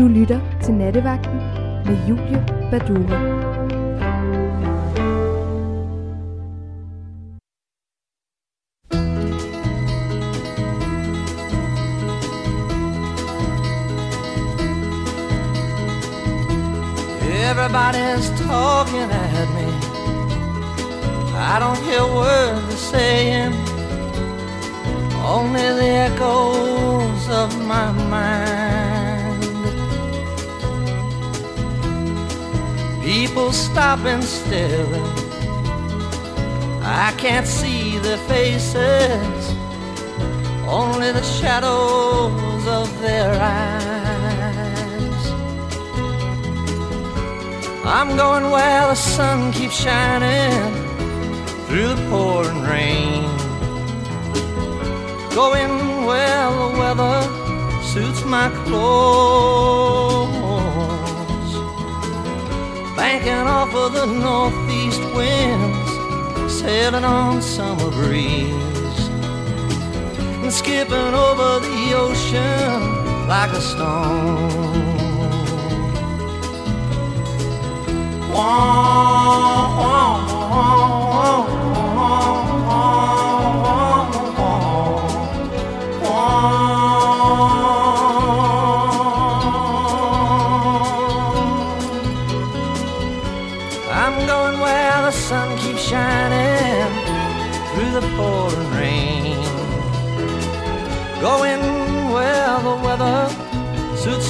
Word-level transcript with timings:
Du 0.00 0.08
lytter 0.08 0.40
til 0.62 0.74
Nattevagten 0.74 1.36
med 1.86 1.96
Julie 2.08 2.46
Badura. 2.70 3.20
Everybody's 17.50 18.30
talking 18.46 19.10
at 19.10 19.48
me. 19.56 19.68
I 21.36 21.58
don't 21.60 21.78
hear 21.84 22.04
words 22.14 22.66
they're 22.68 22.76
saying, 22.76 23.52
only 25.26 25.68
the 25.80 25.90
echoes 26.08 27.28
of 27.28 27.50
my 27.66 27.92
mind. 28.08 28.69
People 33.10 33.50
stopping 33.50 34.22
still. 34.22 34.94
I 36.80 37.12
can't 37.18 37.44
see 37.44 37.98
their 37.98 38.22
faces, 38.28 39.42
only 40.68 41.10
the 41.10 41.22
shadows 41.22 42.64
of 42.68 42.86
their 43.00 43.32
eyes. 43.34 45.24
I'm 47.84 48.16
going 48.16 48.48
where 48.52 48.86
the 48.86 48.94
sun 48.94 49.50
keeps 49.54 49.74
shining 49.74 50.72
through 51.66 51.88
the 51.88 52.06
pouring 52.10 52.62
rain. 52.62 53.24
Going 55.34 56.06
where 56.06 56.48
the 56.60 56.68
weather 56.78 57.18
suits 57.82 58.24
my 58.24 58.50
clothes. 58.64 60.09
Banking 63.00 63.32
off 63.32 63.74
of 63.74 63.94
the 63.94 64.04
northeast 64.04 65.00
winds, 65.14 66.52
sailing 66.60 67.02
on 67.02 67.40
summer 67.40 67.90
breeze. 67.90 69.08
And 70.42 70.52
skipping 70.52 71.14
over 71.26 71.60
the 71.60 71.94
ocean 71.94 73.26
like 73.26 73.52
a 73.52 73.60
stone. 73.62 74.60
I'm 78.36 78.90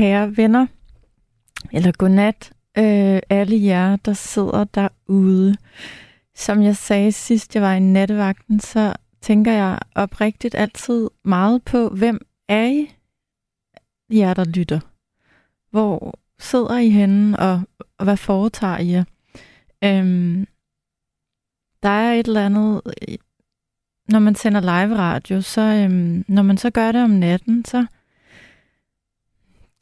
Kære 0.00 0.36
venner. 0.36 0.66
Eller 1.72 1.92
godnat, 1.92 2.52
øh, 2.78 3.20
alle 3.30 3.64
jer, 3.64 3.96
der 3.96 4.12
sidder 4.12 4.64
derude. 4.64 5.56
Som 6.34 6.62
jeg 6.62 6.76
sagde 6.76 7.12
sidst, 7.12 7.54
jeg 7.54 7.62
var 7.62 7.74
i 7.74 7.80
nattevagten, 7.80 8.60
så 8.60 8.94
tænker 9.20 9.52
jeg 9.52 9.78
oprigtigt 9.94 10.54
altid 10.54 11.08
meget 11.24 11.64
på, 11.64 11.88
hvem 11.88 12.20
er 12.48 12.66
I, 12.66 12.90
jer 14.10 14.34
der 14.34 14.44
lytter? 14.44 14.80
Hvor 15.70 16.18
sidder 16.38 16.78
I 16.78 16.90
henne, 16.90 17.38
og, 17.38 17.60
og 17.98 18.04
hvad 18.04 18.16
foretager 18.16 18.78
I 18.78 18.90
jer? 18.90 19.04
Øhm, 19.84 20.46
der 21.82 21.88
er 21.88 22.12
et 22.12 22.26
eller 22.26 22.46
andet, 22.46 22.82
øh, 22.86 23.18
når 24.08 24.18
man 24.18 24.34
sender 24.34 24.60
live 24.60 24.96
radio, 24.96 25.40
så 25.40 25.60
øhm, 25.60 26.24
når 26.28 26.42
man 26.42 26.56
så 26.56 26.70
gør 26.70 26.92
det 26.92 27.02
om 27.02 27.10
natten, 27.10 27.64
så 27.64 27.86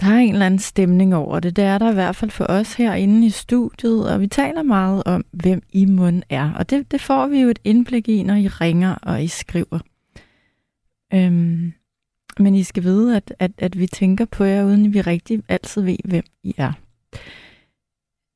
der 0.00 0.06
er 0.06 0.18
en 0.18 0.32
eller 0.32 0.46
anden 0.46 0.60
stemning 0.60 1.14
over 1.14 1.40
det. 1.40 1.56
Det 1.56 1.64
er 1.64 1.78
der 1.78 1.90
i 1.90 1.94
hvert 1.94 2.16
fald 2.16 2.30
for 2.30 2.46
os 2.48 2.74
herinde 2.74 3.26
i 3.26 3.30
studiet, 3.30 4.10
og 4.10 4.20
vi 4.20 4.26
taler 4.26 4.62
meget 4.62 5.02
om, 5.06 5.24
hvem 5.30 5.62
I 5.72 5.84
mund 5.84 6.22
er. 6.28 6.52
Og 6.52 6.70
det, 6.70 6.90
det 6.90 7.00
får 7.00 7.26
vi 7.26 7.40
jo 7.40 7.48
et 7.48 7.58
indblik 7.64 8.08
i, 8.08 8.22
når 8.22 8.34
I 8.34 8.48
ringer 8.48 8.94
og 8.94 9.22
I 9.22 9.26
skriver. 9.26 9.78
Øhm, 11.14 11.72
men 12.38 12.54
I 12.54 12.62
skal 12.62 12.82
vide, 12.82 13.16
at, 13.16 13.34
at, 13.38 13.52
at 13.58 13.78
vi 13.78 13.86
tænker 13.86 14.24
på 14.24 14.44
jer, 14.44 14.64
uden 14.64 14.94
vi 14.94 15.00
rigtig 15.00 15.42
altid 15.48 15.82
ved, 15.82 15.96
hvem 16.04 16.24
I 16.42 16.54
er. 16.56 16.72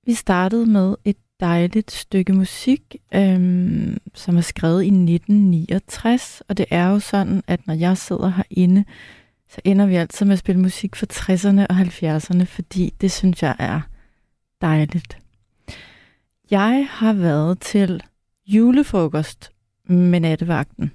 Vi 0.07 0.15
startede 0.15 0.67
med 0.67 0.95
et 1.05 1.17
dejligt 1.41 1.91
stykke 1.91 2.33
musik, 2.33 2.97
øhm, 3.15 3.99
som 4.15 4.37
er 4.37 4.41
skrevet 4.41 4.83
i 4.83 4.87
1969, 4.87 6.43
og 6.49 6.57
det 6.57 6.67
er 6.71 6.89
jo 6.89 6.99
sådan, 6.99 7.43
at 7.47 7.67
når 7.67 7.75
jeg 7.75 7.97
sidder 7.97 8.29
herinde, 8.29 8.85
så 9.55 9.61
ender 9.65 9.87
vi 9.87 9.97
altid 9.97 10.27
med 10.27 10.33
at 10.33 10.39
spille 10.39 10.61
musik 10.61 10.97
fra 10.97 11.07
60'erne 11.13 11.67
og 11.71 11.81
70'erne, 11.81 12.45
fordi 12.45 12.95
det 13.01 13.13
synes 13.13 13.43
jeg 13.43 13.57
er 13.59 13.81
dejligt. 14.61 15.19
Jeg 16.51 16.87
har 16.91 17.13
været 17.13 17.61
til 17.61 18.03
julefrokost 18.47 19.53
med 19.85 20.21
nattevagten. 20.21 20.93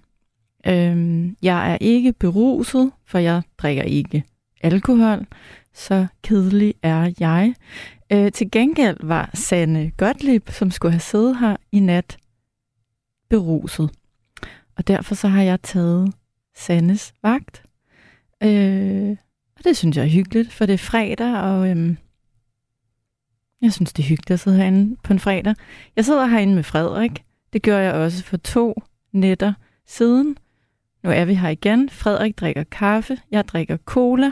Øhm, 0.67 1.37
jeg 1.41 1.71
er 1.71 1.77
ikke 1.81 2.13
beruset, 2.13 2.91
for 3.05 3.17
jeg 3.17 3.41
drikker 3.57 3.83
ikke 3.83 4.23
alkohol. 4.61 5.25
Så 5.73 6.07
kedelig 6.23 6.73
er 6.83 7.13
jeg. 7.19 7.53
Øh, 8.11 8.31
til 8.31 8.51
gengæld 8.51 8.97
var 9.03 9.29
Sanne 9.33 9.91
Gottlieb, 9.97 10.49
som 10.49 10.71
skulle 10.71 10.91
have 10.91 10.99
siddet 10.99 11.39
her 11.39 11.55
i 11.71 11.79
nat, 11.79 12.17
beruset. 13.29 13.89
Og 14.77 14.87
derfor 14.87 15.15
så 15.15 15.27
har 15.27 15.41
jeg 15.41 15.61
taget 15.61 16.13
Sannes 16.55 17.13
vagt. 17.23 17.66
Øh, 18.43 19.17
og 19.57 19.63
det 19.63 19.77
synes 19.77 19.97
jeg 19.97 20.03
er 20.03 20.09
hyggeligt, 20.09 20.53
for 20.53 20.65
det 20.65 20.73
er 20.73 20.77
fredag, 20.77 21.41
og 21.41 21.69
øhm, 21.69 21.97
jeg 23.61 23.73
synes, 23.73 23.93
det 23.93 24.03
er 24.03 24.07
hyggeligt 24.07 24.31
at 24.31 24.39
sidde 24.39 24.57
herinde 24.57 24.95
på 25.03 25.13
en 25.13 25.19
fredag. 25.19 25.55
Jeg 25.95 26.05
sidder 26.05 26.25
herinde 26.25 26.55
med 26.55 26.63
Frederik. 26.63 27.23
Det 27.53 27.61
gør 27.61 27.79
jeg 27.79 27.93
også 27.93 28.23
for 28.23 28.37
to 28.37 28.81
nætter 29.11 29.53
siden. 29.87 30.37
Nu 31.03 31.09
er 31.09 31.25
vi 31.25 31.33
her 31.33 31.49
igen. 31.49 31.89
Frederik 31.89 32.39
drikker 32.39 32.63
kaffe, 32.63 33.19
jeg 33.31 33.47
drikker 33.47 33.77
cola. 33.77 34.31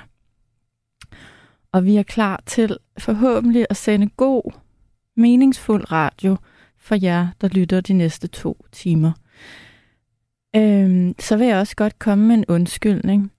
Og 1.71 1.85
vi 1.85 1.97
er 1.97 2.03
klar 2.03 2.43
til 2.45 2.77
forhåbentlig 2.97 3.65
at 3.69 3.77
sende 3.77 4.09
god, 4.09 4.51
meningsfuld 5.15 5.91
radio 5.91 6.37
for 6.77 6.95
jer, 7.01 7.27
der 7.41 7.47
lytter 7.47 7.81
de 7.81 7.93
næste 7.93 8.27
to 8.27 8.65
timer. 8.71 9.11
Øhm, 10.55 11.15
så 11.19 11.37
vil 11.37 11.47
jeg 11.47 11.57
også 11.57 11.75
godt 11.75 11.99
komme 11.99 12.27
med 12.27 12.35
en 12.35 12.45
undskyldning. 12.47 13.31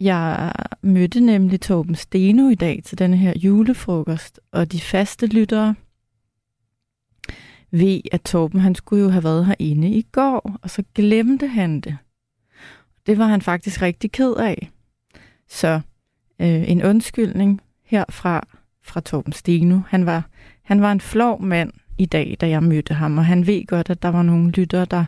Jeg 0.00 0.52
mødte 0.82 1.20
nemlig 1.20 1.60
Torben 1.60 1.94
Steno 1.94 2.48
i 2.48 2.54
dag 2.54 2.80
til 2.84 2.98
denne 2.98 3.16
her 3.16 3.32
julefrokost, 3.36 4.40
og 4.52 4.72
de 4.72 4.80
faste 4.80 5.26
lyttere 5.26 5.74
ved, 7.70 8.00
at 8.12 8.22
Torben 8.22 8.60
han 8.60 8.74
skulle 8.74 9.02
jo 9.02 9.10
have 9.10 9.24
været 9.24 9.46
herinde 9.46 9.88
i 9.88 10.06
går, 10.12 10.58
og 10.62 10.70
så 10.70 10.82
glemte 10.94 11.46
han 11.46 11.80
det. 11.80 11.96
Det 13.06 13.18
var 13.18 13.26
han 13.26 13.42
faktisk 13.42 13.82
rigtig 13.82 14.12
ked 14.12 14.34
af. 14.34 14.70
Så 15.48 15.80
øh, 16.40 16.70
en 16.70 16.82
undskyldning 16.82 17.60
herfra 17.84 18.46
fra 18.82 19.00
Torben 19.00 19.32
Steno. 19.32 19.80
Han 19.88 20.06
var, 20.06 20.28
han 20.62 20.80
var 20.80 20.92
en 20.92 21.00
flov 21.00 21.42
mand 21.42 21.72
i 21.98 22.06
dag, 22.06 22.36
da 22.40 22.48
jeg 22.48 22.62
mødte 22.62 22.94
ham, 22.94 23.18
og 23.18 23.24
han 23.24 23.46
ved 23.46 23.66
godt, 23.66 23.90
at 23.90 24.02
der 24.02 24.08
var 24.08 24.22
nogle 24.22 24.50
lyttere, 24.50 24.84
der, 24.84 25.04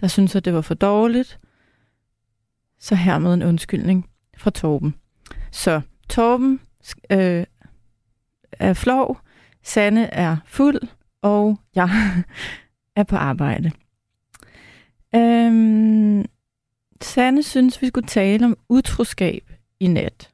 der 0.00 0.06
syntes, 0.06 0.36
at 0.36 0.44
det 0.44 0.54
var 0.54 0.60
for 0.60 0.74
dårligt. 0.74 1.38
Så 2.78 2.94
hermed 2.94 3.34
en 3.34 3.42
undskyldning 3.42 4.10
fra 4.36 4.50
Torben. 4.50 4.94
Så 5.50 5.80
Torben 6.08 6.60
øh, 7.10 7.44
er 8.52 8.72
flov, 8.72 9.20
Sanne 9.62 10.06
er 10.06 10.36
fuld, 10.46 10.80
og 11.22 11.60
jeg 11.74 11.90
er 12.96 13.02
på 13.02 13.16
arbejde. 13.16 13.72
Øhm, 15.14 16.24
Sanne 17.00 17.42
synes, 17.42 17.82
vi 17.82 17.86
skulle 17.86 18.06
tale 18.06 18.46
om 18.46 18.56
utroskab 18.68 19.52
i 19.80 19.86
nat. 19.86 20.30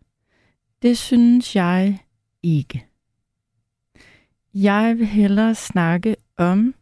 Det 0.82 0.98
synes 0.98 1.56
jeg 1.56 1.98
ikke. 2.42 2.86
Jeg 4.54 4.98
vil 4.98 5.06
hellere 5.06 5.54
snakke 5.54 6.16
om... 6.36 6.74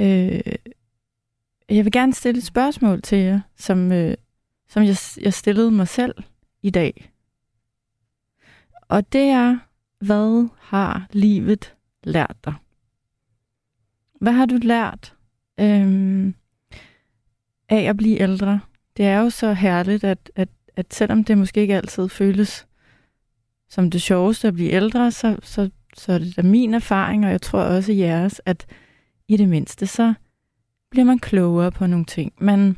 Øh, 0.00 0.40
jeg 1.76 1.84
vil 1.84 1.92
gerne 1.92 2.14
stille 2.14 2.38
et 2.38 2.44
spørgsmål 2.44 3.02
til 3.02 3.18
jer, 3.18 3.40
som, 3.56 3.92
øh, 3.92 4.16
som 4.68 4.82
jeg, 4.82 4.96
jeg 5.20 5.34
stillede 5.34 5.70
mig 5.70 5.88
selv 5.88 6.14
i 6.62 6.70
dag. 6.70 7.12
Og 8.88 9.12
det 9.12 9.22
er, 9.22 9.58
hvad 9.98 10.48
har 10.60 11.06
livet 11.12 11.74
lært 12.04 12.36
dig? 12.44 12.54
Hvad 14.20 14.32
har 14.32 14.46
du 14.46 14.58
lært 14.62 15.14
øh, 15.60 16.32
af 17.68 17.82
at 17.82 17.96
blive 17.96 18.20
ældre? 18.20 18.60
Det 18.96 19.04
er 19.04 19.18
jo 19.20 19.30
så 19.30 19.52
herligt, 19.52 20.04
at, 20.04 20.30
at, 20.36 20.48
at 20.76 20.94
selvom 20.94 21.24
det 21.24 21.38
måske 21.38 21.60
ikke 21.60 21.76
altid 21.76 22.08
føles 22.08 22.66
som 23.68 23.90
det 23.90 24.02
sjoveste 24.02 24.48
at 24.48 24.54
blive 24.54 24.70
ældre, 24.70 25.10
så, 25.10 25.36
så, 25.42 25.70
så 25.96 26.12
er 26.12 26.18
det 26.18 26.36
da 26.36 26.42
min 26.42 26.74
erfaring, 26.74 27.24
og 27.24 27.30
jeg 27.30 27.42
tror 27.42 27.60
også 27.60 27.92
jeres, 27.92 28.40
at 28.44 28.66
i 29.28 29.36
det 29.36 29.48
mindste, 29.48 29.86
så 29.86 30.14
bliver 30.94 31.04
man 31.04 31.18
klogere 31.18 31.72
på 31.72 31.86
nogle 31.86 32.04
ting. 32.04 32.32
Men 32.38 32.76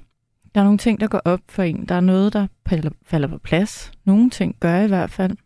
der 0.55 0.61
er 0.61 0.65
nogle 0.65 0.79
ting, 0.79 1.01
der 1.01 1.09
går 1.09 1.23
op 1.25 1.41
for 1.49 1.63
en. 1.63 1.85
Der 1.85 1.95
er 1.95 2.01
noget, 2.01 2.33
der 2.33 2.47
falder 3.03 3.29
på 3.29 3.39
plads. 3.39 3.93
Nogle 4.05 4.31
ting 4.31 4.57
gør 4.61 4.81
i 4.81 4.87
hvert 4.87 5.11
fald. 5.11 5.37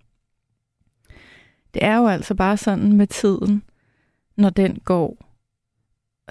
Det 1.74 1.84
er 1.84 1.96
jo 1.96 2.06
altså 2.06 2.34
bare 2.34 2.56
sådan 2.56 2.92
med 2.92 3.06
tiden, 3.06 3.62
når 4.36 4.50
den 4.50 4.78
går, 4.84 5.16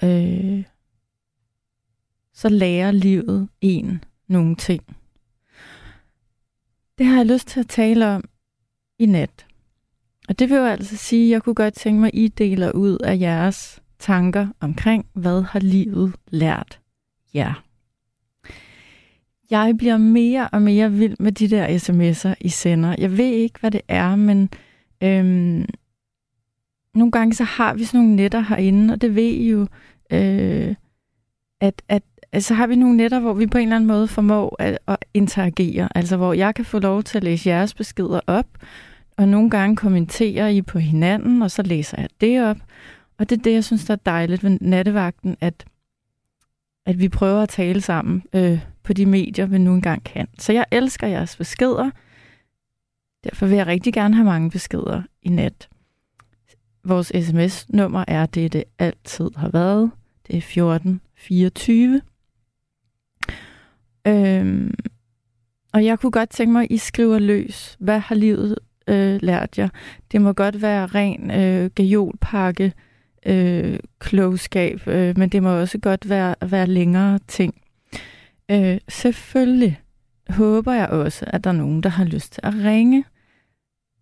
øh, 0.02 0.64
så 2.34 2.48
lærer 2.48 2.90
livet 2.90 3.48
en 3.60 4.04
nogle 4.28 4.56
ting. 4.56 4.96
Det 6.98 7.06
har 7.06 7.16
jeg 7.16 7.26
lyst 7.26 7.48
til 7.48 7.60
at 7.60 7.68
tale 7.68 8.06
om 8.06 8.24
i 8.98 9.06
nat. 9.06 9.46
Og 10.28 10.38
det 10.38 10.50
vil 10.50 10.56
jo 10.56 10.64
altså 10.64 10.96
sige, 10.96 11.26
at 11.26 11.30
jeg 11.30 11.42
kunne 11.42 11.54
godt 11.54 11.74
tænke 11.74 12.00
mig, 12.00 12.06
at 12.08 12.18
I 12.18 12.28
deler 12.28 12.72
ud 12.72 12.98
af 12.98 13.18
jeres 13.20 13.82
tanker 14.00 14.48
omkring, 14.60 15.06
hvad 15.12 15.42
har 15.42 15.60
livet 15.60 16.14
lært 16.30 16.80
jer. 17.34 17.62
Jeg 19.50 19.74
bliver 19.78 19.96
mere 19.96 20.48
og 20.52 20.62
mere 20.62 20.92
vild 20.92 21.16
med 21.18 21.32
de 21.32 21.48
der 21.50 21.66
sms'er, 21.66 22.34
I 22.40 22.48
sender. 22.48 22.94
Jeg 22.98 23.16
ved 23.16 23.24
ikke, 23.24 23.60
hvad 23.60 23.70
det 23.70 23.80
er, 23.88 24.16
men 24.16 24.50
øhm, 25.02 25.66
nogle 26.94 27.12
gange 27.12 27.34
så 27.34 27.44
har 27.44 27.74
vi 27.74 27.84
sådan 27.84 28.00
nogle 28.00 28.16
netter 28.16 28.40
herinde, 28.40 28.94
og 28.94 29.00
det 29.00 29.14
ved 29.14 29.22
I 29.22 29.50
jo, 29.50 29.66
øh, 30.10 30.74
at, 31.60 31.82
at 31.88 32.02
så 32.38 32.54
har 32.54 32.66
vi 32.66 32.76
nogle 32.76 32.96
netter, 32.96 33.20
hvor 33.20 33.32
vi 33.32 33.46
på 33.46 33.58
en 33.58 33.62
eller 33.62 33.76
anden 33.76 33.88
måde 33.88 34.08
formår 34.08 34.56
at, 34.58 34.78
at 34.86 34.96
interagere. 35.14 35.88
Altså 35.94 36.16
hvor 36.16 36.32
jeg 36.32 36.54
kan 36.54 36.64
få 36.64 36.78
lov 36.78 37.02
til 37.02 37.18
at 37.18 37.24
læse 37.24 37.48
jeres 37.48 37.74
beskeder 37.74 38.20
op, 38.26 38.46
og 39.16 39.28
nogle 39.28 39.50
gange 39.50 39.76
kommenterer 39.76 40.48
I 40.48 40.62
på 40.62 40.78
hinanden, 40.78 41.42
og 41.42 41.50
så 41.50 41.62
læser 41.62 42.00
jeg 42.00 42.08
det 42.20 42.44
op. 42.44 42.56
Og 43.20 43.30
det 43.30 43.38
er 43.38 43.42
det, 43.42 43.52
jeg 43.52 43.64
synes, 43.64 43.84
der 43.84 43.94
er 43.94 43.98
dejligt 44.06 44.44
ved 44.44 44.58
nattevagten, 44.60 45.36
at, 45.40 45.64
at 46.86 47.00
vi 47.00 47.08
prøver 47.08 47.42
at 47.42 47.48
tale 47.48 47.80
sammen 47.80 48.22
øh, 48.32 48.60
på 48.82 48.92
de 48.92 49.06
medier, 49.06 49.46
vi 49.46 49.58
nu 49.58 49.74
engang 49.74 50.04
kan. 50.04 50.28
Så 50.38 50.52
jeg 50.52 50.66
elsker 50.70 51.06
jeres 51.06 51.36
beskeder. 51.36 51.90
Derfor 53.24 53.46
vil 53.46 53.56
jeg 53.56 53.66
rigtig 53.66 53.92
gerne 53.92 54.14
have 54.14 54.24
mange 54.24 54.50
beskeder 54.50 55.02
i 55.22 55.28
nat. 55.28 55.68
Vores 56.84 57.12
sms-nummer 57.24 58.04
er 58.08 58.26
det, 58.26 58.52
det 58.52 58.64
altid 58.78 59.30
har 59.36 59.48
været. 59.48 59.90
Det 60.26 60.34
er 60.34 60.38
1424. 60.38 62.02
Øhm, 64.06 64.74
og 65.72 65.84
jeg 65.84 65.98
kunne 65.98 66.12
godt 66.12 66.30
tænke 66.30 66.52
mig, 66.52 66.62
at 66.62 66.70
I 66.70 66.76
skriver 66.76 67.18
løs. 67.18 67.76
Hvad 67.80 67.98
har 67.98 68.14
livet 68.14 68.58
øh, 68.88 69.18
lært 69.22 69.58
jer? 69.58 69.68
Det 70.12 70.22
må 70.22 70.32
godt 70.32 70.62
være 70.62 70.86
ren 70.86 71.30
øh, 71.30 71.70
gajolpakke, 71.70 72.72
øh, 73.26 73.78
klogskab, 73.98 74.86
øh, 74.86 75.18
men 75.18 75.28
det 75.28 75.42
må 75.42 75.60
også 75.60 75.78
godt 75.78 76.08
være, 76.08 76.34
være 76.46 76.66
længere 76.66 77.18
ting. 77.28 77.62
Øh, 78.50 78.78
selvfølgelig 78.88 79.80
håber 80.28 80.72
jeg 80.72 80.88
også, 80.88 81.24
at 81.28 81.44
der 81.44 81.50
er 81.50 81.54
nogen, 81.54 81.82
der 81.82 81.88
har 81.88 82.04
lyst 82.04 82.32
til 82.32 82.40
at 82.44 82.54
ringe 82.54 83.04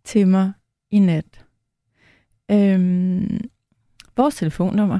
til 0.05 0.29
mig 0.29 0.53
i 0.91 0.99
nat. 0.99 1.45
Øh, 2.51 3.41
vores 4.17 4.35
telefonnummer, 4.35 4.99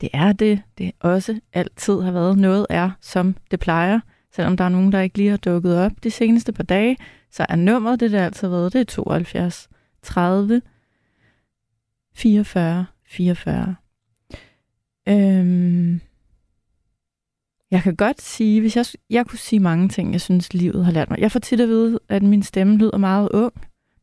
det 0.00 0.08
er 0.12 0.32
det, 0.32 0.62
det 0.78 0.92
også 1.00 1.40
altid 1.52 2.00
har 2.00 2.12
været. 2.12 2.38
Noget 2.38 2.66
er, 2.70 2.90
som 3.00 3.36
det 3.50 3.60
plejer. 3.60 4.00
Selvom 4.32 4.56
der 4.56 4.64
er 4.64 4.68
nogen, 4.68 4.92
der 4.92 5.00
ikke 5.00 5.18
lige 5.18 5.30
har 5.30 5.36
dukket 5.36 5.78
op 5.78 5.92
de 6.02 6.10
seneste 6.10 6.52
par 6.52 6.62
dage, 6.62 6.96
så 7.30 7.46
er 7.48 7.56
nummeret, 7.56 8.00
det 8.00 8.12
der 8.12 8.24
altid 8.24 8.48
har 8.48 8.56
været, 8.56 8.72
det 8.72 8.80
er 8.80 8.84
72 8.84 9.68
30 10.02 10.62
44 12.14 12.86
44. 13.08 13.74
Øhm, 15.08 16.00
jeg 17.70 17.82
kan 17.82 17.96
godt 17.96 18.22
sige, 18.22 18.60
hvis 18.60 18.76
jeg, 18.76 18.84
jeg 19.10 19.26
kunne 19.26 19.38
sige 19.38 19.60
mange 19.60 19.88
ting, 19.88 20.12
jeg 20.12 20.20
synes, 20.20 20.54
livet 20.54 20.84
har 20.84 20.92
lært 20.92 21.10
mig. 21.10 21.18
Jeg 21.18 21.32
får 21.32 21.40
tit 21.40 21.60
at 21.60 21.68
vide, 21.68 21.98
at 22.08 22.22
min 22.22 22.42
stemme 22.42 22.76
lyder 22.76 22.98
meget 22.98 23.28
ung. 23.28 23.52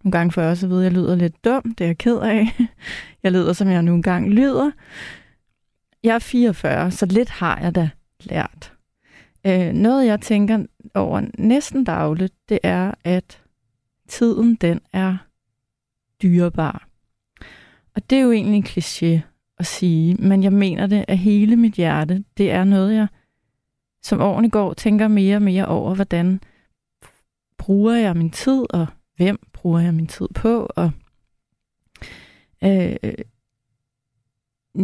Nogle 0.04 0.12
gange 0.12 0.32
får 0.32 0.42
jeg 0.42 0.52
også 0.52 0.66
at 0.66 0.70
vide, 0.70 0.80
at 0.80 0.84
jeg 0.84 0.94
lyder 0.94 1.16
lidt 1.16 1.46
dum. 1.46 1.62
Det 1.78 1.84
er 1.84 1.88
jeg 1.88 1.98
ked 1.98 2.18
af. 2.18 2.48
Jeg 3.24 3.32
lyder, 3.32 3.54
som 3.54 3.68
jeg 3.68 3.82
nogle 3.82 4.04
gange 4.04 4.30
lyder. 4.30 4.72
Jeg 6.04 6.16
er 6.16 6.20
44, 6.20 6.92
så 6.92 7.06
lidt 7.06 7.30
har 7.30 7.60
jeg 7.62 7.76
da 7.76 7.90
lært. 8.20 8.74
Øh, 9.46 9.74
noget, 9.74 10.06
jeg 10.06 10.22
tænker 10.22 10.66
over 10.94 11.22
næsten 11.38 11.84
dagligt, 11.84 12.34
det 12.50 12.60
er, 12.64 12.92
at 13.04 13.44
tiden, 14.08 14.56
den 14.56 14.82
er 14.94 15.18
dyrebar. 16.22 16.85
Og 17.96 18.10
det 18.10 18.18
er 18.18 18.22
jo 18.22 18.32
egentlig 18.32 18.58
en 18.58 18.66
kliché 18.68 19.22
at 19.58 19.66
sige, 19.66 20.16
men 20.16 20.44
jeg 20.44 20.54
mener 20.54 20.88
det 20.88 21.06
af 21.08 21.18
hele 21.18 21.56
mit 21.56 21.74
hjerte. 21.74 22.24
Det 22.38 22.52
er 22.52 22.64
noget, 22.64 22.96
jeg 22.96 23.08
som 24.04 24.22
årene 24.22 24.50
går, 24.50 24.74
tænker 24.74 25.08
mere 25.08 25.36
og 25.36 25.42
mere 25.42 25.66
over, 25.66 25.96
hvordan 25.96 26.40
bruger 27.58 27.94
jeg 27.94 28.18
min 28.18 28.30
tid, 28.30 28.66
og 28.70 28.88
hvem 29.18 29.40
bruger 29.54 29.80
jeg 29.80 29.94
min 29.94 30.08
tid 30.08 30.28
på, 30.36 30.68
og 30.76 30.92
øh, 32.64 32.96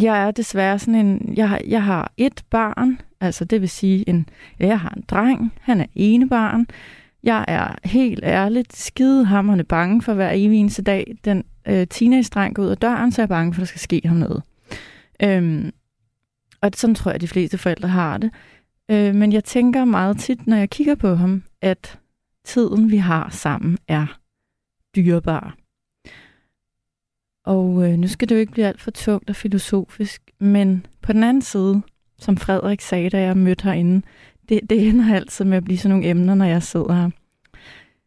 jeg 0.02 0.28
er 0.28 0.32
desværre 0.32 0.80
sådan 0.80 1.06
en, 1.06 1.34
jeg 1.38 1.50
har, 1.50 1.62
jeg 1.68 1.84
har 1.84 2.12
et 2.18 2.44
barn, 2.50 3.02
altså 3.20 3.46
det 3.46 3.62
vil 3.62 3.70
sige, 3.70 4.10
en, 4.10 4.30
jeg 4.60 4.80
har 4.80 4.90
en 4.90 5.04
dreng, 5.08 5.54
han 5.62 5.82
er 5.82 5.86
ene 5.96 6.30
barn. 6.30 6.68
Jeg 7.24 7.46
er 7.48 7.76
helt 7.88 8.24
ærligt 8.24 8.76
skidehammerende 8.76 9.64
bange 9.64 10.02
for 10.02 10.14
hver 10.14 10.32
evig 10.34 10.60
eneste 10.60 10.82
dag, 10.82 11.16
den 11.26 11.44
øh, 11.68 11.88
teenage-dreng 11.90 12.56
går 12.56 12.64
ud 12.64 12.68
af 12.68 12.78
døren, 12.78 13.12
så 13.12 13.22
er 13.22 13.24
jeg 13.24 13.30
bange 13.30 13.54
for, 13.54 13.60
at 13.60 13.62
der 13.62 13.68
skal 13.68 13.80
ske 13.80 14.02
ham 14.06 14.18
noget. 14.18 14.44
Øhm, 15.24 15.72
og 16.62 16.72
sådan 16.76 16.96
tror 16.96 17.12
jeg, 17.12 17.16
at 17.16 17.22
de 17.22 17.28
fleste 17.28 17.58
forældre 17.58 17.90
har 17.90 18.18
det. 18.18 18.32
Øh, 18.92 19.16
men 19.16 19.34
jeg 19.34 19.44
tænker 19.44 19.86
meget 19.86 20.20
tit, 20.20 20.48
når 20.48 20.58
jeg 20.58 20.70
kigger 20.70 20.96
på 20.96 21.16
ham, 21.16 21.44
at 21.62 22.00
tiden, 22.46 22.92
vi 22.92 22.98
har 22.98 23.30
sammen, 23.30 23.78
er 23.88 24.20
dyrebar. 24.96 25.58
Og 27.46 27.90
øh, 27.90 27.98
nu 27.98 28.08
skal 28.08 28.30
det 28.30 28.36
jo 28.36 28.40
ikke 28.40 28.52
blive 28.52 28.68
alt 28.68 28.82
for 28.82 28.92
tungt 28.92 29.30
og 29.30 29.36
filosofisk, 29.36 30.22
men 30.40 30.86
på 31.02 31.14
den 31.14 31.24
anden 31.24 31.42
side, 31.42 31.82
som 32.20 32.38
Frederik 32.38 32.82
sagde, 32.82 33.10
da 33.10 33.22
jeg 33.22 33.38
mødte 33.38 33.64
herinde, 33.64 34.02
det, 34.50 34.70
det 34.70 34.88
ender 34.88 35.16
altid 35.16 35.46
med 35.46 35.58
at 35.58 35.64
blive 35.64 35.78
sådan 35.78 35.90
nogle 35.90 36.10
emner, 36.10 36.36
når 36.36 36.46
jeg 36.46 36.64
sidder 36.64 36.94
her. 36.94 37.10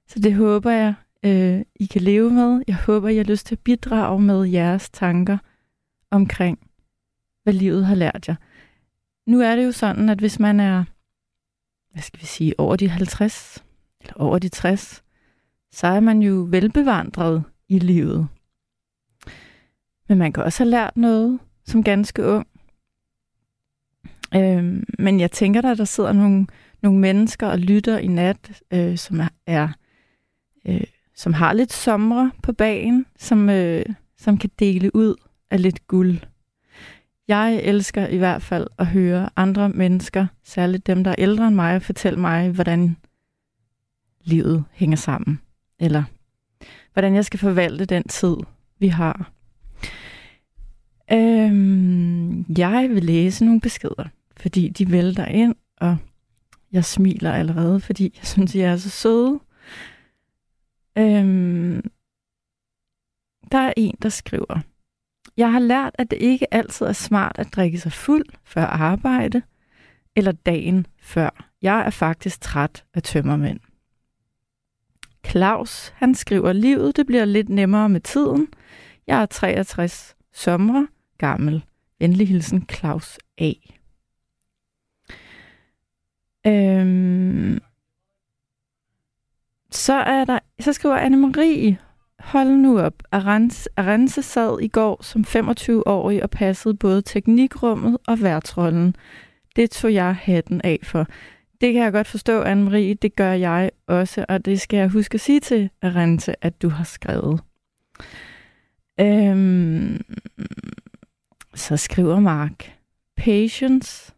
Så 0.09 0.19
det 0.19 0.35
håber 0.35 0.71
jeg, 0.71 0.95
øh, 1.25 1.62
I 1.76 1.87
kan 1.87 2.02
leve 2.02 2.31
med. 2.31 2.62
Jeg 2.66 2.76
håber, 2.76 3.09
I 3.09 3.16
har 3.16 3.25
lyst 3.25 3.47
til 3.47 3.54
at 3.54 3.61
bidrage 3.64 4.21
med 4.21 4.45
jeres 4.45 4.90
tanker 4.90 5.38
omkring, 6.11 6.59
hvad 7.43 7.52
livet 7.52 7.87
har 7.87 7.95
lært 7.95 8.28
jer. 8.28 8.35
Nu 9.26 9.40
er 9.40 9.57
det 9.57 9.64
jo 9.64 9.73
sådan, 9.73 10.09
at 10.09 10.19
hvis 10.19 10.38
man 10.38 10.61
er, 10.61 10.85
hvad 11.93 12.02
skal 12.02 12.21
vi 12.21 12.26
sige, 12.26 12.61
over 12.61 12.76
de 12.76 12.88
50 12.88 13.64
eller 14.00 14.14
over 14.16 14.38
de 14.38 14.49
60, 14.49 15.02
så 15.73 15.87
er 15.87 16.00
man 16.00 16.23
jo 16.23 16.47
velbevandret 16.50 17.45
i 17.69 17.78
livet. 17.78 18.28
Men 20.09 20.19
man 20.19 20.33
kan 20.33 20.45
også 20.45 20.64
have 20.64 20.71
lært 20.71 20.97
noget 20.97 21.38
som 21.64 21.83
ganske 21.83 22.25
ung. 22.25 22.47
Øhm, 24.35 24.85
men 24.99 25.21
jeg 25.21 25.31
tænker, 25.31 25.61
der 25.61 25.75
der 25.75 25.85
sidder 25.85 26.12
nogle, 26.12 26.47
nogle 26.83 26.99
mennesker 26.99 27.47
og 27.47 27.59
lytter 27.59 27.99
i 27.99 28.07
nat, 28.07 28.62
øh, 28.71 28.99
som 28.99 29.21
er, 29.21 29.28
er 29.47 29.69
øh, 30.66 30.85
som 31.14 31.33
har 31.33 31.52
lidt 31.52 31.73
somre 31.73 32.30
på 32.42 32.52
bagen, 32.52 33.06
som, 33.18 33.50
øh, 33.50 33.85
som 34.18 34.38
kan 34.38 34.50
dele 34.59 34.97
ud 34.97 35.14
af 35.50 35.62
lidt 35.62 35.87
guld. 35.87 36.18
Jeg 37.28 37.61
elsker 37.62 38.06
i 38.06 38.16
hvert 38.16 38.42
fald 38.42 38.66
at 38.78 38.87
høre 38.87 39.30
andre 39.37 39.68
mennesker, 39.68 40.26
særligt 40.44 40.87
dem, 40.87 41.04
der 41.04 41.11
er 41.11 41.14
ældre 41.18 41.47
end 41.49 41.54
mig, 41.54 41.83
fortælle 41.83 42.21
mig, 42.21 42.50
hvordan 42.50 42.97
livet 44.25 44.64
hænger 44.73 44.97
sammen. 44.97 45.40
Eller 45.80 46.02
hvordan 46.92 47.14
jeg 47.14 47.25
skal 47.25 47.40
forvalte 47.40 47.85
den 47.85 48.02
tid, 48.02 48.37
vi 48.78 48.88
har. 48.88 49.30
Øhm, 51.12 52.47
jeg 52.59 52.88
vil 52.90 53.04
læse 53.04 53.44
nogle 53.44 53.61
beskeder, 53.61 54.09
fordi 54.37 54.68
de 54.68 54.90
vælter 54.90 55.26
ind, 55.26 55.54
og 55.76 55.97
jeg 56.73 56.85
smiler 56.85 57.33
allerede, 57.33 57.80
fordi 57.80 58.04
jeg 58.04 58.26
synes, 58.26 58.54
I 58.54 58.61
er 58.61 58.76
så 58.76 58.90
søde. 58.90 59.40
Øhm, 60.99 61.91
der 63.53 63.59
er 63.59 63.73
en, 63.77 63.97
der 64.03 64.09
skriver, 64.09 64.61
Jeg 65.37 65.53
har 65.53 65.59
lært, 65.59 65.93
at 65.99 66.11
det 66.11 66.19
ikke 66.23 66.55
altid 66.55 66.87
er 66.87 66.93
smart 66.93 67.39
at 67.39 67.55
drikke 67.55 67.79
sig 67.79 67.93
fuld 67.93 68.27
før 68.45 68.65
arbejde, 68.65 69.43
eller 70.17 70.33
dagen 70.33 70.87
før. 71.01 71.51
Jeg 71.63 71.87
er 71.87 71.91
faktisk 71.91 72.41
træt 72.41 72.85
af 72.95 73.03
tømmermænd. 73.03 73.61
Claus, 75.27 75.89
han 75.89 76.15
skriver, 76.15 76.53
livet 76.53 76.97
det 76.97 77.07
bliver 77.07 77.25
lidt 77.25 77.49
nemmere 77.49 77.89
med 77.89 78.01
tiden. 78.01 78.49
Jeg 79.07 79.23
er 79.23 79.27
63 79.27 80.17
sommer 80.33 80.87
gammel. 81.19 81.65
Venlig 81.99 82.29
hilsen, 82.29 82.67
Claus 82.73 83.19
A. 83.39 83.53
Øhm, 86.47 87.61
så 89.75 89.93
er 89.93 90.25
der, 90.25 90.38
så 90.61 90.73
skriver 90.73 90.99
Anne-Marie, 90.99 91.75
hold 92.19 92.49
nu 92.49 92.81
op. 92.81 93.02
Arance, 93.12 93.69
Arance 93.76 94.23
sad 94.23 94.61
i 94.61 94.69
går 94.69 95.02
som 95.02 95.25
25-årig 95.28 96.23
og 96.23 96.31
passede 96.31 96.75
både 96.75 97.02
teknikrummet 97.02 97.99
og 98.07 98.23
værtsrollen. 98.23 98.97
Det 99.57 99.71
tog 99.71 99.95
jeg 99.95 100.16
hatten 100.16 100.61
af 100.64 100.78
for. 100.83 101.07
Det 101.61 101.73
kan 101.73 101.83
jeg 101.83 101.93
godt 101.93 102.07
forstå, 102.07 102.45
Anne-Marie. 102.45 102.95
Det 103.02 103.16
gør 103.16 103.33
jeg 103.33 103.71
også, 103.87 104.25
og 104.28 104.45
det 104.45 104.61
skal 104.61 104.76
jeg 104.76 104.88
huske 104.88 105.14
at 105.14 105.21
sige 105.21 105.40
til 105.40 105.71
Arance, 105.83 106.45
at 106.45 106.62
du 106.62 106.69
har 106.69 106.85
skrevet. 106.85 107.40
Øhm, 109.00 110.04
så 111.54 111.76
skriver 111.76 112.21
Mark, 112.21 112.78
patience. 113.16 114.12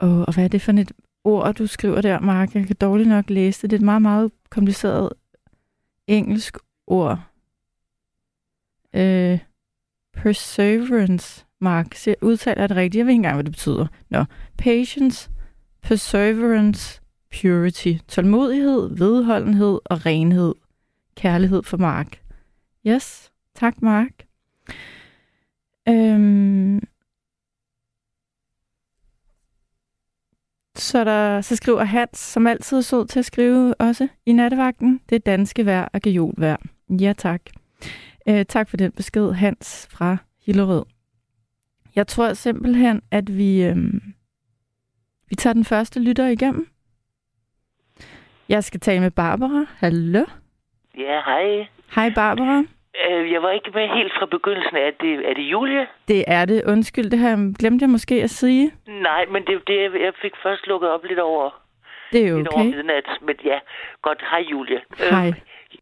Oh, 0.00 0.20
og 0.20 0.34
hvad 0.34 0.44
er 0.44 0.48
det 0.48 0.62
for 0.62 0.72
et 0.72 0.92
ord, 1.26 1.54
du 1.54 1.66
skriver 1.66 2.00
der, 2.00 2.20
Mark? 2.20 2.54
Jeg 2.54 2.66
kan 2.66 2.76
dårligt 2.80 3.08
nok 3.08 3.30
læse 3.30 3.62
det. 3.62 3.70
Det 3.70 3.76
er 3.76 3.80
et 3.80 3.84
meget, 3.84 4.02
meget 4.02 4.32
kompliceret 4.50 5.10
engelsk 6.06 6.58
ord. 6.86 7.20
Øh, 8.94 9.38
perseverance, 10.12 11.44
Mark. 11.60 11.94
Så 11.94 12.10
jeg 12.10 12.16
udtaler 12.22 12.66
det 12.66 12.76
rigtigt. 12.76 12.98
Jeg 12.98 13.06
ved 13.06 13.12
ikke 13.12 13.18
engang, 13.18 13.34
hvad 13.34 13.44
det 13.44 13.52
betyder. 13.52 13.86
Nå, 14.10 14.24
patience, 14.58 15.30
perseverance, 15.82 17.00
purity. 17.40 17.92
Tålmodighed, 18.08 18.96
vedholdenhed 18.96 19.78
og 19.84 20.06
renhed. 20.06 20.54
Kærlighed 21.14 21.62
for 21.62 21.76
Mark. 21.76 22.20
Yes, 22.86 23.32
tak 23.54 23.82
Mark. 23.82 24.26
Øhm, 25.88 26.80
så, 30.78 31.04
der, 31.04 31.40
så 31.40 31.56
skriver 31.56 31.84
Hans, 31.84 32.18
som 32.18 32.46
altid 32.46 32.76
er 32.76 32.80
sød 32.80 33.06
til 33.06 33.18
at 33.18 33.24
skrive 33.24 33.74
også 33.74 34.08
i 34.26 34.32
nattevagten, 34.32 35.00
det 35.08 35.16
er 35.16 35.20
danske 35.20 35.66
vejr 35.66 35.88
og 35.92 36.00
vejr. 36.36 36.56
Ja, 37.00 37.12
tak. 37.18 37.40
Øh, 38.28 38.44
tak 38.44 38.68
for 38.68 38.76
den 38.76 38.92
besked, 38.92 39.32
Hans 39.32 39.88
fra 39.90 40.16
Hillerød. 40.46 40.84
Jeg 41.96 42.06
tror 42.06 42.32
simpelthen, 42.32 43.02
at 43.10 43.36
vi, 43.36 43.62
øhm, 43.62 44.02
vi 45.28 45.34
tager 45.34 45.54
den 45.54 45.64
første 45.64 46.00
lytter 46.00 46.26
igennem. 46.26 46.68
Jeg 48.48 48.64
skal 48.64 48.80
tale 48.80 49.00
med 49.00 49.10
Barbara. 49.10 49.66
Hallo? 49.76 50.24
Ja, 50.98 51.20
hej. 51.26 51.66
Hej, 51.94 52.12
Barbara. 52.14 52.64
Øh, 53.10 53.32
jeg 53.32 53.42
var 53.42 53.50
ikke 53.50 53.70
med 53.74 53.88
helt 53.88 54.12
fra 54.18 54.26
begyndelsen. 54.26 54.76
Er 54.76 54.90
det, 55.00 55.28
er 55.30 55.34
det 55.34 55.42
Julie? 55.42 55.86
Det 56.08 56.24
er 56.26 56.44
det. 56.44 56.64
Undskyld, 56.66 57.10
det 57.10 57.18
her 57.18 57.58
glemte 57.58 57.82
jeg 57.82 57.90
måske 57.90 58.22
at 58.22 58.30
sige. 58.30 58.72
Nej, 58.86 59.26
men 59.26 59.44
det, 59.46 59.68
det 59.68 59.76
jeg 60.00 60.12
fik 60.22 60.32
først 60.42 60.66
lukket 60.66 60.90
op 60.90 61.04
lidt 61.04 61.18
over. 61.18 61.62
Det 62.12 62.24
er 62.24 62.28
jo 62.30 62.36
lidt 62.36 62.48
okay. 62.48 62.56
over 62.56 62.64
midnat. 62.76 63.08
Men 63.22 63.36
ja, 63.44 63.58
godt. 64.02 64.22
Hej, 64.30 64.40
Julie. 64.50 64.80
Hej. 65.10 65.28
Øh, 65.28 65.34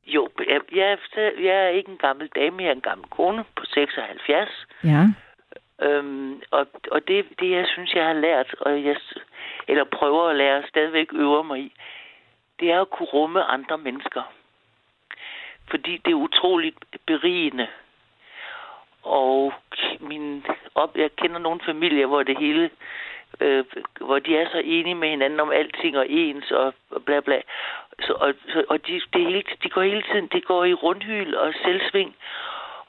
jo, 0.07 0.29
jeg, 0.49 0.61
jeg, 0.73 0.93
er- 0.93 1.41
jeg 1.43 1.65
er 1.65 1.69
ikke 1.69 1.91
en 1.91 1.97
gammel 1.99 2.29
dame. 2.37 2.63
Jeg 2.63 2.69
er 2.69 2.73
en 2.75 2.81
gammel 2.91 3.07
kone 3.11 3.45
på 3.57 3.65
76. 3.65 4.67
Ja. 4.85 5.03
Øhm, 5.83 6.41
og 6.51 6.67
og 6.91 7.09
det, 7.09 7.25
det, 7.41 7.51
jeg 7.51 7.65
synes, 7.67 7.95
jeg 7.95 8.05
har 8.07 8.13
lært, 8.13 8.55
og 8.61 8.85
jeg, 8.85 8.97
eller 9.69 9.85
prøver 9.85 10.29
at 10.29 10.37
lære, 10.37 10.63
stadigvæk 10.69 11.07
øver 11.13 11.43
mig 11.43 11.59
i, 11.61 11.73
det 12.61 12.71
er 12.73 12.81
at 12.81 12.91
kunne 12.91 13.09
rumme 13.09 13.43
andre 13.45 13.79
mennesker. 13.79 14.23
Fordi 15.71 15.97
det 16.05 16.11
er 16.11 16.15
utroligt 16.15 16.77
berigende. 17.07 17.67
Og 19.03 19.53
min 20.01 20.47
op, 20.75 20.97
jeg 20.97 21.17
kender 21.17 21.39
nogle 21.39 21.61
familier, 21.67 22.07
hvor 22.07 22.23
det 22.23 22.39
hele, 22.39 22.71
øh, 23.41 23.65
hvor 24.01 24.19
de 24.19 24.37
er 24.37 24.49
så 24.51 24.59
enige 24.65 24.95
med 24.95 25.09
hinanden 25.09 25.41
om 25.41 25.51
alting 25.51 25.99
og 25.99 26.07
ens 26.09 26.51
og, 26.51 26.75
bla 27.07 27.21
bla. 27.21 27.41
Så, 28.01 28.13
og, 28.13 28.35
så, 28.49 28.65
og 28.69 28.87
de, 28.87 29.01
det 29.13 29.21
hele, 29.27 29.43
de 29.63 29.69
går 29.69 29.83
hele 29.83 30.03
tiden, 30.03 30.27
det 30.27 30.45
går 30.45 30.65
i 30.65 30.75
rundhyl 30.75 31.35
og 31.35 31.55
selvsving 31.65 32.17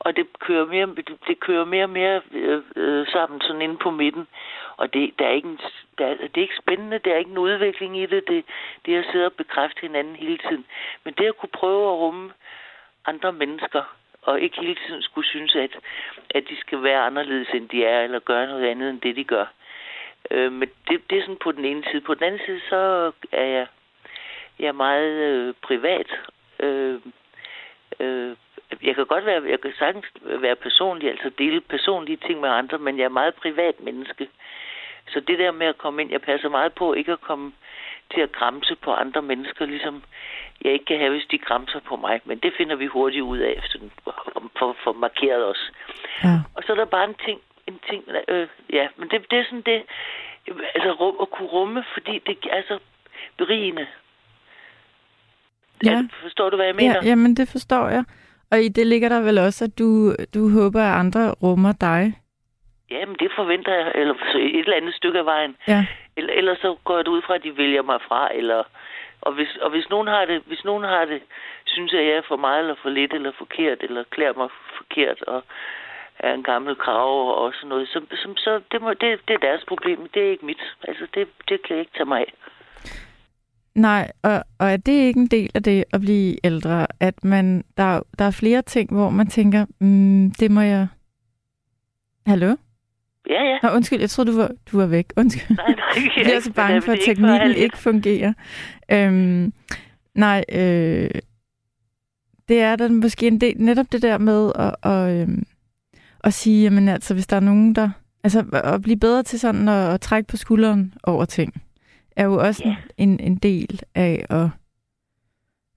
og 0.05 0.15
det 0.15 0.27
kører 0.39 0.65
mere, 0.65 0.87
det, 0.87 1.09
det 1.27 1.39
kører 1.39 1.65
mere 1.65 1.83
og 1.83 1.89
mere 1.89 2.21
øh, 2.31 2.61
øh, 2.75 3.07
sammen 3.07 3.41
sådan 3.41 3.61
inde 3.61 3.77
på 3.77 3.91
midten. 3.91 4.27
Og 4.77 4.93
det, 4.93 5.19
der 5.19 5.25
er 5.27 5.31
ikke 5.31 5.47
en, 5.47 5.59
der, 5.97 6.05
er- 6.05 6.15
det 6.17 6.37
er 6.37 6.41
ikke 6.41 6.61
spændende, 6.63 6.99
der 6.99 7.13
er 7.13 7.17
ikke 7.17 7.31
en 7.31 7.37
udvikling 7.37 7.97
i 7.97 8.05
det. 8.05 8.27
Det, 8.27 8.45
det 8.85 8.95
er 8.95 8.99
at 8.99 9.05
sidde 9.11 9.25
og 9.25 9.33
bekræfte 9.33 9.81
hinanden 9.81 10.15
hele 10.15 10.37
tiden. 10.37 10.65
Men 11.03 11.13
det 11.17 11.25
at 11.25 11.37
kunne 11.37 11.49
prøve 11.53 11.87
at 11.93 11.97
rumme 11.99 12.31
andre 13.07 13.31
mennesker, 13.33 13.83
og 14.21 14.41
ikke 14.41 14.59
hele 14.61 14.75
tiden 14.87 15.01
skulle 15.01 15.27
synes, 15.27 15.55
at, 15.55 15.71
at 16.29 16.43
de 16.49 16.59
skal 16.59 16.83
være 16.83 17.05
anderledes, 17.05 17.49
end 17.53 17.69
de 17.69 17.85
er, 17.85 18.01
eller 18.01 18.19
gøre 18.19 18.47
noget 18.47 18.65
andet, 18.67 18.89
end 18.89 19.01
det, 19.01 19.15
de 19.15 19.23
gør. 19.23 19.45
Øh, 20.31 20.51
men 20.51 20.69
det, 20.87 21.09
det 21.09 21.17
er 21.17 21.21
sådan 21.21 21.43
på 21.43 21.51
den 21.51 21.65
ene 21.65 21.83
side. 21.91 22.01
På 22.01 22.13
den 22.13 22.23
anden 22.23 22.41
side, 22.45 22.61
så 22.69 23.11
er 23.31 23.45
jeg, 23.45 23.67
jeg 24.59 24.67
er 24.67 24.81
meget 24.87 25.11
øh, 25.11 25.53
privat. 25.61 26.19
Øh, 26.59 26.99
øh, 27.99 28.35
jeg 28.83 28.95
kan 28.95 29.05
godt 29.05 29.25
være, 29.25 29.43
jeg 29.49 29.61
kan 29.61 29.73
sagtens 29.79 30.05
være 30.21 30.55
personlig, 30.55 31.09
altså 31.09 31.29
dele 31.37 31.61
personlige 31.61 32.17
ting 32.17 32.39
med 32.39 32.49
andre, 32.49 32.77
men 32.77 32.97
jeg 32.97 33.05
er 33.05 33.19
meget 33.19 33.35
privat 33.35 33.79
menneske. 33.79 34.29
Så 35.07 35.19
det 35.19 35.39
der 35.39 35.51
med 35.51 35.67
at 35.67 35.77
komme 35.77 36.01
ind, 36.01 36.11
jeg 36.11 36.21
passer 36.21 36.49
meget 36.49 36.73
på 36.73 36.93
ikke 36.93 37.11
at 37.11 37.21
komme 37.21 37.51
til 38.13 38.21
at 38.21 38.31
græmse 38.31 38.75
på 38.75 38.91
andre 38.93 39.21
mennesker, 39.21 39.65
ligesom 39.65 40.03
jeg 40.63 40.73
ikke 40.73 40.85
kan 40.85 40.99
have, 40.99 41.11
hvis 41.11 41.27
de 41.31 41.37
græmser 41.37 41.79
på 41.79 41.95
mig. 41.95 42.21
Men 42.25 42.37
det 42.39 42.53
finder 42.57 42.75
vi 42.75 42.85
hurtigt 42.85 43.23
ud 43.23 43.37
af, 43.37 43.59
sådan, 43.63 43.91
for, 44.03 44.41
for, 44.59 44.75
for 44.83 44.93
markeret 44.93 45.45
os. 45.45 45.71
Ja. 46.23 46.35
Og 46.55 46.63
så 46.65 46.71
er 46.71 46.75
der 46.75 46.85
bare 46.85 47.09
en 47.09 47.15
ting, 47.25 47.39
en 47.67 47.79
ting, 47.89 48.03
øh, 48.27 48.47
ja, 48.73 48.87
men 48.97 49.09
det, 49.09 49.25
det 49.31 49.39
er 49.39 49.43
sådan 49.43 49.61
det, 49.65 49.83
altså 50.75 50.91
rum, 50.91 51.15
at 51.21 51.29
kunne 51.29 51.47
rumme, 51.47 51.83
fordi 51.93 52.19
det 52.25 52.37
er 52.51 52.61
så 52.67 52.79
berigende. 53.37 53.87
Ja. 55.85 55.89
Altså, 55.89 56.15
forstår 56.21 56.49
du, 56.49 56.55
hvad 56.55 56.65
jeg 56.65 56.75
mener? 56.75 56.99
Ja, 57.03 57.09
jamen, 57.09 57.35
det 57.35 57.49
forstår 57.51 57.87
jeg. 57.89 58.03
Og 58.51 58.61
i 58.61 58.67
det 58.67 58.87
ligger 58.87 59.09
der 59.09 59.21
vel 59.21 59.37
også, 59.37 59.65
at 59.65 59.79
du, 59.79 60.15
du 60.33 60.49
håber, 60.49 60.81
at 60.81 60.99
andre 60.99 61.31
rummer 61.31 61.73
dig. 61.81 62.13
Jamen, 62.91 63.15
det 63.19 63.31
forventer 63.35 63.73
jeg, 63.73 63.91
eller 63.95 64.13
et 64.35 64.59
eller 64.59 64.75
andet 64.75 64.93
stykke 64.93 65.19
af 65.19 65.25
vejen. 65.25 65.55
Ja. 65.67 65.85
Eller, 66.17 66.33
ellers 66.33 66.57
så 66.57 66.75
går 66.83 66.97
jeg 66.97 67.07
ud 67.07 67.21
fra, 67.21 67.35
at 67.35 67.43
de 67.43 67.57
vælger 67.57 67.81
mig 67.81 67.99
fra, 68.07 68.29
eller... 68.35 68.63
Og 69.25 69.31
hvis, 69.33 69.55
og 69.61 69.69
hvis 69.69 69.89
nogen 69.89 70.07
har 70.07 70.25
det, 70.25 70.41
hvis 70.45 70.63
nogen 70.65 70.83
har 70.83 71.05
det, 71.05 71.21
synes 71.65 71.91
jeg, 71.93 72.03
jeg 72.05 72.15
er 72.15 72.27
for 72.27 72.35
meget 72.35 72.59
eller 72.59 72.75
for 72.81 72.89
lidt 72.89 73.13
eller 73.13 73.31
forkert, 73.37 73.79
eller 73.81 74.03
klæder 74.03 74.33
mig 74.37 74.49
forkert, 74.77 75.21
og 75.21 75.43
er 76.19 76.33
en 76.33 76.43
gammel 76.43 76.75
krav 76.75 77.43
og 77.43 77.53
sådan 77.53 77.69
noget, 77.69 77.87
så, 77.87 78.01
så, 78.11 78.33
så 78.37 78.61
det, 78.71 78.81
må, 78.81 78.89
det, 78.93 79.19
det 79.27 79.33
er 79.33 79.47
deres 79.47 79.65
problem. 79.67 79.99
Det 80.13 80.21
er 80.25 80.31
ikke 80.31 80.45
mit. 80.45 80.63
Altså, 80.87 81.07
det, 81.13 81.27
det 81.49 81.57
kan 81.63 81.75
jeg 81.75 81.79
ikke 81.79 81.97
tage 81.97 82.05
mig 82.05 82.19
af. 82.19 82.33
Nej, 83.75 84.11
og, 84.23 84.43
og 84.59 84.67
er 84.71 84.77
det 84.77 84.91
ikke 85.07 85.19
en 85.19 85.27
del 85.27 85.51
af 85.55 85.63
det 85.63 85.83
at 85.93 86.01
blive 86.01 86.45
ældre, 86.45 86.87
at 86.99 87.23
man 87.23 87.63
der, 87.77 88.01
der 88.19 88.25
er 88.25 88.37
flere 88.39 88.61
ting, 88.61 88.93
hvor 88.93 89.09
man 89.09 89.27
tænker, 89.27 89.65
mm, 89.79 90.31
det 90.39 90.51
må 90.51 90.61
jeg... 90.61 90.87
Hallo? 92.27 92.55
Ja, 93.29 93.43
ja. 93.43 93.57
Nå, 93.63 93.69
undskyld, 93.69 93.99
jeg 93.99 94.09
troede, 94.09 94.31
du 94.31 94.37
var, 94.37 94.51
du 94.71 94.77
var 94.77 94.85
væk. 94.85 95.13
Undskyld. 95.17 95.57
Nej, 95.57 95.67
nej, 95.67 96.03
Jeg 96.17 96.23
bliver 96.25 96.39
så 96.39 96.53
bange 96.53 96.81
for, 96.81 96.91
at 96.91 96.97
er 96.97 97.01
ikke 97.01 97.05
teknikken 97.21 97.51
et. 97.51 97.57
ikke 97.57 97.77
fungerer. 97.77 98.33
Øhm, 98.91 99.53
nej, 100.15 100.43
øh, 100.51 101.09
det 102.47 102.61
er 102.61 102.75
der 102.75 102.89
måske 102.89 103.27
en 103.27 103.41
del, 103.41 103.53
netop 103.57 103.85
det 103.91 104.01
der 104.01 104.17
med 104.17 104.51
at, 104.55 104.91
at, 104.91 105.21
øhm, 105.21 105.43
at 106.23 106.33
sige, 106.33 106.63
jamen 106.63 106.87
altså, 106.89 107.13
hvis 107.13 107.27
der 107.27 107.35
er 107.35 107.39
nogen, 107.39 107.75
der... 107.75 107.89
Altså, 108.23 108.45
at 108.53 108.81
blive 108.81 108.97
bedre 108.99 109.23
til 109.23 109.39
sådan 109.39 109.69
at, 109.69 109.93
at 109.93 110.01
trække 110.01 110.27
på 110.27 110.37
skulderen 110.37 110.93
over 111.03 111.25
ting, 111.25 111.53
er 112.15 112.25
jo 112.25 112.33
også 112.47 112.61
Ja. 112.65 112.75
en, 112.97 113.19
en 113.19 113.35
del 113.35 113.81
af 113.95 114.25
at... 114.29 114.49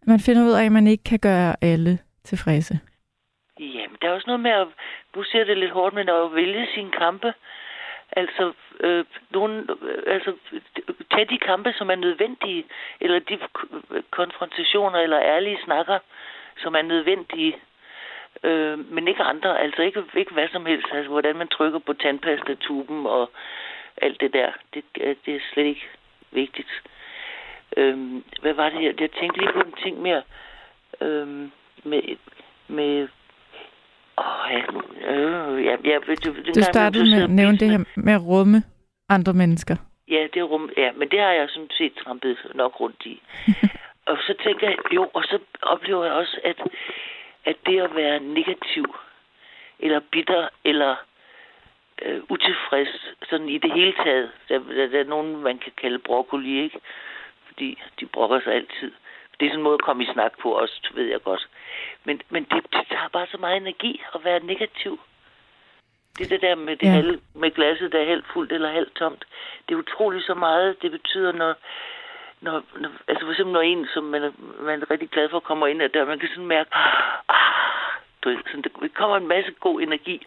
Man 0.07 0.21
finder 0.21 0.45
ud 0.45 0.51
af, 0.51 0.65
at 0.65 0.73
man 0.73 0.87
ikke 0.87 1.05
kan 1.05 1.19
gøre 1.19 1.55
alle 1.61 1.99
tilfredse. 2.25 2.79
Der 4.03 4.09
er 4.09 4.13
også 4.13 4.27
noget 4.27 4.41
med 4.41 4.51
at... 4.51 4.67
Nu 5.17 5.23
ser 5.23 5.45
det 5.45 5.59
lidt 5.59 5.71
hårdt, 5.71 5.95
men 5.95 6.09
at 6.09 6.35
vælge 6.35 6.69
sine 6.75 6.91
kampe. 6.91 7.35
Altså, 8.13 8.53
øh, 8.81 9.05
nogen, 9.31 9.71
øh, 9.83 10.03
altså, 10.07 10.33
tage 11.11 11.25
de 11.25 11.39
kampe, 11.39 11.73
som 11.73 11.91
er 11.91 11.95
nødvendige, 11.95 12.65
eller 13.01 13.19
de 13.19 13.39
konfrontationer 14.11 14.99
eller 14.99 15.21
ærlige 15.21 15.59
snakker, 15.65 15.99
som 16.57 16.75
er 16.75 16.83
nødvendige, 16.83 17.57
øh, 18.43 18.93
men 18.93 19.09
ikke 19.09 19.23
andre. 19.23 19.61
Altså 19.61 19.83
ikke, 19.83 20.05
ikke 20.17 20.33
hvad 20.33 20.49
som 20.49 20.67
helst. 20.67 20.89
Altså, 20.93 21.11
hvordan 21.11 21.37
man 21.37 21.49
trykker 21.49 21.79
på 21.79 21.93
tandpastatuben 21.93 23.07
og 23.07 23.31
alt 23.97 24.21
det 24.21 24.33
der. 24.33 24.53
Det, 24.75 24.85
det 25.27 25.37
er 25.37 25.41
slet 25.53 25.65
ikke 25.65 25.89
vigtigt. 26.31 26.83
Øh, 27.77 28.23
hvad 28.41 28.53
var 28.53 28.69
det 28.69 28.81
her? 28.81 28.93
Jeg 29.01 29.11
tænkte 29.11 29.41
lige 29.41 29.53
på 29.53 29.61
en 29.61 29.73
ting 29.83 30.03
mere. 30.03 30.23
Øh, 31.01 31.27
med, 31.85 32.17
med 32.69 33.09
Ja, 34.51 34.61
øh, 35.13 35.65
ja, 35.65 35.77
ja, 35.85 35.99
du, 36.25 36.35
du, 36.55 36.63
startede 36.63 37.11
med 37.11 37.23
at 37.23 37.31
nævne 37.31 37.59
det 37.59 37.71
her 37.71 37.85
med 37.97 38.13
at 38.13 38.23
rumme 38.27 38.63
andre 39.09 39.33
mennesker. 39.33 39.77
Ja, 40.09 40.27
det 40.35 40.51
rum, 40.51 40.71
ja, 40.77 40.93
men 40.93 41.09
det 41.09 41.21
har 41.21 41.31
jeg 41.31 41.49
sådan 41.49 41.71
set 41.71 41.93
trampet 42.05 42.37
nok 42.55 42.81
rundt 42.81 43.07
i. 43.07 43.23
og 44.11 44.17
så 44.27 44.35
tænker 44.45 44.69
jeg, 44.69 44.77
jo, 44.95 45.11
og 45.15 45.23
så 45.25 45.39
oplever 45.63 46.05
jeg 46.05 46.13
også, 46.13 46.41
at, 46.45 46.57
at 47.45 47.57
det 47.67 47.81
at 47.81 47.95
være 47.95 48.21
negativ, 48.21 48.85
eller 49.79 50.01
bitter, 50.13 50.49
eller 50.65 50.97
øh, 52.03 52.21
utilfreds, 52.29 53.15
sådan 53.31 53.49
i 53.49 53.59
det 53.59 53.73
hele 53.73 53.95
taget, 54.05 54.31
der, 54.49 54.59
der, 54.59 54.87
der 54.87 55.01
er 55.01 55.05
nogen, 55.05 55.37
man 55.37 55.59
kan 55.59 55.73
kalde 55.81 55.99
broccoli, 55.99 56.63
ikke? 56.63 56.81
Fordi 57.47 57.79
de 58.01 58.07
brokker 58.07 58.41
sig 58.41 58.55
altid. 58.55 58.93
Det 59.41 59.47
er 59.47 59.51
sådan 59.51 59.59
en 59.59 59.63
måde 59.63 59.75
at 59.75 59.83
komme 59.83 60.03
i 60.03 60.13
snak 60.13 60.33
på 60.43 60.53
også, 60.53 60.91
ved 60.95 61.05
jeg 61.05 61.23
godt. 61.23 61.49
Men, 62.05 62.21
men 62.31 62.45
det, 62.45 62.63
det 62.73 62.87
tager 62.89 63.09
bare 63.13 63.27
så 63.31 63.39
meget 63.39 63.57
energi 63.57 64.03
at 64.15 64.25
være 64.25 64.41
negativ. 64.41 65.01
Det 66.19 66.25
er 66.25 66.29
det 66.29 66.43
der 66.43 66.55
med, 66.55 66.77
det 66.77 66.87
Ja. 66.87 66.93
halv, 66.93 67.21
med 67.35 67.51
glasset, 67.51 67.93
der 67.93 68.01
er 68.01 68.05
halvt 68.07 68.27
fuldt 68.33 68.53
eller 68.53 68.71
halvt 68.71 68.95
tomt. 68.95 69.25
Det 69.69 69.75
er 69.75 69.79
utroligt 69.79 70.27
så 70.27 70.35
meget, 70.35 70.83
det 70.83 70.91
betyder, 70.91 71.33
når, 71.33 71.55
når, 72.41 72.63
når 72.77 72.91
altså 73.09 73.25
for 73.25 73.33
eksempel 73.33 73.53
når 73.53 73.61
en, 73.61 73.89
som 73.95 74.05
man 74.05 74.23
er, 74.23 74.33
man 74.61 74.83
er 74.83 74.91
rigtig 74.91 75.11
glad 75.11 75.29
for, 75.29 75.41
kommer 75.41 75.67
ind 75.67 75.83
ad 75.83 75.89
døren, 75.89 76.09
man 76.09 76.19
kan 76.19 76.29
sådan 76.29 76.47
mærke, 76.47 76.71
ah, 77.29 77.93
du 78.25 78.29
ved, 78.29 78.39
sådan, 78.47 78.63
der 78.63 78.89
kommer 78.95 79.17
en 79.17 79.29
masse 79.29 79.53
god 79.61 79.81
energi. 79.81 80.27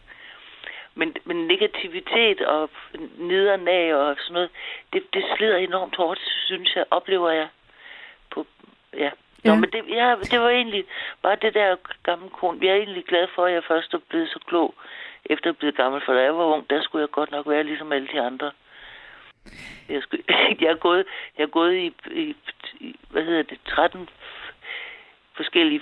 Men, 0.95 1.15
men 1.23 1.47
negativitet 1.47 2.41
og 2.41 2.69
nederen 3.17 3.67
af 3.67 3.93
og 3.93 4.15
sådan 4.19 4.33
noget, 4.33 4.49
det, 4.93 5.13
det 5.13 5.23
slider 5.35 5.57
enormt 5.57 5.95
hårdt, 5.95 6.19
synes 6.45 6.75
jeg, 6.75 6.85
oplever 6.91 7.29
jeg. 7.29 7.47
Ja. 8.93 9.09
Nå, 9.43 9.51
Ja. 9.51 9.55
men 9.59 9.69
det, 9.71 9.81
ja, 9.89 10.15
det 10.31 10.39
var 10.39 10.49
egentlig 10.49 10.83
bare 11.23 11.37
det 11.41 11.53
der 11.53 11.75
gamle 12.03 12.29
kon. 12.29 12.63
Jeg 12.63 12.69
er 12.71 12.75
egentlig 12.75 13.05
glad 13.05 13.27
for, 13.35 13.45
at 13.45 13.53
jeg 13.53 13.63
først 13.67 13.93
er 13.93 13.97
blevet 14.09 14.29
så 14.29 14.39
klog, 14.47 14.73
efter 15.25 15.49
at 15.49 15.57
blive 15.57 15.71
gammel. 15.71 16.01
For 16.05 16.13
da 16.13 16.21
jeg 16.23 16.37
var 16.37 16.43
ung, 16.43 16.69
der 16.69 16.81
skulle 16.81 17.01
jeg 17.01 17.11
godt 17.11 17.31
nok 17.31 17.47
være 17.49 17.63
ligesom 17.63 17.91
alle 17.91 18.07
de 18.13 18.21
andre. 18.21 18.51
Jeg, 19.89 20.01
skulle, 20.01 20.23
jeg, 20.61 20.67
er, 20.67 20.75
gået, 20.75 21.05
jeg 21.37 21.43
er 21.43 21.47
gået 21.47 21.75
i, 21.75 21.93
i, 22.11 22.35
i, 22.79 22.95
hvad 23.09 23.23
hedder 23.23 23.43
det, 23.43 23.57
13 23.67 24.09
forskellige 25.37 25.81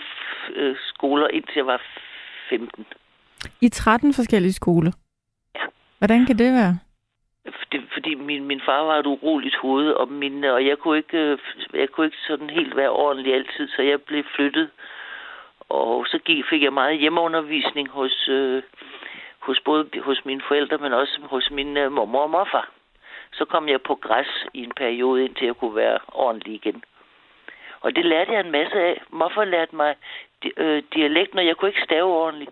øh, 0.55 0.75
skoler, 0.83 1.27
indtil 1.27 1.53
jeg 1.55 1.65
var 1.65 1.81
15. 2.49 2.85
I 3.61 3.69
13 3.69 4.13
forskellige 4.13 4.53
skoler? 4.53 4.91
Ja. 5.55 5.65
Hvordan 5.97 6.25
kan 6.25 6.37
det 6.37 6.53
være? 6.53 6.79
Det, 7.71 7.81
fordi 7.93 8.15
min, 8.15 8.43
min 8.45 8.61
far 8.61 8.81
var 8.83 8.97
et 8.99 9.05
uroligt 9.05 9.55
hoved, 9.55 9.91
og, 9.91 10.07
min, 10.07 10.43
og 10.43 10.65
jeg, 10.65 10.77
kunne 10.77 10.97
ikke, 10.97 11.17
øh, 11.17 11.37
jeg 11.73 11.89
kunne 11.89 12.05
ikke 12.05 12.17
sådan 12.27 12.49
helt 12.49 12.75
være 12.75 12.89
ordentlig 12.89 13.33
altid, 13.33 13.67
så 13.67 13.81
jeg 13.81 14.01
blev 14.01 14.23
flyttet. 14.35 14.69
Og 15.69 16.07
så 16.07 16.17
gik, 16.17 16.45
fik 16.49 16.63
jeg 16.63 16.73
meget 16.73 16.99
hjemmeundervisning 16.99 17.89
hos, 17.89 18.27
øh, 18.29 18.63
hos 19.39 19.59
både 19.59 19.89
hos 20.01 20.25
mine 20.25 20.41
forældre, 20.47 20.77
men 20.77 20.93
også 20.93 21.19
hos 21.21 21.51
min 21.51 21.77
øh, 21.77 21.91
mormor 21.91 22.21
og 22.21 22.29
morfar. 22.29 22.69
Så 23.33 23.45
kom 23.45 23.69
jeg 23.69 23.81
på 23.81 23.95
græs 23.95 24.45
i 24.53 24.63
en 24.63 24.71
periode, 24.75 25.25
indtil 25.25 25.45
jeg 25.45 25.55
kunne 25.55 25.75
være 25.75 25.99
ordentlig 26.07 26.53
igen. 26.53 26.83
Og 27.81 27.95
det 27.95 28.05
lærte 28.05 28.31
jeg 28.31 28.39
en 28.39 28.51
masse 28.51 28.79
af. 28.79 29.01
Morfar 29.09 29.43
lærte 29.43 29.75
mig 29.75 29.95
di- 30.45 30.53
øh, 30.57 30.83
dialekt, 30.93 31.33
når 31.33 31.41
jeg 31.41 31.55
kunne 31.55 31.69
ikke 31.69 31.83
stave 31.83 32.07
ordentligt. 32.07 32.51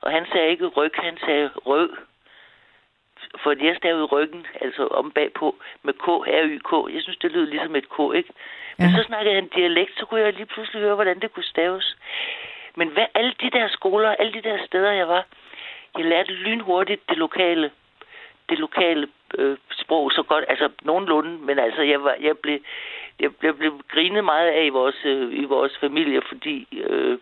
Og 0.00 0.10
han 0.10 0.26
sagde 0.32 0.50
ikke 0.50 0.66
ryg, 0.66 0.92
han 0.94 1.18
sagde 1.18 1.50
røg. 1.66 1.88
For 3.42 3.64
jeg 3.64 3.76
stavede 3.76 4.04
ryggen, 4.04 4.46
altså 4.60 4.86
om 4.86 5.10
bagpå, 5.10 5.56
med 5.82 5.94
K, 5.94 6.06
R, 6.08 6.44
Y, 6.46 6.58
K. 6.58 6.94
Jeg 6.94 7.02
synes, 7.02 7.18
det 7.18 7.32
lød 7.32 7.46
ligesom 7.46 7.76
et 7.76 7.88
K, 7.88 7.98
ikke? 8.14 8.32
Men 8.78 8.88
Ja. 8.88 8.96
så 8.96 9.02
snakkede 9.06 9.34
han 9.34 9.48
dialekt, 9.48 9.98
så 9.98 10.06
kunne 10.06 10.20
jeg 10.20 10.32
lige 10.32 10.46
pludselig 10.46 10.82
høre, 10.82 10.94
hvordan 10.94 11.20
det 11.20 11.32
kunne 11.32 11.44
staves. 11.44 11.96
Men 12.76 12.88
hvad, 12.88 13.06
alle 13.14 13.34
de 13.40 13.50
der 13.50 13.68
skoler, 13.68 14.10
alle 14.10 14.32
de 14.32 14.42
der 14.42 14.58
steder, 14.66 14.92
jeg 14.92 15.08
var, 15.08 15.24
jeg 15.98 16.04
lærte 16.04 16.32
lynhurtigt 16.32 17.08
det 17.08 17.18
lokale, 17.18 17.70
det 18.48 18.58
lokale 18.58 19.08
øh, 19.38 19.56
sprog 19.70 20.12
så 20.12 20.22
godt, 20.22 20.44
altså 20.48 20.68
nogenlunde, 20.82 21.30
men 21.30 21.58
altså 21.58 21.82
jeg, 21.82 22.04
var, 22.04 22.16
jeg, 22.20 22.38
blev, 22.38 22.58
jeg, 23.20 23.30
jeg 23.42 23.56
blev 23.58 23.80
grinet 23.88 24.24
meget 24.24 24.48
af 24.48 24.64
i 24.64 24.68
vores, 24.68 25.04
øh, 25.04 25.32
i 25.32 25.44
vores 25.44 25.78
familie, 25.78 26.22
fordi, 26.28 26.68
øh, 26.72 27.18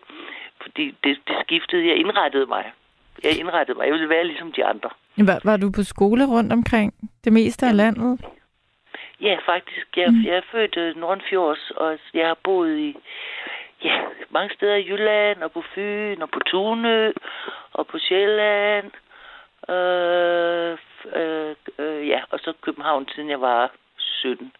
fordi 0.61 0.95
det, 1.03 1.19
det 1.27 1.35
skiftede, 1.43 1.87
jeg 1.87 1.95
indrettede 1.95 2.45
mig. 2.45 2.71
Jeg 3.23 3.39
indrettede 3.39 3.77
mig, 3.77 3.85
jeg 3.85 3.93
ville 3.93 4.09
være 4.09 4.27
ligesom 4.27 4.51
de 4.51 4.65
andre. 4.65 4.89
Var, 5.17 5.39
var 5.43 5.57
du 5.57 5.71
på 5.71 5.83
skole 5.83 6.25
rundt 6.25 6.53
omkring 6.53 6.93
det 7.23 7.33
meste 7.33 7.65
af 7.65 7.77
landet? 7.77 8.19
Ja, 9.21 9.37
faktisk. 9.45 9.87
Jeg, 9.97 10.09
mm. 10.11 10.23
jeg 10.25 10.35
er 10.35 10.41
født 10.51 10.77
øh, 10.77 10.95
Nordfjords, 10.97 11.71
og 11.71 11.99
jeg 12.13 12.27
har 12.27 12.37
boet 12.43 12.77
i 12.77 12.97
ja, 13.83 13.95
mange 14.29 14.53
steder 14.55 14.75
i 14.75 14.87
Jylland, 14.89 15.43
og 15.43 15.51
på 15.51 15.63
Fyn, 15.75 16.21
og 16.21 16.29
på 16.29 16.39
Tunø, 16.39 17.11
og 17.73 17.87
på 17.87 17.97
Sjælland. 17.99 18.91
Øh, 19.69 20.77
øh, 21.15 21.55
øh, 21.79 22.07
ja, 22.07 22.21
og 22.29 22.39
så 22.39 22.53
København, 22.61 23.07
siden 23.15 23.29
jeg 23.29 23.41
var 23.41 23.71
17. 23.97 24.51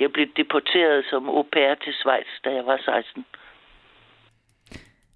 Jeg 0.00 0.12
blev 0.12 0.26
deporteret 0.36 1.04
som 1.10 1.28
au 1.28 1.42
pair 1.42 1.74
til 1.74 1.94
Schweiz, 1.94 2.30
da 2.44 2.50
jeg 2.50 2.66
var 2.66 2.76
16. 2.84 3.24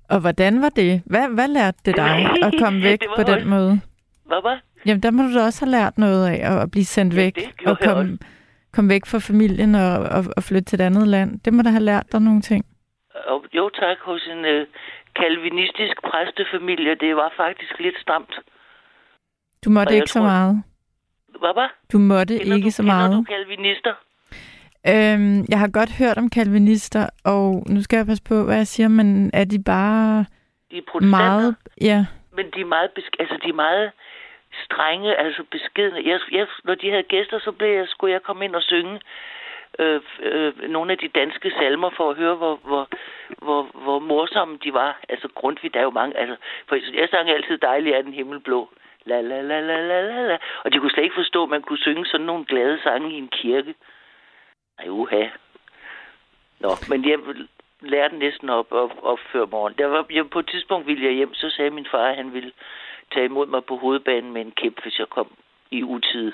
Og 0.08 0.20
hvordan 0.20 0.62
var 0.62 0.68
det? 0.68 1.02
Hvad, 1.06 1.28
hvad 1.28 1.48
lærte 1.48 1.78
det 1.84 1.96
dig 1.96 2.16
at 2.46 2.54
komme 2.62 2.82
væk 2.82 3.00
på 3.16 3.22
den 3.22 3.34
også- 3.34 3.46
måde? 3.48 3.80
Hvad 4.26 4.42
var? 4.42 4.60
Jamen, 4.86 5.02
der 5.02 5.10
må 5.10 5.22
du 5.22 5.34
da 5.34 5.44
også 5.44 5.64
have 5.64 5.70
lært 5.70 5.98
noget 5.98 6.28
af 6.28 6.62
at- 6.62 6.70
blive 6.70 6.84
sendt 6.84 7.14
Ja, 7.14 7.20
væk 7.22 7.36
og 7.66 7.78
komme, 7.78 8.18
komme 8.72 8.88
væk 8.90 9.06
fra 9.06 9.18
familien 9.18 9.74
og, 9.74 9.92
og, 9.98 10.24
og 10.36 10.42
flytte 10.42 10.64
til 10.64 10.80
et 10.80 10.84
andet 10.84 11.08
land. 11.08 11.40
Det 11.40 11.52
må 11.54 11.62
da 11.62 11.70
have 11.70 11.82
lært 11.82 12.12
dig 12.12 12.20
nogle 12.22 12.40
ting. 12.40 12.64
Og, 13.26 13.44
jo 13.54 13.68
tak, 13.68 13.98
hos 14.04 14.26
en 14.32 14.44
øh, 14.44 14.66
kalvinistisk 15.16 15.96
præstefamilie. 16.10 16.94
Det 16.94 17.16
var 17.16 17.32
faktisk 17.36 17.72
lidt 17.80 17.98
stramt. 18.00 18.34
Du 19.64 19.70
måtte 19.70 19.90
Og 19.90 19.94
ikke 19.94 20.06
så 20.10 20.18
tror- 20.18 20.26
meget. 20.26 20.62
Hvad 21.40 21.54
var? 21.54 21.74
Du 21.92 21.98
måtte 21.98 22.38
Kender 22.38 22.54
ikke 22.56 22.66
du, 22.66 22.70
så 22.70 22.82
Kender 22.82 22.94
meget. 22.96 23.12
du 23.12 23.22
kalvinister? 23.22 23.94
Øhm, 24.92 25.44
jeg 25.52 25.58
har 25.58 25.70
godt 25.78 25.92
hørt 25.98 26.18
om 26.18 26.30
kalvinister, 26.30 27.06
og 27.24 27.62
nu 27.68 27.82
skal 27.82 27.96
jeg 27.96 28.06
passe 28.06 28.22
på, 28.28 28.44
hvad 28.44 28.56
jeg 28.56 28.66
siger, 28.66 28.88
men 28.88 29.30
er 29.34 29.44
de 29.44 29.62
bare 29.62 30.24
De 30.70 30.78
er 30.78 31.00
meget... 31.00 31.56
Ja, 31.80 32.06
Men 32.36 32.46
de 32.54 32.60
er 32.60 32.70
meget, 32.76 32.90
besk- 32.98 33.16
altså 33.18 33.36
de 33.44 33.48
er 33.48 33.60
meget 33.66 33.90
strenge, 34.64 35.16
altså 35.16 35.42
beskedne. 35.50 35.98
Jeg, 36.04 36.20
jeg, 36.32 36.46
når 36.64 36.74
de 36.74 36.90
havde 36.90 37.02
gæster, 37.02 37.38
så 37.38 37.52
blev 37.52 37.68
jeg, 37.68 37.86
skulle 37.88 38.12
jeg 38.12 38.22
komme 38.22 38.44
ind 38.44 38.54
og 38.54 38.62
synge 38.62 39.00
øh, 39.78 40.00
øh, 40.22 40.52
nogle 40.70 40.92
af 40.92 40.98
de 40.98 41.08
danske 41.08 41.50
salmer 41.58 41.90
for 41.96 42.10
at 42.10 42.16
høre, 42.16 42.34
hvor, 42.34 42.58
hvor, 42.64 42.88
hvor, 43.42 43.62
hvor 43.84 43.98
morsomme 43.98 44.58
de 44.64 44.72
var. 44.72 45.00
Altså 45.08 45.28
Grundtvig, 45.34 45.74
der 45.74 45.80
er 45.80 45.84
jo 45.84 45.90
mange. 46.00 46.16
Altså, 46.16 46.36
for 46.68 46.76
jeg 47.00 47.08
sang 47.10 47.30
altid 47.30 47.58
dejlig 47.58 47.92
er 47.92 48.02
den 48.02 48.12
himmel 48.12 48.40
blå. 48.40 48.68
La, 49.04 49.20
la, 49.20 49.40
la, 49.40 49.60
la, 49.60 49.80
la, 49.80 50.00
la, 50.00 50.22
la. 50.26 50.36
Og 50.64 50.72
de 50.72 50.78
kunne 50.78 50.90
slet 50.90 51.04
ikke 51.04 51.20
forstå, 51.22 51.42
at 51.42 51.48
man 51.48 51.62
kunne 51.62 51.78
synge 51.78 52.06
sådan 52.06 52.26
nogle 52.26 52.44
glade 52.44 52.78
sange 52.82 53.10
i 53.10 53.18
en 53.18 53.28
kirke. 53.28 53.74
Ej, 54.78 54.88
uha. 54.88 55.24
Nå, 56.60 56.70
men 56.88 57.08
jeg 57.08 57.18
lærte 57.82 58.16
næsten 58.18 58.48
op, 58.50 58.72
op, 58.72 58.90
op 59.02 59.18
før 59.32 59.46
morgen. 59.46 59.74
Der 59.78 59.86
var, 59.86 60.06
jeg, 60.10 60.24
på 60.32 60.38
et 60.38 60.48
tidspunkt 60.52 60.86
ville 60.86 61.04
jeg 61.04 61.12
hjem, 61.12 61.34
så 61.34 61.50
sagde 61.56 61.70
min 61.70 61.86
far, 61.90 62.08
at 62.10 62.16
han 62.16 62.32
ville 62.32 62.52
tage 63.14 63.24
imod 63.26 63.46
mig 63.46 63.64
på 63.68 63.76
hovedbanen 63.76 64.32
med 64.32 64.40
en 64.40 64.52
kæp, 64.62 64.72
hvis 64.82 64.98
jeg 64.98 65.06
kom 65.08 65.28
i 65.70 65.82
utide. 65.82 66.32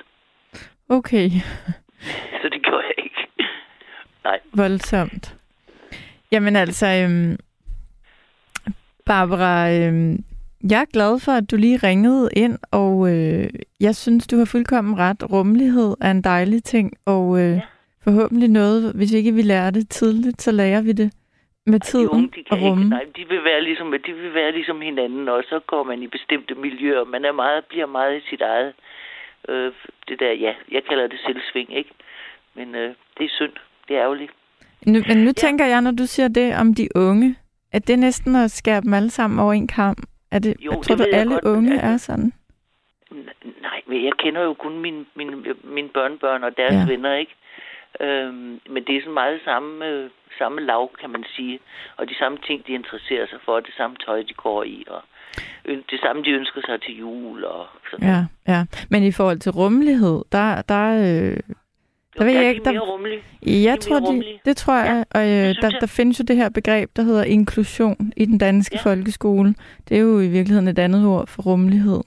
okay. 0.89 1.31
Så 2.43 2.49
det 2.53 2.63
gjorde 2.63 2.85
jeg 2.87 3.05
ikke. 3.05 3.29
Nej. 4.25 4.41
Voldsomt. 4.55 5.37
Jamen 6.33 6.57
altså, 6.57 6.87
øhm, 6.87 7.37
Barbara, 9.07 9.73
øhm, 9.73 10.25
jeg 10.71 10.81
er 10.81 10.93
glad 10.93 11.21
for, 11.21 11.33
at 11.33 11.51
du 11.51 11.57
lige 11.57 11.77
ringede 11.77 12.31
ind, 12.37 12.59
og 12.71 13.13
øh, 13.13 13.49
jeg 13.81 13.97
synes, 13.97 14.27
du 14.27 14.37
har 14.37 14.45
fuldkommen 14.45 14.99
ret. 14.99 15.33
Rummelighed 15.33 15.97
er 16.01 16.11
en 16.11 16.23
dejlig 16.23 16.65
ting, 16.65 16.93
og 17.07 17.41
øh, 17.41 17.51
Ja. 17.57 17.61
Forhåbentlig 18.05 18.49
noget, 18.49 18.93
hvis 18.95 19.13
ikke 19.13 19.33
vi 19.33 19.43
lærer 19.43 19.71
det 19.71 19.89
tidligt, 19.91 20.43
så 20.43 20.53
lærer 20.53 20.83
vi 20.83 20.93
det 20.93 21.13
med 21.67 21.81
de 21.81 21.87
tiden 21.87 22.09
unge, 22.09 22.31
de 22.37 22.43
kan 22.45 22.45
og 22.51 22.63
rumme. 22.63 22.83
ikke, 22.83 22.91
nej, 22.91 23.05
de 23.17 23.29
vil, 23.29 23.45
være 23.45 23.63
ligesom, 23.63 23.95
de 24.07 24.13
vil 24.13 24.35
være 24.35 24.53
ligesom 24.53 24.81
hinanden, 24.81 25.29
og 25.29 25.45
så 25.49 25.61
går 25.67 25.83
man 25.85 26.03
i 26.03 26.07
bestemte 26.07 26.55
miljøer. 26.55 27.05
Man 27.05 27.25
er 27.25 27.33
meget, 27.33 27.65
bliver 27.65 27.87
meget 27.87 28.17
i 28.17 28.27
sit 28.31 28.41
eget, 28.41 28.73
øh, 29.49 29.73
det 30.09 30.21
der, 30.21 30.33
ja, 30.33 30.53
jeg 30.71 30.83
kalder 30.89 31.07
det 31.07 31.19
selvsving, 31.27 31.77
ikke? 31.77 31.91
Men 32.55 32.75
øh, 32.75 32.95
det 33.19 33.25
er 33.25 33.29
synd, 33.39 33.53
det 33.89 33.97
er 33.97 34.03
ærgerligt. 34.03 34.33
Nu, 34.87 34.99
men 35.09 35.17
nu 35.19 35.27
ja. 35.27 35.33
tænker 35.33 35.65
jeg, 35.67 35.81
når 35.81 35.91
du 35.91 36.07
siger 36.07 36.29
det 36.29 36.57
om 36.61 36.75
de 36.75 36.89
unge, 36.95 37.37
at 37.73 37.89
det 37.89 37.99
næsten 37.99 38.37
at 38.37 38.51
skære 38.51 38.81
dem 38.81 38.95
alle 38.95 39.11
sammen 39.11 39.39
over 39.41 39.53
en 39.53 39.67
kamp. 39.69 39.99
Er 40.31 40.39
det, 40.39 40.55
Jo, 40.61 40.71
jeg 40.71 40.79
det 40.79 40.87
tror 40.87 40.95
du, 40.97 41.05
alle 41.13 41.33
godt, 41.35 41.45
unge 41.45 41.73
altså- 41.73 41.87
er 41.93 41.97
sådan? 41.97 42.33
Nej, 43.63 43.81
men 43.87 44.05
jeg 44.05 44.13
kender 44.19 44.43
jo 44.43 44.55
kun 44.55 44.79
mine, 44.79 45.05
mine, 45.17 45.37
mine 45.65 45.89
børnebørn 45.89 46.45
og 46.45 46.57
deres 46.57 46.75
ja. 46.75 46.87
venner, 46.93 47.15
ikke? 47.15 47.35
Øhm, 48.01 48.61
men 48.73 48.81
det 48.87 48.97
er 48.97 49.01
sådan 49.01 49.15
meget 49.15 49.41
samme, 49.45 49.87
øh, 49.87 50.11
samme 50.39 50.61
lav, 50.61 50.91
kan 51.01 51.11
man 51.11 51.25
sige. 51.37 51.59
Og 51.97 52.09
de 52.09 52.15
samme 52.19 52.39
ting, 52.47 52.67
de 52.67 52.73
interesserer 52.73 53.27
sig 53.27 53.39
for, 53.45 53.61
det 53.61 53.75
samme 53.77 53.97
tøj, 54.07 54.23
de 54.23 54.35
går 54.35 54.63
i, 54.63 54.85
og 54.87 55.03
det 55.65 56.01
samme, 56.05 56.23
de 56.23 56.31
ønsker 56.31 56.61
sig 56.67 56.81
til 56.83 56.99
jul 56.99 57.45
og 57.45 57.67
sådan 57.91 58.09
Ja, 58.09 58.25
ja. 58.53 58.65
Men 58.91 59.03
i 59.03 59.13
forhold 59.13 59.39
til 59.39 59.53
rummelighed, 59.53 60.23
der, 60.33 60.63
der, 60.63 60.85
øh, 60.99 61.37
der 62.19 62.25
ved 62.25 62.33
jeg 62.33 62.45
er 62.45 62.49
ikke, 62.49 62.61
de 62.61 62.65
der, 62.65 62.73
mere 62.73 62.81
rummelige. 62.81 63.23
jeg 63.43 63.63
mere 63.63 63.77
tror, 63.77 63.99
de, 64.01 64.07
rummelige. 64.07 64.41
det 64.45 64.57
tror 64.57 64.75
Ja, 64.77 64.83
jeg, 64.93 65.05
og 65.15 65.21
øh, 65.21 65.29
der, 65.29 65.55
jeg. 65.63 65.73
der 65.81 65.87
findes 65.87 66.19
jo 66.19 66.25
det 66.29 66.37
her 66.37 66.49
begreb, 66.49 66.91
der 66.97 67.03
hedder 67.03 67.25
inklusion 67.25 68.13
i 68.17 68.25
den 68.25 68.39
danske 68.39 68.77
Ja. 68.85 68.91
folkeskole. 68.91 69.55
Det 69.89 69.97
er 69.97 70.01
jo 70.01 70.21
i 70.21 70.29
virkeligheden 70.29 70.69
et 70.69 70.79
andet 70.79 71.07
ord 71.07 71.27
for 71.27 71.43
rummelighed. 71.43 72.01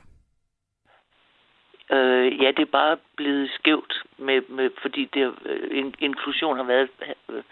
Øh, 1.92 2.44
ja, 2.44 2.52
det 2.52 2.60
er 2.60 2.72
bare 2.82 2.98
blevet 3.16 3.50
skævt, 3.52 4.04
med, 4.18 4.42
med, 4.50 4.70
fordi 4.82 5.06
det, 5.06 5.34
øh, 5.46 5.78
in, 5.78 5.96
inklusion 6.00 6.58
har 6.58 6.64
været... 6.64 6.90
Øh, 7.30 7.44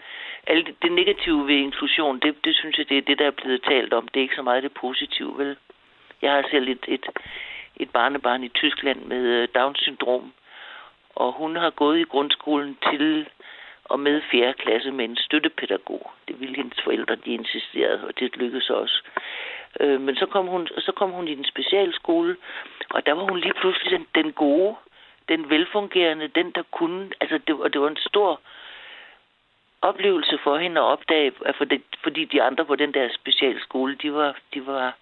alt 0.46 0.66
det, 0.66 0.74
det 0.82 0.92
negative 0.92 1.46
ved 1.46 1.54
inklusion, 1.54 2.20
det, 2.20 2.44
det 2.44 2.56
synes 2.56 2.78
jeg, 2.78 2.88
det 2.88 2.98
er 2.98 3.02
det, 3.02 3.18
der 3.18 3.26
er 3.26 3.30
blevet 3.30 3.62
talt 3.62 3.92
om. 3.92 4.08
Det 4.08 4.20
er 4.20 4.22
ikke 4.22 4.36
så 4.36 4.42
meget 4.42 4.62
det 4.62 4.72
positive, 4.72 5.38
vel? 5.38 5.56
Jeg 6.22 6.32
har 6.32 6.44
selv 6.50 6.68
et, 6.68 6.84
et, 6.88 7.06
et 7.76 7.90
barnebarn 7.90 8.44
i 8.44 8.48
Tyskland 8.48 9.04
med 9.04 9.22
øh, 9.22 9.48
Down-syndrom, 9.54 10.32
og 11.14 11.32
hun 11.32 11.56
har 11.56 11.70
gået 11.70 12.00
i 12.00 12.04
grundskolen 12.04 12.78
til 12.90 13.28
og 13.84 14.00
med 14.00 14.22
4. 14.30 14.52
klasse 14.52 14.90
med 14.90 15.04
en 15.04 15.16
støttepædagog. 15.16 16.10
Det 16.28 16.40
ville 16.40 16.56
hendes 16.56 16.80
forældre, 16.84 17.14
de 17.14 17.34
insisterede, 17.34 18.06
og 18.06 18.18
det 18.18 18.36
lykkedes 18.36 18.70
også. 18.70 19.02
Øh, 19.80 20.00
men 20.00 20.16
så 20.16 20.26
kom, 20.26 20.46
hun, 20.46 20.66
så 20.78 20.92
kom 20.92 21.10
hun 21.10 21.28
i 21.28 21.34
den 21.34 21.44
specialskole, 21.44 22.36
og 22.90 23.06
der 23.06 23.12
var 23.12 23.22
hun 23.22 23.38
lige 23.38 23.54
pludselig 23.54 23.90
den, 23.98 24.06
den 24.14 24.32
gode, 24.32 24.74
den 25.28 25.50
velfungerende, 25.50 26.28
den 26.28 26.50
der 26.50 26.62
kunne, 26.70 27.10
altså 27.20 27.38
det, 27.46 27.54
og 27.54 27.72
det 27.72 27.80
var 27.80 27.88
en 27.88 27.96
stor 27.96 28.40
oplevelse 29.82 30.38
for 30.44 30.56
hende 30.58 30.80
at 30.80 30.84
opdage, 30.84 31.32
for 31.56 31.64
det, 31.64 31.82
fordi 32.02 32.24
de 32.24 32.42
andre 32.42 32.64
på 32.64 32.76
den 32.76 32.94
der 32.94 33.08
specialskole, 33.14 33.94
de 34.02 34.12
var, 34.12 34.36
de 34.54 34.66
var 34.66 34.94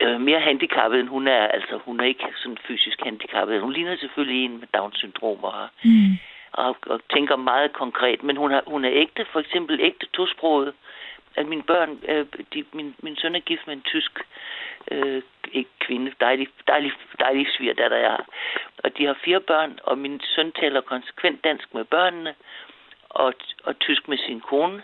øh, 0.00 0.20
mere 0.20 0.40
handicappet, 0.40 1.00
end 1.00 1.08
hun 1.08 1.28
er. 1.28 1.46
Altså, 1.46 1.78
hun 1.84 2.00
er 2.00 2.04
ikke 2.04 2.24
sådan 2.36 2.58
fysisk 2.66 3.00
handicappet. 3.04 3.60
Hun 3.60 3.72
ligner 3.72 3.96
selvfølgelig 3.96 4.44
en 4.44 4.58
med 4.58 4.68
Down-syndrom 4.74 5.44
og, 5.44 5.68
Mm. 5.84 6.18
og, 6.52 6.76
og 6.86 7.00
tænker 7.14 7.36
meget 7.36 7.72
konkret, 7.72 8.22
men 8.22 8.36
hun, 8.36 8.50
har, 8.50 8.62
hun 8.66 8.84
er 8.84 8.90
ægte, 8.92 9.26
for 9.32 9.40
eksempel 9.40 9.80
ægte 9.80 10.06
tosproget. 10.06 10.74
At 11.38 11.46
mine 11.46 11.62
børn, 11.62 11.90
øh, 12.08 12.26
de, 12.54 12.64
min, 12.72 12.94
min 13.02 13.16
søn 13.16 13.34
er 13.34 13.40
gift 13.40 13.66
med 13.66 13.74
en 13.74 13.82
tysk 13.82 14.12
øh, 14.90 15.22
ikke 15.52 15.70
kvinde, 15.80 16.12
dejlig, 16.20 16.48
dejlig, 16.66 16.92
dejlig 17.20 17.46
svigerdatter, 17.56 17.96
jeg 17.96 18.10
har. 18.10 18.26
Og 18.84 18.98
de 18.98 19.06
har 19.06 19.16
fire 19.24 19.40
børn, 19.40 19.78
og 19.82 19.98
min 19.98 20.20
søn 20.34 20.52
taler 20.52 20.80
konsekvent 20.80 21.44
dansk 21.44 21.74
med 21.74 21.84
børnene, 21.84 22.34
og, 23.08 23.34
og 23.64 23.78
tysk 23.78 24.08
med 24.08 24.18
sin 24.18 24.40
kone, 24.40 24.82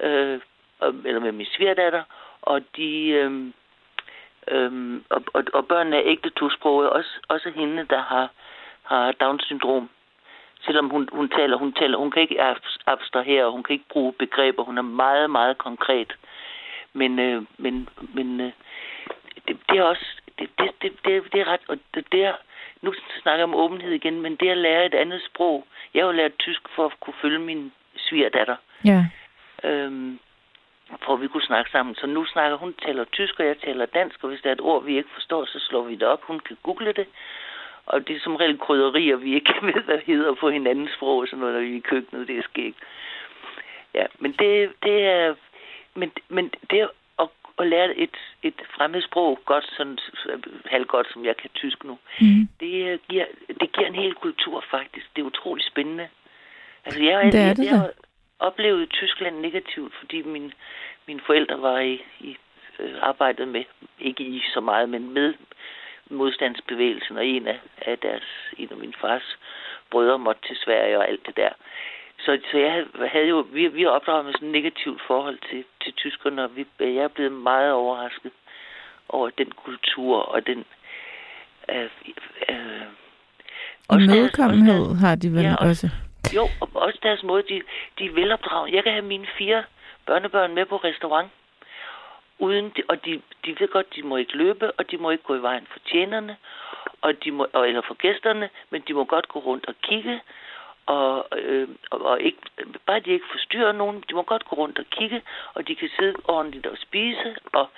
øh, 0.00 0.40
og- 0.78 0.94
eller 1.04 1.20
med 1.20 1.32
min 1.32 1.46
svigerdatter, 1.46 2.02
og 2.42 2.62
de... 2.76 3.08
Øh, 3.08 3.52
Øhm, 4.50 5.04
og, 5.10 5.22
og, 5.34 5.44
og 5.52 5.66
børnene 5.68 5.96
er 5.96 6.02
ægte 6.04 6.30
tosprogede. 6.30 6.92
Også, 6.92 7.10
også 7.28 7.50
hende, 7.50 7.86
der 7.90 8.02
har, 8.02 8.28
har 8.82 9.12
Down-syndrom. 9.12 9.90
Selvom 10.68 10.88
hun, 10.90 11.08
hun 11.12 11.28
taler, 11.28 11.56
hun 11.56 11.72
taler, 11.72 11.98
hun 11.98 12.10
kan 12.10 12.22
ikke 12.22 12.42
abs- 12.50 12.78
abstrahere, 12.86 13.50
hun 13.50 13.62
kan 13.62 13.72
ikke 13.72 13.88
bruge 13.88 14.12
begreber. 14.12 14.62
Hun 14.64 14.78
er 14.78 14.82
meget, 14.82 15.30
meget 15.30 15.58
konkret. 15.58 16.12
Men, 16.92 17.18
øh, 17.18 17.42
men, 17.58 17.88
men 18.14 18.40
øh, 18.40 18.52
det, 19.48 19.56
det 19.68 19.78
er 19.78 19.82
også, 19.82 20.06
det, 20.38 20.50
det, 20.58 20.70
det, 20.82 20.92
det, 21.04 21.32
det 21.32 21.40
er 21.40 21.48
ret, 21.52 21.60
og 21.68 21.78
det, 21.94 22.12
det 22.12 22.24
er, 22.24 22.34
nu 22.82 22.94
snakker 23.22 23.38
jeg 23.38 23.44
om 23.44 23.54
åbenhed 23.54 23.92
igen, 23.92 24.20
men 24.20 24.36
det 24.36 24.48
at 24.48 24.56
lære 24.56 24.86
et 24.86 24.94
andet 24.94 25.22
sprog. 25.22 25.66
Jeg 25.94 26.02
har 26.02 26.06
jo 26.06 26.12
lært 26.12 26.38
tysk 26.38 26.62
for 26.74 26.86
at 26.86 27.00
kunne 27.00 27.14
følge 27.22 27.38
min 27.38 27.72
svigerdatter 27.96 28.56
Ja. 28.84 29.06
øhm, 29.64 30.18
for 31.04 31.14
at 31.14 31.20
vi 31.20 31.28
kunne 31.28 31.42
snakke 31.42 31.70
sammen. 31.70 31.94
Så 31.94 32.06
nu 32.06 32.24
snakker 32.24 32.56
hun 32.56 32.74
taler 32.84 33.04
tysk, 33.04 33.40
og 33.40 33.46
jeg 33.46 33.58
taler 33.58 33.86
dansk, 33.86 34.24
og 34.24 34.28
hvis 34.28 34.40
der 34.42 34.48
er 34.48 34.52
et 34.52 34.60
ord, 34.60 34.84
vi 34.84 34.96
ikke 34.96 35.10
forstår, 35.14 35.44
så 35.44 35.58
slår 35.58 35.82
vi 35.82 35.94
det 35.94 36.08
op. 36.08 36.22
Hun 36.22 36.40
kan 36.40 36.56
google 36.62 36.92
det. 36.92 37.06
Og 37.88 38.08
det 38.08 38.16
er 38.16 38.20
som 38.20 38.36
regel 38.36 38.58
krydderier, 38.58 39.16
vi 39.16 39.34
ikke 39.34 39.54
ved, 39.70 39.82
hvad 39.82 39.98
hedder 40.06 40.34
på 40.34 40.50
hinandens 40.50 40.90
sprog, 40.96 41.18
og 41.18 41.26
sådan 41.26 41.38
noget, 41.38 41.54
når 41.54 41.60
vi 41.60 41.72
er 41.72 41.76
i 41.76 41.88
køkkenet, 41.90 42.28
det 42.28 42.38
er 42.38 42.42
skægt. 42.42 42.78
Ja, 43.94 44.06
men 44.18 44.32
det, 44.32 44.72
det 44.82 45.06
er... 45.06 45.34
Men, 45.94 46.12
men 46.28 46.50
det 46.70 46.88
at, 47.18 47.28
at 47.58 47.66
lære 47.66 47.96
et, 47.96 48.16
et 48.42 48.54
fremmed 48.76 49.02
sprog 49.02 49.38
godt, 49.44 49.66
sådan 49.76 49.98
halvgodt, 50.66 51.12
som 51.12 51.24
jeg 51.24 51.36
kan 51.36 51.50
tysk 51.54 51.84
nu, 51.84 51.98
Mm. 52.20 52.48
det, 52.60 53.00
giver, 53.08 53.24
det 53.60 53.72
giver 53.72 53.86
en 53.86 53.94
hel 53.94 54.14
kultur 54.14 54.64
faktisk. 54.70 55.06
Det 55.16 55.22
er 55.22 55.26
utrolig 55.26 55.64
spændende. 55.64 56.08
Altså, 56.84 57.02
jeg, 57.02 57.32
Det 57.32 57.40
er 57.40 57.46
jeg, 57.46 57.56
det 57.56 57.64
jeg, 57.64 57.78
har 57.78 57.90
oplevet 58.38 58.90
Tyskland 58.90 59.40
negativt, 59.40 59.94
fordi 59.98 60.22
min, 60.22 60.52
mine 61.06 61.20
forældre 61.26 61.62
var 61.62 61.78
i, 61.78 62.02
i 62.20 62.36
øh, 62.78 62.94
arbejdet 63.00 63.48
med, 63.48 63.64
ikke 64.00 64.24
i 64.24 64.42
så 64.54 64.60
meget, 64.60 64.88
men 64.88 65.14
med 65.14 65.34
modstandsbevægelsen, 66.10 67.16
og 67.16 67.26
en 67.26 67.46
af, 67.46 67.60
af 67.82 67.98
deres, 67.98 68.24
en 68.56 68.68
af 68.70 68.76
min 68.76 68.94
fars 69.00 69.38
brødre 69.90 70.18
måtte 70.18 70.42
til 70.48 70.56
Sverige 70.56 70.98
og 70.98 71.08
alt 71.08 71.26
det 71.26 71.36
der. 71.36 71.50
Så, 72.18 72.38
så 72.50 72.58
jeg 72.58 72.84
havde- 73.12 73.28
jo, 73.28 73.46
vi, 73.52 73.66
vi 73.66 73.82
har 73.82 73.88
opdraget 73.90 74.24
med 74.24 74.32
sådan 74.32 74.48
et 74.48 74.52
negativt 74.52 75.02
forhold 75.06 75.38
til, 75.50 75.64
til 75.84 75.92
tyskerne, 75.92 76.44
og 76.44 76.56
vi, 76.56 76.66
jeg 76.80 76.88
er 77.04 77.08
blevet 77.08 77.32
meget 77.32 77.72
overrasket 77.72 78.32
over 79.08 79.30
den 79.30 79.50
kultur 79.50 80.16
og 80.22 80.46
den... 80.46 80.64
Øh, 81.68 81.82
øh, 82.48 82.58
også 83.88 84.00
også 84.00 84.04
Imødekommenhed 84.04 84.84
deres- 84.84 85.00
har 85.00 85.14
de 85.14 85.32
vel 85.32 85.42
Ja, 85.44 85.54
og- 85.54 85.66
også. 85.68 85.88
jo, 86.34 86.42
og 86.60 86.68
også 86.74 86.98
deres 87.02 87.22
måde, 87.22 87.42
de, 87.48 87.62
de 87.98 88.04
er 88.06 88.12
velopdraget. 88.12 88.74
Jeg 88.74 88.82
kan 88.84 88.92
have 88.92 89.04
mine 89.04 89.26
fire 89.38 89.64
børnebørn 90.06 90.54
med 90.54 90.64
på 90.66 90.76
restaurant, 90.76 91.28
uden 92.38 92.72
de, 92.76 92.82
og 92.88 93.04
de, 93.04 93.20
de 93.44 93.56
ved 93.60 93.68
godt, 93.68 93.96
de 93.96 94.02
må 94.02 94.16
ikke 94.16 94.36
løbe, 94.36 94.70
og 94.72 94.90
de 94.90 94.96
må 94.96 95.10
ikke 95.10 95.24
gå 95.24 95.34
i 95.34 95.42
vejen 95.42 95.66
for 95.72 95.78
tjenerne, 95.90 96.36
og 97.00 97.24
de 97.24 97.30
må, 97.30 97.46
og, 97.52 97.68
eller 97.68 97.82
for 97.86 97.94
gæsterne, 97.94 98.48
men 98.70 98.82
de 98.88 98.92
må 98.94 99.04
godt 99.04 99.28
gå 99.28 99.38
rundt 99.38 99.66
og 99.68 99.74
kigge, 99.82 100.20
og, 100.86 101.26
øh, 101.38 101.68
og, 101.90 102.00
og 102.02 102.20
ikke, 102.20 102.38
bare 102.86 103.00
de 103.00 103.10
ikke 103.10 103.26
forstyrrer 103.32 103.72
nogen, 103.72 104.04
de 104.08 104.14
må 104.14 104.22
godt 104.22 104.44
gå 104.44 104.56
rundt 104.56 104.78
og 104.78 104.84
kigge, 104.90 105.22
og 105.54 105.68
de 105.68 105.74
kan 105.74 105.88
sidde 105.98 106.14
ordentligt 106.24 106.66
og 106.66 106.78
spise, 106.78 107.36
og 107.52 107.68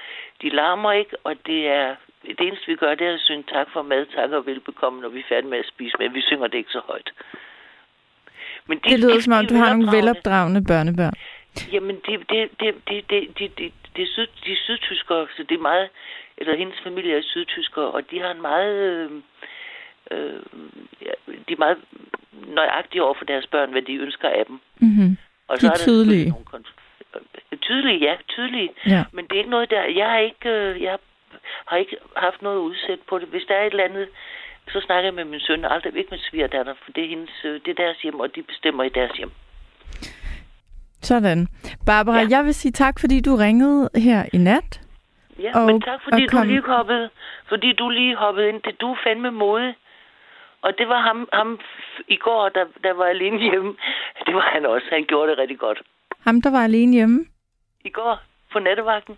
de 0.43 0.49
larmer 0.49 0.93
ikke, 0.93 1.17
og 1.25 1.35
det 1.47 1.69
er 1.69 1.95
det 2.23 2.41
eneste, 2.41 2.67
vi 2.67 2.77
gør, 2.77 2.95
det 2.95 3.07
er 3.07 3.15
at 3.15 3.21
synge 3.21 3.45
tak 3.53 3.67
for 3.73 3.83
mad, 3.83 4.07
tak 4.07 4.31
og 4.31 4.47
velbekomme, 4.47 5.01
når 5.01 5.09
vi 5.09 5.19
er 5.19 5.29
færdige 5.29 5.51
med 5.51 5.59
at 5.59 5.67
spise, 5.75 5.95
men 5.99 6.15
vi 6.15 6.21
synger 6.23 6.47
det 6.47 6.59
ikke 6.59 6.71
så 6.73 6.81
højt. 6.87 7.11
Men 8.67 8.79
de, 8.79 8.91
Det 8.91 9.01
lyder 9.01 9.15
de- 9.15 9.23
som 9.23 9.33
om, 9.33 9.47
du 9.47 9.55
har 9.55 9.73
nogle 9.73 9.97
velopdragne. 9.97 10.07
velopdragende 10.07 10.65
børnebørn. 10.65 11.13
Jamen, 11.73 11.97
det, 12.07 12.29
det, 12.31 12.51
det, 12.61 12.75
det, 12.89 13.11
det, 13.11 13.39
det, 13.39 13.59
det, 13.59 13.73
det 13.97 14.03
er 14.03 14.07
syd, 14.15 14.27
de 14.45 14.53
er 14.53 14.57
sydtyskere, 14.65 15.27
så 15.37 15.43
det 15.49 15.55
er 15.55 15.63
meget, 15.71 15.89
eller 16.39 16.57
hendes 16.57 16.81
familie 16.83 17.17
er 17.17 17.23
sydtyskere, 17.23 17.91
og 17.91 18.11
de 18.11 18.21
har 18.21 18.31
en 18.31 18.43
meget, 18.43 18.75
øh, 18.77 19.11
øh, 20.11 20.43
de 21.49 21.53
er 21.53 21.59
meget 21.59 21.79
nøjagtige 22.47 23.03
over 23.03 23.15
for 23.15 23.25
deres 23.25 23.47
børn, 23.47 23.71
hvad 23.71 23.83
de 23.83 23.95
ønsker 23.95 24.29
af 24.29 24.45
dem. 24.47 24.61
Mm-hmm. 24.81 25.17
Og 25.49 25.61
De 25.61 25.67
er 25.67 25.71
der 25.71 25.77
tydelige. 25.79 26.25
selvfølgelig 26.25 26.29
nogle 26.29 26.47
konf- 26.55 26.79
øh, 27.53 27.59
tydelige, 27.59 27.99
ja, 27.99 28.17
tydelige. 28.29 28.71
Ja. 28.87 29.05
Men 29.13 29.25
det 29.25 29.33
er 29.33 29.39
ikke 29.39 29.51
noget 29.51 29.71
der, 29.71 29.83
jeg 29.85 30.11
har 30.11 30.19
ikke, 30.19 30.49
øh, 30.49 30.83
jeg 30.83 30.99
har 31.67 31.77
ikke 31.77 31.97
haft 32.17 32.43
noget 32.43 32.59
udsæt 32.59 33.01
på 33.09 33.19
det. 33.19 33.29
Hvis 33.29 33.45
der 33.49 33.55
er 33.55 33.67
et 33.67 33.71
eller 33.71 33.85
andet, 33.85 34.09
så 34.69 34.81
snakker 34.81 35.07
jeg 35.07 35.15
med 35.15 35.25
min 35.25 35.41
søn, 35.41 35.65
aldrig 35.65 35.97
ikke 35.97 36.11
med 36.11 36.19
svigerdatter, 36.19 36.75
for 36.85 36.93
det 36.93 37.05
er, 37.05 37.09
hendes, 37.09 37.45
øh, 37.45 37.61
det 37.65 37.69
er 37.69 37.83
deres 37.85 37.99
hjem, 38.03 38.21
og 38.21 38.35
de 38.35 38.43
bestemmer 38.43 38.85
i 38.85 38.89
deres 38.89 39.17
hjem. 39.17 39.31
Sådan. 41.03 41.49
Barbara, 41.87 42.19
ja. 42.21 42.27
Jeg 42.31 42.45
vil 42.45 42.55
sige 42.55 42.73
tak, 42.73 43.01
fordi 43.01 43.21
du 43.21 43.37
ringede 43.37 43.91
her 43.97 44.25
i 44.33 44.39
nat. 44.39 44.81
Ja, 45.39 45.59
Og- 45.59 45.67
men 45.67 45.81
tak 45.81 46.01
fordi 46.05 46.25
og 46.27 46.33
du 46.33 46.37
kom- 46.37 46.47
lige 46.47 46.63
hoppede, 46.63 47.11
fordi 47.49 47.73
du 47.73 47.89
lige 47.89 48.17
hoppede 48.17 48.49
ind. 48.49 48.63
Det, 48.63 48.81
du 48.81 48.97
fandme 49.07 49.31
modig. 49.31 49.75
Og 50.63 50.73
det 50.79 50.89
var 50.89 51.01
ham, 51.01 51.29
ham 51.33 51.61
i 52.09 52.17
går, 52.17 52.49
der, 52.49 52.65
der 52.85 52.93
var 52.93 53.05
alene 53.05 53.39
hjemme. 53.39 53.75
Det 54.27 54.35
var 54.35 54.51
han 54.53 54.67
også. 54.67 54.87
Han 54.93 55.05
gjorde 55.09 55.31
det 55.31 55.39
rigtig 55.39 55.59
godt. 55.59 55.83
Ham, 56.27 56.43
der 56.43 56.51
var 56.51 56.65
alene 56.65 56.93
hjemme. 56.93 57.25
I 57.85 57.89
går 57.91 58.19
på 58.53 58.59
nattevagten. 58.59 59.17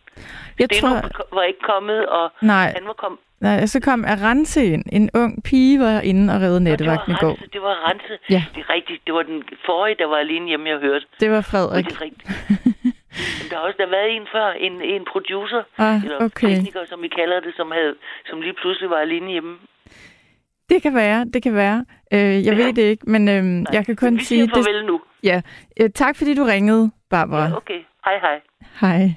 Jeg 0.59 0.69
Steno 0.73 0.89
tror... 0.89 1.35
var 1.37 1.43
ikke 1.43 1.61
kommet, 1.61 2.07
og 2.07 2.33
Nej, 2.43 2.73
han 2.77 2.87
var 2.87 2.93
kommet. 2.93 3.19
Nej, 3.43 3.67
så 3.67 3.81
kom 3.81 4.05
Arance 4.05 4.65
ind. 4.75 4.85
En 4.93 5.11
ung 5.15 5.43
pige 5.45 5.81
var 5.81 6.01
inde 6.01 6.35
og 6.35 6.41
redde 6.41 6.61
nattevagten 6.65 7.13
i 7.13 7.15
det 7.15 7.21
går. 7.21 7.37
det 7.53 7.63
var 7.63 7.75
rense. 7.91 8.15
Ja. 8.31 8.43
Det 8.55 8.61
er 8.67 8.71
rigtigt. 8.77 9.01
Det 9.07 9.15
var 9.15 9.23
den 9.23 9.43
forrige, 9.67 9.97
der 9.99 10.07
var 10.07 10.17
alene 10.17 10.47
hjemme, 10.49 10.69
jeg 10.69 10.79
hørte. 10.79 11.07
Det 11.21 11.31
var 11.31 11.41
Frederik. 11.41 11.85
det 11.85 11.93
er 11.97 12.01
rigtigt. 12.01 12.29
Men 13.39 13.45
der 13.51 13.57
har 13.57 13.63
også 13.69 13.77
der 13.79 13.91
været 13.99 14.11
en 14.17 14.27
før, 14.35 14.49
en, 14.67 14.73
en 14.95 15.05
producer, 15.13 15.63
Ah, 15.79 16.05
eller 16.05 16.19
okay. 16.25 16.49
tekniker, 16.49 16.81
som 16.89 17.03
vi 17.03 17.09
kalder 17.09 17.41
det, 17.41 17.53
som, 17.57 17.71
havde, 17.71 17.95
som 18.27 18.41
lige 18.41 18.55
pludselig 18.63 18.91
var 18.91 18.97
alene 18.97 19.31
hjemme. 19.31 19.55
Det 20.71 20.83
kan 20.83 20.95
være, 20.95 21.25
det 21.35 21.43
kan 21.43 21.55
være. 21.55 21.85
Øh, 22.13 22.19
jeg 22.21 22.43
Ja. 22.45 22.55
ved 22.65 22.73
det 22.73 22.83
ikke, 22.83 23.11
men 23.11 23.23
øh, 23.29 23.45
jeg 23.73 23.87
kan 23.87 23.97
kun 23.97 24.15
vi 24.15 24.25
sige... 24.25 24.41
siger 24.51 24.55
farvel 24.65 24.87
nu. 24.87 25.01
Ja, 25.25 25.41
øh, 25.81 25.91
tak 25.91 26.17
fordi 26.17 26.35
du 26.35 26.45
ringede, 26.45 26.91
Barbara. 27.11 27.45
Ja, 27.49 27.57
okay. 27.57 27.81
Hej, 28.05 28.19
hej. 28.21 28.41
Hej. 28.81 29.15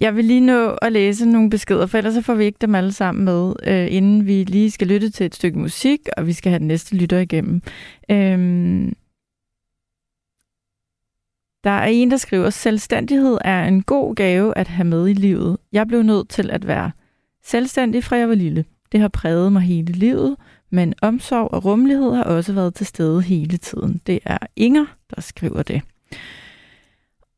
Jeg 0.00 0.16
vil 0.16 0.24
lige 0.24 0.40
nå 0.40 0.70
at 0.70 0.92
læse 0.92 1.26
nogle 1.26 1.50
beskeder, 1.50 1.86
for 1.86 1.98
ellers 1.98 2.14
så 2.14 2.22
får 2.22 2.34
vi 2.34 2.44
ikke 2.44 2.58
dem 2.60 2.74
alle 2.74 2.92
sammen 2.92 3.24
med, 3.24 3.54
øh, 3.66 3.94
inden 3.94 4.26
vi 4.26 4.44
lige 4.44 4.70
skal 4.70 4.86
lytte 4.86 5.10
til 5.10 5.26
et 5.26 5.34
stykke 5.34 5.58
musik, 5.58 6.00
og 6.16 6.26
vi 6.26 6.32
skal 6.32 6.50
have 6.50 6.58
den 6.58 6.68
næste 6.68 6.96
lytter 6.96 7.18
igennem. 7.18 7.62
Øhm, 8.10 8.92
der 11.64 11.70
er 11.70 11.86
en, 11.86 12.10
der 12.10 12.16
skriver, 12.16 12.50
selvstændighed 12.50 13.38
er 13.44 13.64
en 13.64 13.82
god 13.82 14.14
gave 14.14 14.58
at 14.58 14.68
have 14.68 14.84
med 14.88 15.08
i 15.08 15.12
livet. 15.12 15.56
Jeg 15.72 15.86
blev 15.86 16.02
nødt 16.02 16.28
til 16.28 16.50
at 16.50 16.66
være 16.66 16.90
selvstændig 17.44 18.04
fra 18.04 18.16
jeg 18.16 18.28
var 18.28 18.34
lille. 18.34 18.64
Det 18.92 19.00
har 19.00 19.08
præget 19.08 19.52
mig 19.52 19.62
hele 19.62 19.92
livet, 19.92 20.36
men 20.70 20.94
omsorg 21.02 21.54
og 21.54 21.64
rummelighed 21.64 22.14
har 22.14 22.24
også 22.24 22.52
været 22.52 22.74
til 22.74 22.86
stede 22.86 23.22
hele 23.22 23.56
tiden. 23.56 24.00
Det 24.06 24.18
er 24.24 24.38
Inger, 24.56 24.86
der 25.14 25.20
skriver 25.20 25.62
det. 25.62 25.82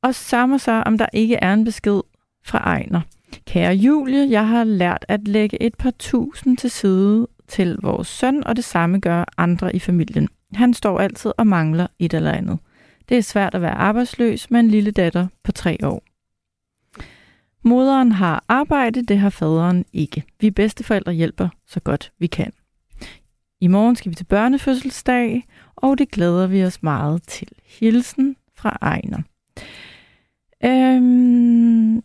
Og 0.02 0.14
samme 0.14 0.58
så, 0.58 0.72
om 0.72 0.98
der 0.98 1.06
ikke 1.12 1.36
er 1.36 1.54
en 1.54 1.64
besked 1.64 2.00
fra 2.44 2.58
Ejner. 2.58 3.00
Kære 3.46 3.74
Julie, 3.74 4.30
jeg 4.30 4.48
har 4.48 4.64
lært 4.64 5.04
at 5.08 5.28
lægge 5.28 5.62
et 5.62 5.74
par 5.74 5.92
tusind 5.98 6.56
til 6.56 6.70
side 6.70 7.28
til 7.48 7.76
vores 7.82 8.08
søn, 8.08 8.44
og 8.46 8.56
det 8.56 8.64
samme 8.64 9.00
gør 9.00 9.24
andre 9.38 9.76
i 9.76 9.78
familien. 9.78 10.28
Han 10.54 10.74
står 10.74 10.98
altid 10.98 11.32
og 11.38 11.46
mangler 11.46 11.86
et 11.98 12.14
eller 12.14 12.32
andet. 12.32 12.58
Det 13.08 13.18
er 13.18 13.22
svært 13.22 13.54
at 13.54 13.62
være 13.62 13.74
arbejdsløs 13.74 14.50
med 14.50 14.60
en 14.60 14.68
lille 14.68 14.90
datter 14.90 15.26
på 15.44 15.52
tre 15.52 15.78
år. 15.82 16.02
Moderen 17.62 18.12
har 18.12 18.44
arbejde, 18.48 19.02
det 19.02 19.18
har 19.18 19.30
faderen 19.30 19.84
ikke. 19.92 20.24
Vi 20.40 20.50
bedsteforældre 20.50 21.12
hjælper 21.12 21.48
så 21.66 21.80
godt 21.80 22.12
vi 22.18 22.26
kan. 22.26 22.52
I 23.60 23.66
morgen 23.66 23.96
skal 23.96 24.10
vi 24.10 24.14
til 24.14 24.24
børnefødselsdag, 24.24 25.44
og 25.76 25.98
det 25.98 26.10
glæder 26.10 26.46
vi 26.46 26.64
os 26.64 26.82
meget 26.82 27.22
til. 27.22 27.48
Hilsen 27.64 28.36
fra 28.56 28.78
Ejner. 28.82 29.22
Øhm, 30.64 32.02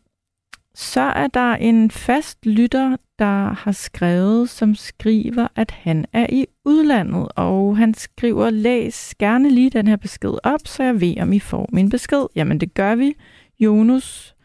så 0.75 1.01
er 1.01 1.27
der 1.27 1.55
en 1.55 1.91
fast 1.91 2.45
lytter, 2.45 2.97
der 3.19 3.53
har 3.53 3.71
skrevet, 3.71 4.49
som 4.49 4.75
skriver, 4.75 5.47
at 5.55 5.71
han 5.71 6.05
er 6.13 6.27
i 6.29 6.45
udlandet, 6.65 7.27
og 7.35 7.77
han 7.77 7.93
skriver, 7.93 8.49
læs 8.49 9.15
gerne 9.19 9.49
lige 9.49 9.69
den 9.69 9.87
her 9.87 9.95
besked 9.95 10.33
op, 10.43 10.59
så 10.65 10.83
jeg 10.83 11.01
ved, 11.01 11.17
om 11.21 11.33
I 11.33 11.39
får 11.39 11.69
min 11.71 11.89
besked. 11.89 12.25
Jamen, 12.35 12.59
det 12.59 12.73
gør 12.73 12.95
vi. 12.95 13.13
Jonas, 13.59 14.35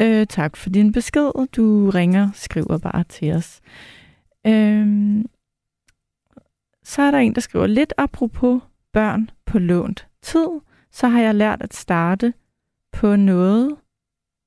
øh, 0.00 0.26
tak 0.26 0.56
for 0.56 0.70
din 0.70 0.92
besked. 0.92 1.46
Du 1.56 1.90
ringer, 1.90 2.30
skriver 2.34 2.78
bare 2.78 3.04
til 3.04 3.32
os. 3.32 3.60
Øhm, 4.46 5.26
så 6.84 7.02
er 7.02 7.10
der 7.10 7.18
en, 7.18 7.34
der 7.34 7.40
skriver, 7.40 7.66
lidt 7.66 7.92
apropos 7.98 8.62
børn 8.92 9.30
på 9.46 9.58
lånt 9.58 10.06
tid, 10.22 10.48
så 10.92 11.08
har 11.08 11.20
jeg 11.20 11.34
lært 11.34 11.62
at 11.62 11.74
starte 11.74 12.34
på 12.92 13.16
noget, 13.16 13.76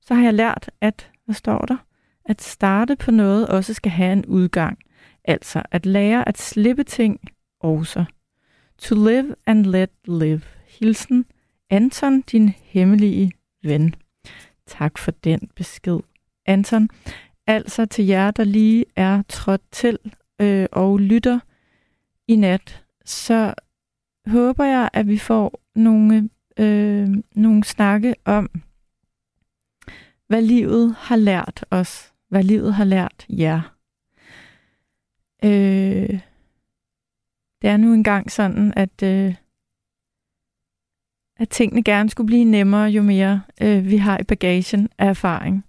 så 0.02 0.14
har 0.14 0.22
jeg 0.22 0.34
lært, 0.34 0.70
at, 0.80 1.11
hvad 1.24 1.34
står 1.34 1.58
der? 1.58 1.76
At 2.24 2.42
starte 2.42 2.96
på 2.96 3.10
noget 3.10 3.48
også 3.48 3.74
skal 3.74 3.92
have 3.92 4.12
en 4.12 4.26
udgang. 4.26 4.78
Altså 5.24 5.62
at 5.70 5.86
lære 5.86 6.28
at 6.28 6.38
slippe 6.38 6.84
ting 6.84 7.20
også. 7.60 8.04
To 8.78 8.94
live 8.94 9.34
and 9.46 9.66
let 9.66 9.90
live. 10.04 10.42
Hilsen 10.66 11.24
Anton, 11.70 12.20
din 12.20 12.48
hemmelige 12.48 13.32
ven. 13.62 13.94
Tak 14.66 14.98
for 14.98 15.10
den 15.10 15.50
besked, 15.56 15.98
Anton. 16.46 16.88
Altså 17.46 17.86
til 17.86 18.06
jer, 18.06 18.30
der 18.30 18.44
lige 18.44 18.84
er 18.96 19.22
trådt 19.28 19.62
til 19.70 19.98
øh, 20.40 20.66
og 20.72 20.98
lytter 20.98 21.40
i 22.28 22.36
nat, 22.36 22.84
så 23.04 23.54
håber 24.26 24.64
jeg, 24.64 24.90
at 24.92 25.08
vi 25.08 25.18
får 25.18 25.60
nogle, 25.74 26.30
øh, 26.56 27.08
nogle 27.34 27.64
snakke 27.64 28.14
om, 28.24 28.50
hvad 30.32 30.42
livet 30.42 30.94
har 30.98 31.16
lært 31.16 31.64
os, 31.70 32.12
hvad 32.28 32.42
livet 32.42 32.74
har 32.74 32.84
lært 32.84 33.26
jer. 33.28 33.76
Øh, 35.44 36.20
det 37.62 37.70
er 37.70 37.76
nu 37.76 37.92
engang 37.92 38.30
sådan, 38.30 38.72
at, 38.76 39.02
øh, 39.02 39.34
at 41.36 41.48
tingene 41.48 41.82
gerne 41.82 42.10
skulle 42.10 42.26
blive 42.26 42.44
nemmere, 42.44 42.90
jo 42.90 43.02
mere 43.02 43.42
øh, 43.62 43.90
vi 43.90 43.96
har 43.96 44.18
i 44.18 44.24
bagagen 44.24 44.88
af 44.98 45.08
erfaring, 45.08 45.64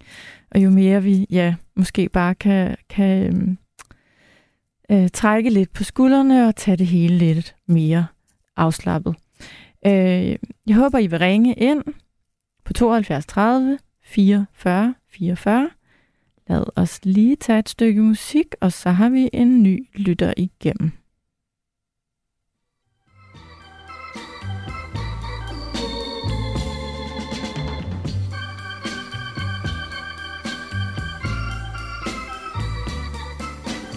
og 0.51 0.63
jo 0.63 0.69
mere 0.69 1.03
vi 1.03 1.25
ja, 1.29 1.55
måske 1.75 2.09
bare 2.09 2.35
kan, 2.35 2.75
kan 2.89 3.35
øh, 4.91 5.03
øh, 5.03 5.09
trække 5.09 5.49
lidt 5.49 5.73
på 5.73 5.83
skuldrene 5.83 6.47
og 6.47 6.55
tage 6.55 6.77
det 6.77 6.87
hele 6.87 7.17
lidt 7.17 7.55
mere 7.67 8.07
afslappet. 8.55 9.15
Øh, 9.85 10.35
jeg 10.67 10.75
håber, 10.75 10.97
I 10.97 11.07
vil 11.07 11.19
ringe 11.19 11.53
ind 11.53 11.83
på 12.65 12.73
72 12.73 13.25
30 13.25 13.77
44 14.03 14.95
44. 15.07 15.69
Lad 16.47 16.63
os 16.75 16.99
lige 17.03 17.35
tage 17.35 17.59
et 17.59 17.69
stykke 17.69 18.01
musik, 18.01 18.45
og 18.61 18.71
så 18.71 18.91
har 18.91 19.09
vi 19.09 19.29
en 19.33 19.63
ny 19.63 19.87
lytter 19.95 20.33
igennem. 20.37 20.91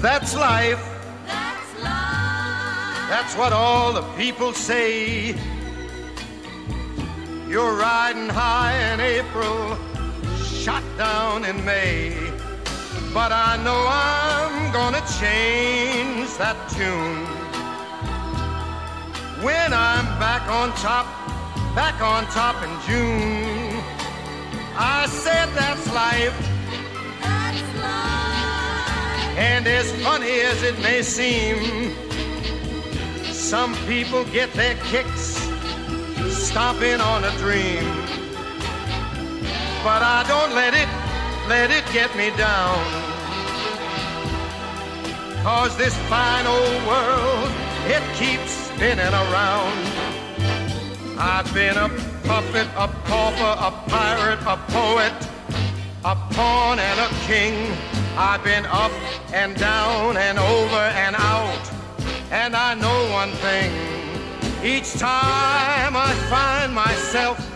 That's 0.02 0.34
life. 0.34 0.78
That's 1.26 1.74
life. 1.82 3.08
That's 3.10 3.36
what 3.36 3.52
all 3.52 3.92
the 3.92 4.02
people 4.16 4.52
say. 4.52 5.34
You're 7.48 7.74
riding 7.74 8.28
high 8.28 8.74
in 8.92 9.00
April, 9.00 9.76
shot 10.66 10.82
down 10.98 11.44
in 11.44 11.64
May. 11.64 12.12
But 13.14 13.30
I 13.30 13.56
know 13.62 13.86
I'm 13.88 14.72
gonna 14.72 15.04
change 15.20 16.28
that 16.42 16.58
tune. 16.74 17.24
When 19.44 19.72
I'm 19.72 20.06
back 20.18 20.42
on 20.50 20.72
top, 20.88 21.06
back 21.76 22.00
on 22.02 22.24
top 22.40 22.56
in 22.66 22.72
June. 22.88 23.80
I 24.74 25.06
said 25.06 25.46
that's 25.54 25.86
life. 25.94 26.36
And 29.38 29.68
as 29.68 29.86
funny 30.02 30.40
as 30.40 30.64
it 30.64 30.76
may 30.80 31.00
seem, 31.02 31.94
some 33.32 33.72
people 33.86 34.24
get 34.38 34.52
their 34.54 34.74
kicks 34.90 35.38
stomping 36.28 37.00
on 37.00 37.22
a 37.22 37.30
dream. 37.38 38.25
But 39.86 40.02
I 40.02 40.24
don't 40.26 40.52
let 40.52 40.74
it, 40.74 40.88
let 41.48 41.70
it 41.70 41.84
get 41.92 42.10
me 42.16 42.30
down. 42.36 42.76
Cause 45.44 45.76
this 45.76 45.96
fine 46.08 46.44
old 46.44 46.86
world, 46.88 47.52
it 47.86 48.02
keeps 48.18 48.50
spinning 48.50 49.14
around. 49.14 49.78
I've 51.16 51.46
been 51.54 51.76
a 51.76 51.88
puppet, 52.24 52.66
a 52.74 52.88
pauper, 53.06 53.54
a 53.68 53.70
pirate, 53.88 54.40
a 54.42 54.56
poet, 54.74 55.14
a 56.04 56.16
pawn 56.34 56.80
and 56.80 56.98
a 56.98 57.08
king. 57.28 57.54
I've 58.18 58.42
been 58.42 58.66
up 58.66 58.90
and 59.32 59.56
down 59.56 60.16
and 60.16 60.36
over 60.36 60.84
and 61.04 61.14
out. 61.16 61.70
And 62.32 62.56
I 62.56 62.74
know 62.74 63.12
one 63.12 63.30
thing. 63.46 63.70
Each 64.64 64.94
time 64.94 65.94
I 65.94 66.12
find 66.28 66.74
myself 66.74 67.55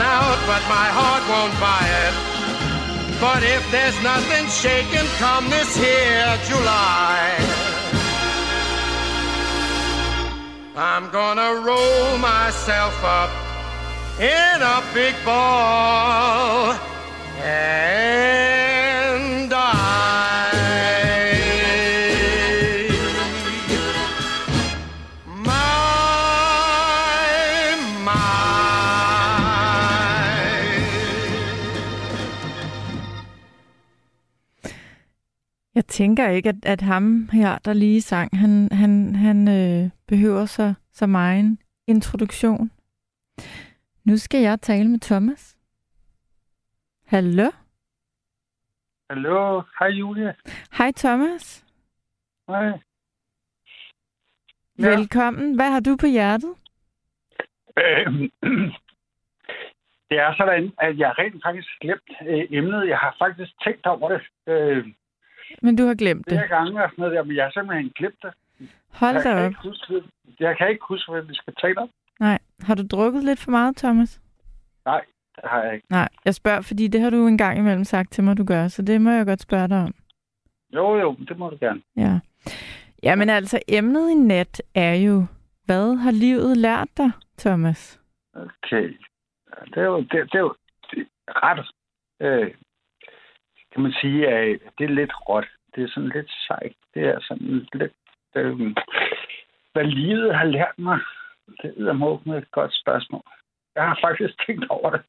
out, 0.00 0.38
but 0.46 0.62
my 0.68 0.88
heart 0.98 1.22
won't 1.28 1.54
buy 1.60 1.84
it. 2.04 2.14
But 3.20 3.42
if 3.42 3.62
there's 3.70 3.98
nothing 4.02 4.46
shaking 4.48 5.08
come 5.18 5.50
this 5.50 5.76
here 5.76 6.38
July, 6.48 7.36
I'm 10.76 11.10
gonna 11.10 11.60
roll 11.60 12.18
myself 12.18 12.96
up 13.04 13.30
in 14.18 14.62
a 14.62 14.82
big 14.94 15.14
ball. 15.24 16.74
And 17.42 18.29
Jeg 35.80 35.86
tænker 35.86 36.28
ikke, 36.28 36.48
at, 36.48 36.64
at 36.66 36.80
ham 36.80 37.28
her, 37.32 37.58
der 37.58 37.72
lige 37.72 38.00
sang, 38.00 38.38
han, 38.38 38.68
han, 38.72 39.14
han 39.14 39.48
øh, 39.48 39.90
behøver 40.08 40.44
så, 40.46 40.74
så 40.92 41.06
meget 41.06 41.40
en 41.40 41.58
introduktion. 41.86 42.70
Nu 44.04 44.16
skal 44.16 44.40
jeg 44.40 44.60
tale 44.60 44.88
med 44.88 44.98
Thomas. 44.98 45.56
Hallo? 47.06 47.50
Hallo, 49.10 49.62
hej 49.78 49.88
Julia. 49.88 50.34
Hej 50.78 50.92
Thomas. 50.96 51.64
Hej. 52.48 52.64
Ja. 54.78 54.88
Velkommen. 54.88 55.54
Hvad 55.54 55.70
har 55.70 55.80
du 55.80 55.96
på 56.00 56.06
hjertet? 56.06 56.54
Øhm, 57.78 58.30
det 60.10 60.18
er 60.18 60.34
sådan, 60.36 60.72
at 60.78 60.98
jeg 60.98 61.18
rent 61.18 61.42
faktisk 61.46 61.68
glemt 61.80 62.10
øh, 62.26 62.46
emnet. 62.50 62.88
Jeg 62.88 62.98
har 62.98 63.16
faktisk 63.18 63.52
tænkt 63.64 63.86
over 63.86 64.08
det 64.08 64.22
øh, 64.46 64.86
Men 65.62 65.76
du 65.76 65.86
har 65.86 65.94
glemt 65.94 66.24
det. 66.26 66.32
flere 66.32 66.48
gange 66.48 66.84
og 66.84 66.90
sådan 66.90 67.02
noget 67.02 67.16
der, 67.16 67.24
men 67.24 67.36
jeg 67.36 67.44
har 67.44 67.50
simpelthen 67.50 67.92
glemt 67.96 68.22
det. 68.22 68.32
Hold 68.90 69.14
jeg, 69.14 69.24
da 69.24 69.30
kan 69.30 69.44
op. 69.44 69.50
ikke 69.50 69.62
huske, 69.62 70.02
jeg 70.40 70.56
kan 70.58 70.68
ikke 70.68 70.84
huske, 70.88 71.12
hvad 71.12 71.22
vi 71.22 71.34
skal 71.34 71.54
tale 71.60 71.78
om. 71.78 71.90
Nej. 72.20 72.38
Har 72.62 72.74
du 72.74 72.86
drukket 72.86 73.24
lidt 73.24 73.40
for 73.40 73.50
meget, 73.50 73.76
Thomas? 73.76 74.20
Nej, 74.84 75.04
det 75.36 75.44
har 75.44 75.62
jeg 75.62 75.74
ikke. 75.74 75.86
Nej, 75.90 76.08
jeg 76.24 76.34
spørger, 76.34 76.60
fordi 76.60 76.88
det 76.88 77.00
har 77.00 77.10
du 77.10 77.26
en 77.26 77.38
gang 77.38 77.58
imellem 77.58 77.84
sagt 77.84 78.12
til 78.12 78.24
mig, 78.24 78.36
du 78.36 78.44
gør, 78.44 78.68
så 78.68 78.82
det 78.82 79.00
må 79.00 79.10
jeg 79.10 79.26
godt 79.26 79.40
spørge 79.40 79.68
dig 79.68 79.78
om. 79.84 79.94
Jo, 80.74 80.98
jo, 80.98 81.16
det 81.28 81.38
må 81.38 81.50
du 81.50 81.56
gerne. 81.60 81.82
Ja. 81.96 82.18
Jamen 83.02 83.30
altså, 83.30 83.60
emnet 83.68 84.10
i 84.10 84.14
nat 84.14 84.62
er 84.74 84.94
jo, 84.94 85.26
hvad 85.64 85.96
har 85.96 86.10
livet 86.10 86.56
lært 86.56 86.88
dig, 86.96 87.10
Thomas? 87.38 88.00
Okay. 88.34 88.96
Det 89.64 89.76
er 89.76 89.84
jo, 89.84 90.00
det, 90.00 90.10
det 90.10 90.34
er 90.34 90.38
jo 90.38 90.54
det 90.90 91.06
er 91.28 91.42
ret, 91.42 91.66
øh, 92.20 92.54
kan 93.80 93.88
man 93.90 94.00
sige, 94.00 94.28
at 94.28 94.60
det 94.78 94.84
er 94.84 94.94
lidt 95.00 95.12
råt. 95.28 95.48
Det 95.74 95.84
er 95.84 95.88
sådan 95.88 96.12
lidt 96.14 96.30
sejt. 96.46 96.76
Det 96.94 97.02
er 97.02 97.18
sådan 97.20 97.68
lidt, 97.72 97.92
øh, 98.36 98.76
hvad 99.72 99.84
livet 99.84 100.34
har 100.36 100.44
lært 100.44 100.78
mig. 100.78 100.98
Det 101.62 101.88
er 101.88 102.28
med 102.28 102.38
et 102.38 102.50
godt 102.50 102.72
spørgsmål. 102.82 103.22
Jeg 103.74 103.82
har 103.82 103.98
faktisk 104.04 104.46
tænkt 104.46 104.66
over 104.68 104.90
det. 104.90 105.02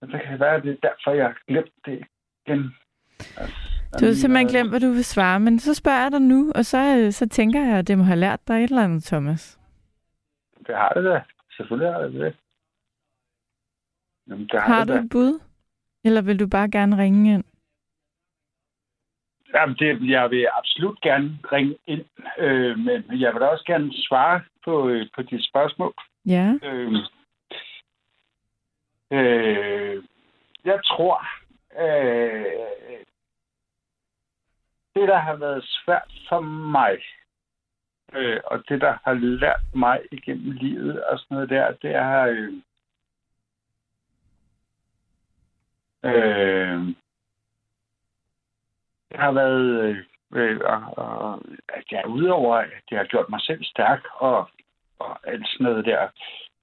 Men 0.00 0.10
det 0.10 0.20
kan 0.22 0.40
være, 0.40 0.54
at 0.54 0.62
det 0.62 0.72
er 0.72 0.88
derfor, 0.88 1.10
jeg 1.10 1.24
har 1.26 1.38
glemt 1.48 1.74
det 1.86 2.04
igen. 2.46 2.74
Altså, 3.36 3.98
Du 4.00 4.04
har 4.06 4.12
simpelthen 4.12 4.48
glemt, 4.48 4.70
hvad 4.70 4.80
du 4.80 4.90
vil 4.90 5.04
svare, 5.04 5.40
men 5.40 5.58
så 5.58 5.74
spørger 5.74 6.02
jeg 6.02 6.12
dig 6.12 6.22
nu, 6.22 6.52
og 6.54 6.64
så, 6.64 6.78
øh, 6.98 7.12
så 7.12 7.28
tænker 7.28 7.60
jeg, 7.66 7.78
at 7.78 7.88
det 7.88 7.98
må 7.98 8.04
have 8.04 8.18
lært 8.18 8.48
dig 8.48 8.54
et 8.64 8.70
eller 8.70 8.84
andet, 8.84 9.04
Thomas. 9.04 9.58
Det 10.66 10.74
har 10.76 10.88
det 10.88 11.04
da. 11.04 11.22
Selvfølgelig 11.56 11.92
har 11.92 12.00
det 12.02 12.12
det. 12.12 12.36
Jamen, 14.28 14.46
det 14.46 14.60
har, 14.60 14.74
Har 14.74 14.84
det 14.84 14.88
du 14.88 14.92
da. 14.94 14.98
et 14.98 15.10
bud? 15.10 15.40
Eller 16.04 16.22
vil 16.22 16.40
du 16.40 16.46
bare 16.48 16.70
gerne 16.70 16.98
ringe 16.98 17.34
ind? 17.34 17.44
Jamen, 19.54 19.76
det, 19.78 20.10
jeg 20.10 20.30
vil 20.30 20.48
absolut 20.58 21.00
gerne 21.00 21.38
ringe 21.52 21.76
ind, 21.86 22.04
øh, 22.38 22.78
men 22.78 23.20
jeg 23.20 23.34
vil 23.34 23.42
også 23.42 23.64
gerne 23.66 23.90
svare 23.92 24.40
på, 24.64 24.88
øh, 24.88 25.06
på 25.14 25.22
dit 25.22 25.44
spørgsmål. 25.44 25.94
Ja. 26.26 26.54
Øh, 26.62 26.92
øh, 29.10 30.02
jeg 30.64 30.80
tror, 30.84 31.26
øh, 31.80 33.04
det, 34.94 35.08
der 35.08 35.18
har 35.18 35.36
været 35.36 35.64
svært 35.64 36.12
for 36.28 36.40
mig, 36.40 36.98
øh, 38.12 38.40
og 38.44 38.68
det, 38.68 38.80
der 38.80 38.98
har 39.04 39.14
lært 39.14 39.60
mig 39.74 40.00
igennem 40.12 40.50
livet 40.50 41.04
og 41.04 41.18
sådan 41.18 41.34
noget 41.34 41.50
der, 41.50 41.72
det 41.82 41.94
er... 41.94 42.22
Øh, 42.22 42.52
øh, 46.04 46.94
har 49.18 49.32
været... 49.32 49.80
Øh, 49.84 49.96
øh 50.34 50.60
og, 50.64 50.82
og, 50.96 51.42
at 51.68 51.84
jeg 51.90 52.06
udover, 52.08 52.56
at 52.56 52.70
det 52.90 52.98
har 52.98 53.04
gjort 53.04 53.28
mig 53.28 53.40
selv 53.40 53.64
stærk 53.64 54.00
og, 54.14 54.48
og 54.98 55.18
alt 55.28 55.48
sådan 55.48 55.64
noget 55.64 55.84
der. 55.84 56.08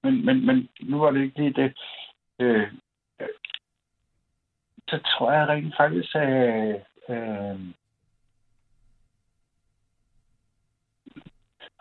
Men, 0.02 0.26
men, 0.26 0.46
men 0.46 0.68
nu 0.80 0.98
var 0.98 1.10
det 1.10 1.22
ikke 1.22 1.38
lige 1.38 1.62
det. 1.62 1.78
Øh, 2.38 2.72
så 4.88 4.98
tror 4.98 5.32
jeg 5.32 5.48
rent 5.48 5.76
faktisk, 5.76 6.14
at 6.14 6.82
øh, 7.08 7.60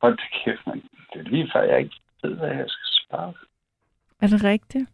Hold 0.02 0.18
da 0.18 0.24
kæft, 0.44 0.68
man. 0.68 0.84
Det 1.14 1.20
er 1.20 1.24
lige 1.24 1.50
før, 1.54 1.62
jeg 1.62 1.80
ikke 1.80 1.96
ved, 2.24 2.36
hvad 2.36 2.50
jeg 2.50 2.66
skal 2.68 3.06
spare. 3.06 3.34
Er 4.22 4.28
det 4.28 4.44
rigtigt? 4.44 4.90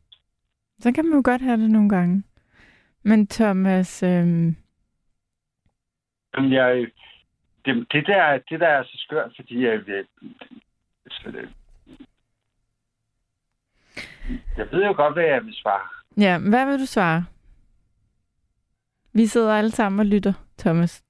Så 0.80 0.92
kan 0.92 1.06
man 1.06 1.16
jo 1.16 1.22
godt 1.26 1.42
have 1.42 1.62
det 1.62 1.72
nogle 1.72 1.90
gange. 1.90 2.24
Men 3.04 3.28
Thomas, 3.28 4.04
øh, 4.04 4.54
Jamen, 6.38 6.54
jeg, 6.54 6.88
det, 7.66 7.88
det, 7.92 8.08
der, 8.08 8.38
det 8.50 8.60
der 8.60 8.68
er 8.68 8.84
så 8.84 8.98
skørt, 8.98 9.32
fordi 9.36 9.66
jeg, 9.66 9.82
jeg, 9.88 10.04
så 11.12 11.32
det, 11.32 11.50
jeg 14.58 14.68
ved 14.72 14.86
jo 14.86 14.94
godt, 14.96 15.14
hvad 15.14 15.24
jeg 15.24 15.46
vil 15.46 15.56
svare. 15.56 15.88
ja, 16.18 16.40
hvad 16.50 16.66
vil 16.66 16.80
du 16.80 16.86
svare? 16.86 17.26
Vi 19.14 19.26
sidder 19.26 19.54
alle 19.54 19.72
sammen 19.72 20.00
og 20.00 20.06
lytter, 20.06 20.34
Thomas. 20.58 21.04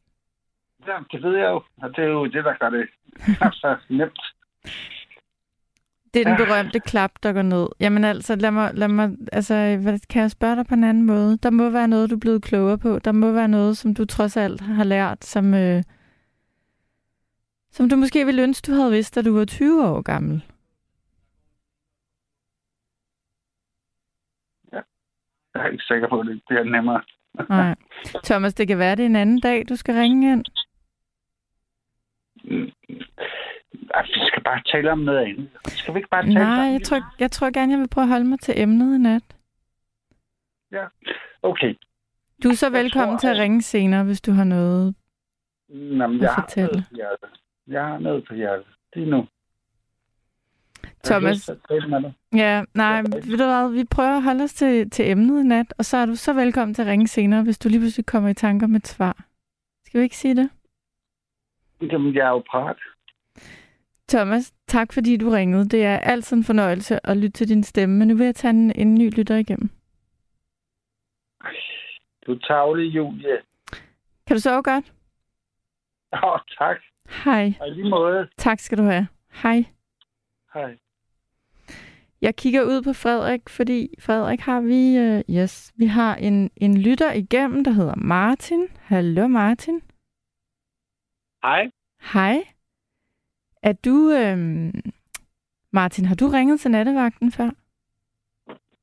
Ja, 0.88 0.98
det 1.12 1.24
ved 1.24 1.38
jeg 1.38 1.50
jo, 1.50 1.63
og 1.82 1.90
det 1.90 2.04
er 2.04 2.08
jo 2.08 2.26
det, 2.26 2.44
der 2.46 2.54
gør 2.60 2.70
det 2.70 2.90
så 3.54 3.78
nemt. 3.90 4.20
Det 6.13 6.20
er 6.22 6.24
den 6.24 6.38
Ja. 6.39 6.46
berømte 6.46 6.80
klap, 6.80 7.12
der 7.24 7.34
går 7.34 7.41
ned. 7.41 7.67
Jamen 7.80 8.04
altså, 8.04 8.36
lad 8.36 8.52
mig, 8.52 8.72
lad 8.74 8.88
mig, 8.88 9.10
altså, 9.32 9.78
hvad, 9.82 10.00
kan 10.10 10.22
jeg 10.22 10.32
spørge 10.32 10.56
dig 10.56 10.65
på 10.65 10.74
en 10.74 10.84
anden 10.84 11.04
måde? 11.06 11.38
Der 11.38 11.50
må 11.50 11.70
være 11.70 11.88
noget, 11.88 12.10
du 12.10 12.15
er 12.15 12.20
blevet 12.20 12.43
klogere 12.43 12.78
på. 12.78 13.00
Der 13.00 13.12
må 13.12 13.32
være 13.32 13.48
noget, 13.48 13.78
som 13.78 13.93
du 13.96 14.06
trods 14.06 14.38
alt 14.38 14.62
har 14.62 14.84
lært, 14.84 15.26
som, 15.26 15.54
øh, 15.54 15.84
som 17.72 17.89
du 17.89 17.96
måske 17.96 18.26
ville 18.26 18.43
ønske, 18.43 18.72
du 18.72 18.72
havde 18.78 18.91
vidst, 18.91 19.15
da 19.15 19.22
du 19.22 19.38
var 19.38 19.46
20 19.46 19.86
år 19.88 20.02
gammel. 20.02 20.43
Jeg 24.74 25.65
er 25.65 25.70
ikke 25.72 25.84
sikker 25.84 26.10
på, 26.10 26.20
at 26.20 26.26
det 26.28 26.41
bliver 26.48 26.63
nemmere. 26.63 27.02
Nej. 27.50 27.76
Thomas, 28.24 28.54
det 28.54 28.67
kan 28.67 28.77
være, 28.79 28.96
det 28.96 29.02
er 29.04 29.06
en 29.06 29.15
anden 29.15 29.40
dag, 29.40 29.65
du 29.69 29.75
skal 29.75 29.96
ringe 29.96 30.32
ind. 30.34 30.46
Mm. 32.44 32.71
Vi 34.04 34.19
skal 34.27 34.44
bare 34.44 34.62
tale 34.71 34.92
om 34.92 35.00
noget 35.00 35.17
andet. 35.19 35.50
Skal 35.67 35.94
vi 35.94 36.00
ikke 36.00 36.10
bare 36.10 36.23
tale 36.23 36.33
Nej, 36.33 36.67
om 36.67 36.73
jeg 36.73 36.81
tror, 36.83 37.00
jeg 37.19 37.31
tror 37.31 37.52
gerne, 37.54 37.71
jeg 37.71 37.79
vil 37.79 37.88
prøve 37.90 38.04
at 38.04 38.10
holde 38.10 38.25
mig 38.25 38.40
til 38.40 38.54
emnet 38.62 38.96
i 38.96 38.98
nat. 38.98 39.23
Okay. 41.42 41.75
Du 42.44 42.50
er 42.50 42.54
så 42.54 42.65
Jeg 42.65 42.73
velkommen 42.73 43.13
tror, 43.17 43.19
til 43.19 43.27
at 43.27 43.38
ringe 43.38 43.62
senere, 43.62 44.04
hvis 44.04 44.21
du 44.21 44.31
har 44.31 44.44
noget. 44.44 44.96
Nå, 45.69 46.08
men 46.08 46.15
At 46.17 46.21
jeg 46.21 46.33
har 46.33 46.42
fortælle. 46.42 46.67
noget 46.71 46.85
på 46.90 46.96
hjertet. 46.96 47.29
Jeg 47.67 47.83
har 47.85 48.00
noget 48.00 48.25
på 48.27 48.33
hjertet. 48.33 48.65
Lige 48.96 49.10
nu. 49.10 49.27
Jeg 50.83 50.92
Thomas. 51.04 51.50
Ja, 52.33 52.63
nej, 52.73 52.96
Ja. 52.96 53.02
ved 53.02 53.38
du 53.38 53.44
hvad, 53.46 53.71
vi 53.73 53.83
prøver 53.92 54.17
at 54.17 54.23
holde 54.23 54.44
os 54.44 54.54
til, 54.54 54.90
til 54.90 55.10
emnet 55.12 55.44
i 55.44 55.48
nat, 55.48 55.73
og 55.77 55.85
så 55.85 55.98
er 55.98 56.06
du 56.06 56.15
så 56.15 56.33
velkommen 56.33 56.73
til 56.75 56.81
at 56.81 56.88
ringe 56.88 57.08
senere, 57.08 57.44
hvis 57.44 57.60
du 57.60 57.69
lige 57.69 57.79
pludselig 57.79 58.06
kommer 58.06 58.29
i 58.29 58.33
tanker 58.33 58.67
med 58.67 58.79
et 58.79 58.88
svar. 58.88 59.25
Skal 59.85 60.00
vi 60.00 60.04
ikke 60.04 60.17
sige 60.17 60.35
det? 60.35 60.50
Jamen, 61.81 62.15
jeg 62.15 62.25
er 62.25 62.29
jo 62.29 62.44
parat. 62.52 62.77
Thomas, 64.10 64.54
tak 64.68 64.94
fordi 64.94 65.18
du 65.18 65.30
ringede. 65.30 65.70
Det 65.70 65.86
er 65.86 65.98
altid 65.98 66.38
en 66.38 66.44
fornøjelse 66.44 67.08
at 67.10 67.18
lytte 67.18 67.32
til 67.32 67.50
din 67.50 67.64
stemme, 67.64 67.98
men 68.00 68.08
nu 68.08 68.16
vil 68.16 68.26
jeg 68.26 68.36
tage 68.36 68.50
en, 68.52 68.72
en 68.76 68.96
ny 68.96 69.16
lytter 69.18 69.36
igennem. 69.36 69.70
Du 72.26 72.34
er 72.34 72.40
tavlig, 72.40 72.96
Julie. 72.96 73.42
Kan 74.28 74.36
du 74.36 74.40
sove 74.40 74.64
godt? 74.64 74.94
Åh, 76.14 76.24
oh, 76.24 76.40
tak. 76.60 76.78
Hej. 77.26 77.54
Og 77.60 77.72
lige 77.72 77.90
måde. 77.90 78.30
Tak 78.38 78.60
skal 78.60 78.78
du 78.78 78.84
have. 78.84 79.08
Hej. 79.44 79.66
Hej. 80.54 80.78
Jeg 82.22 82.36
kigger 82.36 82.64
ud 82.64 82.82
på 82.82 82.94
Frederik, 82.94 83.50
fordi 83.50 83.96
Frederik 84.00 84.40
har 84.40 84.62
vi, 84.62 84.98
uh, 85.00 85.36
yes, 85.36 85.74
vi 85.76 85.86
har 85.86 86.16
en, 86.16 86.52
en 86.56 86.82
lytter 86.82 87.14
igennem, 87.14 87.64
der 87.64 87.72
hedder 87.72 87.96
Martin. 87.96 88.68
Hallo 88.80 89.28
Martin. 89.28 89.82
Hej. 91.44 91.72
Hej. 92.14 92.57
Er 93.64 93.74
du, 93.74 94.12
øhm, 94.12 94.74
Martin, 95.72 96.06
har 96.06 96.16
du 96.16 96.28
ringet 96.28 96.60
til 96.60 96.72
nattevagten 96.72 97.32
før? 97.32 97.50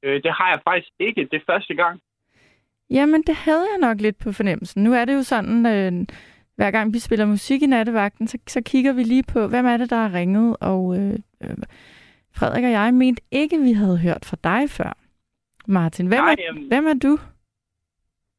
Øh, 0.03 0.23
det 0.23 0.33
har 0.33 0.49
jeg 0.51 0.61
faktisk 0.65 0.93
ikke. 0.99 1.29
Det 1.31 1.37
er 1.37 1.53
første 1.53 1.75
gang. 1.75 2.01
Jamen, 2.91 3.23
det 3.23 3.35
havde 3.35 3.67
jeg 3.73 3.79
nok 3.89 4.01
lidt 4.01 4.19
på 4.19 4.33
fornemmelsen. 4.33 4.85
Nu 4.85 4.93
er 4.93 5.05
det 5.05 5.15
jo 5.15 5.23
sådan, 5.23 5.67
øh, 5.67 6.07
hver 6.57 6.71
gang 6.71 6.95
vi 6.95 6.99
spiller 6.99 7.27
musik 7.27 7.63
i 7.63 7.67
nattevagten, 7.67 8.29
så, 8.29 8.39
så 8.47 8.63
kigger 8.67 8.93
vi 8.93 9.03
lige 9.03 9.23
på, 9.33 9.47
hvem 9.49 9.67
er 9.67 9.77
det, 9.77 9.91
der 9.91 9.97
har 9.97 10.13
ringet, 10.15 10.57
og 10.61 10.99
øh, 10.99 11.19
øh, 11.45 11.57
Frederik 12.37 12.65
og 12.65 12.71
jeg 12.71 12.95
mente 12.95 13.23
ikke, 13.31 13.59
vi 13.61 13.73
havde 13.73 13.99
hørt 13.99 14.25
fra 14.25 14.37
dig 14.45 14.71
før. 14.71 14.93
Martin, 15.67 16.07
hvem, 16.07 16.21
Nej, 16.21 16.33
er, 16.39 16.43
jamen- 16.43 16.69
hvem 16.69 16.87
er 16.87 16.95
du? 16.95 17.19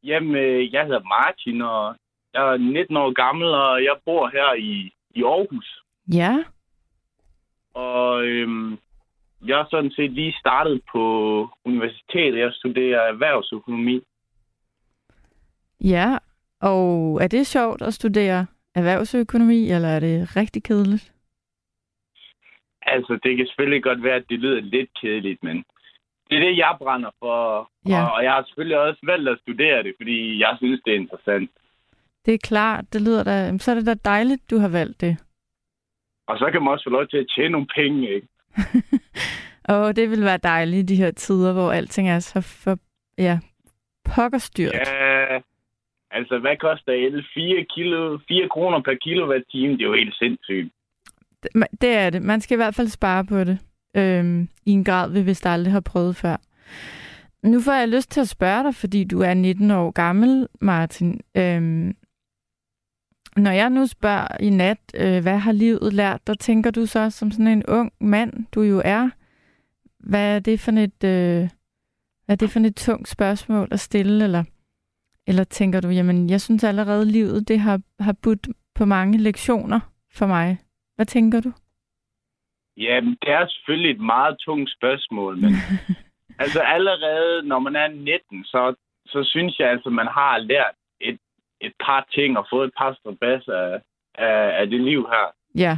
Jamen, 0.04 0.36
øh, 0.36 0.74
jeg 0.74 0.84
hedder 0.86 1.04
Martin, 1.04 1.62
og 1.62 1.96
jeg 2.34 2.54
er 2.54 2.58
19 2.58 2.98
år 2.98 3.14
gammel, 3.14 3.48
og 3.48 3.84
jeg 3.84 3.96
bor 4.06 4.28
her 4.28 4.54
i, 4.54 4.94
i 5.16 5.24
Aarhus. 5.24 5.82
Ja, 6.14 6.43
Og 7.74 8.26
øhm, 8.26 8.78
jeg 9.45 9.60
er 9.60 9.66
sådan 9.70 9.91
set 9.91 10.12
lige 10.12 10.36
startet 10.39 10.82
på 10.91 11.03
universitetet. 11.66 12.39
Jeg 12.39 12.51
studerer 12.53 13.01
erhvervsøkonomi. 13.01 14.01
ja. 15.82 16.18
Og 16.62 17.20
er 17.24 17.28
det 17.28 17.47
sjovt 17.47 17.82
at 17.82 17.93
studere 17.93 18.45
erhvervsøkonomi, 18.76 19.72
eller 19.72 19.88
er 19.88 19.99
det 19.99 20.36
rigtig 20.36 20.64
kedeligt? 20.64 21.14
Altså, 22.82 23.20
det 23.24 23.38
kan 23.38 23.47
selvfølgelig 23.47 23.84
godt 23.84 24.03
være, 24.03 24.16
at 24.16 24.26
det 24.30 24.39
lyder 24.39 24.62
lidt 24.62 24.89
kedeligt, 25.01 25.43
men 25.43 25.66
det 26.30 26.36
er 26.38 26.39
det, 26.39 26.58
jeg 26.58 26.76
brænder 26.80 27.12
for. 27.20 27.70
Ja. 27.89 28.06
Og 28.06 28.24
jeg 28.24 28.32
har 28.32 28.43
selvfølgelig 28.43 28.80
også 28.80 28.99
valgt 29.03 29.30
at 29.30 29.39
studere 29.41 29.84
det, 29.84 29.93
fordi 29.99 30.39
jeg 30.39 30.56
synes, 30.58 30.82
det 30.86 30.91
er 30.91 30.99
interessant. 30.99 31.51
Det 32.26 32.34
er 32.34 32.38
klart, 32.38 32.86
det 32.93 33.01
lyder 33.01 33.24
da, 33.24 33.58
så 33.58 33.72
er 33.72 33.76
det 33.76 33.86
da 33.86 33.93
dejligt, 33.93 34.49
du 34.51 34.58
har 34.58 34.70
valgt 34.70 35.01
det. 35.01 35.24
Og 36.28 36.38
så 36.38 36.49
kan 36.51 36.61
man 36.61 36.73
også 36.73 36.84
få 36.84 36.89
lov 36.89 37.07
til 37.07 37.17
at 37.17 37.28
tjene 37.36 37.49
nogle 37.49 37.67
penge, 37.76 38.09
ikke? 38.15 38.28
Og 39.73 39.95
det 39.95 40.09
vil 40.09 40.23
være 40.23 40.38
dejligt 40.38 40.80
i 40.80 40.93
de 40.95 41.01
her 41.03 41.11
tider, 41.11 41.53
hvor 41.53 41.71
alting 41.71 42.09
er 42.09 42.19
så 42.19 42.41
for, 42.41 42.78
ja, 43.17 43.39
pokkerstyrt. 44.15 44.73
Ja, 44.73 45.39
altså, 46.11 46.39
hvad 46.39 46.57
koster 46.57 46.91
el? 46.91 47.26
4, 47.34 47.65
kilo, 47.76 48.19
4 48.28 48.49
kroner 48.49 48.82
per 48.82 48.95
kilowatt-time? 49.03 49.73
Det 49.73 49.82
er 49.82 49.86
jo 49.86 49.93
helt 49.93 50.15
sindssygt. 50.15 50.73
Det 51.82 51.95
er 51.95 52.09
det. 52.09 52.21
Man 52.21 52.41
skal 52.41 52.55
i 52.55 52.61
hvert 52.63 52.76
fald 52.76 52.88
spare 52.88 53.26
på 53.26 53.43
det. 53.43 53.59
Øhm, 53.97 54.49
I 54.65 54.71
en 54.71 54.84
grad, 54.84 55.11
vi 55.11 55.21
vist 55.21 55.45
aldrig 55.45 55.73
har 55.73 55.80
prøvet 55.80 56.15
før. 56.15 56.36
Nu 57.43 57.61
får 57.61 57.73
jeg 57.73 57.88
lyst 57.88 58.11
til 58.11 58.21
at 58.21 58.30
spørge 58.30 58.63
dig, 58.63 58.76
fordi 58.76 59.03
du 59.03 59.19
er 59.19 59.34
19 59.34 59.71
år 59.71 59.91
gammel, 59.91 60.47
Martin. 60.61 61.21
Øhm, 61.38 61.95
når 63.36 63.52
jeg 63.52 63.70
nu 63.70 63.88
spørger 63.88 64.28
i 64.40 64.50
nat, 64.50 64.78
øh, 64.96 65.22
hvad 65.22 65.38
har 65.38 65.52
livet 65.52 65.94
lært 65.94 66.28
dig, 66.28 66.40
tænker 66.40 66.72
du 66.72 66.86
så 66.86 67.10
som 67.10 67.32
sådan 67.32 67.48
en 67.48 67.66
ung 67.68 67.94
mand, 68.02 68.46
du 68.56 68.62
jo 68.62 68.82
er, 68.86 69.10
hvad 70.00 70.36
er 70.36 70.40
det 70.40 70.60
for 70.60 70.72
et, 70.72 71.04
øh, 71.04 71.50
hvad 72.26 72.36
er 72.36 72.36
det 72.36 72.50
for 72.50 72.60
et 72.60 72.76
tungt 72.76 73.08
spørgsmål 73.08 73.68
at 73.72 73.80
stille, 73.80 74.24
eller, 74.24 74.44
eller 75.28 75.44
tænker 75.44 75.82
du, 75.82 75.88
jamen 75.88 76.30
jeg 76.30 76.42
synes 76.42 76.64
allerede 76.64 77.06
livet, 77.06 77.48
det 77.48 77.60
har, 77.60 77.82
har 78.00 78.16
budt 78.24 78.48
på 78.76 78.86
mange 78.86 79.18
lektioner 79.18 79.80
for 80.14 80.28
mig. 80.28 80.58
Hvad 80.96 81.06
tænker 81.06 81.42
du? 81.42 81.52
Jamen, 82.78 83.18
det 83.22 83.30
er 83.30 83.48
selvfølgelig 83.48 83.92
et 83.92 84.02
meget 84.02 84.36
tungt 84.40 84.72
spørgsmål, 84.78 85.38
men 85.38 85.52
altså 86.44 86.60
allerede 86.60 87.48
når 87.48 87.60
man 87.60 87.76
er 87.76 87.88
19, 87.88 88.44
så, 88.44 88.76
så 89.06 89.24
synes 89.24 89.60
jeg 89.60 89.70
altså, 89.70 89.90
man 89.90 90.08
har 90.08 90.38
lært 90.38 90.76
et, 91.66 91.74
par 91.86 92.07
ting 92.11 92.38
og 92.38 92.47
fået 92.49 92.68
et 92.68 92.74
par 92.78 92.93
strabas 92.93 93.47
af, 93.47 93.82
af, 94.16 94.61
af 94.61 94.68
det 94.68 94.82
liv 94.82 95.07
her. 95.07 95.28
Ja. 95.55 95.78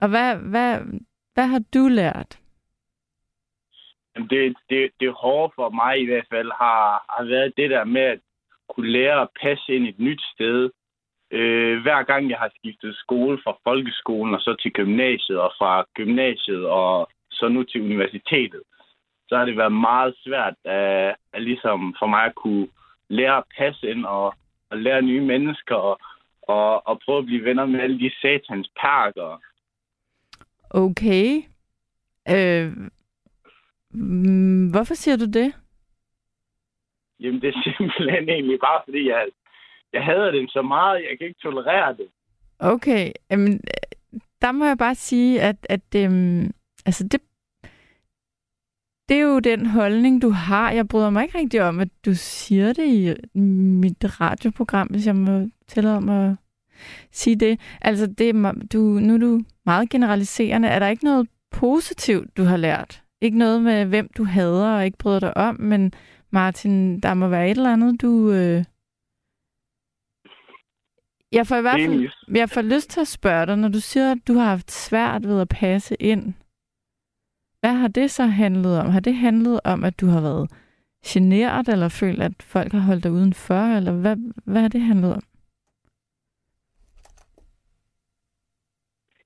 Og 0.00 0.08
hvad, 0.08 0.36
hvad, 0.36 0.80
hvad 1.34 1.46
har 1.46 1.62
du 1.74 1.88
lært? 1.88 2.38
Jamen, 4.14 4.30
det, 4.30 4.54
det, 4.70 4.90
det 5.00 5.12
hårde 5.12 5.52
for 5.54 5.70
mig 5.70 6.00
i 6.00 6.06
hvert 6.06 6.26
fald 6.30 6.50
har, 6.58 7.04
har 7.16 7.24
været 7.24 7.52
det 7.56 7.70
der 7.70 7.84
med 7.84 8.02
at 8.02 8.18
kunne 8.68 8.90
lære 8.90 9.20
at 9.20 9.28
passe 9.42 9.74
ind 9.74 9.86
et 9.86 9.98
nyt 9.98 10.22
sted. 10.34 10.70
Øh, 11.30 11.82
hver 11.82 12.02
gang 12.02 12.30
jeg 12.30 12.38
har 12.38 12.50
skiftet 12.58 12.96
skole 12.96 13.38
fra 13.44 13.56
folkeskolen 13.64 14.34
og 14.34 14.40
så 14.40 14.56
til 14.62 14.72
gymnasiet, 14.72 15.38
og 15.40 15.52
fra 15.58 15.84
gymnasiet 15.94 16.66
og 16.66 17.08
så 17.30 17.48
nu 17.48 17.62
til 17.62 17.80
universitetet, 17.82 18.62
så 19.28 19.36
har 19.36 19.44
det 19.44 19.56
været 19.56 19.72
meget 19.72 20.14
svært 20.24 20.54
at, 20.64 21.16
at 21.32 21.42
ligesom 21.42 21.94
for 21.98 22.06
mig 22.06 22.24
at 22.24 22.34
kunne 22.34 22.68
lære 23.08 23.36
at 23.36 23.44
passe 23.58 23.90
ind 23.90 24.04
og, 24.04 24.34
og 24.72 24.78
lære 24.78 25.02
nye 25.02 25.20
mennesker 25.20 25.74
og, 25.74 26.00
og, 26.42 26.86
og 26.86 27.00
prøve 27.04 27.18
at 27.18 27.24
blive 27.24 27.44
venner 27.44 27.66
med 27.66 27.80
alle 27.80 27.98
de 27.98 28.10
satans 28.22 28.70
parker. 28.80 29.40
Okay. 30.70 31.42
Øh, 32.34 32.72
mm, 33.90 34.70
hvorfor 34.70 34.94
siger 34.94 35.16
du 35.16 35.26
det? 35.26 35.54
Jamen, 37.20 37.40
det 37.40 37.48
er 37.48 37.62
simpelthen 37.78 38.28
egentlig 38.28 38.58
bare, 38.60 38.82
fordi 38.84 39.08
jeg, 39.08 39.26
jeg 39.92 40.04
hader 40.04 40.30
dem 40.30 40.48
så 40.48 40.62
meget, 40.62 41.02
jeg 41.02 41.18
kan 41.18 41.26
ikke 41.26 41.40
tolerere 41.42 41.96
det. 41.96 42.08
Okay. 42.58 43.12
Jamen, 43.30 43.52
øh, 43.52 44.20
der 44.42 44.52
må 44.52 44.64
jeg 44.64 44.78
bare 44.78 44.94
sige, 44.94 45.42
at, 45.42 45.56
at 45.68 45.94
øhm, 45.96 46.50
altså 46.86 47.08
det, 47.08 47.20
det 49.08 49.16
er 49.16 49.20
jo 49.20 49.38
den 49.38 49.66
holdning, 49.66 50.22
du 50.22 50.30
har. 50.30 50.70
Jeg 50.70 50.88
bryder 50.88 51.10
mig 51.10 51.22
ikke 51.22 51.38
rigtig 51.38 51.62
om, 51.62 51.80
at 51.80 51.88
du 52.04 52.14
siger 52.14 52.72
det 52.72 52.86
i 52.86 53.14
mit 53.40 54.20
radioprogram, 54.20 54.86
hvis 54.86 55.06
jeg 55.06 55.16
må 55.16 55.48
tillade 55.68 56.00
mig 56.00 56.30
at 56.30 56.36
sige 57.10 57.36
det. 57.36 57.60
Altså, 57.80 58.06
det 58.06 58.28
er, 58.28 58.52
du, 58.72 58.78
nu 58.78 59.14
er 59.14 59.18
du 59.18 59.40
meget 59.66 59.90
generaliserende. 59.90 60.68
Er 60.68 60.78
der 60.78 60.88
ikke 60.88 61.04
noget 61.04 61.28
positivt, 61.50 62.36
du 62.36 62.44
har 62.44 62.56
lært? 62.56 63.02
Ikke 63.20 63.38
noget 63.38 63.62
med, 63.62 63.84
hvem 63.84 64.10
du 64.16 64.24
hader 64.24 64.76
og 64.76 64.84
ikke 64.84 64.98
bryder 64.98 65.20
dig 65.20 65.36
om, 65.36 65.60
men 65.60 65.92
Martin, 66.30 67.00
der 67.00 67.14
må 67.14 67.28
være 67.28 67.50
et 67.50 67.56
eller 67.56 67.72
andet, 67.72 68.02
du... 68.02 68.30
Øh... 68.30 68.64
Jeg 71.32 71.46
får 71.46 71.56
i 71.56 71.60
hvert 71.60 71.80
fald 71.80 72.08
jeg 72.34 72.50
får 72.50 72.62
lyst 72.62 72.90
til 72.90 73.00
at 73.00 73.08
spørge 73.08 73.46
dig, 73.46 73.56
når 73.56 73.68
du 73.68 73.80
siger, 73.80 74.12
at 74.12 74.18
du 74.28 74.34
har 74.34 74.44
haft 74.44 74.70
svært 74.70 75.28
ved 75.28 75.40
at 75.40 75.48
passe 75.48 75.94
ind. 75.94 76.34
Hvad 77.62 77.74
har 77.74 77.88
det 77.88 78.10
så 78.10 78.26
handlet 78.26 78.80
om? 78.80 78.90
Har 78.90 79.00
det 79.00 79.14
handlet 79.14 79.60
om, 79.64 79.84
at 79.84 80.00
du 80.00 80.06
har 80.06 80.20
været 80.20 80.50
generet, 81.06 81.68
eller 81.68 81.88
følt, 81.88 82.22
at 82.22 82.42
folk 82.42 82.72
har 82.72 82.80
holdt 82.80 83.04
dig 83.04 83.12
udenfor, 83.12 83.76
eller 83.76 83.92
hvad, 83.92 84.16
hvad 84.44 84.62
har 84.62 84.68
det 84.68 84.80
handlet 84.80 85.14
om? 85.14 85.22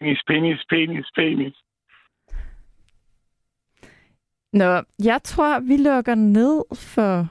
Penis, 0.01 0.22
penis, 0.26 0.64
penis, 0.68 1.07
penis. 1.14 1.57
Nå, 4.53 4.82
jeg 5.05 5.22
tror, 5.22 5.61
vi 5.61 5.76
lukker 5.76 6.14
ned 6.14 6.64
for 6.74 7.28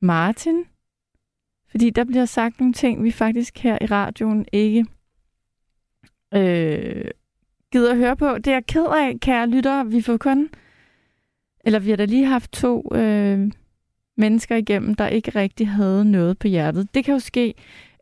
Martin, 0.00 0.64
fordi 1.70 1.90
der 1.90 2.04
bliver 2.04 2.24
sagt 2.24 2.60
nogle 2.60 2.72
ting, 2.74 3.04
vi 3.04 3.10
faktisk 3.10 3.58
her 3.58 3.78
i 3.80 3.86
radioen 3.86 4.46
ikke 4.52 4.86
øh, 6.34 7.10
gider 7.76 7.90
at 7.90 7.96
høre 7.96 8.16
på. 8.16 8.38
Det 8.38 8.46
er 8.46 8.52
jeg 8.52 8.66
ked 8.66 8.86
af, 8.86 9.20
kære 9.20 9.46
lyttere. 9.46 9.86
Vi 9.86 10.02
får 10.02 10.16
kun, 10.16 10.48
eller 11.64 11.78
vi 11.78 11.90
har 11.90 11.96
da 11.96 12.04
lige 12.04 12.26
haft 12.26 12.52
to 12.52 12.94
øh, 12.94 13.52
mennesker 14.16 14.56
igennem, 14.56 14.94
der 14.94 15.08
ikke 15.08 15.30
rigtig 15.30 15.68
havde 15.68 16.04
noget 16.04 16.38
på 16.38 16.48
hjertet. 16.48 16.94
Det 16.94 17.04
kan 17.04 17.14
jo 17.14 17.18
ske. 17.18 17.54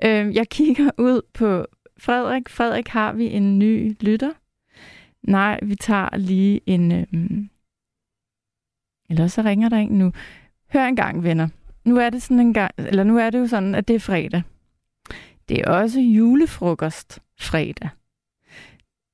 Øh, 0.04 0.34
jeg 0.34 0.48
kigger 0.48 0.90
ud 0.98 1.20
på 1.32 1.66
Frederik. 1.98 2.48
Frederik, 2.48 2.88
har 2.88 3.12
vi 3.12 3.26
en 3.26 3.58
ny 3.58 3.96
lytter? 4.00 4.30
Nej, 5.22 5.58
vi 5.62 5.74
tager 5.74 6.16
lige 6.16 6.60
en... 6.66 6.92
Øh, 6.92 7.06
eller 9.10 9.26
så 9.26 9.42
ringer 9.42 9.68
der 9.68 9.76
en 9.76 9.98
nu. 9.98 10.12
Hør 10.72 10.84
en 10.84 10.96
gang, 10.96 11.22
venner. 11.24 11.48
Nu 11.84 11.96
er 11.96 12.10
det 12.10 12.22
sådan 12.22 12.40
en 12.40 12.54
gang, 12.54 12.74
eller 12.78 13.04
nu 13.04 13.18
er 13.18 13.30
det 13.30 13.38
jo 13.38 13.46
sådan, 13.46 13.74
at 13.74 13.88
det 13.88 13.96
er 13.96 14.00
fredag. 14.00 14.42
Det 15.48 15.60
er 15.60 15.70
også 15.70 16.00
julefrokost 16.00 17.20
fredag. 17.40 17.88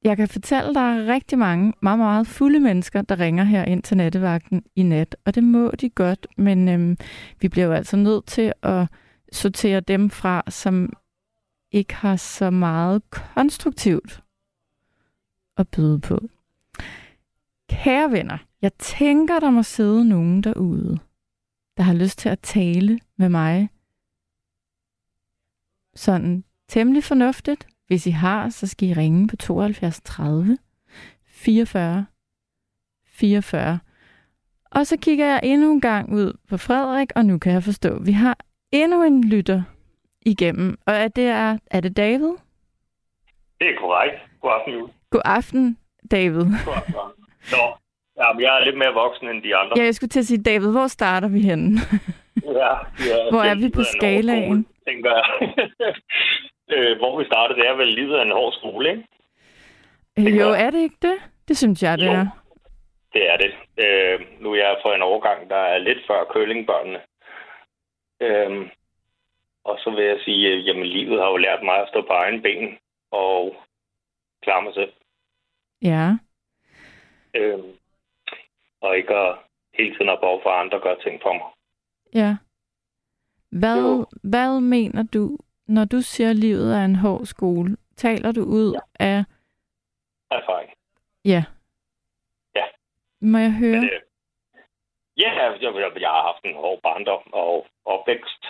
Jeg 0.05 0.16
kan 0.16 0.28
fortælle, 0.28 0.74
der 0.74 0.80
er 0.80 1.07
rigtig 1.07 1.38
mange 1.38 1.72
meget, 1.82 1.98
meget 1.98 2.26
fulde 2.26 2.61
mennesker, 2.61 3.03
der 3.03 3.20
ringer 3.20 3.44
her 3.44 3.64
ind 3.64 3.82
til 3.82 3.96
nattevagten 3.96 4.62
i 4.76 4.82
nat, 4.82 5.16
og 5.24 5.34
det 5.34 5.44
må 5.44 5.70
de 5.70 5.90
godt, 5.90 6.26
men 6.36 6.68
øhm, 6.68 6.96
vi 7.40 7.48
bliver 7.48 7.66
jo 7.66 7.72
altså 7.72 7.96
nødt 7.96 8.26
til 8.26 8.53
at 8.62 8.88
sortere 9.32 9.80
dem 9.80 10.11
fra, 10.11 10.42
som 10.48 10.92
ikke 11.72 11.94
har 11.94 12.16
så 12.16 12.51
meget 12.51 13.11
konstruktivt 13.11 14.22
at 15.57 15.68
byde 15.68 16.01
på. 16.01 16.20
Kære 17.68 18.11
venner, 18.11 18.38
jeg 18.62 18.74
tænker, 18.74 19.40
der 19.40 19.51
må 19.51 19.62
sidde 19.62 20.09
nogen 20.09 20.42
derude, 20.42 20.98
der 21.76 21.82
har 21.82 21.94
lyst 21.94 22.18
til 22.18 22.28
at 22.28 22.40
tale 22.40 23.01
med 23.16 23.28
mig 23.28 23.68
sådan 25.94 26.44
temmelig 26.68 27.05
fornuftigt. 27.05 27.69
Hvis 27.91 28.07
I 28.07 28.11
har, 28.11 28.49
så 28.49 28.66
skal 28.66 28.88
I 28.88 28.93
ringe 28.93 29.28
på 29.28 29.36
72 29.36 30.01
30 30.01 30.59
44 31.26 32.07
44. 33.07 33.78
Og 34.70 34.86
så 34.86 34.97
kigger 34.97 35.26
jeg 35.26 35.41
endnu 35.43 35.72
en 35.72 35.80
gang 35.80 36.12
ud 36.12 36.32
på 36.49 36.57
Frederik, 36.57 37.09
og 37.16 37.24
nu 37.24 37.38
kan 37.38 37.53
jeg 37.53 37.62
forstå, 37.62 37.97
at 37.97 38.07
vi 38.07 38.12
har 38.12 38.36
endnu 38.72 39.03
en 39.03 39.24
lytter 39.24 39.62
igennem. 40.26 40.78
Og 40.86 40.95
er 40.95 41.09
det, 41.09 41.24
er, 41.24 41.59
er 41.70 41.80
det 41.80 41.97
David? 41.97 42.34
Det 43.61 43.66
er 43.68 43.80
korrekt. 43.80 44.16
God 44.41 44.51
aften, 44.55 44.72
Julie. 44.72 44.93
God 45.11 45.22
aften, 45.24 45.78
David. 46.11 46.45
God 46.64 46.74
aften. 46.76 46.95
Nå, 47.53 47.64
jamen, 48.22 48.43
jeg 48.43 48.61
er 48.61 48.64
lidt 48.64 48.78
mere 48.78 48.93
voksen 48.93 49.28
end 49.28 49.43
de 49.43 49.57
andre. 49.57 49.72
Ja, 49.76 49.84
jeg 49.84 49.95
skulle 49.95 50.09
til 50.11 50.18
at 50.20 50.26
sige, 50.26 50.43
David, 50.43 50.70
hvor 50.70 50.86
starter 50.86 51.28
vi 51.28 51.41
henne? 51.41 51.78
Ja, 52.45 52.72
ja, 53.09 53.30
Hvor 53.30 53.43
er 53.43 53.55
vi 53.55 53.68
på 53.68 53.82
skalaen? 53.82 54.66
tænker 54.88 55.11
jeg. 55.11 55.55
øh, 56.72 56.98
hvor 56.98 57.18
vi 57.18 57.24
starter, 57.24 57.54
det 57.54 57.66
er 57.66 57.74
vel 57.74 57.88
livet 57.88 58.16
af 58.18 58.22
en 58.22 58.30
hård 58.30 58.52
skole, 58.52 58.90
ikke? 58.90 59.04
Øh, 60.18 60.38
jo, 60.40 60.48
er 60.50 60.70
det 60.70 60.78
ikke 60.82 60.96
det? 61.02 61.18
Det 61.48 61.56
synes 61.58 61.82
jeg, 61.82 61.98
det 61.98 62.06
Jo. 62.06 62.12
er. 62.12 62.26
Det 63.12 63.30
er 63.32 63.36
det. 63.36 63.52
Øh, 63.84 64.42
nu 64.42 64.52
er 64.52 64.56
jeg 64.56 64.78
fra 64.82 64.94
en 64.94 65.02
overgang, 65.02 65.50
der 65.50 65.56
er 65.56 65.78
lidt 65.78 65.98
før 66.06 66.24
kølingbørnene. 66.24 67.00
Øh, 68.20 68.70
og 69.64 69.78
så 69.78 69.90
vil 69.90 70.04
jeg 70.04 70.18
sige, 70.24 70.52
at 70.52 70.64
jamen, 70.66 70.86
livet 70.86 71.20
har 71.20 71.28
jo 71.30 71.36
lært 71.36 71.62
mig 71.62 71.76
at 71.82 71.88
stå 71.88 72.02
på 72.02 72.12
egen 72.12 72.42
ben 72.42 72.78
og 73.10 73.56
klare 74.42 74.62
mig 74.62 74.74
selv. 74.74 74.92
Ja. 75.82 76.10
Øh, 77.34 77.58
og 78.80 78.96
ikke 78.96 79.14
at 79.14 79.36
hele 79.74 79.90
tiden 79.94 80.08
have 80.08 80.18
behov 80.20 80.42
for, 80.42 80.50
at 80.50 80.60
andre 80.60 80.80
gør 80.80 80.94
ting 80.94 81.22
for 81.22 81.32
mig. 81.32 81.46
Ja. 82.14 82.36
Hvad, 83.50 83.80
Jo. 83.80 84.06
hvad 84.22 84.60
mener 84.60 85.02
du, 85.02 85.38
når 85.70 85.84
du 85.84 86.00
siger, 86.00 86.30
at 86.30 86.36
livet 86.36 86.76
er 86.76 86.84
en 86.84 86.96
hård 86.96 87.24
skole? 87.24 87.76
Taler 87.96 88.32
du 88.32 88.42
ud 88.42 88.80
af... 89.00 89.24
Erfaring. 90.30 90.70
Ja. 91.24 91.44
Ja. 92.56 92.64
Må 93.20 93.38
jeg 93.38 93.52
høre? 93.52 93.80
Men, 93.80 93.84
øh, 93.84 94.00
ja, 95.16 95.30
jeg, 95.42 95.62
jeg, 96.00 96.10
har 96.10 96.22
haft 96.22 96.44
en 96.44 96.54
hård 96.54 96.80
barndom 96.82 97.32
og 97.32 97.66
opvækst, 97.84 98.44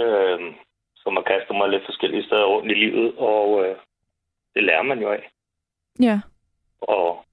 øh, 0.00 0.54
som 0.96 1.16
har 1.16 1.22
kastet 1.22 1.56
mig 1.56 1.68
lidt 1.68 1.84
forskellige 1.84 2.26
steder 2.26 2.46
rundt 2.46 2.70
i 2.72 2.74
livet, 2.74 3.14
og 3.18 3.64
øh, 3.64 3.76
det 4.54 4.62
lærer 4.64 4.82
man 4.82 4.98
jo 4.98 5.12
af. 5.12 5.30
Ja. 6.00 6.20
Og 6.80 7.24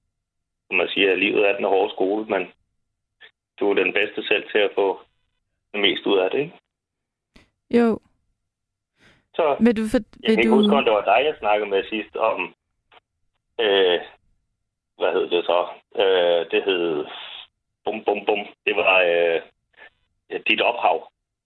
som 0.66 0.76
man 0.76 0.88
siger, 0.88 1.12
at 1.12 1.18
livet 1.18 1.48
er 1.48 1.56
den 1.56 1.64
hårde 1.64 1.92
skole, 1.92 2.24
men 2.24 2.52
du 3.60 3.70
er 3.70 3.74
den 3.74 3.92
bedste 3.92 4.22
selv 4.26 4.50
til 4.50 4.58
at 4.58 4.70
få 4.74 5.00
det 5.72 5.80
mest 5.80 6.06
ud 6.06 6.18
af 6.18 6.30
det, 6.30 6.38
ikke? 6.38 6.58
Jo. 7.70 7.98
Så 9.36 9.56
Vil 9.60 9.76
du... 9.76 9.82
For, 9.92 9.98
jeg 9.98 10.28
kan 10.28 10.36
vil 10.36 10.38
ikke 10.38 10.50
du... 10.50 10.56
huske, 10.56 10.76
om 10.76 10.84
det 10.84 10.92
var 10.92 11.04
dig, 11.12 11.20
jeg 11.28 11.34
snakkede 11.38 11.70
med 11.70 11.82
sidst 11.92 12.16
om, 12.16 12.38
øh, 13.64 13.98
hvad 14.98 15.10
hed 15.14 15.26
det 15.34 15.44
så? 15.50 15.60
Øh, 16.02 16.40
det 16.52 16.60
hed, 16.66 17.04
bum, 17.84 17.96
bum, 18.06 18.20
bum. 18.26 18.42
Det 18.66 18.74
var 18.76 18.94
øh, 19.12 19.40
dit 20.48 20.60
ophav, 20.60 20.98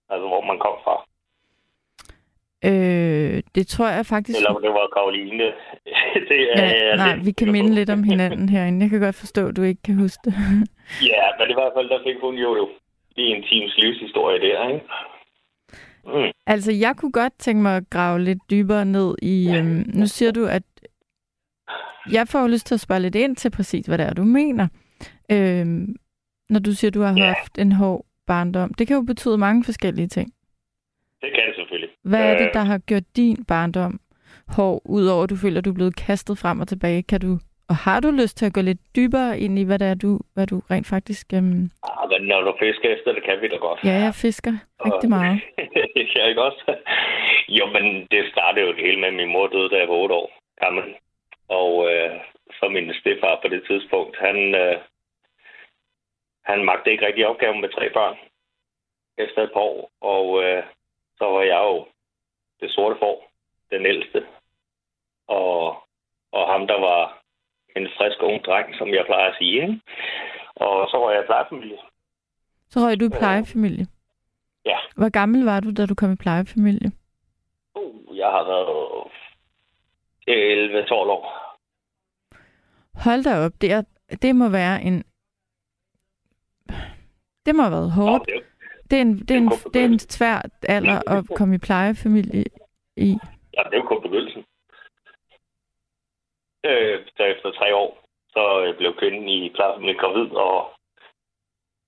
altså 0.09 0.27
hvor 0.27 0.43
man 0.49 0.59
kom 0.59 0.77
fra. 0.85 0.95
Øh, 2.69 3.43
det 3.55 3.67
tror 3.67 3.87
jeg 3.87 4.05
faktisk... 4.05 4.37
Eller 4.37 4.59
det 4.65 4.73
var 4.79 4.87
Karoline. 4.95 5.43
det 6.29 6.41
er, 6.51 6.61
Ja, 6.61 6.95
nej, 6.95 7.15
det, 7.15 7.25
vi 7.25 7.31
kan 7.31 7.51
minde 7.51 7.73
lidt 7.75 7.89
om 7.89 8.03
hinanden 8.03 8.49
herinde. 8.49 8.81
Jeg 8.83 8.89
kan 8.89 8.99
godt 8.99 9.15
forstå, 9.15 9.47
at 9.47 9.55
du 9.57 9.61
ikke 9.61 9.83
kan 9.83 9.95
huske 9.95 10.21
det. 10.25 10.33
Ja, 11.13 11.23
men 11.39 11.49
i 11.49 11.53
hvert 11.53 11.73
fald, 11.75 11.89
der 11.89 12.03
fik 12.07 12.17
hun 12.21 12.35
jo 12.35 12.69
lige 13.15 13.35
en 13.35 13.43
times 13.43 13.77
livshistorie 13.77 14.39
der, 14.41 14.67
ikke? 14.67 14.85
Mm. 16.05 16.31
Altså, 16.47 16.71
jeg 16.71 16.95
kunne 16.97 17.11
godt 17.11 17.33
tænke 17.39 17.61
mig 17.61 17.77
at 17.77 17.89
grave 17.89 18.19
lidt 18.19 18.39
dybere 18.49 18.85
ned 18.85 19.15
i... 19.21 19.55
Øhm, 19.57 19.83
nu 19.93 20.05
siger 20.07 20.31
du, 20.31 20.45
at 20.45 20.63
jeg 22.11 22.27
får 22.27 22.41
jo 22.41 22.47
lyst 22.47 22.65
til 22.67 22.73
at 22.73 22.79
spørge 22.79 23.01
lidt 23.01 23.15
ind 23.15 23.35
til 23.35 23.49
præcis, 23.49 23.85
hvad 23.85 23.97
det 23.97 24.05
er, 24.05 24.13
du 24.13 24.23
mener. 24.23 24.67
Øhm, 25.31 25.95
når 26.49 26.59
du 26.59 26.71
siger, 26.71 26.91
du 26.91 27.01
har 27.01 27.13
Ja. 27.17 27.25
haft 27.33 27.57
en 27.59 27.71
hård 27.71 28.05
barndom. 28.27 28.73
Det 28.73 28.87
kan 28.87 28.95
jo 28.95 29.01
betyde 29.01 29.37
mange 29.37 29.63
forskellige 29.63 30.07
ting. 30.07 30.33
Det 31.21 31.29
kan 31.35 31.43
det 31.47 31.55
selvfølgelig. 31.55 31.89
Hvad 32.03 32.23
er 32.33 32.37
det, 32.37 32.47
Øh, 32.47 32.53
der 32.53 32.59
har 32.63 32.77
gjort 32.77 33.03
din 33.15 33.45
barndom 33.45 33.99
hård, 34.47 34.81
udover 34.85 35.23
at 35.23 35.29
du 35.29 35.35
føler, 35.35 35.57
at 35.57 35.65
du 35.65 35.69
er 35.69 35.73
blevet 35.73 35.95
kastet 35.95 36.37
frem 36.37 36.59
og 36.59 36.67
tilbage? 36.67 37.03
Kan 37.03 37.21
du, 37.21 37.39
og 37.71 37.75
har 37.87 37.99
du 37.99 38.09
lyst 38.21 38.37
til 38.37 38.45
at 38.45 38.53
gå 38.53 38.61
lidt 38.61 38.81
dybere 38.95 39.39
ind 39.39 39.59
i, 39.59 39.63
hvad 39.63 39.79
det 39.79 39.87
er, 39.87 39.95
du, 40.05 40.19
hvad 40.33 40.47
du 40.47 40.57
rent 40.71 40.87
faktisk... 40.87 41.25
Øhm, 41.33 41.63
Ah, 41.89 42.09
men 42.11 42.21
når 42.31 42.41
du 42.41 42.51
fisker 42.59 42.89
efter 42.95 43.11
det, 43.13 43.23
kan 43.23 43.41
vi 43.41 43.47
da 43.47 43.57
godt. 43.67 43.79
ja, 43.83 43.95
jeg 44.05 44.13
fisker 44.15 44.53
rigtig 44.85 45.09
meget. 45.09 45.41
ja, 46.15 46.23
ikke 46.31 46.41
også? 46.49 46.61
Jo, 47.57 47.65
men 47.75 48.07
det 48.11 48.31
startede 48.31 48.65
jo 48.65 48.71
det 48.75 48.85
hele 48.85 48.99
med, 49.01 49.11
min 49.11 49.31
mor 49.35 49.47
døde, 49.47 49.69
da 49.69 49.77
jeg 49.77 49.87
var 49.87 49.95
8 49.95 50.15
år 50.15 50.31
gammel. 50.63 50.83
Og 51.47 51.71
øh, 51.91 52.11
så 52.59 52.69
min 52.69 52.93
stefar 53.01 53.39
på 53.41 53.47
det 53.47 53.63
tidspunkt, 53.69 54.17
han, 54.19 54.55
øh, 54.55 54.77
han 56.43 56.65
magte 56.65 56.91
ikke 56.91 57.05
rigtig 57.05 57.27
opgaven 57.27 57.61
med 57.61 57.69
tre 57.69 57.89
børn 57.89 58.17
efter 59.17 59.41
et 59.43 59.53
par 59.53 59.65
år. 59.73 59.91
Og 60.01 60.43
øh, 60.43 60.63
så 61.17 61.25
var 61.25 61.41
jeg 61.41 61.61
jo 61.69 61.85
det 62.61 62.71
sorte 62.71 62.99
får, 62.99 63.31
den 63.71 63.85
ældste. 63.85 64.25
Og, 65.27 65.83
og 66.31 66.51
ham, 66.51 66.67
der 66.67 66.79
var 66.79 67.20
en 67.75 67.87
frisk 67.97 68.17
ung 68.21 68.45
dreng, 68.45 68.75
som 68.77 68.87
jeg 68.87 69.03
plejer 69.05 69.27
at 69.29 69.35
sige. 69.39 69.61
Ikke? 69.61 69.79
Og 70.55 70.87
så 70.91 70.97
var 70.97 71.11
jeg 71.11 71.23
plejefamilie. 71.25 71.77
Så 72.69 72.79
røg 72.79 72.99
du 72.99 73.05
i 73.05 73.17
plejefamilie. 73.19 73.85
Ja. 74.65 74.77
Hvor 74.95 75.09
gammel 75.09 75.45
var 75.45 75.59
du, 75.59 75.71
da 75.71 75.85
du 75.85 75.95
kom 75.95 76.11
i 76.11 76.15
plejefamilie? 76.15 76.91
Uh, 77.75 78.17
jeg 78.17 78.27
har 78.27 78.43
været 78.43 79.07
11-12 80.89 80.93
år. 80.93 81.57
Hold 83.03 83.23
da 83.23 83.45
op, 83.45 83.51
det, 83.61 83.71
er, 83.71 83.81
det 84.21 84.35
må 84.35 84.49
være 84.49 84.81
en... 84.81 85.03
Det 87.45 87.55
må 87.55 87.61
have 87.61 87.71
været 87.71 87.93
Nå, 87.97 88.03
hårdt. 88.03 88.25
det, 88.25 88.35
er 88.35 88.41
Det 88.89 88.97
er 88.97 89.01
en, 89.01 89.17
det 89.19 89.31
er 89.31 89.37
en, 89.37 89.47
er 89.47 89.69
det 89.73 89.81
er 89.81 89.85
en 89.85 89.99
svær 89.99 90.41
alder 90.69 91.11
at 91.17 91.25
komme 91.35 91.55
i 91.55 91.57
plejefamilie 91.57 92.43
i. 92.97 93.17
ja, 93.57 93.63
det 93.63 93.73
er 93.73 93.77
jo 93.77 93.83
kun 93.83 94.01
begyndelsen. 94.01 94.40
Øh, 96.63 97.05
så 97.17 97.23
efter 97.23 97.51
tre 97.51 97.75
år, 97.75 97.97
så 98.33 98.63
øh, 98.63 98.77
blev 98.77 98.95
kvinden 98.95 99.29
i 99.29 99.49
plejefamilien 99.49 99.97
gravid, 99.97 100.31
og 100.31 100.71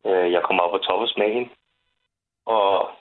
øh, 0.05 0.31
jeg 0.31 0.43
kom 0.43 0.59
op 0.59 0.73
og 0.73 0.83
toppes 0.83 1.17
med 1.17 1.33
hende. 1.33 1.49
Og 2.45 2.91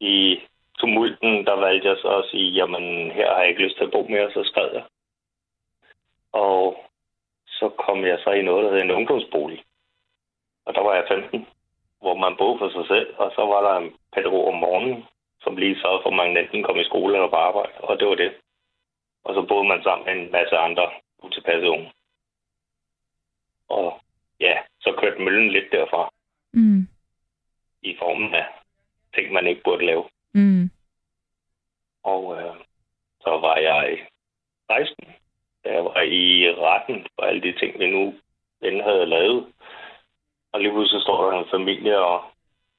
i 0.00 0.40
tumulten, 0.78 1.46
der 1.46 1.56
valgte 1.56 1.88
jeg 1.88 1.96
så 1.96 2.08
at 2.18 2.28
sige, 2.30 2.50
jamen 2.50 3.10
her 3.10 3.30
har 3.30 3.40
jeg 3.40 3.48
ikke 3.48 3.62
lyst 3.62 3.76
til 3.76 3.84
at 3.84 3.90
bo 3.90 4.02
mere, 4.02 4.32
så 4.32 4.44
skred 4.44 4.70
jeg. 4.72 4.84
Og 6.32 6.76
så 7.46 7.68
kom 7.68 8.04
jeg 8.04 8.18
så 8.24 8.30
i 8.30 8.42
noget, 8.42 8.64
der 8.64 8.70
hed 8.70 8.82
en 8.82 8.90
ungdomsbolig. 8.90 9.64
Og 10.66 10.74
der 10.74 10.80
var 10.80 10.94
jeg 10.94 11.04
15, 11.08 11.46
hvor 12.00 12.14
man 12.14 12.36
boede 12.36 12.58
for 12.58 12.68
sig 12.68 12.86
selv, 12.86 13.14
og 13.18 13.32
så 13.34 13.42
var 13.46 13.60
der 13.66 13.76
en 13.76 13.96
pædagog 14.12 14.48
om 14.48 14.54
morgenen, 14.54 15.04
som 15.42 15.56
lige 15.56 15.80
sørgede 15.80 16.02
for, 16.02 16.10
at 16.10 16.16
man 16.16 16.36
enten 16.36 16.62
kom 16.62 16.78
i 16.78 16.84
skole 16.84 17.14
eller 17.14 17.28
på 17.28 17.36
arbejde, 17.36 17.72
og 17.78 18.00
det 18.00 18.08
var 18.08 18.14
det. 18.14 18.32
Og 19.24 19.34
så 19.34 19.42
boede 19.48 19.68
man 19.68 19.82
sammen 19.82 20.06
med 20.06 20.14
en 20.24 20.32
masse 20.32 20.56
andre 20.56 20.90
utilpassede 21.22 21.70
unge. 21.70 21.92
Og 23.68 24.00
ja, 24.40 24.58
så 24.80 24.96
kørte 25.00 25.22
møllen 25.22 25.50
lidt 25.52 25.72
derfra, 25.72 26.10
Mm. 26.54 26.88
i 27.82 27.96
formen 27.98 28.34
af 28.34 28.46
ting, 29.14 29.32
man 29.32 29.46
ikke 29.46 29.62
burde 29.64 29.86
lave. 29.86 30.04
Mm. 30.34 30.70
Og 32.02 32.36
øh, 32.42 32.56
så 33.20 33.30
var 33.30 33.56
jeg 33.56 34.06
16, 34.70 35.14
da 35.64 35.72
jeg 35.72 35.84
var 35.84 36.00
i 36.00 36.50
retten 36.54 37.06
for 37.14 37.22
alle 37.22 37.42
de 37.42 37.58
ting, 37.58 37.78
vi 37.78 37.90
nu 37.90 38.14
end 38.62 38.82
havde 38.82 39.06
lavet. 39.06 39.52
Og 40.52 40.60
lige 40.60 40.72
pludselig 40.72 41.00
så 41.00 41.04
står 41.04 41.30
der 41.30 41.38
en 41.38 41.50
familie 41.50 41.98
og, 41.98 42.24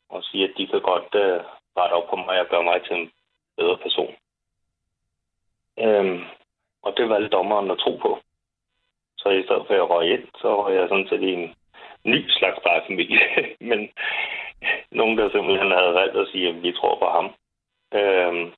og 0.10 0.24
siger, 0.24 0.48
at 0.48 0.54
de 0.58 0.68
kan 0.68 0.82
godt 0.82 1.16
øh, 1.16 1.40
rette 1.78 1.94
op 1.94 2.10
på 2.10 2.16
mig 2.16 2.40
og 2.40 2.48
gøre 2.48 2.64
mig 2.64 2.84
til 2.84 2.96
en 2.96 3.12
bedre 3.58 3.78
person. 3.78 4.16
Øhm, 5.80 6.22
og 6.82 6.94
det 6.98 7.10
valgte 7.10 7.30
dommeren 7.30 7.72
at 7.72 7.78
tro 7.78 7.96
på. 7.96 8.20
Så 9.18 9.30
i 9.30 9.44
stedet 9.44 9.64
for 9.68 9.74
at 9.74 9.80
jeg 9.80 9.90
røg 9.90 10.14
ind, 10.14 10.28
så 10.42 10.64
røg 10.64 10.76
jeg 10.76 10.88
sådan 10.90 11.08
set 11.08 11.22
i 11.22 11.34
en 11.34 11.56
ny 12.04 12.30
slags 12.30 12.60
plejefamilie. 12.62 13.20
Men 13.70 13.90
nogen, 14.92 15.18
der 15.18 15.32
simpelthen 15.32 15.72
havde 15.72 15.94
valgt 15.94 16.18
at 16.18 16.28
sige, 16.32 16.50
at 16.50 16.64
vi 16.64 16.72
tror 16.74 17.00
på 17.00 17.06
ham. 17.06 17.28
Øhm, 18.00 18.54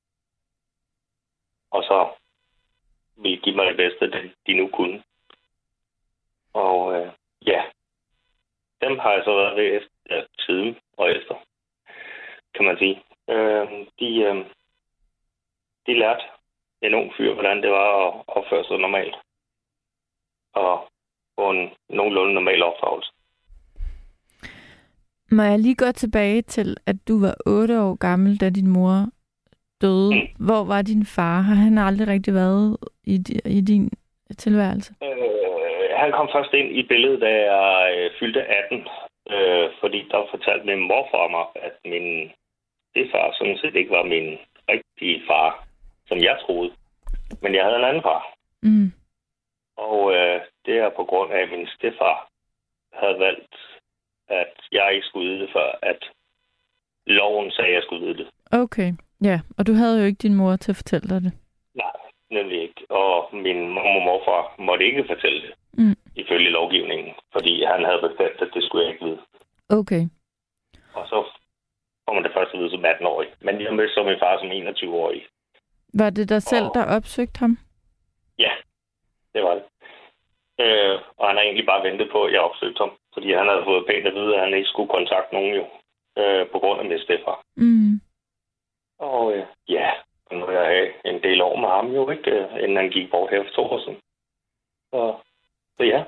og 1.71 1.83
så 1.83 2.09
ville 3.17 3.37
give 3.37 3.55
mig 3.55 3.65
det 3.65 3.77
bedste, 3.77 4.31
de 4.47 4.53
nu 4.53 4.67
kunne. 4.67 5.03
Og 6.53 6.95
øh, 6.95 7.11
ja, 7.45 7.63
dem 8.81 8.99
har 8.99 9.11
jeg 9.11 9.23
så 9.23 9.35
været 9.35 9.55
ved 9.55 9.75
efter, 9.77 9.89
ja, 10.09 10.23
siden 10.39 10.77
og 10.97 11.11
efter, 11.11 11.35
kan 12.53 12.65
man 12.65 12.77
sige. 12.77 13.03
Øh, 13.29 13.67
de, 13.99 14.09
øh, 14.21 14.45
de 15.87 15.99
lærte 15.99 16.23
en 16.81 16.93
ung 16.93 17.11
fyr, 17.17 17.33
hvordan 17.33 17.61
det 17.61 17.71
var 17.71 18.07
at 18.07 18.23
opføre 18.27 18.63
sig 18.63 18.77
normalt. 18.77 19.15
og 20.55 20.87
få 21.39 21.49
en 21.51 21.69
nogenlunde 21.89 22.33
normal 22.33 22.63
opdragelse. 22.63 23.11
Må 25.31 25.43
jeg 25.43 25.59
lige 25.59 25.75
gå 25.75 25.91
tilbage 25.91 26.41
til, 26.41 26.77
at 26.85 26.95
du 27.07 27.19
var 27.21 27.35
8 27.45 27.81
år 27.81 27.95
gammel, 27.95 28.37
da 28.37 28.49
din 28.49 28.67
mor 28.67 29.05
døde. 29.81 30.15
Mm. 30.15 30.45
Hvor 30.47 30.63
var 30.63 30.81
din 30.81 31.05
far? 31.15 31.41
Har 31.41 31.55
han 31.55 31.77
aldrig 31.77 32.07
rigtig 32.07 32.33
været 32.33 32.77
i, 33.03 33.15
i 33.45 33.61
din 33.61 33.89
tilværelse? 34.37 34.93
Øh, 35.03 35.89
han 35.95 36.11
kom 36.11 36.29
først 36.35 36.53
ind 36.53 36.69
i 36.79 36.83
billedet, 36.83 37.21
da 37.21 37.31
jeg 37.51 37.95
øh, 37.97 38.11
fyldte 38.19 38.41
18, 38.43 38.87
øh, 39.33 39.69
fordi 39.79 40.07
der 40.11 40.27
fortalte 40.31 40.65
min 40.65 40.87
morfar 40.87 41.27
mig, 41.27 41.45
at 41.55 41.75
min 41.85 42.31
far 43.11 43.35
sådan 43.37 43.57
set 43.57 43.75
ikke 43.75 43.91
var 43.91 44.03
min 44.03 44.37
rigtige 44.69 45.23
far, 45.27 45.64
som 46.07 46.17
jeg 46.17 46.37
troede. 46.45 46.71
Men 47.41 47.55
jeg 47.55 47.63
havde 47.63 47.77
en 47.77 47.83
anden 47.89 48.01
far. 48.03 48.21
Mm. 48.63 48.91
Og 49.77 50.13
øh, 50.13 50.41
det 50.65 50.77
er 50.77 50.89
på 50.89 51.03
grund 51.03 51.31
af, 51.33 51.39
at 51.41 51.49
min 51.51 51.67
stefar 51.67 52.29
havde 52.93 53.19
valgt, 53.19 53.55
at 54.27 54.53
jeg 54.71 54.93
ikke 54.93 55.07
skulle 55.07 55.29
vide 55.29 55.41
det, 55.41 55.49
før 55.53 55.79
at 55.81 55.99
loven 57.07 57.51
sagde, 57.51 57.69
at 57.69 57.75
jeg 57.75 57.83
skulle 57.83 58.05
vide 58.05 58.17
det. 58.17 58.27
Okay, 58.51 58.93
ja. 59.23 59.39
Og 59.57 59.67
du 59.67 59.73
havde 59.73 59.99
jo 59.99 60.05
ikke 60.05 60.23
din 60.27 60.35
mor 60.35 60.55
til 60.55 60.71
at 60.71 60.75
fortælle 60.75 61.09
dig 61.09 61.21
det. 61.21 61.33
Nej, 61.75 61.95
nemlig 62.31 62.61
ikke. 62.61 62.81
Og 62.91 63.29
min 63.35 63.69
mor 63.69 63.95
og 63.99 64.01
morfar 64.01 64.55
måtte 64.59 64.85
ikke 64.85 65.05
fortælle 65.07 65.41
det, 65.41 65.53
Mm. 65.77 65.95
ifølge 66.15 66.49
lovgivningen, 66.49 67.13
fordi 67.31 67.63
han 67.63 67.85
havde 67.85 68.01
bestemt, 68.07 68.41
at 68.41 68.49
det 68.53 68.63
skulle 68.63 68.85
jeg 68.85 68.93
ikke 68.93 69.05
vide. 69.05 69.19
Okay. 69.69 70.03
Og 70.93 71.07
så 71.07 71.17
får 72.05 72.13
man 72.13 72.23
det 72.23 72.31
først 72.33 72.53
at 72.53 72.59
vide 72.59 72.71
som 72.71 72.85
18-årig. 72.85 73.29
Men 73.41 73.61
jeg 73.61 73.73
mødte 73.75 73.93
så 73.93 74.03
min 74.03 74.19
far 74.19 74.37
som 74.39 74.51
21-årig. 74.51 75.25
Var 75.99 76.09
det 76.09 76.29
dig 76.29 76.41
selv, 76.41 76.65
Og- 76.65 76.71
der 76.73 76.95
opsøgte 76.97 77.39
ham? 77.39 77.57
Ja, 78.39 78.51
det 79.33 79.43
var 79.43 79.53
det. 79.53 79.63
Øh, 80.63 80.95
og 81.17 81.27
han 81.27 81.35
har 81.35 81.43
egentlig 81.43 81.65
bare 81.65 81.83
ventet 81.83 82.07
på, 82.11 82.23
at 82.23 82.33
jeg 82.33 82.41
opsøgte 82.41 82.79
ham. 82.83 82.91
Fordi 83.13 83.33
han 83.33 83.47
havde 83.47 83.63
fået 83.65 83.85
pænt 83.87 84.07
at 84.07 84.13
vide, 84.13 84.35
at 84.35 84.41
han 84.41 84.53
ikke 84.53 84.69
skulle 84.69 84.89
kontakte 84.89 85.33
nogen 85.35 85.55
jo. 85.55 85.65
Øh, 86.17 86.47
på 86.51 86.59
grund 86.59 86.79
af 86.79 86.85
min 86.85 86.99
stefar. 86.99 87.41
Mm. 87.55 88.01
Og 88.99 89.33
øh, 89.37 89.45
ja, 89.69 89.91
nu 90.31 90.39
har 90.45 90.51
jeg 90.51 90.65
havde 90.65 90.91
en 91.15 91.23
del 91.23 91.41
år 91.41 91.55
med 91.59 91.69
ham 91.69 91.87
jo, 91.95 92.09
ikke? 92.09 92.31
Øh, 92.31 92.63
inden 92.63 92.77
han 92.77 92.89
gik 92.89 93.11
bort 93.11 93.29
her 93.31 93.43
for 93.43 93.49
to 93.55 93.61
år 93.63 93.79
siden. 93.79 93.99
Så, 94.93 95.15
så 95.77 95.83
ja. 95.83 96.03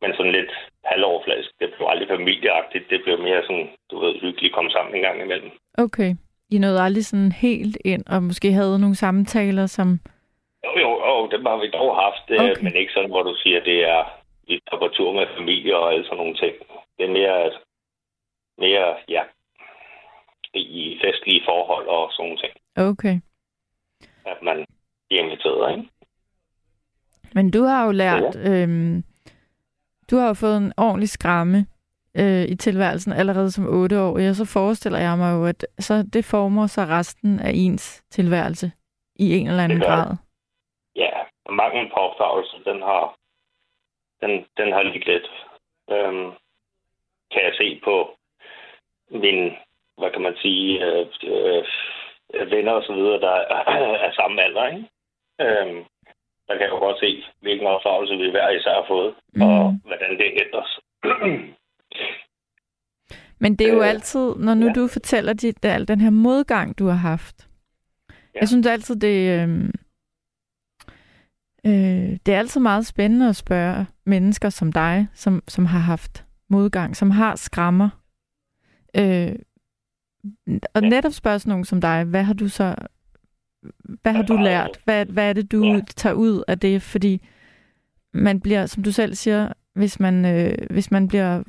Men 0.00 0.12
sådan 0.16 0.32
lidt 0.32 0.52
halvoverfladisk. 0.84 1.50
Det 1.60 1.74
blev 1.76 1.86
aldrig 1.88 2.08
familieagtigt. 2.08 2.90
Det 2.90 3.00
blev 3.04 3.18
mere 3.18 3.42
sådan, 3.42 3.68
du 3.90 3.98
ved, 3.98 4.20
hyggeligt 4.20 4.54
komme 4.54 4.70
sammen 4.70 4.94
en 4.94 5.02
gang 5.02 5.20
imellem. 5.22 5.50
Okay. 5.78 6.14
I 6.50 6.58
nåede 6.58 6.82
aldrig 6.82 7.06
sådan 7.06 7.32
helt 7.32 7.78
ind, 7.84 8.04
og 8.06 8.22
måske 8.22 8.52
havde 8.52 8.78
nogle 8.78 8.96
samtaler, 8.96 9.66
som... 9.66 10.00
Jo, 10.64 10.70
jo, 10.80 10.90
jo, 11.06 11.28
det 11.30 11.42
har 11.42 11.56
vi 11.56 11.70
dog 11.70 11.96
haft. 11.96 12.24
Okay. 12.30 12.50
Okay. 12.50 12.62
Men 12.62 12.76
ikke 12.76 12.92
sådan, 12.92 13.10
hvor 13.10 13.22
du 13.22 13.34
siger, 13.42 13.60
det 13.64 13.78
er, 13.88 14.04
vi 14.46 14.60
tager 14.70 14.80
på 14.80 14.88
tur 14.88 15.12
med 15.12 15.26
familie 15.38 15.76
og 15.76 15.92
alle 15.92 16.04
sådan 16.04 16.16
nogle 16.16 16.34
ting. 16.34 16.54
Det 16.96 17.04
er 17.04 17.12
mere, 17.18 17.52
mere, 18.58 18.96
ja, 19.08 19.22
i 20.54 21.00
festlige 21.04 21.42
forhold 21.44 21.86
og 21.86 22.12
sådan 22.12 22.24
nogle 22.24 22.38
ting. 22.42 22.52
Okay. 22.76 23.20
At 24.26 24.38
man 24.42 24.66
bliver 25.08 25.22
inviteret, 25.22 25.76
ikke? 25.76 25.88
Men 27.34 27.50
du 27.50 27.62
har 27.62 27.84
jo 27.86 27.92
lært... 27.92 28.36
Øhm, 28.36 29.04
du 30.10 30.16
har 30.16 30.26
jo 30.26 30.34
fået 30.34 30.56
en 30.56 30.72
ordentlig 30.76 31.08
skramme 31.08 31.66
øh, 32.20 32.44
i 32.52 32.56
tilværelsen 32.56 33.12
allerede 33.12 33.50
som 33.50 33.66
8 33.68 34.00
år. 34.00 34.12
Og 34.28 34.34
så 34.34 34.44
forestiller 34.52 34.98
jeg 34.98 35.18
mig 35.18 35.32
jo, 35.36 35.46
at 35.46 35.66
så 35.78 35.94
det 36.12 36.24
former 36.24 36.66
så 36.66 36.80
resten 36.80 37.40
af 37.40 37.50
ens 37.54 38.04
tilværelse 38.10 38.72
i 39.18 39.36
en 39.38 39.46
eller 39.46 39.64
anden 39.64 39.80
grad. 39.80 40.16
Ja, 40.96 41.10
og 41.44 41.54
manglen 41.54 41.88
på 41.90 41.96
opdragelse, 41.96 42.56
den 42.64 42.82
har, 42.82 43.16
den, 44.22 44.30
den 44.56 44.72
har 44.72 44.82
lidt 44.82 45.06
lidt. 45.06 45.28
Øhm, 45.90 46.30
kan 47.32 47.42
jeg 47.46 47.54
se 47.58 47.80
på 47.84 48.16
min, 49.10 49.52
hvad 49.98 50.10
kan 50.10 50.22
man 50.22 50.36
sige, 50.36 50.84
øh, 50.84 51.06
øh, 52.34 52.50
venner 52.50 52.72
og 52.72 52.82
så 52.82 52.92
videre, 52.92 53.20
der 53.20 53.30
er, 53.30 53.62
er 54.06 54.12
samme 54.12 54.42
alder, 54.42 54.66
ikke? 54.66 54.88
Øhm, 55.40 55.84
der 56.46 56.54
kan 56.54 56.62
jeg 56.62 56.70
jo 56.70 56.78
godt 56.78 56.98
se, 57.00 57.24
hvilken 57.40 57.66
opdragelse 57.66 58.16
vi 58.16 58.30
hver 58.30 58.50
især 58.50 58.74
har 58.74 58.84
fået, 58.88 59.14
mm. 59.34 59.42
og 59.42 59.78
hvordan 59.84 60.18
det 60.18 60.40
ændres. 60.44 60.80
Men 63.38 63.56
det 63.56 63.66
er 63.68 63.72
jo 63.72 63.82
Øh, 63.82 63.88
altid, 63.88 64.34
når 64.36 64.54
nu 64.54 64.66
ja. 64.66 64.72
du 64.72 64.86
fortæller 64.86 65.32
dit, 65.32 65.64
al 65.64 65.88
den 65.88 66.00
her 66.00 66.10
modgang, 66.10 66.78
du 66.78 66.86
har 66.86 66.94
haft. 66.94 67.48
Ja. 68.10 68.40
Jeg 68.40 68.48
synes 68.48 68.66
altid, 68.66 68.96
det, 68.96 69.40
øh, 69.40 69.64
øh, 71.66 72.16
det 72.26 72.34
er 72.34 72.38
altid 72.38 72.60
meget 72.60 72.86
spændende 72.86 73.28
at 73.28 73.36
spørge 73.36 73.86
mennesker 74.06 74.48
som 74.50 74.72
dig, 74.72 75.08
som, 75.14 75.42
som 75.48 75.66
har 75.66 75.78
haft 75.78 76.24
modgang, 76.48 76.96
som 76.96 77.10
har 77.10 77.36
skrammer. 77.36 77.88
Øh, 78.96 79.32
og 80.74 80.82
Ja. 80.82 80.88
netop 80.88 81.12
spørge 81.12 81.38
sådan 81.38 81.50
nogen 81.50 81.64
som 81.64 81.80
dig, 81.80 82.04
hvad 82.04 82.22
har 82.22 82.34
du 82.34 82.48
så 82.48 82.74
hvad 84.02 84.12
har 84.12 84.22
du 84.22 84.36
lært? 84.36 84.70
Hvad, 84.84 85.06
hvad 85.06 85.28
er 85.28 85.32
det, 85.32 85.52
du 85.52 85.64
Ja. 85.64 85.80
tager 85.96 86.12
ud 86.12 86.44
af 86.48 86.58
det? 86.58 86.82
Fordi 86.82 87.26
man 88.14 88.40
bliver, 88.40 88.66
som 88.66 88.82
du 88.82 88.92
selv 88.92 89.14
siger, 89.14 89.52
hvis 89.74 90.00
man, 90.00 90.24
øh, 90.24 90.54
hvis 90.70 90.90
man 90.90 91.08
bliver 91.08 91.42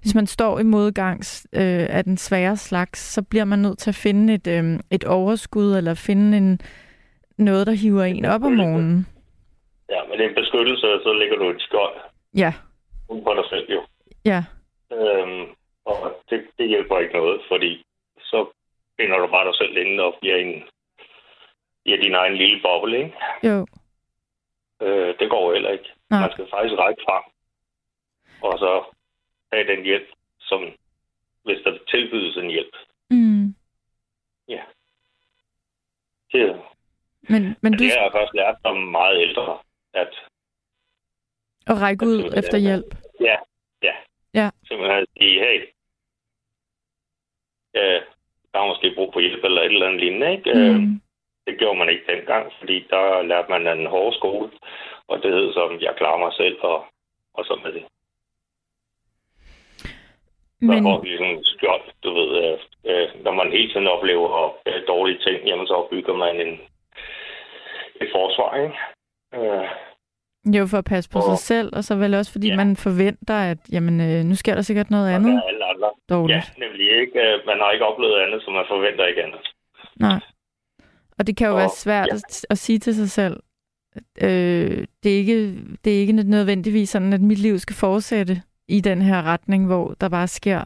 hvis 0.00 0.14
man 0.14 0.26
står 0.26 0.58
i 0.58 0.62
modgangs 0.62 1.46
øh, 1.52 1.86
af 1.96 2.04
den 2.04 2.16
svære 2.16 2.56
slags, 2.56 3.00
så 3.00 3.22
bliver 3.22 3.44
man 3.44 3.58
nødt 3.58 3.78
til 3.78 3.90
at 3.90 3.94
finde 3.94 4.34
et, 4.34 4.46
øh, 4.46 4.80
et 4.90 5.04
overskud, 5.04 5.76
eller 5.76 5.94
finde 5.94 6.36
en, 6.36 6.60
noget, 7.38 7.66
der 7.66 7.72
hiver 7.72 8.04
en 8.04 8.24
op 8.24 8.42
om 8.42 8.52
morgenen. 8.52 9.06
Ja, 9.90 10.00
men 10.08 10.18
det 10.18 10.24
er 10.24 10.28
en 10.28 10.34
beskyttelse, 10.34 10.86
og 10.94 11.00
så 11.02 11.12
ligger 11.12 11.36
du 11.36 11.48
et 11.50 11.60
skjold 11.62 11.94
Ja, 12.36 12.52
ud 13.08 13.22
på 13.22 13.34
dig 13.34 13.44
selv, 13.50 13.66
jo. 13.74 13.82
ja, 14.24 14.44
Øhm, 14.92 15.44
og 15.84 15.96
det, 16.30 16.40
det 16.58 16.68
hjælper 16.68 16.98
ikke 16.98 17.14
noget, 17.14 17.40
fordi 17.48 17.84
så 18.20 18.38
finder 19.00 19.18
du 19.18 19.26
bare 19.26 19.46
dig 19.46 19.54
selv 19.54 19.76
inde 19.76 20.02
og 20.04 20.14
bliver 20.20 20.36
en 20.36 20.62
i 21.84 21.96
din 22.04 22.14
egen 22.14 22.34
lille 22.36 22.60
boble, 22.62 22.98
ikke? 22.98 23.16
jo, 23.44 23.66
Øh, 24.82 25.14
det 25.20 25.30
går 25.30 25.52
heller 25.52 25.70
ikke. 25.70 25.88
Nej. 26.10 26.20
Man 26.20 26.30
skal 26.32 26.46
faktisk 26.54 26.74
række 26.78 27.02
frem, 27.08 27.24
og 28.42 28.58
så 28.58 28.72
have 29.52 29.66
den 29.76 29.84
hjælp, 29.84 30.08
som 30.40 30.60
hvis 31.44 31.58
der 31.64 31.78
tilbydes 31.90 32.36
en 32.36 32.50
hjælp. 32.50 32.76
mm. 33.10 33.54
Det, 36.32 36.62
men, 37.22 37.56
men 37.62 37.72
du 37.72 37.78
det 37.84 37.92
har 37.92 38.02
jeg 38.02 38.12
først 38.12 38.34
lært 38.34 38.56
som 38.66 38.76
meget 38.76 39.20
ældre, 39.22 39.58
at 39.94 40.12
at 41.66 41.80
række 41.80 42.06
ud 42.06 42.12
simpelthen, 42.16 42.38
efter 42.44 42.58
hjælp. 42.58 42.94
ja, 43.20 43.36
ja, 43.82 43.94
Ja. 44.34 44.50
simpelthen 44.68 44.98
at 45.00 45.06
sige, 45.18 45.40
hey, 45.40 45.60
øh, 47.76 48.00
der 48.52 48.58
er 48.60 48.66
måske 48.66 48.92
brug 48.94 49.12
for 49.12 49.20
hjælp 49.20 49.44
eller 49.44 49.62
et 49.62 49.66
eller 49.72 49.86
andet 49.86 50.00
lignende, 50.00 50.32
ikke? 50.32 50.50
Øh, 50.50 50.74
Mm. 50.74 51.00
Det 51.46 51.58
gjorde 51.58 51.78
man 51.78 51.88
ikke 51.88 52.12
dengang, 52.12 52.52
fordi 52.58 52.86
der 52.90 53.22
lærte 53.22 53.50
man 53.50 53.66
af 53.66 53.72
en 53.72 53.86
hård 53.86 54.12
skole, 54.14 54.50
og 55.06 55.22
det 55.22 55.32
hed 55.32 55.52
som, 55.52 55.80
jeg 55.80 55.94
klarer 55.96 56.18
mig 56.18 56.32
selv, 56.34 56.58
og, 56.60 56.86
og 57.34 57.44
sådan 57.44 57.66
er 57.66 57.70
det. 57.70 57.84
Men, 60.60 60.82
får 60.82 61.00
vi 61.02 61.16
sådan 61.16 61.36
en 61.36 61.44
skjold, 61.44 61.84
du 62.04 62.10
ved, 62.18 62.30
øh, 62.44 62.58
øh, 62.90 63.24
når 63.24 63.32
man 63.32 63.52
hele 63.52 63.68
tiden 63.72 63.86
oplever 63.86 64.28
øh, 64.68 64.80
dårlige 64.88 65.18
ting, 65.26 65.38
jamen 65.46 65.66
så 65.66 65.86
bygger 65.90 66.14
man 66.14 66.40
en, 66.46 66.52
et 68.02 68.08
forsvar, 68.16 68.50
ikke? 68.64 68.76
Øh, 69.38 69.68
jo, 70.56 70.66
for 70.66 70.78
at 70.78 70.84
passe 70.84 71.10
på 71.10 71.18
Og- 71.18 71.24
sig 71.24 71.38
selv, 71.38 71.68
og 71.76 71.84
så 71.84 71.94
vel 71.94 72.14
også, 72.14 72.32
fordi 72.32 72.48
Ja. 72.48 72.56
man 72.56 72.76
forventer, 72.76 73.34
at 73.52 73.58
jamen, 73.72 74.00
øh, 74.00 74.24
nu 74.24 74.34
sker 74.34 74.54
der 74.54 74.62
sikkert 74.62 74.90
noget 74.90 75.06
og 75.08 75.14
andet 75.14 75.32
der 75.32 75.38
er 75.42 75.48
alle 75.48 75.64
andre. 75.64 75.90
Ja, 76.08 76.14
dårligt. 76.14 76.52
nemlig 76.58 76.86
ikke. 77.00 77.18
Øh, 77.20 77.46
Man 77.46 77.58
har 77.62 77.70
ikke 77.72 77.84
oplevet 77.86 78.20
andet, 78.20 78.42
så 78.42 78.50
man 78.50 78.64
forventer 78.68 79.06
ikke 79.06 79.22
andet. 79.24 79.40
Nej. 79.96 80.20
Og 81.18 81.26
det 81.26 81.36
kan 81.36 81.46
jo 81.46 81.52
Og- 81.52 81.58
være 81.58 81.68
svært 81.84 82.06
ja. 82.08 82.14
at, 82.14 82.46
at 82.50 82.58
sige 82.58 82.78
til 82.78 82.94
sig 82.94 83.10
selv, 83.10 83.36
øh, 84.22 84.86
det, 85.02 85.12
er 85.14 85.18
ikke, 85.18 85.54
det 85.84 85.96
er 85.96 86.00
ikke 86.00 86.12
nødvendigvis 86.12 86.88
sådan, 86.90 87.12
at 87.12 87.20
mit 87.20 87.38
liv 87.38 87.58
skal 87.58 87.76
fortsætte 87.76 88.42
i 88.68 88.80
den 88.80 89.02
her 89.02 89.22
retning, 89.22 89.66
hvor 89.66 89.94
der 90.00 90.08
bare 90.08 90.28
sker 90.28 90.62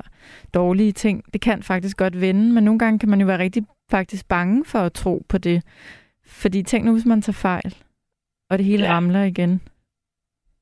dårlige 0.54 0.92
ting. 0.92 1.32
Det 1.32 1.40
kan 1.40 1.62
faktisk 1.62 1.96
godt 1.96 2.20
vende, 2.20 2.52
men 2.54 2.64
nogle 2.64 2.78
gange 2.78 2.98
kan 2.98 3.08
man 3.08 3.20
jo 3.20 3.26
være 3.26 3.38
rigtig 3.38 3.62
faktisk 3.90 4.28
bange 4.28 4.64
for 4.64 4.78
at 4.78 4.92
tro 4.92 5.22
på 5.28 5.38
det. 5.38 5.62
Fordi 6.26 6.62
tænk 6.62 6.84
nu, 6.84 6.92
hvis 6.92 7.06
man 7.06 7.22
tager 7.22 7.40
fejl, 7.50 7.76
og 8.50 8.58
det 8.58 8.66
hele 8.66 8.84
Ja. 8.84 8.92
ramler 8.92 9.22
igen. 9.22 9.62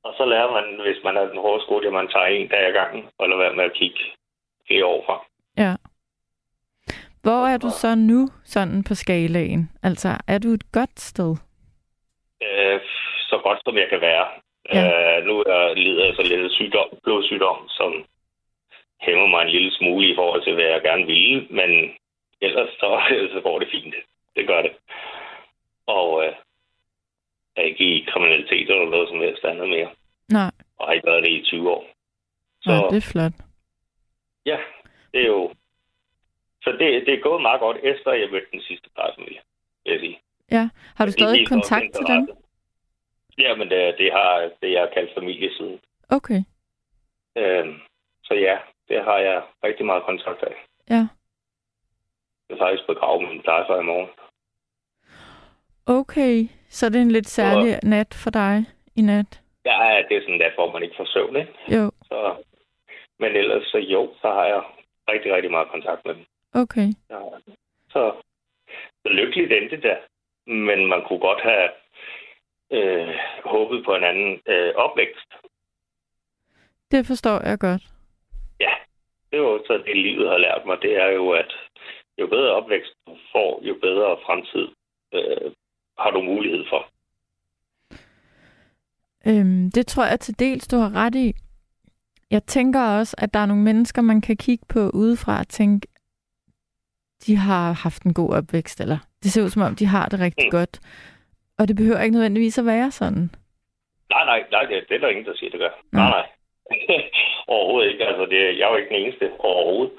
Og 0.03 0.13
så 0.17 0.25
lærer 0.25 0.51
man, 0.51 0.63
hvis 0.85 1.03
man 1.03 1.17
er 1.17 1.25
den 1.29 1.37
hårde 1.37 1.63
skole, 1.63 1.87
at 1.87 1.93
man 1.93 2.07
tager 2.07 2.25
en 2.25 2.47
dag 2.47 2.67
ad 2.67 2.73
gangen, 2.73 3.03
og 3.17 3.29
lader 3.29 3.41
være 3.41 3.55
med 3.55 3.63
at 3.63 3.73
kigge 3.73 3.99
flere 4.67 4.85
år. 4.85 5.25
Ja. 5.57 5.75
Hvor 7.21 7.47
er 7.47 7.57
du 7.57 7.69
så 7.69 7.95
nu, 7.95 8.29
sådan 8.43 8.83
på 8.83 8.95
skalaen? 8.95 9.69
Altså, 9.83 10.17
er 10.27 10.37
du 10.37 10.49
et 10.49 10.71
godt 10.71 10.99
sted? 10.99 11.35
Øh, 12.43 12.79
så 13.29 13.39
godt 13.43 13.59
som 13.65 13.75
jeg 13.77 13.87
kan 13.89 14.01
være. 14.01 14.25
Ja. 14.73 15.17
Øh, 15.17 15.25
nu 15.25 15.39
er 15.39 15.67
jeg 15.67 15.75
lider 15.77 16.05
jeg 16.05 16.15
så 16.15 16.23
lidt 16.23 16.51
sygdom, 16.51 16.89
blodsygdom, 17.03 17.69
som 17.69 18.05
hæmmer 19.01 19.27
mig 19.27 19.41
en 19.41 19.49
lille 19.49 19.71
smule 19.71 20.07
i 20.11 20.15
forhold 20.15 20.43
til, 20.43 20.53
hvad 20.53 20.63
jeg 20.63 20.81
gerne 20.81 21.05
ville, 21.05 21.47
men 21.49 21.69
ellers 22.41 22.69
så, 22.69 22.89
så 23.33 23.41
går 23.43 23.59
det 23.59 23.67
fint. 23.71 23.95
Det 24.35 24.47
gør 24.47 24.61
det. 24.61 24.71
Og 25.87 26.25
øh, 26.25 26.33
er 27.55 27.61
ikke 27.61 27.85
i 27.85 28.05
kriminalitet 28.09 28.69
eller 28.69 28.89
noget 28.89 29.09
som 29.09 29.19
helst 29.19 29.43
andet 29.45 29.69
mere. 29.69 29.89
Nej, 30.29 30.51
Og 30.77 30.87
har 30.87 30.93
ikke 30.93 31.07
været 31.07 31.23
det 31.23 31.31
i 31.31 31.43
20 31.43 31.71
år. 31.71 31.85
Så 32.61 32.69
Nej 32.69 32.87
det 32.89 32.97
er 32.97 33.11
flot. 33.11 33.31
ja, 34.45 34.57
det 35.13 35.21
er 35.21 35.27
jo... 35.27 35.53
Så 36.63 36.71
det, 36.71 37.05
det 37.05 37.13
er 37.13 37.19
gået 37.21 37.41
meget 37.41 37.59
godt, 37.59 37.77
efter 37.83 38.11
jeg 38.11 38.29
mødte 38.31 38.47
den 38.51 38.61
sidste 38.61 38.89
plejefamilie, 38.95 39.41
vil 39.83 39.91
jeg 39.91 39.99
sige. 39.99 40.19
Ja. 40.51 40.69
Har 40.95 41.05
du 41.05 41.11
stadig 41.11 41.47
kontakt 41.47 41.93
til 41.95 42.05
dem? 42.07 42.29
Ja, 43.43 43.55
men 43.55 43.69
det, 43.69 43.95
det 43.97 44.11
har 44.11 44.49
det, 44.61 44.71
jeg 44.71 44.81
har 44.81 44.89
kaldt 44.93 45.13
familie 45.13 45.49
siden. 45.57 45.79
Okay. 46.09 46.41
Øhm, 47.37 47.73
så 48.23 48.33
ja, 48.33 48.57
det 48.89 49.03
har 49.03 49.17
jeg 49.17 49.41
rigtig 49.63 49.85
meget 49.85 50.03
kontakt 50.03 50.43
af. 50.43 50.55
Ja. 50.89 51.03
Jeg 52.49 52.55
er 52.55 52.57
faktisk 52.65 52.87
begravet 52.87 53.29
min 53.29 53.41
plejefar 53.41 53.79
i 53.79 53.83
morgen. 53.83 54.09
Okay, 55.85 56.35
så 56.69 56.89
det 56.89 56.95
er 56.95 57.01
en 57.01 57.11
lidt 57.11 57.27
særlig 57.27 57.79
nat 57.83 58.13
for 58.23 58.29
dig 58.29 58.65
i 58.95 59.01
nat. 59.01 59.41
Ja, 59.65 60.03
det 60.09 60.17
er 60.17 60.21
sådan 60.21 60.39
der, 60.39 60.55
hvor 60.55 60.71
man 60.71 60.83
ikke 60.83 60.95
får 60.97 61.05
søvn, 61.13 61.35
ikke? 61.35 61.53
Jo, 61.75 61.91
Så, 62.03 62.35
men 63.19 63.35
ellers 63.35 63.63
så 63.67 63.77
jo, 63.77 64.13
så 64.21 64.27
har 64.27 64.45
jeg 64.45 64.61
rigtig, 65.09 65.33
rigtig 65.35 65.51
meget 65.51 65.67
kontakt 65.69 66.05
med 66.05 66.13
dem. 66.15 66.25
okay. 66.53 66.87
Ja. 67.09 67.19
Så, 67.89 68.13
så 69.03 69.09
lykkeligt 69.09 69.51
endte 69.53 69.75
det 69.75 69.83
der. 69.83 69.97
Men 70.47 70.87
man 70.87 71.01
kunne 71.07 71.19
godt 71.19 71.41
have 71.41 71.69
øh, 72.71 73.07
håbet 73.45 73.85
på 73.85 73.95
en 73.95 74.03
anden 74.03 74.39
øh, 74.47 74.73
opvækst. 74.75 75.29
Det 76.91 77.07
forstår 77.07 77.47
jeg 77.49 77.59
godt. 77.59 77.81
Ja, 78.59 78.73
det 79.31 79.37
er 79.39 79.43
jo 79.43 79.63
så 79.67 79.73
det, 79.85 79.97
livet 79.97 80.29
har 80.29 80.37
lært 80.37 80.61
mig. 80.65 80.77
Det 80.81 80.93
er 81.03 81.07
jo, 81.07 81.29
at 81.31 81.51
jo 82.19 82.27
bedre 82.27 82.51
opvækst 82.51 82.93
du 83.07 83.17
får, 83.31 83.59
jo 83.63 83.73
bedre 83.81 84.17
fremtid 84.25 84.67
øh, 85.13 85.51
har 85.99 86.11
du 86.11 86.21
mulighed 86.21 86.65
for. 86.69 86.81
Øhm, 89.27 89.71
det 89.71 89.87
tror 89.87 90.05
jeg 90.05 90.19
til 90.19 90.39
dels, 90.39 90.67
du 90.67 90.77
har 90.77 90.95
ret 90.95 91.15
i. 91.15 91.33
Jeg 92.31 92.43
tænker 92.43 92.81
også, 92.81 93.15
at 93.17 93.33
der 93.33 93.39
er 93.39 93.45
nogle 93.45 93.63
mennesker, 93.63 94.01
man 94.01 94.21
kan 94.21 94.37
kigge 94.37 94.65
på 94.69 94.79
udefra 94.93 95.39
og 95.39 95.47
tænke, 95.47 95.87
de 97.25 97.35
har 97.35 97.71
haft 97.71 98.03
en 98.03 98.13
god 98.13 98.33
opvækst, 98.33 98.81
eller 98.81 98.97
det 99.23 99.31
ser 99.31 99.43
ud 99.43 99.49
som 99.49 99.61
om, 99.61 99.75
de 99.75 99.85
har 99.85 100.05
det 100.09 100.19
rigtig 100.19 100.45
Mm. 100.45 100.51
godt. 100.51 100.79
Og 101.61 101.67
det 101.67 101.75
behøver 101.75 102.01
ikke 102.01 102.13
nødvendigvis 102.17 102.57
at 102.59 102.65
være 102.65 102.91
sådan. 102.91 103.23
Nej, 104.13 104.25
nej, 104.25 104.39
nej, 104.51 104.63
det, 104.69 104.85
det 104.89 104.95
er 104.95 104.99
der 104.99 105.07
ingen, 105.09 105.25
der 105.25 105.35
siger, 105.35 105.49
det 105.51 105.59
gør. 105.59 105.73
Nå. 105.91 105.99
Nej, 105.99 106.09
nej. 106.17 106.25
overhovedet 107.53 107.91
ikke. 107.91 108.05
Altså, 108.05 108.25
det, 108.25 108.39
jeg 108.57 108.65
er 108.65 108.71
jo 108.71 108.75
ikke 108.77 108.89
den 108.95 109.01
eneste 109.03 109.31
overhovedet. 109.39 109.93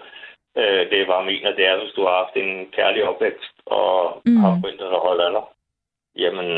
Øh, 0.56 0.82
det 0.90 0.96
er 1.00 1.06
bare 1.06 1.24
mener, 1.24 1.56
det 1.58 1.64
er, 1.66 1.76
hvis 1.82 1.92
du 1.96 2.02
har 2.06 2.14
haft 2.22 2.36
en 2.36 2.66
kærlig 2.76 3.04
opvækst 3.10 3.54
og 3.66 4.22
Mm. 4.26 4.32
mm. 4.32 4.40
har 4.40 4.58
forældre, 4.60 4.86
der 4.94 5.00
holder 5.08 5.30
dig, 5.36 5.44
jamen, 6.22 6.48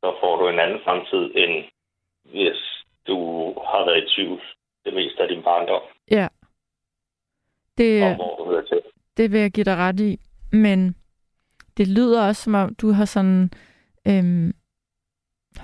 så 0.00 0.08
får 0.20 0.36
du 0.36 0.48
en 0.48 0.58
anden 0.58 0.80
fremtid, 0.84 1.24
end 1.42 1.54
hvis 2.24 2.60
du 3.06 3.18
har 3.70 3.84
været 3.86 4.02
i 4.04 4.14
tvivl 4.14 4.40
det 4.84 4.94
meste 4.94 5.22
af 5.22 5.28
din 5.28 5.42
barndom, 5.42 5.82
Ja. 6.10 6.28
Det, 7.78 8.02
om 8.02 8.14
hvor 8.16 8.36
du 8.38 8.44
hører 8.50 8.62
til. 8.66 8.80
det 9.16 9.32
vil 9.32 9.40
jeg 9.40 9.50
give 9.50 9.64
dig 9.64 9.76
ret 9.76 10.00
i. 10.00 10.18
Men 10.52 10.96
det 11.76 11.88
lyder 11.88 12.26
også, 12.28 12.42
som 12.42 12.54
om 12.54 12.74
du 12.74 12.92
har 12.92 13.04
sådan 13.04 13.50
øhm, 14.08 14.52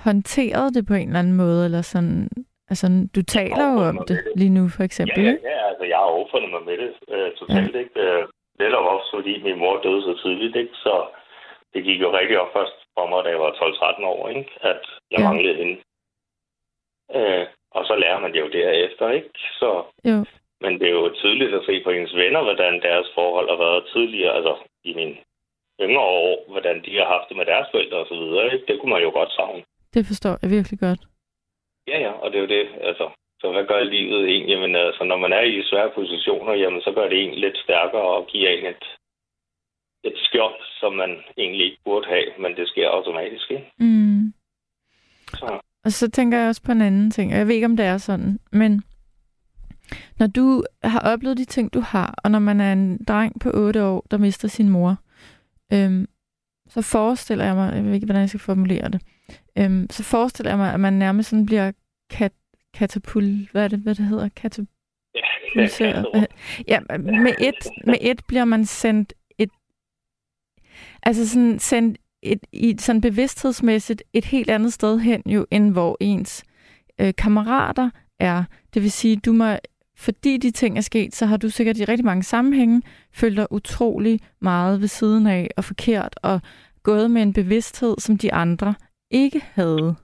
håndteret 0.05 0.75
det 0.75 0.87
på 0.87 0.95
en 0.95 1.09
eller 1.09 1.19
anden 1.19 1.37
måde, 1.37 1.65
eller 1.65 1.83
sådan, 1.83 2.29
altså 2.71 2.87
du 3.17 3.23
taler 3.23 3.65
jo 3.73 3.79
om 3.91 3.99
det 4.09 4.19
lige 4.41 4.51
nu, 4.59 4.69
for 4.69 4.83
Ja, 4.83 4.85
eksempel, 4.85 5.25
ja, 5.25 5.31
ikke? 5.33 5.49
ja, 5.49 5.69
altså, 5.71 5.85
jeg 5.85 5.97
har 5.97 6.11
opfundet 6.21 6.51
mig 6.51 6.63
med 6.69 6.77
det 6.83 6.91
øh, 7.15 7.31
totalt, 7.41 7.75
ja. 7.75 7.79
ikke? 7.79 8.01
Øh, 8.01 8.23
netop 8.59 8.85
også, 8.95 9.09
fordi 9.17 9.43
min 9.43 9.59
mor 9.59 9.81
døde 9.85 10.03
så 10.03 10.15
tidligt, 10.23 10.57
ikke? 10.57 10.75
Så 10.85 10.95
det 11.75 11.85
gik 11.85 12.01
jo 12.01 12.19
rigtig 12.19 12.41
op 12.41 12.53
først 12.57 12.77
for 12.95 13.07
mig, 13.09 13.25
da 13.25 13.29
jeg 13.31 13.41
var 13.41 13.51
12-13 13.51 14.05
år, 14.05 14.29
ikke? 14.29 14.51
At 14.61 14.81
jeg 15.11 15.19
Ja. 15.19 15.23
ja. 15.25 15.29
manglede 15.29 15.57
hende. 15.63 15.77
Øh, 17.17 17.47
og 17.77 17.83
så 17.89 17.95
lærer 17.97 18.21
man 18.21 18.33
det 18.33 18.41
jo 18.41 18.49
derefter, 18.59 19.11
ikke? 19.11 19.31
Så, 19.61 19.71
Jo, 20.05 20.19
men 20.61 20.73
det 20.81 20.87
er 20.89 20.97
jo 21.01 21.11
tydeligt 21.15 21.55
at 21.55 21.65
se 21.67 21.75
på 21.85 21.91
ens 21.91 22.15
venner, 22.15 22.43
hvordan 22.43 22.75
deres 22.83 23.09
forhold 23.15 23.49
har 23.49 23.57
været 23.67 23.85
tidligere, 23.93 24.35
altså 24.39 24.55
i 24.85 24.95
mine 24.95 25.17
yngre 25.85 26.07
år, 26.25 26.45
hvordan 26.53 26.77
de 26.85 26.93
har 27.01 27.09
haft 27.15 27.29
det 27.29 27.37
med 27.37 27.47
deres 27.47 27.69
forældre 27.71 28.55
ikke? 28.55 28.67
Det 28.69 28.81
kunne 28.81 28.93
man 28.93 29.03
jo 29.03 29.11
godt 29.11 29.33
savne. 29.33 29.63
det 29.95 30.07
forstår 30.07 30.35
jeg 30.43 30.51
virkelig 30.51 30.79
godt. 30.81 31.01
Ja, 31.91 31.99
ja, 32.07 32.13
og 32.23 32.27
det 32.31 32.37
er 32.39 32.45
jo 32.47 32.55
det, 32.59 32.67
altså. 32.81 33.07
Så 33.41 33.53
hvad 33.53 33.65
gør 33.65 33.83
livet 33.83 34.23
en? 34.35 34.49
Jamen, 34.49 34.77
altså, 34.77 35.05
når 35.05 35.17
man 35.17 35.33
er 35.33 35.41
i 35.41 35.63
svære 35.63 35.91
positioner, 35.95 36.53
jamen, 36.55 36.81
så 36.81 36.93
gør 36.93 37.09
det 37.09 37.23
en 37.23 37.35
lidt 37.35 37.59
stærkere 37.59 38.09
og 38.17 38.27
giver 38.27 38.51
en 38.51 38.67
et, 38.67 38.85
et 40.05 40.17
skjold, 40.17 40.61
som 40.81 40.93
man 40.93 41.11
egentlig 41.37 41.65
ikke 41.67 41.83
burde 41.85 42.07
have, 42.07 42.29
men 42.39 42.57
det 42.57 42.69
sker 42.69 42.89
automatisk, 42.89 43.51
ikke? 43.51 43.73
Mm. 43.79 44.33
Så, 45.29 45.61
Og 45.85 45.91
så 45.93 46.11
tænker 46.11 46.39
jeg 46.39 46.49
også 46.49 46.63
på 46.67 46.73
en 46.73 46.83
anden 46.83 47.11
ting, 47.11 47.33
og 47.33 47.39
jeg 47.39 47.47
ved 47.47 47.55
ikke, 47.55 47.67
om 47.73 47.77
det 47.77 47.87
er 47.87 47.99
sådan, 47.99 48.39
men 48.53 48.83
når 50.19 50.27
du 50.27 50.65
har 50.83 51.13
oplevet 51.13 51.39
de 51.39 51.45
ting, 51.45 51.75
du 51.75 51.81
har, 51.81 52.15
og 52.25 52.31
når 52.31 52.39
man 52.39 52.61
er 52.61 52.73
en 52.73 53.05
dreng 53.09 53.41
på 53.41 53.51
8 53.55 53.85
år, 53.85 54.07
der 54.11 54.19
mister 54.19 54.49
sin 54.49 54.69
mor, 54.69 54.97
øhm, 55.73 56.07
så 56.69 56.83
forestiller 56.83 57.45
jeg 57.45 57.55
mig, 57.55 57.75
jeg 57.75 57.85
ved 57.85 57.93
ikke, 57.93 58.07
hvordan 58.07 58.21
jeg 58.21 58.29
skal 58.29 58.41
formulere 58.41 58.89
det, 58.89 59.03
øhm, 59.59 59.87
så 59.91 60.03
forestiller 60.03 60.51
jeg 60.51 60.59
mig, 60.59 60.75
at 60.75 60.81
man 60.81 60.93
nærmest 60.93 61.31
sådan 61.31 61.47
bliver 61.47 61.73
kat, 62.11 62.33
katapult, 62.75 63.51
hvad 63.51 63.65
er 63.65 63.69
det, 63.69 63.79
hvad 63.79 63.95
det 63.95 64.05
hedder? 64.05 64.29
Katapult, 64.29 64.71
ja. 65.81 66.03
Ja, 66.69 66.81
med 66.99 67.35
et, 67.41 67.69
med 67.87 67.97
et 68.01 68.23
bliver 68.29 68.45
man 68.45 68.65
sendt 68.65 69.13
et, 69.39 69.51
altså 71.03 71.29
sådan 71.29 71.59
sendt 71.59 71.99
et, 72.23 72.41
i 72.53 72.77
sådan 72.79 73.01
bevidsthedsmæssigt 73.01 74.03
et 74.13 74.25
helt 74.25 74.51
andet 74.51 74.73
sted 74.73 74.99
hen 74.99 75.23
jo, 75.27 75.47
end 75.51 75.73
hvor 75.73 75.97
ens 76.01 76.45
øh, 77.01 77.15
kammerater 77.19 77.91
er. 78.21 78.45
Det 78.75 78.83
vil 78.83 78.93
sige, 78.93 79.17
du 79.17 79.33
må, 79.33 79.57
fordi 80.05 80.37
de 80.37 80.51
ting 80.51 80.79
er 80.79 80.81
sket, 80.81 81.15
så 81.15 81.27
har 81.27 81.37
du 81.37 81.49
sikkert 81.49 81.77
i 81.79 81.85
rigtig 81.85 82.05
mange 82.05 82.23
sammenhænge 82.23 82.83
følt 83.15 83.37
dig 83.37 83.47
utrolig 83.53 84.21
meget 84.41 84.81
ved 84.81 84.89
siden 84.89 85.27
af 85.27 85.49
og 85.57 85.65
forkert 85.65 86.15
og 86.23 86.41
gået 86.83 87.11
med 87.11 87.23
en 87.23 87.33
bevidsthed, 87.33 87.97
som 87.99 88.19
de 88.19 88.33
andre 88.33 88.75
ikke 89.11 89.41
havde. 89.41 89.95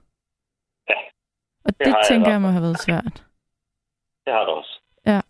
Ja, 0.89 0.99
Og 1.65 1.71
det 1.77 1.79
det, 1.79 1.87
jeg 1.87 2.03
tænker 2.07 2.25
hvert 2.25 2.33
jeg 2.33 2.41
må 2.41 2.47
have 2.47 2.61
været 2.61 2.79
svært. 2.79 3.15
det 4.25 4.33
har 4.33 4.43
det 4.47 4.53
også. 4.59 4.79
Ja. 5.05 5.21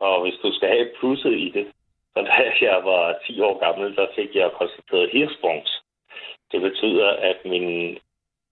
Og 0.00 0.22
hvis 0.22 0.38
du 0.42 0.52
skal 0.52 0.68
have 0.68 0.88
plusset 1.00 1.32
i 1.32 1.50
det, 1.56 1.66
så 2.12 2.18
da 2.22 2.32
jeg 2.70 2.80
var 2.84 3.18
10 3.26 3.40
år 3.40 3.56
gammel, 3.64 3.96
der 3.96 4.06
fik 4.16 4.30
jeg 4.34 4.50
konstateret 4.58 5.10
hirsprungs. 5.12 5.82
Det 6.52 6.60
betyder, 6.60 7.08
at 7.30 7.38
min 7.44 7.98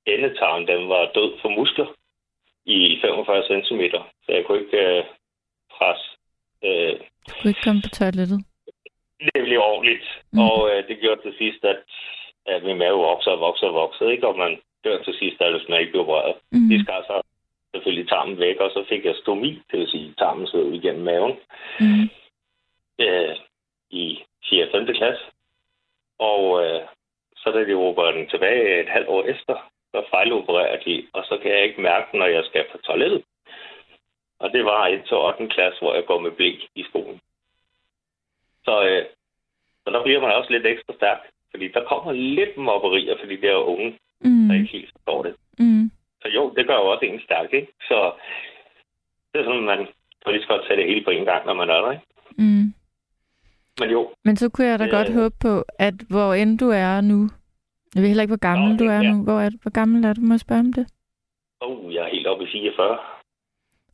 endetarm, 0.07 0.67
den 0.67 0.89
var 0.89 1.11
død 1.15 1.31
for 1.43 1.49
muskler 1.49 1.87
i 2.77 2.99
45 3.01 3.43
cm. 3.65 3.83
Så 4.25 4.29
jeg 4.37 4.45
kunne 4.47 4.61
ikke 4.65 4.79
øh, 4.87 5.05
presse 5.75 6.07
øh, 6.67 6.95
Du 7.29 7.33
kunne 7.39 7.51
ikke 7.51 7.65
komme 7.67 7.83
på 7.87 7.89
toilettet. 8.01 8.41
det 9.35 9.45
blev 9.45 9.61
ordentligt. 9.71 10.07
Mm. 10.33 10.39
Og 10.47 10.57
øh, 10.71 10.89
det 10.89 11.01
gjorde 11.01 11.23
til 11.23 11.35
sidst, 11.39 11.65
at, 11.65 11.81
at 12.47 12.63
min 12.65 12.79
mave 12.79 12.99
vokser 13.11 13.31
og 13.31 13.41
vokser 13.41 13.67
og 13.67 13.75
vokser, 13.75 14.09
ikke? 14.11 14.29
Og 14.29 14.39
man 14.39 14.53
dør 14.85 15.03
til 15.03 15.15
sidst, 15.21 15.41
at 15.41 15.53
hvis 15.53 15.69
man 15.69 15.81
ikke 15.81 15.93
bliver 15.93 16.05
opereret. 16.05 16.35
Mm. 16.53 16.69
De 16.71 16.85
skar 16.85 17.03
så 17.11 17.17
selvfølgelig 17.75 18.09
tarmen 18.09 18.39
væk, 18.39 18.57
og 18.57 18.71
så 18.71 18.85
fik 18.89 19.05
jeg 19.05 19.15
stomi, 19.23 19.51
det 19.71 19.79
vil 19.79 19.89
sige, 19.91 20.15
tarmen 20.19 20.47
sidder 20.47 20.73
igennem 20.73 21.05
maven, 21.05 21.35
Mm. 21.81 22.05
øh, 23.05 23.37
i 23.91 24.23
4. 24.51 24.69
5. 24.73 24.87
klasse. 24.87 25.25
Og 26.19 26.43
øh, 26.65 26.81
så 27.37 27.51
da 27.51 27.61
de 27.65 27.75
opererede 27.75 28.19
den 28.19 28.29
tilbage 28.29 28.81
et 28.81 28.89
halvt 28.89 29.09
år 29.09 29.23
efter, 29.25 29.71
så 29.93 30.05
fejlopererer 30.11 30.79
de, 30.87 31.07
og 31.13 31.25
så 31.25 31.39
kan 31.43 31.51
jeg 31.51 31.63
ikke 31.65 31.81
mærke, 31.81 32.19
når 32.19 32.27
jeg 32.27 32.45
skal 32.45 32.65
på 32.73 32.79
toilettet. 32.79 33.23
Og 34.41 34.51
det 34.53 34.65
var 34.65 34.87
et 34.87 35.03
til 35.09 35.17
8. 35.17 35.49
klasse, 35.49 35.79
hvor 35.81 35.95
jeg 35.95 36.05
går 36.07 36.21
med 36.21 36.31
blik 36.31 36.59
i 36.75 36.83
skolen. 36.91 37.21
Så, 38.65 38.75
øh, 38.89 39.05
så 39.85 39.91
der 39.95 40.03
bliver 40.03 40.21
man 40.21 40.33
også 40.35 40.51
lidt 40.53 40.67
ekstra 40.67 40.95
stærk, 40.95 41.19
fordi 41.51 41.69
der 41.69 41.85
kommer 41.85 42.13
lidt 42.13 42.57
mobberier, 42.57 43.17
fordi 43.21 43.37
det 43.37 43.51
er 43.51 43.57
unge, 43.75 43.99
Mm. 44.21 44.49
der 44.49 44.55
ikke 44.55 44.73
helt 44.73 44.91
forstår 44.93 45.23
det. 45.23 45.35
Mm. 45.59 45.91
Så 46.23 46.29
jo, 46.29 46.53
det 46.57 46.67
gør 46.67 46.75
jo 46.75 46.87
også 46.93 47.05
en 47.05 47.21
stærk, 47.21 47.53
ikke? 47.53 47.73
Så 47.89 48.13
det 49.33 49.41
er 49.41 49.45
sådan, 49.45 49.63
man 49.63 49.79
kan 50.25 50.33
lige 50.33 50.43
så 50.43 50.49
godt 50.49 50.67
tage 50.67 50.77
det 50.81 50.87
hele 50.89 51.05
på 51.05 51.11
en 51.11 51.25
gang, 51.25 51.47
når 51.47 51.55
man 51.55 51.71
er 51.71 51.81
der, 51.81 51.91
ikke? 51.93 52.05
Mm. 52.39 52.75
Men 53.81 53.91
jo, 53.91 54.11
Men 54.25 54.37
så 54.37 54.49
kunne 54.49 54.67
jeg 54.67 54.79
da 54.79 54.85
Øh. 54.85 54.91
godt 54.91 55.13
håbe 55.15 55.35
på, 55.41 55.65
at 55.79 55.95
hvor 56.11 56.35
end 56.35 56.59
du 56.59 56.69
er 56.71 57.01
nu, 57.01 57.29
jeg 57.95 58.03
ved 58.03 58.09
heller 58.09 58.23
ikke, 58.23 58.31
hvor 58.31 58.37
gammel 58.51 58.71
Nå, 58.71 58.77
du 58.77 58.85
er 58.85 59.01
ja. 59.03 59.11
nu. 59.13 59.23
Hvor, 59.25 59.41
er 59.41 59.51
hvor 59.63 59.71
gammel 59.71 60.05
er 60.05 60.13
du? 60.13 60.21
Må 60.21 60.35
jeg 60.35 60.41
spørge 60.41 60.61
om 60.61 60.73
det? 60.73 60.87
oh, 61.61 61.95
jeg 61.95 62.05
er 62.05 62.11
helt 62.11 62.27
oppe 62.27 62.45
i 62.45 62.49
44. 62.53 62.99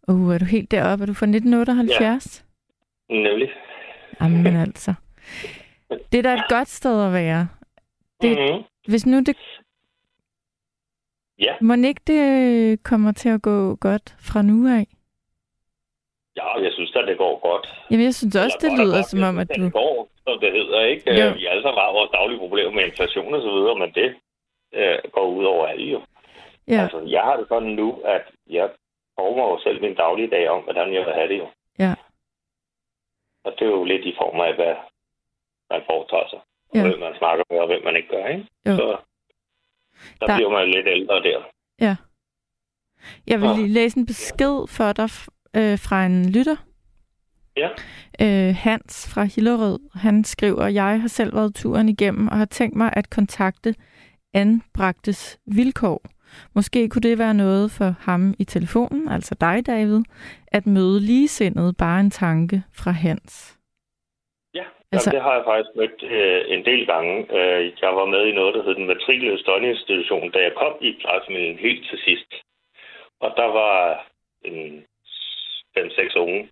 Uh, 0.09 0.35
er 0.35 0.39
du 0.39 0.45
helt 0.45 0.71
deroppe? 0.71 1.03
Er 1.03 1.07
du 1.07 1.15
fra 1.15 1.27
1978? 1.27 2.45
Nemlig. 3.11 3.49
Ja. 4.21 4.25
Jamen 4.27 4.57
altså. 4.57 4.95
Det 6.13 6.19
er 6.19 6.23
da 6.23 6.35
et 6.35 6.45
godt 6.49 6.69
sted 6.69 7.07
at 7.07 7.13
være. 7.13 7.49
Det- 8.23 8.39
Mm-hmm. 8.39 8.63
Hvis 8.89 9.07
nu 9.07 9.19
det... 9.21 9.37
Ja. 11.39 11.55
Må 11.61 11.75
ikke 11.75 12.01
det 12.07 12.83
kommer 12.83 13.13
til 13.13 13.29
at 13.29 13.43
gå 13.43 13.75
godt 13.75 14.17
fra 14.19 14.43
nu 14.43 14.69
af? 14.69 14.87
Ja, 16.37 16.49
jeg 16.65 16.73
synes 16.73 16.97
at 16.97 17.09
det 17.09 17.19
går 17.19 17.35
godt. 17.49 17.67
Jamen, 17.91 18.05
jeg 18.05 18.15
synes 18.15 18.37
også, 18.37 18.59
det 18.61 18.71
og 18.73 18.79
lyder 18.79 18.97
godt. 18.99 19.07
som 19.07 19.23
om, 19.23 19.39
at 19.39 19.49
du... 19.57 19.65
Det 19.65 19.73
går, 19.73 20.09
som 20.27 20.39
det 20.41 20.53
hedder, 20.53 20.81
ikke? 20.81 21.11
Jo. 21.21 21.33
Vi 21.39 21.47
alle 21.47 21.63
sammen 21.63 21.81
har 21.83 21.93
vores 21.93 22.11
daglige 22.11 22.39
problemer 22.39 22.73
med 22.73 22.85
inflation 22.85 23.35
og 23.35 23.41
så 23.43 23.51
videre, 23.57 23.77
men 23.83 23.91
det, 23.99 24.09
øh, 24.79 24.99
går 25.13 25.27
ud 25.39 25.45
over 25.45 25.67
alle 25.67 25.87
jo. 25.95 26.01
Ja, 26.69 26.83
Altså, 26.83 27.01
jeg 27.01 27.23
har 27.23 27.37
det 27.37 27.47
sådan 27.49 27.69
nu, 27.81 27.89
at 28.05 28.25
jeg 28.51 28.71
former 29.19 29.45
jo 29.51 29.59
selv 29.63 29.81
min 29.81 29.95
dagligdag 29.95 30.49
om, 30.49 30.63
hvordan 30.63 30.95
jeg 30.95 31.03
vil 31.07 31.15
have 31.15 31.29
det 31.29 31.39
jo. 31.39 31.49
ja, 31.79 31.95
Og 33.45 33.53
det 33.59 33.63
er 33.67 33.71
jo 33.79 33.85
lidt 33.85 34.05
i 34.05 34.15
form 34.21 34.41
af, 34.41 34.55
hvad 34.55 34.75
man 35.71 35.83
foretager 35.91 36.29
sig. 36.29 36.41
Og 36.71 36.75
Ja. 36.77 36.83
hvem 36.89 36.99
man 37.01 37.15
snakker 37.19 37.45
med, 37.51 37.59
og 37.59 37.67
hvem 37.67 37.85
man 37.85 37.97
ikke 37.97 38.09
gør, 38.09 38.27
ikke? 38.27 38.47
Jo. 38.67 38.77
Så 38.77 38.87
der, 40.21 40.27
Der- 40.27 40.37
bliver 40.37 40.51
man 40.51 40.71
lidt 40.71 40.87
ældre 40.89 41.23
der. 41.23 41.43
ja. 41.81 41.97
Jeg 43.27 43.41
vil 43.41 43.49
lige 43.57 43.69
læse 43.69 43.99
en 43.99 44.07
besked 44.07 44.67
for 44.77 44.93
dig 44.93 45.09
øh, 45.57 45.79
fra 45.79 46.07
en 46.07 46.31
lytter. 46.33 46.57
Ja. 47.57 47.69
Øh, 48.21 48.55
Hans 48.55 49.15
fra 49.15 49.25
Hillerød, 49.25 49.79
han 49.95 50.25
skriver, 50.25 50.67
jeg 50.67 51.01
har 51.01 51.09
selv 51.09 51.35
været 51.35 51.55
turen 51.55 51.89
igennem 51.89 52.29
og 52.29 52.37
har 52.37 52.45
tænkt 52.45 52.77
mig 52.77 52.91
at 52.97 53.11
kontakte 53.11 53.75
anbragtes 54.35 55.39
vilkår. 55.47 56.01
Måske 56.55 56.89
kunne 56.89 57.03
det 57.09 57.19
være 57.19 57.35
noget 57.35 57.71
for 57.71 57.95
ham 58.01 58.35
i 58.39 58.45
telefonen, 58.45 59.09
altså 59.09 59.35
dig, 59.41 59.67
David, 59.67 60.01
at 60.49 60.67
møde 60.67 61.01
ligesindet 61.01 61.77
bare 61.77 62.01
en 62.01 62.11
tanke 62.11 62.63
fra 62.81 62.91
Hans. 62.91 63.59
Ja, 64.55 64.65
Altså- 64.93 65.11
Jamen, 65.11 65.17
det 65.17 65.23
har 65.27 65.35
jeg 65.39 65.45
faktisk 65.51 65.73
mødt 65.81 65.99
øh, 66.17 66.41
en 66.55 66.65
del 66.65 66.87
gange. 66.87 67.15
Øh, 67.39 67.61
jeg 67.83 67.93
var 68.01 68.07
med 68.15 68.23
i 68.27 68.35
noget, 68.35 68.55
der 68.55 68.63
hed 68.65 68.75
den 68.75 68.87
matrikeløse 68.87 69.45
døgninstitution, 69.45 70.31
da 70.31 70.39
jeg 70.39 70.53
kom 70.57 70.73
i 70.81 70.89
plejefamilien 71.01 71.59
helt 71.67 71.85
til 71.91 71.99
sidst. 72.07 72.31
Og 73.21 73.31
der 73.37 73.49
var 73.61 73.75
en 74.45 74.85
5-6 75.79 76.17
unge 76.19 76.49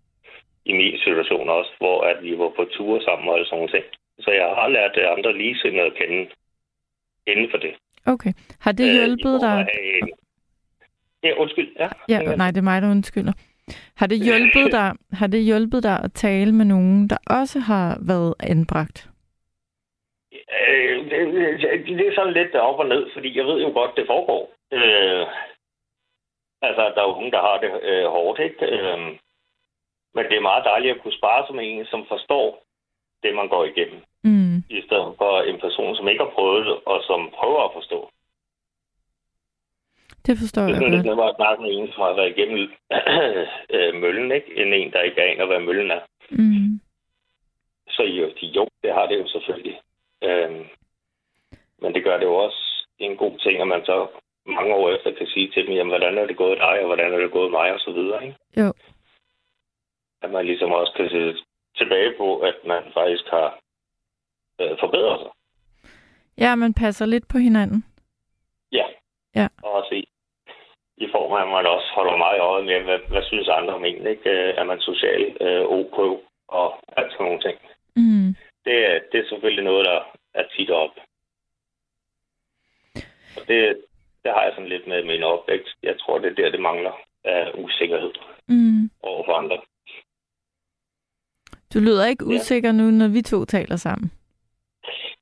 i 0.64 0.72
min 0.72 0.98
situation 0.98 1.48
også, 1.48 1.70
hvor 1.78 2.02
at 2.10 2.22
vi 2.22 2.38
var 2.38 2.48
på 2.56 2.64
ture 2.64 3.02
sammen 3.02 3.28
og 3.28 3.38
sådan 3.46 3.56
nogle 3.58 3.72
ting. 3.72 3.84
Så 4.18 4.30
jeg 4.30 4.48
har 4.58 4.68
lært 4.68 4.94
øh, 4.96 5.12
andre 5.16 5.38
ligesindede 5.38 5.86
at 5.86 5.94
kende 5.94 6.30
inden 7.26 7.50
for 7.50 7.58
det. 7.58 7.74
Okay. 8.06 8.32
Har 8.60 8.72
det 8.72 8.86
Øh, 8.88 8.94
hjulpet 8.94 9.34
af 9.34 9.40
dig? 9.40 9.66
en- 10.02 10.10
Ja, 11.24 11.32
undskyld. 11.36 11.70
Ja, 11.78 11.88
Ja, 12.08 12.18
nej, 12.36 12.50
det 12.50 12.58
er 12.58 12.62
mig, 12.62 12.82
der 12.82 12.90
undskylder. 12.90 13.32
Har 13.96 14.06
det 14.06 14.18
hjulpet 14.24 14.72
dig, 14.72 14.92
har 15.12 15.26
det 15.26 15.42
hjulpet 15.44 15.82
dig 15.82 16.00
at 16.04 16.12
tale 16.12 16.52
med 16.52 16.64
nogen, 16.64 17.08
der 17.10 17.16
også 17.26 17.58
har 17.58 17.98
været 18.06 18.34
anbragt? 18.40 19.08
Øh, 20.32 20.96
det, 21.10 21.18
det, 21.60 21.98
det 21.98 22.06
er 22.08 22.14
sådan 22.14 22.32
lidt 22.32 22.54
op 22.54 22.78
og 22.78 22.86
ned, 22.88 23.06
fordi 23.14 23.38
jeg 23.38 23.44
ved 23.46 23.62
jo 23.62 23.68
godt, 23.68 23.96
det 23.96 24.04
foregår. 24.06 24.52
Øh, 24.72 25.26
altså, 26.62 26.82
der 26.94 27.00
er 27.02 27.08
jo 27.08 27.16
nogen, 27.18 27.32
der 27.32 27.40
har 27.48 27.56
det 27.58 27.70
øh, 27.82 28.06
hårdt, 28.16 28.38
ikke? 28.40 28.66
Øh, 28.66 28.98
men 30.14 30.24
det 30.28 30.36
er 30.36 30.48
meget 30.50 30.64
dejligt 30.64 30.94
at 30.94 31.02
kunne 31.02 31.18
spare 31.20 31.54
med 31.54 31.64
en, 31.66 31.86
som 31.86 32.06
forstår 32.08 32.64
det, 33.22 33.34
man 33.34 33.48
går 33.48 33.64
igennem, 33.64 34.00
Mm. 34.24 34.56
i 34.70 34.82
stedet 34.86 35.14
for 35.18 35.40
en 35.40 35.60
person, 35.60 35.96
som 35.96 36.08
ikke 36.08 36.24
har 36.24 36.30
prøvet 36.30 36.66
det, 36.66 36.76
og 36.86 37.02
som 37.06 37.30
prøver 37.38 37.60
at 37.64 37.70
forstå. 37.72 38.10
Det 40.26 40.38
forstår 40.38 40.62
Det 40.62 40.68
er 40.68 40.72
jeg 40.72 40.80
sådan 40.80 40.90
lidt 40.94 40.98
godt. 41.02 41.06
nemmere 41.06 41.28
at 41.28 41.36
snakke 41.36 41.62
med 41.62 41.70
en, 41.72 41.92
som 41.92 42.00
har 42.02 42.12
været 42.12 42.30
igennem 42.36 42.62
øh, 43.74 43.94
møllen, 44.02 44.32
ikke? 44.32 44.48
End 44.62 44.74
en, 44.74 44.92
der 44.92 45.00
ikke 45.02 45.22
aner, 45.22 45.46
hvad 45.46 45.60
møllen 45.60 45.90
er. 45.90 46.00
Mm. 46.30 46.80
Så 47.88 48.02
jo, 48.02 48.26
de, 48.40 48.46
jo, 48.46 48.66
det 48.82 48.92
har 48.94 49.06
det 49.06 49.18
jo 49.18 49.26
selvfølgelig. 49.28 49.80
Øhm, 50.22 50.64
men 51.78 51.94
det 51.94 52.04
gør 52.04 52.16
det 52.18 52.24
jo 52.24 52.34
også 52.34 52.86
en 52.98 53.16
god 53.16 53.38
ting, 53.38 53.60
at 53.60 53.68
man 53.68 53.84
så 53.84 54.06
mange 54.46 54.74
år 54.74 54.90
efter 54.90 55.14
kan 55.18 55.26
sige 55.26 55.50
til 55.50 55.66
dem, 55.66 55.74
jamen, 55.74 55.90
hvordan 55.90 56.18
er 56.18 56.26
det 56.26 56.36
gået 56.36 56.58
dig, 56.58 56.80
og 56.80 56.86
hvordan 56.86 57.12
er 57.12 57.18
det 57.18 57.30
gået 57.32 57.50
mig, 57.50 57.72
og 57.72 57.80
så 57.80 57.92
videre. 57.92 58.24
Ikke? 58.26 58.36
Jo. 58.56 58.72
At 60.22 60.30
man 60.30 60.46
ligesom 60.46 60.72
også 60.72 60.92
kan 60.96 61.08
se 61.10 61.44
tilbage 61.76 62.14
på, 62.18 62.38
at 62.38 62.54
man 62.66 62.82
faktisk 62.94 63.24
har 63.30 63.58
øh, 64.60 64.78
forbedret 64.80 65.20
sig. 65.20 65.30
Ja, 66.38 66.54
man 66.54 66.74
passer 66.74 67.06
lidt 67.06 67.28
på 67.28 67.38
hinanden. 67.38 67.84
Ja. 68.72 68.86
Ja. 69.34 69.48
Og 69.62 69.72
også 69.72 69.94
i, 69.94 70.04
i 70.96 71.08
form 71.12 71.32
af, 71.32 71.42
at 71.42 71.48
man 71.48 71.66
også 71.66 71.86
holder 71.94 72.16
meget 72.16 72.40
øje 72.40 72.62
med, 72.64 72.80
hvad, 72.82 72.98
hvad 73.08 73.22
synes 73.22 73.48
andre 73.48 73.74
om 73.74 73.84
en, 73.84 74.06
ikke? 74.06 74.30
Øh, 74.30 74.54
Er 74.58 74.64
man 74.64 74.80
social 74.80 75.36
øh, 75.40 75.64
OK 75.64 75.98
og 76.48 76.78
alt 76.96 77.12
sådan 77.12 77.26
nogle 77.26 77.40
ting. 77.40 77.58
Mm. 77.96 78.34
det, 78.64 78.76
er- 78.90 79.00
det 79.12 79.20
er 79.20 79.28
selvfølgelig 79.28 79.64
noget, 79.64 79.84
der 79.86 80.00
er 80.34 80.44
tit 80.56 80.70
op. 80.70 80.90
Og 83.36 83.48
det, 83.48 83.84
det 84.24 84.30
har 84.34 84.42
jeg 84.42 84.52
sådan 84.54 84.68
lidt 84.68 84.86
med 84.86 85.04
min 85.04 85.22
opvækst. 85.22 85.76
Jeg 85.82 85.94
tror, 86.00 86.18
det 86.18 86.30
er 86.30 86.34
der, 86.34 86.50
det 86.50 86.60
mangler 86.60 86.92
af 87.24 87.50
usikkerhed 87.54 88.12
Mm. 88.48 88.90
over 89.02 89.24
for 89.24 89.32
andre. 89.32 89.58
Du 91.74 91.78
lyder 91.78 92.06
ikke 92.06 92.24
Ja. 92.28 92.34
usikker 92.34 92.72
nu, 92.72 92.82
når 92.90 93.08
vi 93.08 93.22
to 93.22 93.44
taler 93.44 93.76
sammen. 93.76 94.12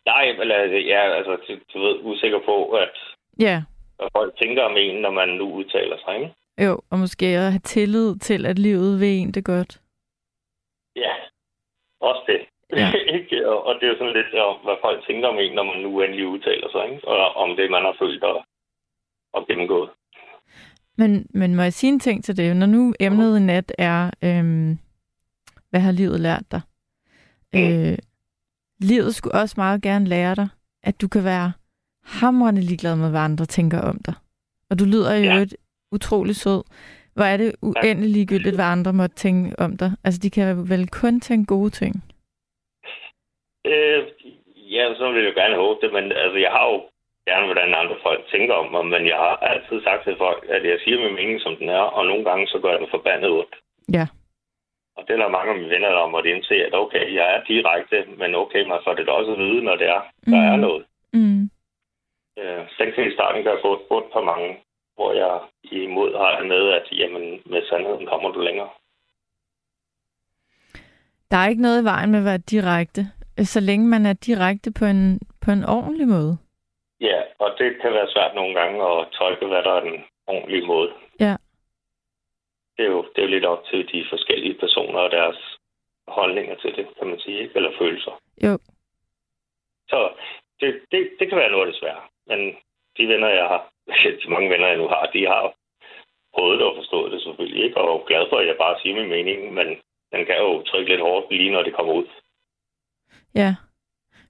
Nej, 0.07 0.25
eller 0.43 0.57
jeg 0.93 1.07
er 1.07 1.15
altså, 1.15 1.37
du, 1.49 1.53
du 1.75 1.79
ved, 1.87 1.97
usikker 2.03 2.41
på, 2.45 2.71
at 2.73 2.91
Ja, 3.41 3.63
hvad 3.97 4.09
folk 4.17 4.39
tænker 4.39 4.63
om 4.63 4.77
en, 4.77 5.01
når 5.03 5.11
man 5.11 5.29
nu 5.29 5.53
udtaler 5.53 5.97
sig, 6.05 6.15
ikke? 6.21 6.35
jo, 6.67 6.81
og 6.91 6.99
måske 6.99 7.27
at 7.27 7.53
have 7.53 7.59
tillid 7.77 8.19
til, 8.19 8.47
at 8.47 8.59
livet 8.59 9.01
vil 9.01 9.09
en 9.19 9.33
det 9.33 9.45
godt. 9.45 9.81
Ja, 10.97 11.13
også 12.01 12.23
det. 12.27 12.41
Ja. 12.81 12.89
Og, 13.67 13.75
det 13.75 13.83
er 13.85 13.93
jo 13.93 13.99
sådan 13.99 14.13
lidt 14.13 14.35
om, 14.35 14.57
hvad 14.65 14.77
folk 14.81 15.07
tænker 15.07 15.29
om 15.29 15.39
en, 15.39 15.53
når 15.53 15.63
man 15.63 15.79
nu 15.83 16.03
endelig 16.03 16.27
udtaler 16.27 16.69
sig, 16.71 16.85
ikke? 16.91 17.09
Og 17.09 17.35
om 17.37 17.57
det, 17.57 17.71
man 17.71 17.83
har 17.83 17.97
følt 17.99 18.25
og, 18.25 18.45
og 19.33 19.47
gennemgået. 19.47 19.91
Men, 20.99 21.27
men 21.35 21.55
må 21.55 21.63
jeg 21.63 21.73
sige 21.73 21.93
en 21.93 22.01
ting 22.01 22.25
til 22.25 22.37
det? 22.37 22.57
Når 22.57 22.67
nu 22.67 22.95
emnet 23.01 23.37
i 23.41 23.43
nat 23.43 23.73
er, 23.79 24.11
øhm, 24.25 24.79
hvad 25.71 25.81
har 25.81 25.93
livet 25.93 26.21
lært 26.21 26.43
dig? 26.51 26.61
Øh, 27.55 27.99
livet 28.81 29.15
skulle 29.15 29.35
også 29.35 29.55
meget 29.59 29.83
gerne 29.83 30.07
lære 30.07 30.35
dig, 30.35 30.49
at 30.83 31.01
du 31.01 31.09
kan 31.09 31.25
være 31.25 31.53
hamrende 32.05 32.61
ligeglad 32.61 32.97
med, 32.97 33.11
hvad 33.11 33.21
andre 33.21 33.45
tænker 33.45 33.81
om 33.81 33.99
dig. 34.07 34.15
Og 34.71 34.79
du 34.79 34.85
lyder 34.85 35.15
jo 35.15 35.25
Ja. 35.25 35.35
ja. 35.39 35.45
utrolig 35.93 36.37
sød. 36.37 36.63
Hvor 37.15 37.25
er 37.25 37.37
det 37.37 37.53
uendelig 37.63 38.11
ligegyldigt, 38.11 38.55
hvad 38.55 38.65
andre 38.65 38.93
måtte 38.93 39.17
tænke 39.17 39.59
om 39.59 39.77
dig? 39.77 39.93
Altså, 40.05 40.21
de 40.23 40.31
kan 40.31 40.69
vel 40.71 40.89
kun 40.89 41.21
tænke 41.21 41.47
gode 41.47 41.71
ting. 41.71 41.95
Øh, 43.67 44.03
ja, 44.75 44.95
så 44.99 45.13
vil 45.13 45.23
jeg 45.25 45.31
jo 45.37 45.41
gerne 45.41 45.57
håbe 45.57 45.79
det, 45.87 45.93
men 45.93 46.05
altså, 46.13 46.39
jeg 46.39 46.51
har 46.51 46.67
jo 46.73 46.83
gerne, 47.31 47.47
hvordan 47.49 47.75
andre 47.83 47.97
folk 48.07 48.21
tænker 48.33 48.55
om 48.63 48.69
mig, 48.75 48.85
men 48.95 49.03
jeg 49.13 49.19
har 49.25 49.35
altid 49.53 49.77
sagt 49.87 50.03
til 50.05 50.17
folk, 50.25 50.43
at 50.57 50.63
jeg 50.71 50.79
siger 50.85 50.99
min 51.05 51.15
mening, 51.21 51.39
som 51.41 51.55
den 51.61 51.69
er, 51.79 51.85
og 51.97 52.03
nogle 52.07 52.25
gange 52.29 52.45
så 52.53 52.57
gør 52.63 52.71
jeg 52.73 52.81
den 52.83 52.95
forbandet 52.97 53.31
ondt. 53.41 53.55
Ja. 53.99 54.07
Og 54.97 55.01
det 55.07 55.13
er 55.15 55.21
der 55.23 55.37
mange 55.37 55.51
af 55.53 55.59
mine 55.59 55.71
venner, 55.75 55.91
der 55.91 56.13
måtte 56.15 56.31
indse, 56.35 56.55
at 56.69 56.75
okay, 56.83 57.05
jeg 57.19 57.27
er 57.35 57.41
direkte, 57.53 57.99
men 58.21 58.31
okay, 58.43 58.63
man 58.73 58.81
får 58.85 58.95
det 58.95 59.07
da 59.07 59.13
også 59.13 59.33
at 59.33 59.39
vide, 59.39 59.63
når 59.69 59.77
det 59.77 59.89
er, 59.97 60.01
der 60.33 60.41
Mhm. 60.41 60.53
er 60.53 60.57
noget. 60.67 60.85
Mm. 61.13 61.43
Øh, 62.41 62.63
den 62.79 62.89
kan 62.95 63.05
i 63.09 63.15
starten 63.17 63.45
gøre 63.45 63.61
godt 63.63 63.81
ondt 63.91 64.13
på 64.13 64.21
mange, 64.33 64.51
hvor 64.97 65.11
jeg 65.23 65.33
imod 65.85 66.11
har 66.23 66.39
det 66.39 66.47
med, 66.49 66.63
at 66.79 66.87
jamen, 67.01 67.25
med 67.53 67.63
sandheden 67.71 68.07
kommer 68.07 68.31
du 68.33 68.41
længere. 68.41 68.69
Der 71.31 71.37
er 71.37 71.49
ikke 71.49 71.63
noget 71.63 71.83
i 71.83 71.85
vejen 71.85 72.11
med 72.11 72.19
at 72.19 72.25
være 72.25 72.39
direkte, 72.39 73.03
så 73.39 73.61
længe 73.61 73.87
man 73.87 74.07
er 74.07 74.13
direkte 74.13 74.73
på 74.79 74.85
en, 74.85 75.21
på 75.41 75.51
en 75.51 75.65
ordentlig 75.65 76.09
måde. 76.09 76.39
Ja, 77.01 77.23
og 77.39 77.51
det 77.59 77.81
kan 77.81 77.93
være 77.93 78.09
svært 78.11 78.35
nogle 78.35 78.55
gange 78.61 78.79
at 78.93 79.09
tolke, 79.13 79.47
hvad 79.47 79.63
der 79.63 79.73
er 79.73 79.81
den 79.81 80.05
ordentlige 80.27 80.67
måde. 80.67 80.93
Ja. 81.21 81.37
Det 82.77 82.85
er 82.87 82.91
jo, 82.91 83.03
det 83.03 83.19
er 83.19 83.23
jo 83.23 83.35
lidt 83.35 83.45
op 83.45 83.65
til 83.65 83.93
de 83.93 84.07
forskellige 84.11 84.59
personer 84.59 84.99
og 85.01 85.11
deres 85.11 85.59
holdninger 86.09 86.57
til 86.57 86.77
det, 86.77 86.87
kan 86.99 87.07
man 87.07 87.21
sige, 87.21 87.41
ikke? 87.41 87.57
eller 87.57 87.73
følelser. 87.79 88.21
Jo. 88.45 88.59
Så 89.89 90.13
det, 90.61 90.81
det, 90.93 91.11
det 91.19 91.29
kan 91.29 91.39
være 91.39 91.51
noget 91.51 91.67
af 91.67 91.73
det 91.73 91.81
svære. 91.81 92.03
Men 92.27 92.57
de 92.97 93.09
venner, 93.09 93.29
jeg 93.29 93.47
har, 93.49 93.73
de 94.23 94.31
mange 94.31 94.51
venner, 94.51 94.67
jeg 94.67 94.77
nu 94.77 94.89
har, 94.89 95.11
de 95.15 95.27
har 95.27 95.55
prøvet 96.35 96.59
det 96.59 96.67
og 96.67 96.77
forstået 96.77 97.13
det 97.13 97.23
selvfølgelig 97.23 97.65
ikke, 97.65 97.77
og 97.77 98.01
er 98.01 98.07
glad 98.07 98.27
for, 98.29 98.37
at 98.37 98.47
jeg 98.47 98.57
bare 98.57 98.81
siger 98.83 98.95
min 98.95 99.09
mening, 99.09 99.55
men 99.55 99.67
den 100.13 100.27
kan 100.27 100.37
jo 100.39 100.63
trykke 100.63 100.91
lidt 100.91 101.01
hårdt 101.01 101.31
lige 101.31 101.53
når 101.53 101.63
det 101.63 101.75
kommer 101.75 101.93
ud. 101.93 102.07
Ja. 103.35 103.55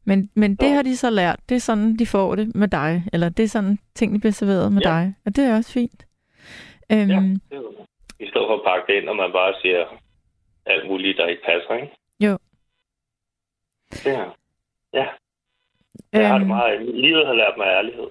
Men, 0.05 0.31
men 0.35 0.57
det 0.57 0.67
Ja. 0.67 0.73
har 0.75 0.83
de 0.83 0.97
så 0.97 1.11
lært. 1.11 1.41
Det 1.49 1.55
er 1.55 1.61
sådan, 1.61 1.97
de 1.97 2.07
får 2.07 2.35
det 2.35 2.55
med 2.55 2.69
dig. 2.69 3.05
Eller 3.13 3.29
det 3.29 3.43
er 3.43 3.49
sådan, 3.49 3.79
tingene 3.95 4.21
bliver 4.21 4.33
serveret 4.33 4.73
med 4.73 4.83
Ja. 4.83 4.89
dig. 4.91 5.15
Og 5.27 5.37
det 5.37 5.45
er 5.45 5.57
også 5.57 5.73
fint. 5.73 6.07
Øhm, 6.93 7.11
Ja. 7.11 7.21
I 8.25 8.27
stedet 8.31 8.47
for 8.49 8.55
at 8.55 8.65
pakke 8.67 8.93
det 8.93 9.01
ind, 9.01 9.09
og 9.09 9.17
man 9.17 9.33
bare 9.33 9.55
siger 9.63 9.85
alt 10.67 10.89
muligt, 10.91 11.19
der 11.19 11.27
ikke 11.27 11.43
passer, 11.43 11.75
ikke? 11.75 11.93
Jo. 12.21 12.39
Her. 14.05 14.37
Ja. 14.95 15.07
Jeg 16.13 16.29
har 16.29 16.35
det 16.39 16.41
øhm, 16.45 16.49
meget. 16.49 16.95
Livet 16.95 17.27
har 17.27 17.35
lært 17.35 17.55
mig 17.59 17.67
ærlighed. 17.67 18.09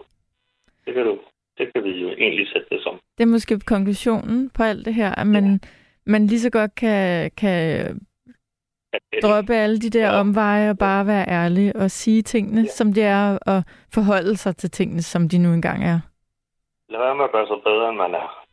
Det 0.85 0.93
kan 0.93 1.03
du. 1.05 1.19
Det 1.57 1.73
kan 1.73 1.83
vi 1.83 1.89
jo 1.89 2.09
egentlig 2.09 2.47
sætte 2.47 2.67
det 2.71 2.83
som. 2.83 2.99
det 3.17 3.23
er 3.23 3.27
måske 3.27 3.59
konklusionen 3.59 4.49
på 4.49 4.63
alt 4.63 4.85
det 4.85 4.93
her, 4.93 5.15
at 5.15 5.27
man, 5.27 5.51
ja. 5.51 5.57
man 6.05 6.27
lige 6.27 6.39
så 6.39 6.49
godt 6.49 6.75
kan, 6.75 7.31
kan 7.37 7.99
At 8.93 9.01
det, 9.11 9.23
droppe 9.23 9.55
alle 9.55 9.79
de 9.79 9.89
der 9.89 10.05
Ja. 10.11 10.19
omveje 10.19 10.69
og 10.69 10.77
bare 10.77 11.07
være 11.07 11.27
ærlig 11.29 11.75
og 11.75 11.91
sige 11.91 12.21
tingene, 12.21 12.61
Ja. 12.61 12.67
som 12.67 12.93
det 12.93 13.03
er, 13.03 13.37
og 13.45 13.63
forholde 13.93 14.37
sig 14.37 14.57
til 14.57 14.71
tingene, 14.71 15.01
som 15.01 15.29
de 15.29 15.37
nu 15.37 15.53
engang 15.53 15.83
er. 15.83 15.99
Lad 16.89 16.99
være 16.99 17.15
med 17.15 17.23
at 17.25 17.31
gøre 17.31 17.47
sig 17.47 17.57
bedre, 17.63 17.89
end 17.89 17.97
man 17.97 18.13
er. 18.13 18.45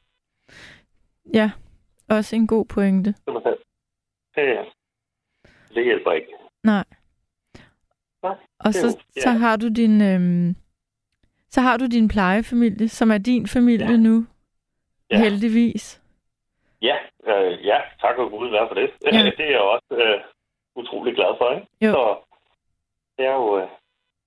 Ja, 1.34 1.50
også 2.08 2.36
en 2.36 2.46
god 2.46 2.66
pointe. 2.66 3.14
Det, 4.34 4.58
det 5.74 5.84
hjælper 5.84 6.12
ikke. 6.12 6.28
Nej. 6.64 6.84
Nej, 8.22 8.34
Og 8.58 8.74
så, 8.74 8.86
jo- 8.86 9.22
så 9.22 9.30
har 9.30 9.56
du 9.56 9.68
din... 9.68 10.02
Øhm, 10.02 10.56
Så 11.50 11.60
har 11.60 11.76
du 11.76 11.86
din 11.86 12.08
plejefamilie, 12.08 12.88
som 12.88 13.10
er 13.10 13.18
din 13.18 13.46
familie 13.46 13.90
ja. 13.90 13.96
nu. 13.96 14.26
Ja. 15.10 15.18
Heldigvis. 15.18 16.02
Ja, 16.82 16.96
øh, 17.26 17.66
ja, 17.66 17.78
tak 18.00 18.18
og 18.18 18.30
Gud 18.30 18.50
være 18.50 18.68
for 18.68 18.74
det. 18.74 18.90
Ja. 19.04 19.18
det 19.38 19.44
er 19.46 19.50
jeg 19.50 19.60
også 19.60 19.94
øh, 20.04 20.20
utrolig 20.76 21.14
glad 21.14 21.32
for, 21.38 21.54
ikke? 21.54 21.66
Jo. 21.82 21.92
Så 21.92 22.16
det 23.18 23.26
er 23.26 23.34
jo, 23.34 23.58
øh, 23.58 23.68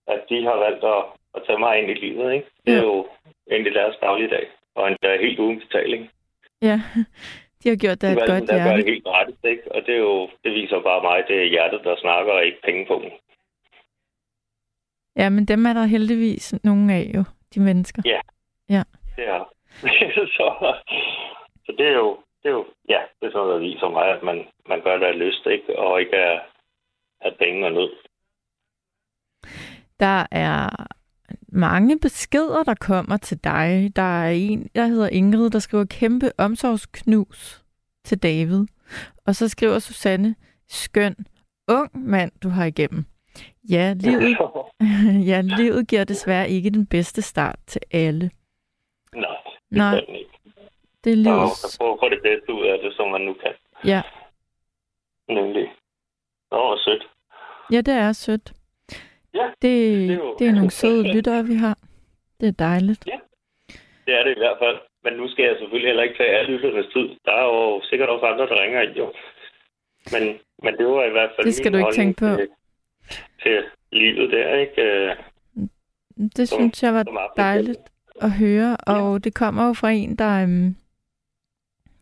at 0.08 0.22
de 0.30 0.44
har 0.44 0.58
valgt 0.66 0.84
at, 0.84 1.04
at 1.36 1.42
tage 1.48 1.60
mig 1.60 1.80
ind 1.80 1.90
i 1.92 1.94
livet, 1.94 2.34
ikke? 2.34 2.48
Det 2.66 2.74
er 2.74 2.84
jo 2.84 3.08
egentlig 3.52 3.74
deres 3.74 3.96
dagligdag, 4.02 4.48
og 4.76 4.88
endda 4.88 5.22
helt 5.22 5.40
uden 5.40 5.60
betaling. 5.60 6.12
Ja, 6.62 6.82
de 7.64 7.70
har 7.70 7.76
gjort 7.76 8.02
dig 8.02 8.12
et 8.12 8.18
godt 8.18 8.30
gøre 8.30 8.40
det 8.40 8.76
hjerte. 8.76 8.92
helt 8.92 9.04
gratis, 9.04 9.36
ikke? 9.44 9.72
Og 9.72 9.82
det, 9.86 9.94
er 9.94 10.00
jo, 10.00 10.30
det 10.44 10.52
viser 10.54 10.80
bare 10.80 11.02
mig, 11.02 11.18
at 11.18 11.26
det 11.28 11.42
er 11.42 11.52
hjertet, 11.54 11.82
der 11.84 11.96
snakker, 11.96 12.34
og 12.34 12.46
ikke 12.46 12.62
penge 12.64 12.86
på 12.86 13.04
Ja, 15.16 15.30
men 15.30 15.46
dem 15.46 15.66
er 15.66 15.74
der 15.74 15.86
heldigvis 15.86 16.56
nogle 16.64 16.94
af 16.94 17.12
jo, 17.16 17.24
de 17.56 17.60
mennesker. 17.60 18.02
Ja. 18.06 18.22
Ja. 18.70 18.84
Det 19.16 19.28
er 19.28 19.46
så, 20.38 20.76
så 21.66 21.72
det 21.78 21.88
er 21.88 21.96
jo, 21.96 22.18
det 22.44 22.50
er 22.50 22.54
jo, 22.54 22.66
ja, 22.90 23.02
det 23.20 23.28
er 23.28 23.32
sådan 23.32 23.48
noget, 23.48 23.54
der 23.54 23.68
viser 23.68 23.90
mig, 23.90 24.06
at 24.16 24.24
man, 24.24 24.48
man 24.68 24.82
gør 24.82 24.98
det 24.98 25.06
af 25.06 25.20
lyst, 25.20 25.46
ikke? 25.46 25.80
Og 25.80 26.00
ikke 26.02 26.16
af, 26.16 26.40
af 27.22 27.36
penge 27.40 27.66
og 27.66 27.72
nød. 27.72 27.90
Der 30.00 30.26
er 30.32 30.70
mange 31.48 32.00
beskeder, 32.00 32.64
der 32.64 32.76
kommer 32.76 33.18
til 33.18 33.44
dig. 33.44 33.92
Der 33.96 34.22
er 34.24 34.30
en, 34.32 34.70
der 34.76 34.86
hedder 34.86 35.10
Ingrid, 35.10 35.50
der 35.50 35.60
skriver 35.60 35.86
kæmpe 35.86 36.32
omsorgsknus 36.38 37.64
til 38.04 38.24
David. 38.24 38.66
Og 39.26 39.36
så 39.36 39.48
skriver 39.50 39.80
Susanne, 39.80 40.36
skøn, 40.68 41.16
ung 41.68 42.10
mand, 42.10 42.32
du 42.44 42.50
har 42.50 42.66
igennem. 42.66 43.06
Ja, 43.70 43.94
livet, 44.00 44.38
ja, 45.30 45.42
livet 45.42 45.88
giver 45.88 46.04
desværre 46.04 46.50
ikke 46.50 46.70
den 46.70 46.86
bedste 46.86 47.22
start 47.22 47.60
til 47.68 47.82
alle. 47.92 48.32
Nej, 49.16 49.38
det 49.70 49.78
Nej. 49.78 50.00
ikke. 50.08 50.30
Det 51.04 51.28
er 51.28 51.32
Og 51.34 51.50
prøve 51.80 51.94
at 51.94 52.00
få 52.04 52.10
det 52.10 52.22
bedste 52.24 52.54
ud 52.54 52.66
af 52.66 52.80
det, 52.84 52.94
som 52.96 53.12
man 53.12 53.22
nu 53.22 53.34
kan. 53.34 53.54
Ja, 53.86 54.02
Nemlig. 55.30 55.68
Nå, 56.52 56.58
hvor 56.58 56.78
sødt. 56.86 57.08
ja, 57.72 57.82
det 57.82 57.94
er 57.94 58.12
sødt. 58.12 58.54
Ja, 59.34 59.46
Det, 59.62 59.62
det 59.62 60.10
er 60.12 60.16
jo- 60.16 60.36
det 60.40 60.48
er 60.48 60.52
nogle 60.52 60.72
søde 60.82 61.14
lyttere, 61.14 61.46
vi 61.46 61.54
har. 61.56 61.78
Det 62.40 62.48
er 62.48 62.52
dejligt. 62.52 63.06
Det 64.06 64.14
er 64.20 64.24
det 64.24 64.32
i 64.32 64.40
hvert 64.40 64.58
fald. 64.64 64.78
Men 65.04 65.14
nu 65.14 65.30
skal 65.32 65.44
jeg 65.46 65.56
selvfølgelig 65.60 65.90
heller 65.90 66.04
ikke 66.04 66.18
tage 66.18 66.30
alle 66.38 66.52
lytternes 66.58 66.94
tid. 66.94 67.10
Der 67.26 67.32
er 67.32 67.44
jo 67.44 67.82
sikkert 67.84 68.10
også 68.10 68.26
andre, 68.26 68.48
der 68.48 68.62
ringer 68.64 68.82
ind, 68.82 68.92
jo. 68.98 69.14
Men, 70.14 70.24
men 70.64 70.78
det 70.78 70.86
var 70.88 71.04
i 71.06 71.10
hvert 71.10 71.30
fald 71.36 71.46
Det 71.46 71.56
skal 71.56 71.74
du 71.74 71.78
ikke 71.78 71.92
tænke 71.96 72.20
på. 72.20 72.36
Til, 72.36 72.48
til 73.44 73.64
livet 73.92 74.32
der, 74.32 74.56
ikke? 74.56 75.16
Det 76.38 76.50
Som- 76.50 76.60
synes 76.60 76.84
jeg 76.84 76.94
var 76.94 77.34
dejligt 77.38 77.80
at 78.22 78.32
høre, 78.32 78.78
og 78.88 79.24
det 79.24 79.34
kommer 79.36 79.68
jo 79.68 79.74
fra 79.74 79.90
en, 79.92 80.16
der, 80.16 80.44
øhm, 80.44 80.76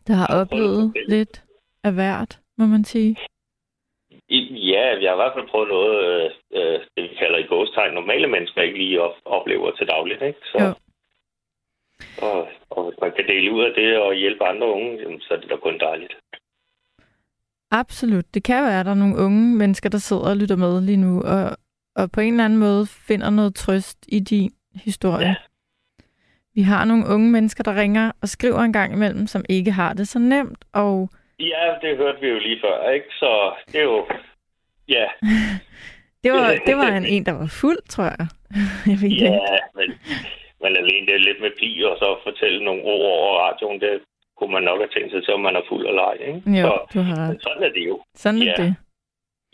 der 0.08 0.14
har 0.14 0.26
oplevet 0.40 0.92
lidt 1.08 1.44
af 1.84 1.92
hvert, 1.92 2.40
må 2.58 2.66
man 2.66 2.84
sige. 2.84 3.16
Ja, 4.70 4.84
jeg 5.02 5.10
har 5.10 5.16
i 5.16 5.22
hvert 5.22 5.32
fald 5.36 5.48
prøvet 5.48 5.68
noget, 5.68 5.94
øh, 6.08 6.30
øh, 6.58 6.80
det 6.94 7.02
vi 7.10 7.14
kalder 7.18 7.38
i 7.38 7.46
gåstegn, 7.52 7.94
normale 7.94 8.26
mennesker 8.26 8.62
ikke 8.62 8.78
lige 8.78 9.02
op- 9.02 9.22
oplever 9.24 9.70
til 9.70 9.86
dagligt. 9.86 10.22
Ikke? 10.22 10.38
Så, 10.52 10.58
Jo. 10.64 10.70
og, 12.26 12.48
og 12.70 12.84
hvis 12.84 12.98
man 13.02 13.12
kan 13.16 13.26
dele 13.28 13.52
ud 13.52 13.62
af 13.64 13.72
det 13.76 13.98
og 13.98 14.14
hjælpe 14.14 14.44
andre 14.44 14.66
unge, 14.66 14.92
jamen, 15.02 15.20
så 15.20 15.34
er 15.34 15.38
det 15.40 15.50
da 15.50 15.56
kun 15.56 15.78
dejligt. 15.78 16.14
Absolut. 17.70 18.34
Det 18.34 18.42
kan 18.44 18.62
være, 18.64 18.80
at 18.80 18.86
der 18.86 18.92
er 18.92 19.02
nogle 19.04 19.16
unge 19.24 19.56
mennesker, 19.56 19.88
der 19.88 19.98
sidder 19.98 20.30
og 20.30 20.36
lytter 20.36 20.56
med 20.56 20.80
lige 20.80 20.96
nu, 20.96 21.22
og, 21.22 21.56
og 21.96 22.10
på 22.12 22.20
en 22.20 22.32
eller 22.32 22.44
anden 22.44 22.58
måde 22.58 22.86
finder 22.86 23.30
noget 23.30 23.54
trøst 23.54 23.98
i 24.08 24.20
din 24.20 24.50
historie. 24.74 25.26
Ja. 25.26 25.34
Vi 26.54 26.62
har 26.62 26.84
nogle 26.84 27.04
unge 27.14 27.30
mennesker, 27.30 27.62
der 27.64 27.76
ringer 27.80 28.12
og 28.22 28.28
skriver 28.28 28.58
en 28.60 28.72
gang 28.72 28.92
imellem, 28.92 29.26
som 29.26 29.44
ikke 29.48 29.70
har 29.72 29.92
det 29.92 30.08
så 30.08 30.18
nemt, 30.18 30.64
og 30.72 31.08
Ja, 31.40 31.64
det 31.82 31.96
hørte 31.96 32.20
vi 32.20 32.28
jo 32.28 32.38
lige 32.38 32.60
før, 32.64 32.90
ikke? 32.90 33.06
Så 33.10 33.52
det 33.72 33.78
er 33.80 33.84
jo... 33.84 34.06
Ja, 34.88 35.06
det 36.24 36.32
var, 36.32 36.46
det 36.68 36.76
var 36.76 36.88
en, 36.96 37.06
en, 37.06 37.26
der 37.26 37.32
var 37.32 37.46
fuld, 37.60 37.82
tror 37.88 38.04
jeg. 38.04 38.26
jeg 38.90 38.98
ved 39.02 39.08
ja 39.08 39.24
ikke. 39.32 39.38
men, 39.78 39.88
men 40.62 40.76
alene 40.76 41.06
det 41.06 41.14
er 41.14 41.18
lidt 41.28 41.40
med 41.40 41.50
pli, 41.58 41.82
og 41.84 41.96
så 41.98 42.08
fortælle 42.26 42.64
nogle 42.64 42.82
ord 42.82 43.02
over 43.18 43.38
radioen, 43.44 43.80
det 43.80 44.00
kunne 44.38 44.52
man 44.52 44.62
nok 44.62 44.78
have 44.80 44.92
tænkt 44.94 45.10
sig 45.12 45.24
til, 45.24 45.34
om 45.34 45.40
man 45.40 45.56
er 45.56 45.62
fuld 45.68 45.86
eller 45.86 46.02
ej, 46.02 46.16
ikke? 46.30 46.50
Jo, 46.60 46.66
Så, 46.66 46.74
du 46.94 47.00
har 47.00 47.28
men 47.32 47.40
sådan 47.40 47.62
er 47.62 47.72
det 47.78 47.84
jo. 47.90 47.96
Sådan 48.14 48.42
er 48.42 48.46
Ja. 48.46 48.54
det. 48.62 48.74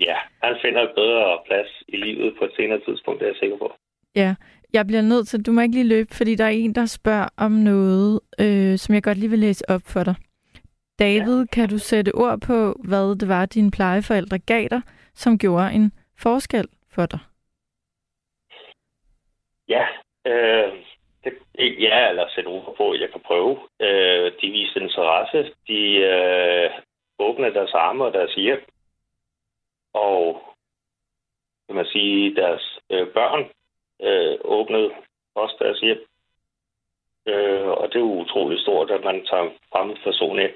Ja, 0.00 0.16
han 0.42 0.54
finder 0.64 0.82
et 0.82 0.92
bedre 1.00 1.38
plads 1.46 1.70
i 1.88 1.96
livet 1.96 2.34
på 2.38 2.44
et 2.44 2.52
senere 2.56 2.80
tidspunkt, 2.86 3.20
det 3.20 3.26
er 3.26 3.30
jeg 3.32 3.40
sikker 3.42 3.56
på. 3.58 3.68
Ja, 4.14 4.34
jeg 4.74 4.86
bliver 4.86 5.02
nødt 5.02 5.28
til, 5.28 5.46
du 5.46 5.52
må 5.52 5.60
ikke 5.60 5.74
lige 5.74 5.88
løbe, 5.88 6.14
fordi 6.14 6.34
der 6.34 6.44
er 6.44 6.56
en, 6.62 6.74
der 6.74 6.86
spørger 6.86 7.28
om 7.36 7.52
noget, 7.52 8.20
øh, 8.40 8.78
som 8.78 8.94
jeg 8.94 9.02
godt 9.02 9.18
lige 9.18 9.30
vil 9.30 9.38
læse 9.38 9.64
op 9.68 9.80
for 9.86 10.04
dig. 10.04 10.14
David, 10.98 11.38
ja. 11.40 11.46
kan 11.52 11.68
du 11.68 11.78
sætte 11.78 12.14
ord 12.14 12.40
på, 12.40 12.80
hvad 12.88 13.18
det 13.20 13.28
var, 13.28 13.46
dine 13.46 13.70
plejeforældre 13.70 14.38
gav 14.38 14.68
dig, 14.70 14.82
som 15.14 15.38
gjorde 15.38 15.72
en 15.72 15.92
forskel 16.18 16.68
for 16.94 17.06
dig? 17.06 17.18
Ja, 19.68 19.86
øh, 20.26 20.72
det, 21.24 21.32
ja, 21.58 22.08
eller 22.08 22.28
sætte 22.34 22.48
ord 22.48 22.76
på, 22.76 22.94
jeg 22.94 23.08
kan 23.12 23.20
prøve. 23.20 23.58
Øh, 23.80 24.32
de 24.40 24.50
viste 24.50 24.80
interesse. 24.80 25.54
De 25.68 25.80
øh, 26.12 26.70
åbnede 27.18 27.54
deres 27.54 27.74
arme 27.74 28.04
og 28.04 28.12
deres 28.12 28.34
hjem. 28.34 28.64
Og 29.94 30.42
kan 31.66 31.76
man 31.76 31.86
sige, 31.86 32.34
deres 32.34 32.78
øh, 32.90 33.08
børn 33.08 33.50
øh, 34.02 34.38
åbnede 34.44 34.90
også 35.34 35.56
deres 35.58 35.80
hjem. 35.80 36.06
Øh, 37.26 37.68
og 37.68 37.88
det 37.88 37.96
er 37.96 38.00
jo 38.00 38.20
utroligt 38.20 38.60
stort, 38.60 38.90
at 38.90 39.04
man 39.04 39.26
tager 39.26 39.42
en 39.42 39.52
fremmed 39.72 39.96
person 40.04 40.38
ind. 40.38 40.52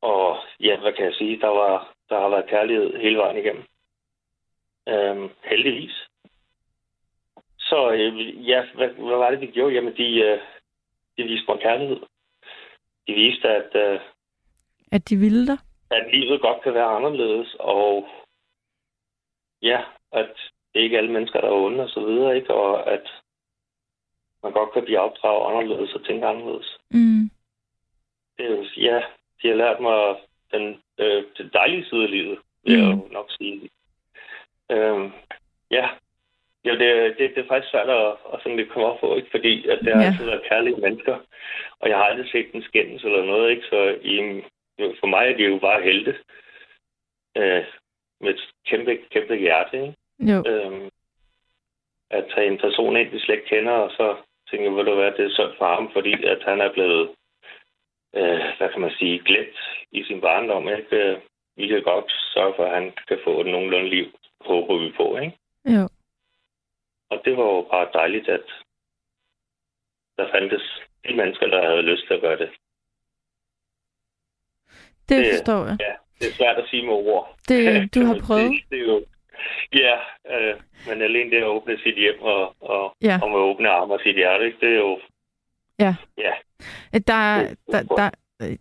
Og 0.00 0.36
ja, 0.60 0.80
hvad 0.80 0.92
kan 0.92 1.04
jeg 1.04 1.14
sige? 1.14 1.40
Der, 1.40 1.48
var, 1.48 1.94
der 2.08 2.20
har 2.20 2.28
været 2.28 2.48
kærlighed 2.50 2.96
hele 3.00 3.18
vejen 3.18 3.36
igennem. 3.36 3.64
Øh, 4.88 5.30
heldigvis. 5.44 6.08
Så 7.58 7.90
øh, 7.92 8.48
ja, 8.48 8.64
hvad, 8.74 8.88
hvad 8.88 9.16
var 9.16 9.30
det, 9.30 9.40
de 9.40 9.46
gjorde? 9.46 9.74
Jamen, 9.74 9.96
de, 9.96 10.20
øh, 10.20 10.40
de 11.16 11.22
viste 11.22 11.46
mig 11.48 11.60
kærlighed. 11.60 12.00
De 13.06 13.12
viste, 13.12 13.48
at, 13.48 13.74
øh, 13.74 14.00
At 14.92 15.08
de 15.08 15.16
ville 15.16 15.46
dig? 15.46 15.58
at 15.92 16.14
livet 16.14 16.40
godt 16.40 16.62
kan 16.62 16.74
være 16.74 16.96
anderledes, 16.96 17.56
og 17.60 18.08
ja, 19.62 19.80
at 20.12 20.34
det 20.74 20.80
ikke 20.80 20.96
er 20.96 21.00
alle 21.00 21.12
mennesker, 21.12 21.40
der 21.40 21.48
er 21.48 21.52
onde 21.52 21.82
og 21.82 21.88
så 21.90 22.00
videre, 22.00 22.36
ikke? 22.36 22.54
Og 22.54 22.92
at 22.92 23.06
man 24.42 24.52
godt 24.52 24.72
kan 24.72 24.84
blive 24.84 24.98
opdraget 25.00 25.46
anderledes 25.62 25.94
og 25.94 26.04
tænke 26.04 26.26
anderledes. 26.26 26.78
Mm. 26.90 27.30
Det 28.36 28.46
er 28.46 28.50
jo, 28.50 28.64
ja, 28.76 29.02
de 29.42 29.48
har 29.48 29.54
lært 29.54 29.80
mig 29.80 30.16
den, 30.52 30.82
øh, 30.98 31.24
den 31.38 31.50
dejlige 31.52 31.84
side 31.84 32.02
af 32.02 32.10
livet, 32.10 32.38
vil 32.64 32.72
jeg 32.78 32.82
Mm. 32.94 33.00
jo 33.00 33.08
nok 33.10 33.30
sige. 33.38 33.70
Øhm, 34.70 35.12
ja, 35.70 35.88
ja 36.64 36.70
det, 36.72 37.18
det, 37.18 37.34
det 37.34 37.38
er 37.44 37.48
faktisk 37.48 37.70
svært 37.70 37.88
at, 37.90 38.06
at 38.32 38.40
sådan 38.42 38.56
lidt 38.56 38.70
komme 38.70 38.88
op 38.88 39.00
på, 39.00 39.16
ikke? 39.16 39.30
fordi 39.30 39.68
at 39.68 39.78
det 39.84 39.92
har 39.94 40.02
Ja. 40.02 40.06
altid 40.08 40.24
været 40.24 40.46
kærlige 40.48 40.76
mennesker, 40.80 41.18
og 41.80 41.88
jeg 41.88 41.96
har 41.96 42.04
aldrig 42.04 42.30
set 42.30 42.50
en 42.54 42.62
skændes 42.62 43.04
eller 43.04 43.24
noget, 43.24 43.50
ikke? 43.50 43.66
så 43.66 43.98
i, 44.02 44.42
for 45.00 45.06
mig 45.06 45.28
er 45.28 45.36
det 45.36 45.48
jo 45.48 45.58
bare 45.58 45.82
helte 45.82 46.16
øh, 47.36 47.64
med 48.20 48.30
et 48.34 48.40
kæmpe, 48.66 48.98
kæmpe 49.10 49.36
hjerte. 49.36 49.76
Ikke? 49.82 49.94
Jo, 50.30 50.38
Øhm, 50.50 50.90
at 52.10 52.24
tage 52.34 52.46
en 52.52 52.58
person 52.58 52.96
ind, 52.96 53.08
vi 53.10 53.18
slet 53.20 53.34
ikke 53.36 53.48
kender, 53.48 53.72
og 53.72 53.90
så 53.90 54.16
tænker 54.50 54.66
jeg, 54.66 54.76
ved 54.76 54.84
du 54.84 54.94
hvad, 54.94 55.12
det 55.12 55.24
er 55.24 55.30
synd 55.34 55.52
for 55.58 55.74
ham, 55.74 55.90
fordi 55.92 56.12
at 56.26 56.42
han 56.44 56.60
er 56.60 56.72
blevet, 56.72 57.10
øh, 58.18 58.40
hvad 58.58 58.68
kan 58.72 58.80
man 58.80 58.92
sige, 58.98 59.22
glemt 59.24 59.58
i 59.92 60.04
sin 60.04 60.20
barndom. 60.20 60.68
Ikke? 60.68 61.20
Vi 61.56 61.66
kan 61.68 61.82
godt 61.82 62.12
sørge 62.34 62.54
for, 62.56 62.64
at 62.64 62.74
han 62.82 62.92
kan 63.08 63.18
få 63.24 63.40
et 63.40 63.46
nogenlunde 63.46 63.88
liv, 63.88 64.06
håber 64.40 64.78
vi 64.78 64.92
på. 64.96 65.16
Ikke? 65.16 65.38
jo. 65.76 65.88
Og 67.10 67.22
det 67.24 67.36
var 67.36 67.44
jo 67.44 67.66
bare 67.70 67.88
dejligt, 67.92 68.28
at 68.28 68.46
der 70.16 70.30
fandtes 70.34 70.62
de 71.08 71.14
mennesker, 71.16 71.46
der 71.46 71.66
havde 71.68 71.82
lyst 71.82 72.06
til 72.06 72.14
at 72.14 72.20
gøre 72.20 72.38
det. 72.38 72.50
Det 75.08 75.16
Det- 75.24 75.32
forstår 75.32 75.66
jeg. 75.66 75.76
Ja, 75.80 75.94
det 76.18 76.26
er 76.28 76.32
svært 76.34 76.58
at 76.58 76.68
sige 76.68 76.82
med 76.86 76.92
ord. 76.94 77.36
Det, 77.48 77.94
du 77.94 78.00
har 78.04 78.18
prøvet. 78.26 78.50
sige. 78.50 78.64
Det 78.70 78.78
er 78.80 78.86
jo, 78.92 79.04
ja, 79.72 79.94
øh, 80.34 80.54
men 80.88 81.02
alene 81.02 81.30
det 81.30 81.36
at 81.36 81.44
åbne 81.44 81.78
sit 81.84 81.94
hjem 81.98 82.20
og, 82.20 82.54
og, 82.60 82.96
Ja. 83.02 83.18
og 83.22 83.30
med 83.30 83.38
åbne 83.38 83.68
arme 83.68 83.94
og 83.94 84.00
sit 84.04 84.16
hjerte, 84.16 84.46
ikke? 84.46 84.58
det 84.60 84.68
er 84.68 84.76
jo... 84.78 84.98
Ja. 85.78 85.94
Ja, 86.18 86.32
Der, 86.92 87.54
der, 87.72 87.82
der, 87.82 88.10
øh, 88.42 88.56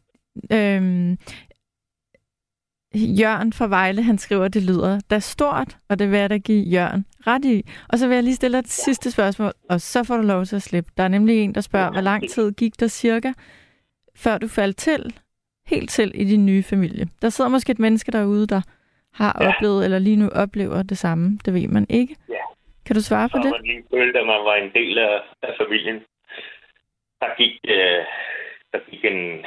øhm, 0.52 1.18
Jørgen 2.96 3.54
fra 3.54 3.68
Vejle, 3.68 4.04
han 4.04 4.18
skriver, 4.18 4.46
at 4.46 4.54
det 4.54 4.64
lyder 4.64 5.00
da 5.10 5.20
stort, 5.20 5.78
og 5.90 6.00
det 6.00 6.12
vil 6.12 6.20
jeg 6.20 6.30
da 6.30 6.38
give 6.38 6.64
Jørgen 6.70 7.06
ret 7.28 7.46
i. 7.46 7.66
Og 7.90 8.00
så 8.00 8.08
vil 8.08 8.16
jeg 8.16 8.24
lige 8.24 8.36
stille 8.36 8.58
dig 8.58 8.60
et 8.60 8.70
sidste 8.70 9.12
spørgsmål, 9.12 9.52
og 9.70 9.82
så 9.82 10.04
får 10.04 10.18
du 10.18 10.24
lov 10.24 10.46
til 10.46 10.56
at 10.56 10.62
slippe. 10.62 10.92
Der 10.98 11.04
er 11.04 11.08
nemlig 11.08 11.40
en, 11.44 11.56
der 11.56 11.62
spørger, 11.62 11.92
hvor 11.92 12.02
lang 12.02 12.30
tid 12.30 12.52
gik 12.52 12.80
der 12.80 12.88
cirka, 12.88 13.32
før 14.16 14.38
du 14.38 14.48
faldt 14.48 14.78
til, 14.78 15.14
helt 15.68 15.90
til 15.90 16.12
i 16.16 16.24
din 16.26 16.46
nye 16.46 16.64
familie? 16.64 17.08
Der 17.22 17.30
sidder 17.30 17.50
måske 17.50 17.72
et 17.72 17.80
menneske 17.80 18.12
derude, 18.12 18.48
der 18.48 18.62
har 19.14 19.38
Ja. 19.42 19.48
oplevet, 19.50 19.86
eller 19.86 20.00
lige 20.00 20.16
nu 20.24 20.30
oplever 20.44 20.84
det 20.84 20.98
samme. 20.98 21.40
Det 21.46 21.54
ved 21.54 21.68
man 21.68 21.86
ikke. 21.90 22.16
Ja. 22.30 22.44
Kan 22.86 22.96
du 22.96 23.02
svare 23.02 23.30
på 23.30 23.38
så 23.38 23.44
det? 23.44 23.52
man 23.52 23.64
lige 23.64 23.84
følte, 23.94 24.20
at 24.20 24.26
man 24.26 24.42
var 24.50 24.56
en 24.56 24.72
del 24.74 24.98
af, 24.98 25.22
af 25.42 25.54
familien. 25.62 26.00
Der 27.22 27.30
gik, 27.38 27.54
øh, 27.68 28.02
der 28.74 28.80
gik 28.90 29.06
en, 29.06 29.46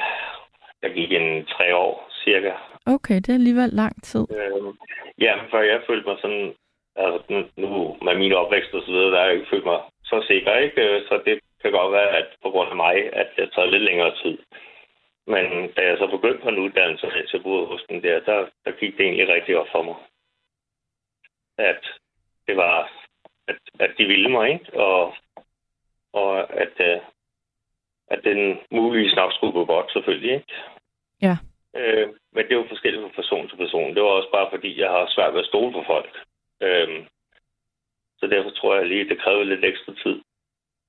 der 0.83 0.89
gik 0.97 1.11
en 1.11 1.45
tre 1.45 1.75
år 1.75 2.09
cirka. 2.23 2.51
Okay, 2.85 3.15
det 3.15 3.29
er 3.29 3.33
alligevel 3.33 3.69
lang 3.69 4.03
tid. 4.03 4.25
Øh, 4.39 4.73
ja, 5.25 5.33
før 5.51 5.61
jeg 5.61 5.81
følte 5.87 6.07
mig 6.09 6.17
sådan, 6.21 6.53
altså 6.95 7.19
nu, 7.57 7.97
med 8.01 8.15
min 8.17 8.33
opvækst 8.33 8.73
og 8.73 8.81
så 8.85 8.91
videre, 8.91 9.11
der 9.11 9.19
har 9.19 9.25
jeg 9.25 9.33
ikke 9.35 9.49
følt 9.49 9.65
mig 9.65 9.79
så 10.03 10.23
sikker, 10.27 10.55
ikke? 10.57 11.01
Så 11.09 11.21
det 11.25 11.39
kan 11.61 11.71
godt 11.71 11.91
være, 11.93 12.09
at 12.19 12.27
på 12.43 12.49
grund 12.49 12.69
af 12.69 12.75
mig, 12.75 12.95
at 13.13 13.27
det 13.35 13.43
har 13.43 13.51
taget 13.55 13.71
lidt 13.71 13.83
længere 13.83 14.13
tid. 14.23 14.37
Men 15.27 15.71
da 15.73 15.81
jeg 15.81 15.97
så 15.97 16.07
begyndte 16.07 16.43
på 16.43 16.49
en 16.49 16.59
uddannelse, 16.59 17.07
hos 17.71 17.83
den 17.89 18.03
der, 18.03 18.19
der, 18.19 18.49
der 18.65 18.71
gik 18.71 18.97
det 18.97 19.05
egentlig 19.05 19.27
rigtig 19.27 19.57
op 19.57 19.67
for 19.71 19.83
mig. 19.83 19.95
At 21.57 21.83
det 22.47 22.57
var, 22.57 22.91
at, 23.47 23.59
at 23.79 23.91
de 23.97 24.05
ville 24.05 24.29
mig, 24.29 24.53
ikke? 24.53 24.73
Og, 24.73 25.15
og 26.13 26.61
at, 26.61 26.73
øh, 26.79 26.99
at 28.07 28.23
den 28.23 28.59
muligvis 28.71 29.15
nok 29.15 29.33
skulle 29.33 29.53
gå 29.53 29.65
godt, 29.65 29.91
selvfølgelig, 29.91 30.33
ikke? 30.33 30.53
Ja. 31.21 31.37
Øh, 31.75 32.07
men 32.33 32.43
det 32.45 32.51
er 32.51 32.61
jo 32.61 32.65
forskelligt 32.69 33.03
fra 33.03 33.21
person 33.21 33.49
til 33.49 33.57
person. 33.57 33.95
Det 33.95 34.03
var 34.03 34.09
også 34.09 34.31
bare 34.31 34.49
fordi, 34.49 34.79
jeg 34.79 34.89
har 34.89 35.13
svært 35.15 35.33
ved 35.33 35.39
at 35.39 35.45
stole 35.45 35.73
på 35.73 35.83
folk. 35.87 36.17
Øh, 36.61 37.05
så 38.19 38.27
derfor 38.27 38.49
tror 38.49 38.75
jeg 38.75 38.85
lige, 38.85 39.09
det 39.09 39.21
kræver 39.21 39.43
lidt 39.43 39.65
ekstra 39.65 39.93
tid 40.03 40.21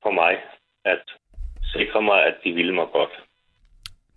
for 0.03 0.11
mig 0.11 0.43
at 0.85 1.03
sikre 1.63 2.03
mig, 2.03 2.27
at 2.27 2.37
de 2.45 2.53
ville 2.53 2.75
mig 2.75 2.89
godt. 2.93 3.26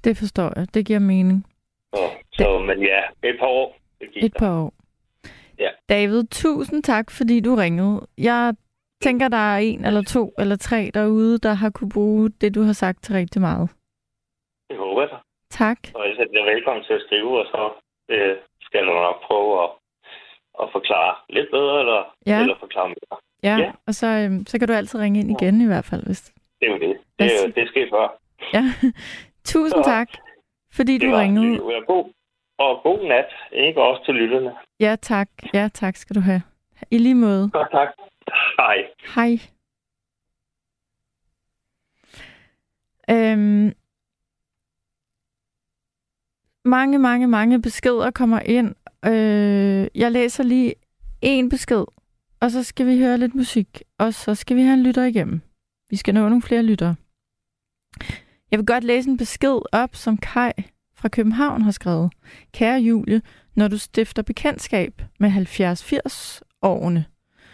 Det 0.03 0.17
forstår 0.17 0.53
jeg. 0.55 0.73
Det 0.73 0.85
giver 0.85 0.99
mening. 0.99 1.45
Så, 1.95 2.01
så 2.33 2.59
men 2.59 2.81
ja, 2.81 3.01
et 3.23 3.35
par 3.39 3.47
år. 3.47 3.77
Det 3.99 4.11
gik 4.13 4.23
Et 4.23 4.33
der. 4.33 4.39
par 4.39 4.59
år. 4.63 4.73
Ja. 5.59 5.69
David, 5.89 6.23
tusind 6.31 6.83
tak, 6.83 7.11
fordi 7.11 7.39
du 7.39 7.55
ringede. 7.55 8.07
Jeg 8.17 8.53
tænker, 9.03 9.27
der 9.27 9.37
er 9.53 9.57
en 9.57 9.85
eller 9.85 10.03
to 10.03 10.33
eller 10.39 10.55
tre 10.55 10.91
derude, 10.93 11.37
der 11.37 11.53
har 11.53 11.69
kunne 11.69 11.89
bruge 11.89 12.29
det, 12.41 12.55
du 12.55 12.61
har 12.61 12.73
sagt 12.73 13.03
til 13.03 13.13
rigtig 13.15 13.41
meget. 13.41 13.69
Det 14.69 14.77
håber 14.77 15.01
jeg. 15.01 15.19
Tak. 15.49 15.77
Og 15.95 16.03
ellers 16.05 16.19
er 16.19 16.23
det 16.23 16.45
velkommen 16.55 16.83
til 16.83 16.93
at 16.93 17.01
skrive, 17.07 17.39
og 17.39 17.45
så 17.45 17.61
øh, 18.09 18.35
skal 18.61 18.77
jeg 18.77 18.85
nok 18.85 19.21
prøve 19.27 19.63
at, 19.63 19.69
at 20.61 20.67
forklare 20.71 21.15
lidt 21.29 21.47
bedre, 21.51 21.79
eller, 21.79 22.15
Ja. 22.25 22.41
eller 22.41 22.55
forklare 22.59 22.87
mere. 22.89 23.15
Ja, 23.43 23.55
Ja. 23.63 23.71
og 23.87 23.93
så, 23.93 24.07
øhm, 24.07 24.45
så 24.45 24.59
kan 24.59 24.67
du 24.67 24.73
altid 24.73 24.99
ringe 24.99 25.19
ind 25.19 25.31
igen 25.31 25.61
i 25.61 25.65
hvert 25.65 25.85
fald. 25.85 26.05
Hvis... 26.05 26.21
Det 26.59 26.67
er 26.67 26.71
jo 26.71 26.79
det. 26.79 26.97
Det, 27.19 27.31
sig- 27.31 27.55
det 27.55 27.67
sker 27.67 27.87
før. 27.91 28.07
Ja. 28.53 28.63
Tusind 29.53 29.83
Så- 29.83 29.89
tak, 29.89 30.09
fordi 30.71 30.97
du 30.97 31.11
ringede. 31.15 31.51
det 31.53 31.61
var 31.63 31.85
god. 31.85 32.13
Og 32.57 32.79
god 32.83 33.07
nat, 33.07 33.25
ikke 33.51 33.81
også 33.81 34.05
til 34.05 34.13
lytterne. 34.13 34.51
Ja, 34.79 34.95
tak. 35.01 35.29
Ja, 35.53 35.69
tak 35.73 35.95
skal 35.95 36.15
du 36.15 36.21
have. 36.21 36.41
I 36.91 36.97
lige 36.97 37.15
måde. 37.15 37.49
Godt, 37.49 37.71
tak. 37.71 37.87
Hej. 38.57 38.77
Hej. 39.15 39.39
Øhm, 43.09 43.73
mange, 46.65 46.99
mange, 46.99 47.27
mange 47.27 47.61
beskeder 47.61 48.11
kommer 48.11 48.39
ind. 48.39 48.75
Øh, 49.05 49.87
jeg 49.95 50.11
læser 50.11 50.43
lige 50.43 50.73
en 51.21 51.49
besked, 51.49 51.85
og 52.41 52.51
så 52.51 52.63
skal 52.63 52.85
vi 52.85 52.99
høre 52.99 53.17
lidt 53.17 53.35
musik, 53.35 53.81
og 53.97 54.13
så 54.13 54.35
skal 54.35 54.55
vi 54.57 54.61
have 54.61 54.73
en 54.73 54.83
lytter 54.83 55.03
igennem. 55.03 55.41
Vi 55.89 55.95
skal 55.95 56.13
nå 56.13 56.19
nogle 56.21 56.41
flere 56.41 56.63
lyttere. 56.63 56.95
Jeg 58.51 58.59
vil 58.59 58.65
godt 58.65 58.83
læse 58.83 59.09
en 59.09 59.17
besked 59.17 59.59
op, 59.71 59.95
som 59.95 60.17
Kai 60.17 60.51
fra 60.95 61.09
København 61.09 61.61
har 61.61 61.71
skrevet. 61.71 62.11
Kære 62.53 62.79
Julie, 62.79 63.21
når 63.55 63.67
du 63.67 63.77
stifter 63.77 64.21
bekendtskab 64.21 65.01
med 65.19 65.31
70-80 65.31 66.41
årene, 66.61 67.05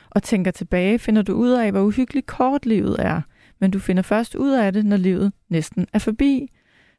og 0.09 0.23
tænker 0.23 0.51
tilbage, 0.51 0.99
finder 0.99 1.21
du 1.21 1.33
ud 1.33 1.49
af, 1.49 1.71
hvor 1.71 1.81
uhyggeligt 1.81 2.25
kort 2.25 2.65
livet 2.65 2.95
er. 2.99 3.21
Men 3.59 3.71
du 3.71 3.79
finder 3.79 4.03
først 4.03 4.35
ud 4.35 4.51
af 4.51 4.73
det, 4.73 4.85
når 4.85 4.97
livet 4.97 5.33
næsten 5.49 5.87
er 5.93 5.99
forbi. 5.99 6.47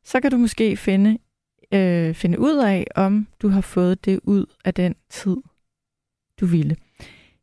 Så 0.05 0.21
kan 0.21 0.31
du 0.31 0.37
måske 0.37 0.77
finde, 0.77 1.19
øh, 1.73 2.15
finde 2.15 2.41
ud 2.41 2.57
af, 2.57 2.87
om 2.95 3.27
du 3.43 3.49
har 3.49 3.61
fået 3.61 4.05
det 4.05 4.21
ud 4.23 4.47
af 4.65 4.75
den 4.75 4.95
tid, 5.11 5.37
du 6.41 6.47
ville. 6.47 6.77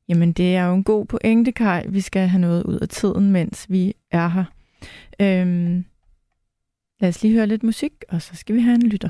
Jamen, 0.08 0.32
det 0.32 0.56
er 0.56 0.66
jo 0.66 0.74
en 0.74 0.84
god 0.84 1.06
pointe, 1.06 1.52
Kai. 1.52 1.84
Vi 1.88 2.02
skal 2.02 2.28
have 2.28 2.42
noget 2.42 2.64
ud 2.64 2.80
af 2.80 2.90
tiden, 2.90 3.32
mens 3.32 3.66
vi 3.70 3.94
er 4.12 4.28
her. 4.28 4.46
Øhm, 5.20 5.86
lad 7.02 7.10
os 7.10 7.24
lige 7.24 7.34
høre 7.34 7.48
lidt 7.48 7.64
musik, 7.64 7.94
og 8.10 8.22
så 8.22 8.36
skal 8.36 8.56
vi 8.56 8.62
have 8.62 8.76
en 8.76 8.90
lytter. 8.90 9.10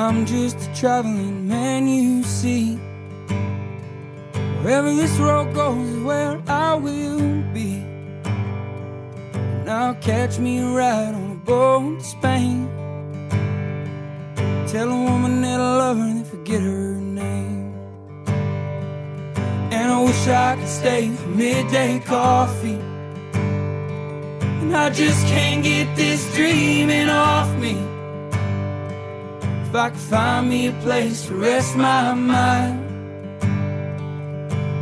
I'm 0.00 0.24
just 0.24 0.56
a 0.56 0.74
traveling 0.74 1.46
man, 1.46 1.86
you 1.86 2.22
see. 2.22 2.76
Wherever 4.62 4.94
this 4.94 5.14
road 5.18 5.52
goes 5.52 5.98
where 5.98 6.40
I 6.48 6.74
will 6.74 7.42
be. 7.52 7.84
Now 9.66 9.92
catch 10.00 10.38
me 10.38 10.60
a 10.60 10.68
ride 10.68 11.14
on 11.14 11.32
a 11.32 11.34
boat 11.34 11.98
to 11.98 12.04
Spain. 12.04 12.66
Tell 14.68 14.88
a 14.88 15.04
woman 15.04 15.42
that 15.42 15.60
I 15.60 15.76
love 15.76 15.98
her 15.98 16.04
and 16.04 16.26
forget 16.26 16.62
her 16.62 16.94
name. 16.94 17.74
And 19.70 19.92
I 19.92 20.02
wish 20.02 20.26
I 20.28 20.56
could 20.56 20.66
stay 20.66 21.10
for 21.10 21.28
midday 21.28 22.00
coffee. 22.00 22.80
And 24.62 24.74
I 24.74 24.88
just 24.88 25.26
can't 25.26 25.62
get 25.62 25.94
this 25.94 26.34
dreaming 26.34 27.10
off 27.10 27.54
me. 27.58 27.89
If 29.70 29.76
I 29.76 29.90
could 29.90 30.00
find 30.00 30.48
me 30.50 30.66
a 30.66 30.72
place 30.82 31.26
to 31.26 31.34
rest 31.36 31.76
my 31.76 32.12
mind. 32.12 32.80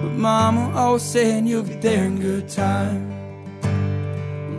But 0.02 0.14
Mama 0.16 0.72
always 0.74 1.02
said 1.02 1.46
you'll 1.46 1.62
get 1.62 1.82
there 1.82 2.04
in 2.04 2.18
good 2.18 2.48
time. 2.48 3.04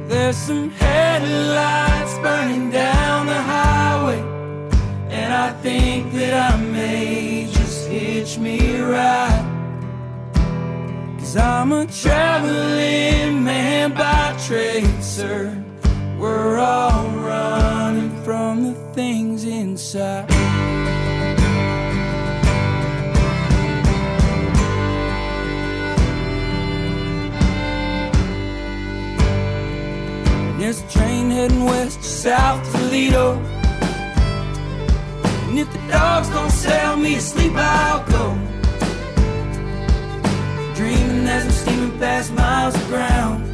There's 0.07 0.37
some 0.37 0.69
headlights 0.69 2.13
burning 2.19 2.69
down 2.69 3.25
the 3.25 3.41
highway. 3.41 4.19
And 5.09 5.33
I 5.33 5.51
think 5.63 6.13
that 6.13 6.53
I 6.53 6.57
may 6.57 7.47
just 7.51 7.87
hitch 7.87 8.37
me 8.37 8.75
a 8.75 8.85
ride. 8.85 9.45
Cause 11.17 11.37
I'm 11.37 11.71
a 11.71 11.87
traveling 11.87 13.43
man 13.43 13.95
by 13.95 14.37
trade, 14.45 15.03
sir. 15.03 15.57
We're 16.19 16.59
all 16.59 17.07
running 17.09 18.11
from 18.23 18.65
the 18.65 18.78
inside. 19.95 20.27
There's 30.59 30.81
a 30.81 30.89
train 30.89 31.31
heading 31.31 31.65
west 31.65 32.01
to 32.01 32.07
South 32.07 32.71
Toledo. 32.71 33.37
And 35.47 35.57
if 35.57 35.71
the 35.71 35.79
dogs 35.91 36.29
don't 36.29 36.51
sell 36.51 36.95
me 36.95 37.15
to 37.15 37.21
sleep, 37.21 37.53
I'll 37.55 38.05
go. 38.05 38.37
Dreaming 40.75 41.27
as 41.27 41.45
I'm 41.45 41.51
steaming 41.51 41.97
past 41.97 42.31
miles 42.33 42.75
of 42.75 42.87
ground. 42.87 43.45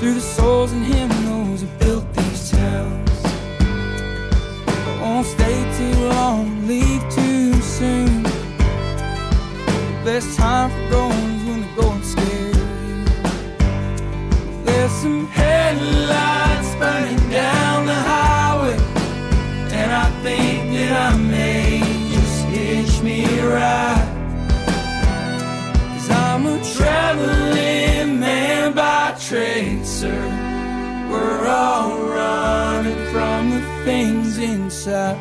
Through 0.00 0.14
the 0.14 0.20
souls 0.20 0.72
and 0.72 0.84
hymnals 0.84 1.60
that 1.60 1.78
built 1.78 2.14
these 2.14 2.50
towns. 2.50 3.11
I 5.12 5.16
won't 5.16 5.26
stay 5.26 5.58
too 5.76 5.94
long, 6.08 6.66
leave 6.66 7.02
too 7.10 7.52
soon. 7.60 8.22
The 8.22 10.00
best 10.06 10.38
time 10.38 10.70
for 10.70 10.90
going 10.90 11.12
is 11.36 11.44
when 11.48 11.60
the 11.60 11.68
going 11.76 12.02
scares 12.02 12.56
you. 12.86 13.04
There's 14.64 14.90
some 14.90 15.26
headlights 15.26 16.74
burning 16.76 17.28
down 17.28 17.84
the 17.84 17.94
highway, 17.94 18.78
and 19.80 19.92
I 19.92 20.08
think 20.22 20.72
that 20.76 21.12
I 21.12 21.16
may 21.18 21.80
just 22.14 22.44
hitch 22.46 23.02
me 23.02 23.26
a 23.38 23.48
ride. 23.48 24.08
Cause 25.92 26.10
I'm 26.10 26.46
a 26.46 26.58
traveling 26.74 28.18
man 28.18 28.72
by 28.72 29.14
trade, 29.20 29.84
sir. 29.84 30.22
We're 31.10 31.46
all 31.46 31.98
running 32.00 33.12
from 33.12 33.50
the 33.50 33.71
things 33.84 34.38
inside. 34.38 35.20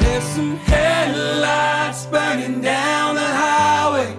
There's 0.00 0.24
some 0.24 0.56
headlights 0.56 2.06
burning 2.06 2.60
down 2.60 3.16
the 3.16 3.20
highway, 3.20 4.16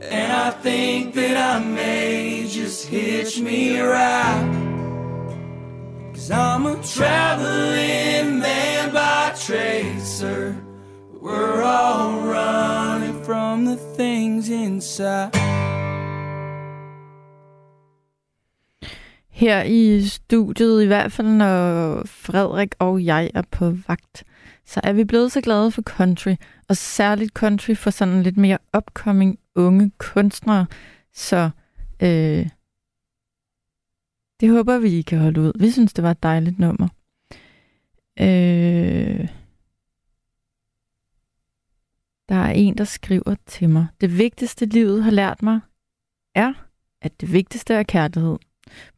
and 0.00 0.32
I 0.32 0.50
think 0.50 1.14
that 1.14 1.36
I 1.36 1.64
may 1.64 2.46
just 2.48 2.86
hitch 2.86 3.40
me 3.40 3.78
a 3.78 3.88
ride. 3.88 4.58
Cause 6.12 6.30
I'm 6.30 6.66
a 6.66 6.80
traveling 6.84 8.38
man 8.38 8.92
by 8.92 9.34
trade, 9.44 10.00
sir. 10.00 10.56
We're 11.20 11.62
all 11.62 12.20
running 12.20 13.11
from 13.24 13.64
the 13.64 13.78
things 13.98 14.48
inside. 14.48 15.30
Her 19.30 19.62
i 19.62 20.02
studiet, 20.02 20.82
i 20.82 20.86
hvert 20.86 21.12
fald 21.12 21.28
når 21.28 22.02
Frederik 22.06 22.74
og 22.78 23.04
jeg 23.04 23.30
er 23.34 23.42
på 23.50 23.76
vagt, 23.88 24.24
så 24.66 24.80
er 24.84 24.92
vi 24.92 25.04
blevet 25.04 25.32
så 25.32 25.40
glade 25.40 25.70
for 25.70 25.82
country, 25.82 26.34
og 26.68 26.76
særligt 26.76 27.32
country 27.32 27.74
for 27.74 27.90
sådan 27.90 28.22
lidt 28.22 28.36
mere 28.36 28.58
upcoming 28.76 29.38
unge 29.54 29.90
kunstnere. 29.98 30.66
Så 31.14 31.50
øh, 32.02 32.48
det 34.40 34.50
håber 34.50 34.78
vi, 34.78 34.98
I 34.98 35.02
kan 35.02 35.18
holde 35.18 35.40
ud. 35.40 35.52
Vi 35.58 35.70
synes, 35.70 35.92
det 35.92 36.04
var 36.04 36.10
et 36.10 36.22
dejligt 36.22 36.58
nummer. 36.58 36.88
Øh, 38.20 39.28
der 42.28 42.34
er 42.34 42.50
en, 42.50 42.78
der 42.78 42.84
skriver 42.84 43.34
til 43.46 43.68
mig. 43.68 43.86
Det 44.00 44.18
vigtigste 44.18 44.66
livet 44.66 45.04
har 45.04 45.10
lært 45.10 45.42
mig, 45.42 45.60
er, 46.34 46.52
at 47.02 47.20
det 47.20 47.32
vigtigste 47.32 47.74
er 47.74 47.82
kærlighed. 47.82 48.36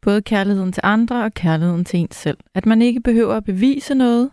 Både 0.01 0.21
kærligheden 0.21 0.71
til 0.71 0.81
andre 0.83 1.23
og 1.23 1.33
kærligheden 1.33 1.85
til 1.85 1.99
ens 1.99 2.15
selv. 2.15 2.37
At 2.53 2.65
man 2.65 2.81
ikke 2.81 3.01
behøver 3.01 3.35
at 3.35 3.43
bevise 3.43 3.95
noget, 3.95 4.31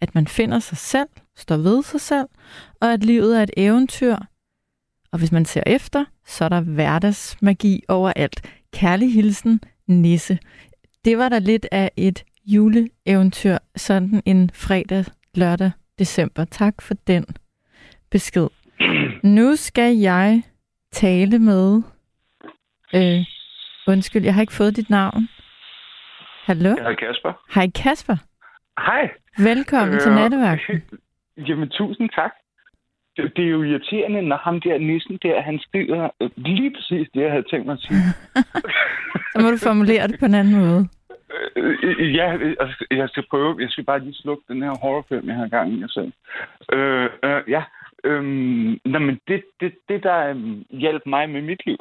at 0.00 0.14
man 0.14 0.26
finder 0.26 0.58
sig 0.58 0.78
selv, 0.78 1.08
står 1.36 1.56
ved 1.56 1.82
sig 1.82 2.00
selv, 2.00 2.26
og 2.80 2.92
at 2.92 3.04
livet 3.04 3.38
er 3.38 3.42
et 3.42 3.50
eventyr. 3.56 4.16
Og 5.12 5.18
hvis 5.18 5.32
man 5.32 5.44
ser 5.44 5.62
efter, 5.66 6.04
så 6.26 6.44
er 6.44 6.48
der 6.48 6.60
hverdagsmagi 6.60 7.82
overalt. 7.88 8.42
Kærlig 8.72 9.14
hilsen, 9.14 9.60
Nisse. 9.86 10.38
Det 11.04 11.18
var 11.18 11.28
da 11.28 11.38
lidt 11.38 11.66
af 11.72 11.90
et 11.96 12.24
juleeventyr, 12.46 13.58
sådan 13.76 14.22
en 14.24 14.50
fredag, 14.54 15.04
lørdag, 15.34 15.70
december. 15.98 16.44
Tak 16.44 16.82
for 16.82 16.94
den 16.94 17.26
besked. 18.14 18.48
Nu 19.22 19.56
skal 19.56 19.96
jeg 19.96 20.42
tale 20.92 21.38
med... 21.38 21.82
Øh, 22.94 23.20
undskyld, 23.86 24.24
jeg 24.24 24.34
har 24.34 24.40
ikke 24.40 24.58
fået 24.60 24.76
dit 24.76 24.90
navn. 24.90 25.28
Hallo? 26.48 26.70
Hedder 26.70 26.94
Kasper. 26.94 27.32
Hej 27.54 27.66
Kasper. 27.82 28.16
Hej. 28.86 29.10
Velkommen 29.50 29.94
øh, 29.94 30.00
til 30.00 30.12
nattevagten. 30.12 30.82
Jamen, 31.48 31.68
tusind 31.68 32.10
tak. 32.10 32.32
Det, 33.16 33.32
det 33.36 33.44
er 33.44 33.48
jo 33.48 33.62
irriterende, 33.62 34.22
når 34.22 34.36
ham 34.36 34.60
der 34.60 34.78
nissen 34.78 35.18
der, 35.22 35.42
han 35.42 35.58
skriver 35.58 36.10
øh, 36.20 36.30
lige 36.36 36.70
præcis 36.76 37.08
det, 37.14 37.20
jeg 37.20 37.30
havde 37.30 37.48
tænkt 37.50 37.66
mig 37.66 37.72
at 37.72 37.80
sige. 37.86 38.04
Så 39.32 39.38
må 39.42 39.50
du 39.50 39.58
formulere 39.68 40.08
det 40.08 40.20
på 40.20 40.26
en 40.26 40.34
anden 40.34 40.56
måde. 40.56 40.88
Øh, 41.56 42.14
ja, 42.14 42.26
altså, 42.62 42.86
jeg 42.90 43.08
skal 43.08 43.24
prøve. 43.30 43.56
Jeg 43.60 43.70
skal 43.70 43.84
bare 43.84 44.04
lige 44.04 44.14
slukke 44.14 44.44
den 44.48 44.62
her 44.62 44.74
horrorfilm, 44.82 45.28
jeg 45.28 45.36
har 45.36 45.48
gang 45.48 45.72
i. 45.72 45.84
Øh, 46.72 47.10
øh, 47.24 47.42
ja, 47.48 47.62
øhm, 48.04 48.80
nej, 48.84 49.00
men 49.00 49.20
det, 49.28 49.44
det, 49.60 49.74
det, 49.88 50.02
der 50.02 50.30
øhm, 50.30 50.64
hjalp 50.70 51.02
mig 51.06 51.30
med 51.30 51.42
mit 51.42 51.66
liv, 51.66 51.78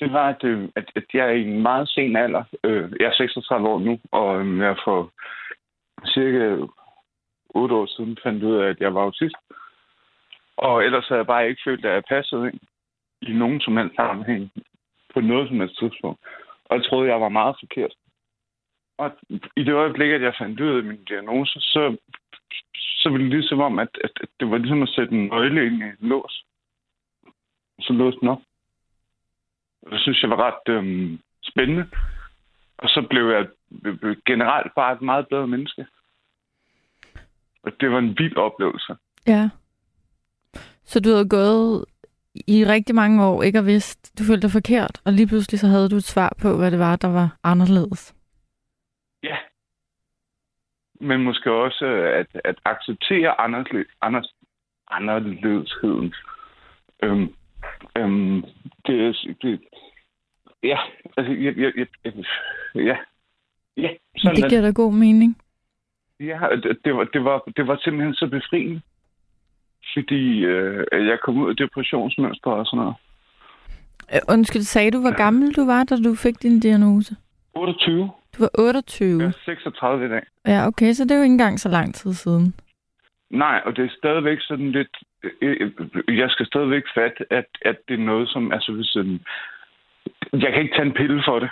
det 0.00 0.12
var, 0.12 0.28
at, 0.28 0.44
øh, 0.44 0.68
at, 0.76 0.90
at 0.96 1.04
jeg 1.14 1.26
er 1.26 1.32
i 1.32 1.42
en 1.42 1.62
meget 1.62 1.88
sen 1.88 2.16
alder. 2.16 2.44
Øh, 2.64 2.92
jeg 3.00 3.06
er 3.06 3.14
36 3.14 3.68
år 3.68 3.78
nu, 3.78 4.00
og 4.12 4.40
øh, 4.40 4.58
jeg 4.58 4.76
for 4.84 5.10
cirka 6.06 6.66
8 7.54 7.74
år 7.74 7.86
siden 7.86 8.18
fandt 8.22 8.42
ud 8.42 8.56
af, 8.56 8.68
at 8.68 8.80
jeg 8.80 8.94
var 8.94 9.02
autist. 9.02 9.36
Og 10.56 10.84
ellers 10.84 11.08
havde 11.08 11.18
jeg 11.18 11.26
bare 11.26 11.48
ikke 11.48 11.62
følt, 11.64 11.84
at 11.84 11.92
jeg 11.92 12.04
passede 12.08 12.46
ind 12.46 12.60
i 13.22 13.32
nogen 13.32 13.60
som 13.60 13.76
helst 13.76 13.96
sammenhæng 13.96 14.52
på 15.14 15.20
noget 15.20 15.48
som 15.48 15.60
helst 15.60 15.78
tidspunkt. 15.78 16.20
Og 16.64 16.76
jeg 16.76 16.84
troede, 16.84 17.10
jeg 17.10 17.20
var 17.20 17.28
meget 17.28 17.56
forkert. 17.60 17.94
Og 18.98 19.10
i 19.56 19.64
det 19.64 19.72
øjeblik, 19.72 20.10
at 20.10 20.22
jeg 20.22 20.34
fandt 20.38 20.60
ud 20.60 20.76
af 20.76 20.84
min 20.84 21.04
diagnose, 21.04 21.60
så, 21.60 21.96
så 23.04 23.10
var 23.10 23.18
det 23.18 23.30
ligesom 23.30 23.60
om, 23.60 23.78
at, 23.78 23.88
at, 24.04 24.10
at 24.20 24.28
det 24.40 24.50
var 24.50 24.58
ligesom 24.58 24.82
at 24.82 24.88
sætte 24.88 25.14
en 25.14 25.26
nøgle 25.26 25.66
ind 25.66 25.82
i 25.82 25.84
en 25.84 26.08
lås. 26.08 26.44
Så 27.80 27.92
låste 27.92 28.20
den 28.20 28.28
op. 28.28 28.42
Og 29.82 29.92
det 29.92 30.00
synes 30.00 30.22
jeg 30.22 30.30
var 30.30 30.40
ret 30.46 30.74
øhm, 30.74 31.18
spændende. 31.42 31.86
Og 32.78 32.88
så 32.88 33.06
blev 33.10 33.24
jeg 33.30 33.46
øh, 33.84 33.98
øh, 34.02 34.16
generelt 34.26 34.74
bare 34.74 34.92
et 34.92 35.02
meget 35.02 35.28
bedre 35.28 35.46
menneske. 35.46 35.86
Og 37.62 37.72
det 37.80 37.90
var 37.90 37.98
en 37.98 38.18
vild 38.18 38.36
oplevelse. 38.36 38.96
Ja. 39.26 39.50
Så 40.84 41.00
du 41.00 41.10
havde 41.10 41.28
gået 41.28 41.84
i 42.46 42.64
rigtig 42.66 42.94
mange 42.94 43.24
år, 43.24 43.42
ikke 43.42 43.58
og 43.58 43.66
vidst, 43.66 44.18
du 44.18 44.24
følte 44.24 44.42
dig 44.42 44.50
forkert, 44.50 45.00
og 45.04 45.12
lige 45.12 45.26
pludselig 45.26 45.60
så 45.60 45.66
havde 45.66 45.88
du 45.88 45.96
et 45.96 46.04
svar 46.04 46.32
på, 46.42 46.56
hvad 46.56 46.70
det 46.70 46.78
var, 46.78 46.96
der 46.96 47.08
var 47.08 47.36
anderledes. 47.42 48.13
Men 51.00 51.20
måske 51.24 51.52
også 51.52 51.84
at, 52.20 52.26
at 52.44 52.56
acceptere 52.64 53.40
anderledes, 53.40 53.86
anders, 54.02 54.34
anderledesheden. 54.90 56.14
Øhm, 57.02 57.34
øhm, 57.98 58.44
det, 58.86 59.06
er- 59.06 59.34
det, 59.42 59.60
ja, 60.62 60.78
altså, 61.16 61.32
jeg, 61.32 61.56
jeg, 61.58 61.72
jeg, 61.76 61.86
ja, 62.74 62.96
ja, 63.76 63.88
sådan 64.18 64.36
Det 64.36 64.44
er 64.44 64.48
giver 64.48 64.60
da 64.62 64.70
god 64.70 64.92
mening. 64.92 65.38
Ja, 66.20 66.38
det, 66.62 66.78
det, 66.84 66.96
var, 66.96 67.04
det, 67.04 67.24
var, 67.24 67.42
det 67.56 67.66
var 67.66 67.76
simpelthen 67.84 68.14
så 68.14 68.26
befriende. 68.26 68.80
Fordi 69.94 70.44
øh, 70.44 70.86
jeg 71.06 71.18
kom 71.24 71.38
ud 71.38 71.50
af 71.50 71.56
depressionsmønster 71.56 72.50
og 72.50 72.66
sådan 72.66 72.78
noget. 72.78 72.94
Øh, 74.14 74.20
Undskyld, 74.28 74.62
sagde 74.62 74.90
du, 74.90 75.00
hvor 75.00 75.16
gammel 75.16 75.54
du 75.54 75.66
var, 75.66 75.84
da 75.84 75.96
du 75.96 76.14
fik 76.14 76.42
din 76.42 76.60
diagnose? 76.60 77.16
28. 77.54 78.10
Du 78.38 78.42
var 78.42 78.50
28. 78.58 79.20
Jeg 79.22 79.28
er 79.28 79.32
36 79.44 80.06
i 80.06 80.08
dag. 80.08 80.22
Ja, 80.46 80.66
okay, 80.66 80.92
så 80.92 81.04
det 81.04 81.10
er 81.10 81.16
jo 81.16 81.22
ikke 81.22 81.32
engang 81.32 81.60
så 81.60 81.68
lang 81.68 81.94
tid 81.94 82.12
siden. 82.12 82.54
Nej, 83.30 83.60
og 83.66 83.76
det 83.76 83.84
er 83.84 83.88
stadigvæk 83.98 84.38
sådan 84.40 84.72
lidt... 84.72 84.96
øh, 85.42 85.56
øh, 86.08 86.18
Jeg 86.18 86.30
skal 86.30 86.46
stadigvæk 86.46 86.82
fatte, 86.94 87.32
at, 87.32 87.44
at 87.62 87.76
det 87.88 87.94
er 87.94 88.04
noget, 88.04 88.28
som... 88.28 88.52
Altså, 88.52 88.72
hvis 88.72 88.86
sådan, 88.86 89.20
jeg 90.32 90.52
kan 90.52 90.62
ikke 90.62 90.74
tage 90.76 90.86
en 90.86 90.92
pille 90.92 91.22
for 91.26 91.38
det. 91.38 91.50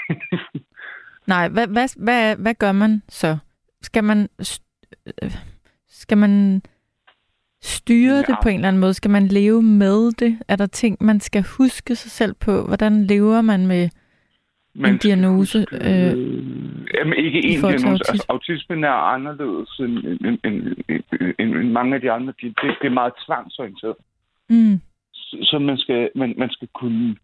Nej, 1.26 1.48
hvad, 1.48 1.66
hvad, 1.66 1.88
hvad, 2.04 2.36
hvad 2.36 2.54
gør 2.54 2.72
man 2.72 3.02
så? 3.08 3.36
Skal 3.82 4.04
man, 4.04 4.28
øh, 5.22 5.30
skal 5.88 6.18
man 6.18 6.62
styre 7.62 8.18
det 8.18 8.28
Ja. 8.28 8.42
på 8.42 8.48
en 8.48 8.54
eller 8.54 8.68
anden 8.68 8.80
måde? 8.80 8.94
Skal 8.94 9.10
man 9.10 9.26
leve 9.26 9.62
med 9.62 10.12
det? 10.12 10.38
Er 10.48 10.56
der 10.56 10.66
ting, 10.66 10.96
man 11.00 11.20
skal 11.20 11.44
huske 11.58 11.96
sig 11.96 12.10
selv 12.10 12.34
på? 12.34 12.62
Hvordan 12.66 13.04
lever 13.06 13.40
man 13.40 13.66
med 13.66 13.88
en 14.76 14.98
diagnose? 14.98 15.58
Øh, 15.72 16.16
Jamen, 16.94 17.14
ikke 17.18 17.38
en 17.44 17.60
diagnose. 17.60 17.86
autisme? 17.86 18.12
Altså, 18.12 18.26
autismen 18.28 18.84
er 18.84 18.90
anderledes 18.90 19.78
end, 19.78 19.98
end, 19.98 20.38
end, 20.44 20.76
end, 20.88 21.34
end, 21.38 21.70
mange 21.70 21.94
af 21.94 22.00
de 22.00 22.10
andre. 22.10 22.32
Det, 22.40 22.54
det, 22.62 22.76
det 22.82 22.86
er 22.86 22.90
meget 23.02 23.12
tvangsorienteret. 23.26 23.96
mm, 24.48 24.80
Så 25.14 25.36
så 25.42 25.58
man 25.58 25.78
skal, 25.78 26.10
man, 26.14 26.34
man 26.38 26.50
skal 26.50 26.68
kunne 26.74 27.16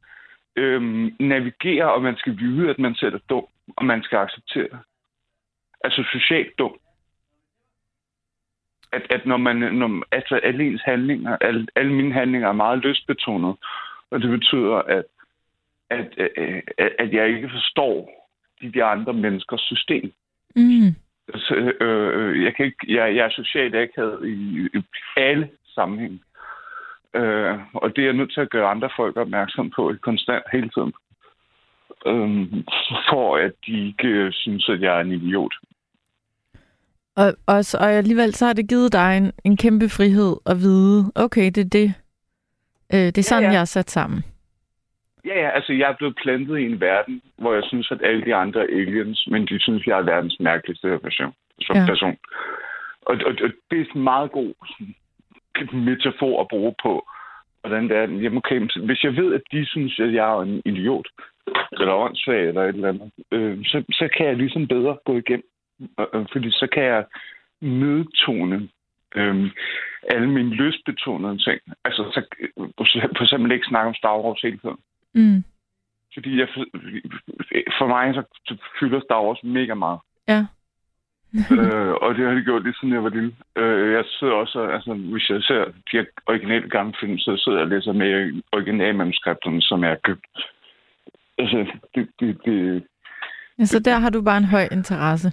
øhm, 0.57 1.15
navigere, 1.21 1.93
og 1.95 2.03
man 2.03 2.17
skal 2.17 2.39
vide, 2.39 2.71
at 2.71 2.79
man 2.79 2.95
selv 2.95 3.15
er 3.15 3.19
dum, 3.31 3.45
og 3.77 3.85
man 3.85 4.03
skal 4.03 4.17
acceptere 4.19 4.63
det. 4.63 4.79
Altså 5.85 6.05
socialt 6.13 6.59
dum. 6.59 6.77
At, 8.93 9.03
at 9.11 9.27
når 9.27 9.37
man, 9.37 9.57
når, 9.57 10.05
altså 10.13 10.35
alle 10.43 10.67
ens 10.67 10.83
handlinger, 10.85 11.37
alle, 11.41 11.67
alle 11.77 11.93
mine 11.93 12.13
handlinger 12.13 12.49
er 12.49 12.53
meget 12.53 12.79
lystbetonet, 12.85 13.57
og 14.11 14.21
det 14.21 14.31
betyder, 14.31 14.75
at, 14.75 15.05
at, 15.91 16.19
at, 16.19 16.63
at, 16.79 16.93
at 16.99 17.13
jeg 17.13 17.29
ikke 17.29 17.49
forstår 17.49 18.11
de 18.63 18.73
der 18.73 18.85
andre 18.85 19.13
menneskers 19.13 19.61
system. 19.61 20.13
mm, 20.57 20.95
Så, 21.35 21.55
øh, 21.81 22.29
øh, 22.29 22.45
jeg, 22.45 22.57
kan 22.57 22.67
ikke, 22.67 22.95
jeg, 22.97 23.17
jeg 23.17 23.25
er 23.25 23.31
socialt 23.31 23.75
akavet 23.75 24.29
i, 24.29 24.69
i 24.79 24.83
alle 25.17 25.51
sammenhæng. 25.75 26.21
Øh, 27.15 27.59
og 27.75 27.97
det 27.97 28.03
er 28.03 28.07
jeg 28.07 28.15
nødt 28.15 28.33
til 28.33 28.41
at 28.41 28.51
gøre 28.51 28.69
andre 28.69 28.91
folk 28.97 29.17
opmærksom 29.17 29.71
på 29.77 29.95
konstant 30.01 30.45
hele 30.53 30.71
tiden. 30.71 30.93
Øh, 32.07 32.65
for 33.11 33.37
at 33.37 33.53
de 33.67 33.87
ikke 33.87 34.09
øh, 34.09 34.33
synes, 34.33 34.69
at 34.69 34.81
jeg 34.81 34.97
er 34.97 35.01
en 35.01 35.13
idiot. 35.13 35.55
og, 37.17 37.35
og, 37.47 37.65
så, 37.65 37.79
og 37.79 37.93
alligevel 37.93 38.35
så 38.35 38.47
har 38.47 38.53
det 38.53 38.69
givet 38.69 38.93
dig 38.93 39.17
en, 39.17 39.33
en 39.45 39.57
kæmpe 39.57 39.89
frihed 39.89 40.37
at 40.47 40.57
vide, 40.57 41.13
okay, 41.15 41.47
det 41.47 41.59
er 41.59 41.69
det. 41.69 41.95
Øh, 42.95 43.07
det 43.07 43.19
er 43.19 43.23
sådan, 43.23 43.43
ja. 43.43 43.53
jeg 43.53 43.61
er 43.61 43.65
sat 43.65 43.91
sammen. 43.91 44.25
Ja, 45.25 45.41
ja, 45.41 45.51
altså 45.51 45.73
jeg 45.73 45.91
er 45.91 45.97
blevet 45.97 46.17
plantet 46.23 46.59
i 46.59 46.67
en 46.67 46.81
verden, 46.81 47.23
hvor 47.39 47.55
jeg 47.55 47.65
synes, 47.65 47.91
at 47.91 48.03
alle 48.03 48.25
de 48.25 48.35
andre 48.35 48.61
er 48.61 48.75
aliens, 48.81 49.27
men 49.31 49.47
de 49.47 49.61
synes, 49.61 49.87
jeg 49.87 49.99
er 49.99 50.03
verdens 50.03 50.37
mærkeligste 50.41 50.99
person. 51.03 51.35
Som 51.61 51.77
Ja. 51.77 51.87
person. 51.87 52.17
Og, 53.01 53.17
og, 53.27 53.33
og 53.45 53.51
det 53.71 53.81
er 53.81 53.85
en 53.95 54.03
meget 54.03 54.33
god 54.33 54.55
metafor 55.73 56.41
at 56.41 56.49
bruge 56.49 56.75
på, 56.83 57.09
hvordan 57.61 57.89
det 57.89 57.97
er. 57.97 58.01
Jamen, 58.01 58.37
okay, 58.37 58.61
hvis 58.85 59.05
jeg 59.05 59.17
ved, 59.17 59.35
at 59.35 59.43
de 59.53 59.67
synes, 59.67 60.01
at 60.01 60.13
jeg 60.13 60.31
er 60.31 60.43
en 60.43 60.63
idiot, 60.65 61.09
eller 61.73 61.95
åndssvag, 61.95 62.49
eller 62.49 62.63
et 62.63 62.75
eller 62.75 62.89
andet, 62.89 63.11
øh, 63.33 63.59
så, 63.65 63.85
så 63.91 64.09
kan 64.17 64.27
jeg 64.27 64.37
ligesom 64.37 64.69
bedre 64.69 64.99
gå 65.05 65.17
igennem. 65.17 65.51
Øh, 65.81 66.27
fordi 66.33 66.51
så 66.51 66.67
kan 66.73 66.83
jeg 66.83 67.05
nedtone 67.61 68.69
øh, 69.17 69.51
alle 70.09 70.31
mine 70.31 70.51
lystbetonede 70.51 71.39
ting. 71.39 71.61
Altså, 71.85 72.03
så, 72.15 72.23
for 73.17 73.23
eksempel 73.23 73.53
ikke 73.53 73.67
snakke 73.67 73.89
om 73.89 73.95
Star 73.95 74.19
Wars 74.21 74.41
hele 74.41 74.59
tiden. 74.59 74.77
Mm. 75.15 75.45
Fordi 76.15 76.39
jeg, 76.41 76.49
for 77.79 77.87
mig 77.87 78.15
så, 78.15 78.23
så 78.47 78.57
fylder 78.81 79.01
Star 79.01 79.23
Wars 79.27 79.43
mega 79.45 79.75
meget. 79.75 79.99
Ja. 80.29 80.47
øh, 81.35 81.93
og 82.03 82.15
det 82.15 82.27
har 82.27 82.35
det 82.35 82.45
gjort 82.45 82.63
lige 82.63 82.75
siden 82.81 82.95
jeg 82.95 83.05
var 83.05 83.09
lille. 83.11 83.35
Øh, 83.57 83.93
jeg 83.93 84.05
sidder 84.05 84.33
også, 84.35 84.61
altså 84.61 84.95
hvis 84.95 85.31
jeg 85.31 85.43
ser 85.43 85.65
de 85.93 86.07
originale 86.27 86.69
gamle 86.69 86.95
film, 87.01 87.19
så 87.19 87.37
sidder 87.45 87.59
jeg 87.59 87.65
og 87.65 87.71
læser 87.71 87.93
med 87.93 88.43
originalmanuskripterne, 88.53 89.63
som 89.63 89.83
jeg 89.83 89.91
har 89.91 90.01
købt. 90.05 90.27
Altså, 91.39 91.67
det, 91.95 92.09
det, 92.21 92.39
det, 92.45 92.83
Ja, 93.59 93.65
så 93.65 93.79
der 93.79 93.97
har 93.99 94.11
du 94.11 94.23
bare 94.23 94.39
en 94.39 94.45
høj 94.45 94.69
interesse. 94.73 95.33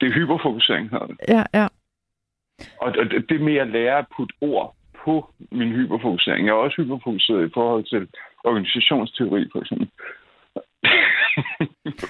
det 0.00 0.08
er 0.08 0.12
hyperfokusering, 0.14 0.90
hedder 0.90 1.06
det. 1.06 1.16
Ja, 1.28 1.44
ja. 1.54 1.66
Og 2.80 2.88
og 2.98 3.04
det 3.10 3.28
det 3.28 3.40
med 3.40 3.56
at 3.56 3.68
lære 3.68 3.98
at 3.98 4.06
putte 4.16 4.34
ord 4.40 4.76
på 5.04 5.34
min 5.52 5.72
hyperfokusering. 5.72 6.46
Jeg 6.46 6.52
er 6.52 6.56
også 6.66 6.82
hyperfokuseret 6.82 7.48
i 7.48 7.50
forhold 7.54 7.84
til 7.84 8.08
organisationsteori, 8.44 9.48
for 9.52 9.60
eksempel. 9.60 9.88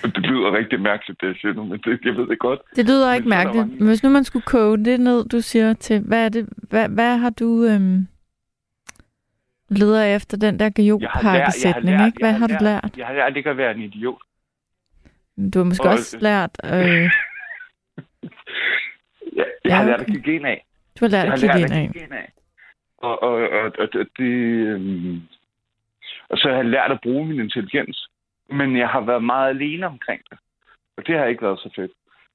det 0.15 0.23
lyder 0.31 0.53
rigtig 0.59 0.81
mærkeligt, 0.81 1.21
det 1.21 1.27
jeg 1.27 1.37
siger 1.41 1.53
nu, 1.55 1.65
men 1.65 1.79
det, 1.85 2.01
jeg 2.05 2.15
ved 2.17 2.27
det 2.29 2.39
godt. 2.39 2.61
Det 2.77 2.87
lyder 2.87 3.07
Men 3.09 3.17
ikke 3.17 3.29
mærkeligt. 3.29 3.57
mange- 3.67 3.77
Men 3.79 3.87
hvis 3.89 4.03
nu 4.03 4.09
man 4.11 4.25
skulle 4.25 4.43
koge 4.47 4.85
det 4.85 5.01
ned, 5.01 5.29
du 5.29 5.41
siger 5.41 5.73
til, 5.75 6.01
hvad 6.01 6.25
er 6.25 6.29
det, 6.29 6.49
hvad, 6.57 6.89
hvad 6.89 7.17
har 7.19 7.31
du 7.31 7.65
øhm, 7.65 8.07
leder 9.69 10.05
efter 10.17 10.37
den 10.37 10.59
der 10.59 10.71
gajopakkesætning, 10.71 12.07
ikke? 12.07 12.19
Hvad 12.21 12.33
har 12.33 12.47
du 12.47 12.55
lært? 12.61 12.91
Jeg 12.97 13.07
har 13.07 13.15
lært 13.15 13.37
ikke 13.37 13.51
at 13.51 13.57
være 13.57 13.75
en 13.75 13.81
idiot. 13.83 14.19
Du 15.55 15.59
har 15.59 15.65
måske 15.65 15.85
Og- 15.89 15.93
også 15.93 16.19
lært, 16.21 16.51
øh, 16.65 16.71
Jeg, 19.37 19.47
jeg 19.65 19.71
Ja, 19.71 19.75
har 19.77 19.85
lært 19.85 20.01
okay. 20.01 20.09
at 20.09 20.15
kigge 20.15 20.35
ind 20.35 20.47
af. 20.47 20.67
du 21.01 21.05
har 21.05 21.11
lært 21.11 21.25
Jeg 21.25 21.33
at 21.35 21.41
har 21.51 21.59
kigge 21.59 22.01
ind 22.05 22.13
af. 22.15 22.33
og, 22.99 23.23
og, 23.23 23.33
og, 23.51 23.73
og 23.79 23.89
det... 24.19 24.25
Øhm, 24.25 25.21
og 26.35 26.39
så 26.39 26.49
har 26.49 26.57
jeg 26.57 26.65
lært 26.65 26.93
at 26.93 27.01
bruge 27.03 27.27
min 27.27 27.41
intelligens. 27.41 28.09
Men 28.51 28.77
jeg 28.77 28.89
har 28.89 29.01
været 29.01 29.25
meget 29.25 29.49
alene 29.49 29.87
omkring 29.87 30.23
det. 30.31 30.39
Og 30.97 31.07
det 31.07 31.19
har 31.19 31.25
ikke 31.25 31.43
været 31.43 31.59
så 31.59 31.71
fedt. 31.77 31.93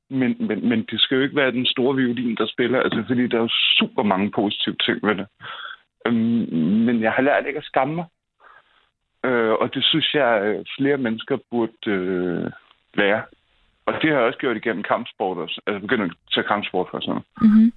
Men, 0.10 0.48
men, 0.48 0.70
men 0.70 0.80
det 0.92 1.02
skal 1.02 1.16
jo 1.16 1.24
ikke 1.24 1.36
være 1.36 1.52
den 1.52 1.66
store 1.66 1.96
violin, 1.96 2.36
der 2.36 2.48
spiller. 2.48 2.80
Altså, 2.80 3.04
fordi 3.08 3.28
der 3.28 3.38
er 3.38 3.42
jo 3.42 3.58
super 3.80 4.04
mange 4.04 4.32
positive 4.32 4.76
ting 4.86 5.00
ved 5.08 5.16
det. 5.16 5.28
Øhm, 6.06 6.46
men 6.86 7.02
jeg 7.02 7.12
har 7.12 7.22
lært 7.22 7.46
ikke 7.46 7.58
at 7.58 7.72
skamme 7.72 7.96
mig. 7.96 8.06
Øh, 9.26 9.52
og 9.52 9.74
det 9.74 9.84
synes 9.86 10.14
jeg, 10.14 10.42
øh, 10.44 10.66
flere 10.78 10.98
mennesker 10.98 11.38
burde 11.52 11.88
øh, 11.88 12.52
lære. 12.94 13.24
Og 13.86 13.94
det 14.02 14.10
har 14.10 14.18
jeg 14.18 14.28
også 14.28 14.40
gjort 14.40 14.58
igennem 14.58 14.84
kampsport 14.84 15.38
også. 15.38 15.62
Altså 15.68 15.80
begyndt 15.82 16.04
at 16.04 16.18
tage 16.34 16.48
kampsport 16.48 16.88
for 16.92 17.00
sådan 17.00 17.10
noget. 17.10 17.26
Mm-hmm. 17.42 17.72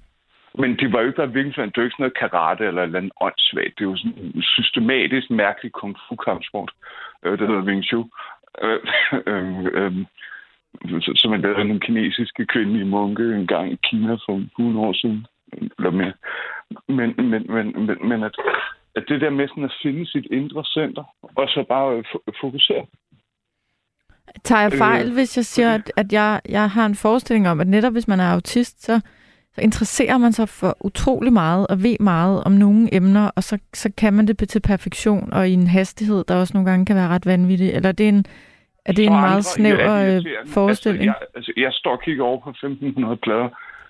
Men 0.59 0.77
det 0.77 0.93
var 0.93 1.01
jo 1.01 1.07
ikke 1.07 1.17
bare 1.17 1.27
hvilken 1.37 1.53
Det 1.53 1.77
er 1.77 1.83
jo 1.83 1.83
ikke 1.83 1.95
sådan 1.97 2.03
noget 2.05 2.19
karate 2.19 2.65
eller 2.67 2.83
et 2.83 2.87
eller 2.87 2.99
andet 2.99 3.13
åndssvagt. 3.21 3.75
Det 3.79 3.85
er 3.85 3.91
jo 3.91 3.97
sådan 3.97 4.19
en 4.35 4.43
systematisk, 4.43 5.31
mærkelig 5.31 5.73
kung 5.73 5.97
fu 6.09 6.17
kampsport. 6.17 6.71
Øh, 7.25 7.39
det 7.39 7.49
hedder 7.49 7.63
Wing 7.69 7.85
Chun. 7.85 8.11
Øh, 8.63 8.81
øh, 9.27 9.65
øh, 9.79 9.93
så- 11.05 11.13
som 11.17 11.31
man 11.31 11.41
lavede 11.41 11.65
nogle 11.65 11.81
kinesiske 11.81 12.47
kvindelige 12.47 12.85
munke 12.85 13.23
en 13.23 13.47
gang 13.47 13.73
i 13.73 13.79
Kina 13.85 14.15
for 14.15 14.35
100 14.59 14.87
år 14.87 14.93
siden. 14.93 15.27
Eller 15.79 15.91
mere. 15.91 16.13
Men, 16.89 17.15
men, 17.31 17.43
men, 17.53 17.87
men, 17.87 18.09
men 18.09 18.23
at, 18.23 18.35
at 18.97 19.05
det 19.09 19.21
der 19.21 19.31
med 19.31 19.49
sådan 19.49 19.65
at 19.65 19.75
finde 19.83 20.07
sit 20.07 20.27
indre 20.31 20.65
center, 20.65 21.05
og 21.23 21.49
så 21.49 21.65
bare 21.69 21.97
øh, 21.97 22.05
fo- 22.11 22.33
fokusere. 22.41 22.87
Tager 24.45 24.63
jeg 24.63 24.73
Øh, 24.73 24.79
fejl, 24.79 25.13
hvis 25.13 25.37
jeg 25.37 25.45
siger, 25.45 25.75
at, 25.75 25.93
at 25.97 26.13
jeg, 26.13 26.41
jeg 26.49 26.71
har 26.71 26.87
en 26.87 26.95
forestilling 26.95 27.49
om, 27.49 27.61
at 27.61 27.67
netop 27.67 27.93
hvis 27.93 28.09
man 28.09 28.21
er 28.21 28.33
autist, 28.35 28.83
så, 28.85 29.01
så 29.55 29.61
interesserer 29.61 30.19
man 30.19 30.33
sig 30.33 30.49
for 30.49 30.77
utrolig 30.81 31.33
meget 31.33 31.67
og 31.67 31.83
ved 31.83 31.97
meget 32.01 32.45
om 32.45 32.53
nogle 32.53 32.95
emner, 32.95 33.31
og 33.37 33.43
så, 33.43 33.59
så 33.73 33.93
kan 33.99 34.13
man 34.13 34.27
det 34.27 34.49
til 34.49 34.61
perfektion 34.61 35.33
og 35.33 35.49
i 35.49 35.53
en 35.53 35.67
hastighed, 35.67 36.25
der 36.29 36.41
også 36.41 36.53
nogle 36.55 36.71
gange 36.71 36.87
kan 36.87 36.97
være 36.97 37.09
ret 37.09 37.27
vanvittig. 37.27 37.71
Eller 37.71 37.93
det 37.93 38.05
er 38.05 38.09
en, 38.09 38.25
er 38.85 38.93
det 38.93 39.05
en 39.05 39.13
meget 39.13 39.31
andre, 39.31 39.43
snæver 39.43 39.97
ja, 39.97 40.07
øh, 40.07 40.13
irriterende. 40.13 40.53
forestilling? 40.53 41.09
Altså, 41.09 41.19
jeg, 41.21 41.37
altså, 41.37 41.53
jeg 41.57 41.73
står 41.73 41.93
og 41.93 42.03
kigger 42.03 42.25
over 42.25 42.41
på 42.41 42.51
1500 42.51 43.17
plader. 43.17 43.49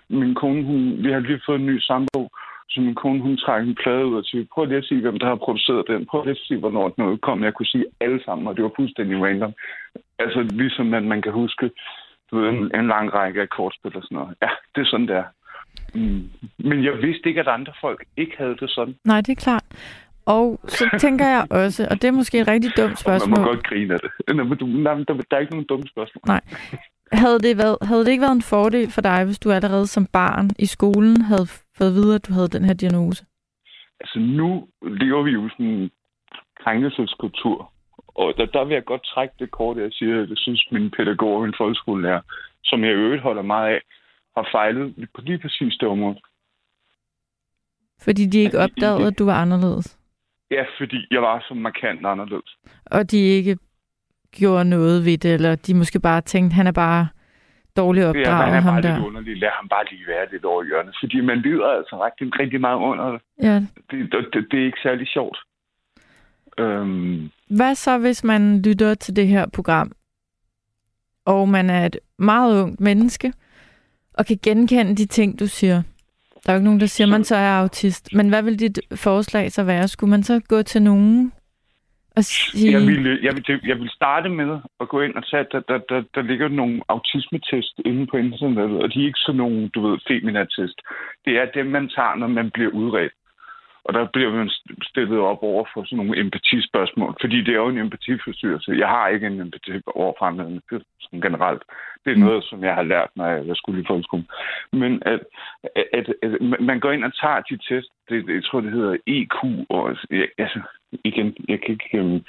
Min 0.08 0.34
kone, 0.34 0.64
hun, 0.64 1.04
vi 1.04 1.12
har 1.12 1.20
lige 1.20 1.40
fået 1.46 1.60
en 1.60 1.66
ny 1.66 1.78
sambog, 1.80 2.30
så 2.70 2.80
min 2.80 2.94
kone, 2.94 3.20
hun 3.20 3.36
trækker 3.36 3.68
en 3.68 3.78
plade 3.82 4.06
ud 4.06 4.16
og 4.16 4.24
siger, 4.24 4.44
prøv 4.54 4.64
lige 4.64 4.78
at 4.78 4.84
sige, 4.84 5.00
hvem 5.00 5.18
der 5.18 5.26
har 5.26 5.36
produceret 5.46 5.84
den. 5.88 6.06
Prøv 6.06 6.24
lige 6.24 6.38
at 6.38 6.46
sige, 6.46 6.58
hvornår 6.58 6.88
den 6.88 7.04
udkom. 7.04 7.44
Jeg 7.44 7.54
kunne 7.54 7.66
sige 7.74 7.84
alle 8.00 8.20
sammen, 8.24 8.46
og 8.46 8.56
det 8.56 8.64
var 8.64 8.72
fuldstændig 8.76 9.24
random. 9.24 9.52
Altså, 10.18 10.40
ligesom 10.42 10.94
at 10.94 11.02
man 11.02 11.22
kan 11.22 11.32
huske 11.32 11.70
du 12.30 12.40
ved, 12.40 12.48
en, 12.48 12.70
en 12.80 12.88
lang 12.88 13.14
række 13.14 13.40
af 13.40 13.48
kortspil 13.48 13.96
og 13.96 14.02
sådan 14.02 14.16
noget. 14.18 14.34
Ja, 14.42 14.50
det 14.74 14.80
er 14.80 14.90
sådan, 14.90 15.08
det 15.08 15.16
er. 15.16 15.24
Mm. 15.94 16.30
Men 16.58 16.84
jeg 16.84 16.92
vidste 17.02 17.28
ikke, 17.28 17.40
at 17.40 17.48
andre 17.48 17.72
folk 17.80 18.04
ikke 18.16 18.34
havde 18.38 18.56
det 18.60 18.70
sådan. 18.70 18.94
Nej, 19.04 19.20
det 19.20 19.32
er 19.32 19.40
klart. 19.40 19.64
Og 20.26 20.60
så 20.68 20.98
tænker 20.98 21.26
jeg 21.26 21.46
også, 21.50 21.88
og 21.90 22.02
det 22.02 22.08
er 22.08 22.12
måske 22.12 22.40
et 22.40 22.48
rigtig 22.48 22.70
dumt 22.76 22.84
Og 22.84 22.88
man 22.88 22.96
spørgsmål. 22.96 23.38
må 23.38 23.44
godt 23.44 23.66
grine 23.66 23.94
af 23.94 24.00
det. 24.00 24.10
Nå, 24.36 24.44
men 24.44 24.58
du, 24.58 24.66
nej, 24.66 24.94
der, 24.94 25.14
der 25.30 25.36
er 25.36 25.40
ikke 25.40 25.52
nogen 25.52 25.66
dumme 25.66 25.86
spørgsmål. 25.88 26.22
Nej. 26.26 26.40
Havde 27.12 27.38
det, 27.38 27.58
været, 27.58 27.76
havde 27.82 28.04
det 28.04 28.10
ikke 28.10 28.22
været 28.22 28.36
en 28.36 28.42
fordel 28.42 28.90
for 28.90 29.00
dig, 29.00 29.24
hvis 29.24 29.38
du 29.38 29.50
allerede 29.50 29.86
som 29.86 30.06
barn 30.06 30.50
i 30.58 30.66
skolen 30.66 31.20
havde 31.22 31.46
fået 31.76 31.88
at 31.88 31.94
vide, 31.94 32.14
at 32.14 32.28
du 32.28 32.32
havde 32.32 32.48
den 32.48 32.64
her 32.64 32.74
diagnose? 32.74 33.24
Altså 34.00 34.18
nu 34.18 34.68
lever 34.82 35.22
vi 35.22 35.30
jo 35.30 35.48
sådan 35.48 35.66
en 35.66 35.90
krænkelseskultur. 36.64 37.72
Og 38.08 38.34
der, 38.36 38.46
der 38.46 38.64
vil 38.64 38.74
jeg 38.74 38.84
godt 38.84 39.04
trække 39.04 39.34
det 39.38 39.50
kort, 39.50 39.76
jeg 39.76 39.92
siger, 39.92 40.22
at 40.22 40.28
jeg 40.28 40.38
synes, 40.38 40.68
min 40.72 40.90
pædagog 40.90 41.34
og 41.36 41.42
min 41.42 41.54
folkeskolelærer, 41.58 42.20
som 42.64 42.84
jeg 42.84 42.90
i 42.90 43.02
øvrigt 43.04 43.22
holder 43.22 43.42
meget 43.42 43.68
af, 43.74 43.80
har 44.36 44.48
fejlet 44.52 45.08
på 45.14 45.20
lige 45.20 45.38
præcis 45.38 45.74
det 45.80 45.88
område. 45.88 46.20
Fordi 48.02 48.26
de 48.26 48.38
ikke 48.38 48.58
Altså, 48.58 48.62
opdagede, 48.74 49.06
at 49.06 49.18
du 49.18 49.24
var 49.24 49.42
anderledes. 49.42 49.98
Ja, 50.50 50.64
fordi 50.78 51.06
jeg 51.10 51.22
var 51.22 51.44
så 51.48 51.54
markant 51.54 52.06
anderledes. 52.06 52.56
Og 52.86 53.10
de 53.10 53.18
ikke 53.18 53.56
gjorde 54.32 54.64
noget 54.64 55.04
ved 55.04 55.18
det, 55.18 55.34
eller 55.34 55.54
de 55.54 55.74
måske 55.74 56.00
bare 56.00 56.20
tænkte, 56.20 56.54
han 56.54 56.66
er 56.66 56.72
bare 56.72 57.08
dårligt 57.76 58.02
Ja, 58.04 58.08
han 58.12 58.16
opdraget, 58.16 58.56
er 58.56 58.60
ham 58.60 58.72
bare 58.74 58.82
der. 58.82 58.94
lidt 58.96 59.06
underlig. 59.06 59.36
Lad 59.36 59.48
ham 59.52 59.68
bare 59.68 59.84
lige 59.90 60.06
være 60.06 60.30
lidt 60.32 60.44
over 60.44 60.62
i 60.62 60.66
hjørnet. 60.66 60.94
Fordi 61.00 61.20
man 61.20 61.38
lider 61.40 61.66
altså 61.66 62.04
rigtig, 62.04 62.38
rigtig 62.40 62.60
meget 62.60 62.76
under 62.76 63.10
det. 63.12 63.20
Ja. 63.42 63.54
Det, 63.90 64.12
det, 64.32 64.46
det 64.50 64.60
er 64.60 64.64
ikke 64.66 64.78
særlig 64.82 65.08
sjovt. 65.08 65.38
Øhm, 66.58 67.30
Hvad 67.50 67.74
så, 67.74 67.98
hvis 67.98 68.24
man 68.24 68.62
lytter 68.62 68.94
til 68.94 69.16
det 69.16 69.26
her 69.28 69.46
program, 69.54 69.92
og 71.24 71.48
man 71.48 71.70
er 71.70 71.86
et 71.86 71.96
meget 72.18 72.62
ungt 72.62 72.80
menneske, 72.80 73.32
og 74.14 74.26
kan 74.26 74.38
genkende 74.42 74.96
de 74.96 75.06
ting, 75.06 75.40
du 75.40 75.46
siger? 75.46 75.82
Der 76.46 76.50
er 76.50 76.54
jo 76.54 76.58
ikke 76.58 76.64
nogen, 76.64 76.80
der 76.80 76.86
siger, 76.86 77.06
at 77.06 77.10
man 77.10 77.24
så 77.24 77.36
er 77.36 77.60
autist. 77.62 78.14
Men 78.14 78.28
hvad 78.28 78.42
vil 78.42 78.60
dit 78.60 78.80
forslag 78.94 79.52
så 79.52 79.62
være? 79.62 79.88
Skulle 79.88 80.10
man 80.10 80.22
så 80.22 80.40
gå 80.48 80.62
til 80.62 80.82
nogen 80.82 81.32
og 82.16 82.24
sige... 82.24 82.72
Jeg 82.72 82.80
vil, 82.80 83.18
jeg, 83.22 83.32
vil, 83.36 83.60
jeg 83.70 83.78
vil 83.78 83.90
starte 83.90 84.28
med 84.28 84.58
at 84.80 84.88
gå 84.88 85.00
ind 85.00 85.14
og 85.14 85.24
tage, 85.30 85.46
der, 85.52 85.60
der, 85.60 85.78
der, 85.88 86.02
der 86.14 86.22
ligger 86.22 86.48
nogle 86.48 86.82
autismetest 86.88 87.80
inde 87.84 88.06
på 88.06 88.16
internettet, 88.16 88.82
og 88.82 88.94
de 88.94 89.02
er 89.02 89.06
ikke 89.06 89.24
sådan 89.26 89.38
nogle, 89.38 89.68
du 89.68 89.80
ved, 89.86 89.98
feminatest. 90.08 90.78
Det 91.24 91.32
er 91.40 91.46
dem, 91.54 91.66
man 91.66 91.88
tager, 91.88 92.14
når 92.14 92.26
man 92.26 92.50
bliver 92.50 92.70
udredt. 92.70 93.12
Og 93.84 93.94
der 93.94 94.06
bliver 94.12 94.30
man 94.30 94.50
stillet 94.82 95.18
op 95.18 95.42
over 95.42 95.64
for 95.74 95.84
sådan 95.84 95.96
nogle 95.96 96.20
empatispørgsmål, 96.20 97.16
fordi 97.20 97.38
det 97.44 97.48
er 97.48 97.62
jo 97.64 97.68
en 97.68 97.78
empatiforstyrrelse. 97.78 98.72
Jeg 98.78 98.88
har 98.88 99.08
ikke 99.08 99.26
en 99.26 99.40
empati 99.40 99.72
over 99.86 100.30
mennesker, 100.30 100.78
sådan 101.00 101.20
generelt. 101.20 101.62
Det 102.04 102.12
er 102.12 102.16
noget, 102.16 102.44
som 102.44 102.64
jeg 102.64 102.74
har 102.74 102.82
lært, 102.82 103.10
når 103.16 103.26
jeg 103.26 103.56
skulle 103.56 103.82
i 103.82 103.84
folkeskolen. 103.88 104.28
Men 104.72 105.02
at, 105.06 105.20
at, 105.76 105.86
at, 105.92 106.06
at 106.22 106.30
man 106.60 106.80
går 106.80 106.92
ind 106.92 107.04
og 107.04 107.14
tager 107.20 107.40
de 107.40 107.56
test, 107.56 107.88
det, 108.08 108.28
jeg 108.28 108.44
tror, 108.44 108.60
det 108.60 108.72
hedder 108.72 108.96
EQ, 109.06 109.38
og 109.68 109.96
altså, 110.38 110.60
igen, 111.04 111.36
jeg 111.48 111.60
kan 111.60 111.70
ikke... 111.70 112.00
Um, 112.00 112.24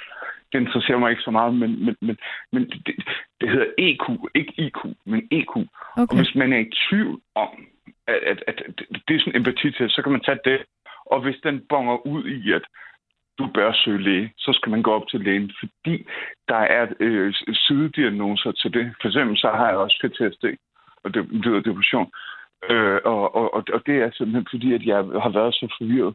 det 0.52 0.60
interesserer 0.60 0.98
mig 0.98 1.10
ikke 1.10 1.22
så 1.22 1.30
meget, 1.30 1.54
men, 1.54 1.84
men, 1.84 1.96
men, 2.00 2.16
men 2.52 2.70
det, 2.70 2.94
det 3.40 3.50
hedder 3.50 3.66
EQ, 3.78 4.06
ikke 4.34 4.52
IQ, 4.56 4.78
men 5.06 5.28
EQ. 5.30 5.52
Okay. 5.56 5.66
Og 5.96 6.16
hvis 6.16 6.34
man 6.34 6.52
er 6.52 6.58
i 6.58 6.72
tvivl 6.88 7.20
om, 7.34 7.50
at, 8.06 8.14
at, 8.14 8.44
at, 8.46 8.62
at 8.68 8.82
det 9.08 9.14
er 9.14 9.20
sådan 9.20 9.32
en 9.32 9.40
empatitest, 9.40 9.94
så 9.94 10.02
kan 10.02 10.12
man 10.12 10.20
tage 10.20 10.38
det. 10.44 10.58
Og 11.06 11.20
hvis 11.20 11.36
den 11.42 11.66
bonger 11.68 12.06
ud 12.06 12.24
i, 12.24 12.52
at 12.52 12.62
du 13.38 13.46
bør 13.54 13.72
søge 13.72 14.02
læge, 14.02 14.32
så 14.36 14.52
skal 14.52 14.70
man 14.70 14.82
gå 14.82 14.92
op 14.92 15.08
til 15.08 15.20
lægen, 15.20 15.52
fordi 15.60 16.06
der 16.48 16.56
er 16.56 16.86
øh, 17.00 17.34
sidediagnoser 17.54 18.52
til 18.52 18.74
det. 18.74 18.94
For 19.00 19.08
eksempel 19.08 19.38
så 19.38 19.50
har 19.50 19.68
jeg 19.68 19.76
også 19.76 19.96
PTSD, 20.02 20.44
og 21.04 21.14
det 21.14 21.28
betyder 21.28 21.60
depression. 21.60 22.12
Øh, 22.70 23.00
og, 23.04 23.34
og, 23.34 23.54
og 23.54 23.86
det 23.86 23.96
er 24.02 24.10
simpelthen 24.10 24.46
fordi, 24.50 24.74
at 24.74 24.82
jeg 24.86 24.96
har 24.96 25.32
været 25.38 25.54
så 25.54 25.74
forvirret 25.78 26.14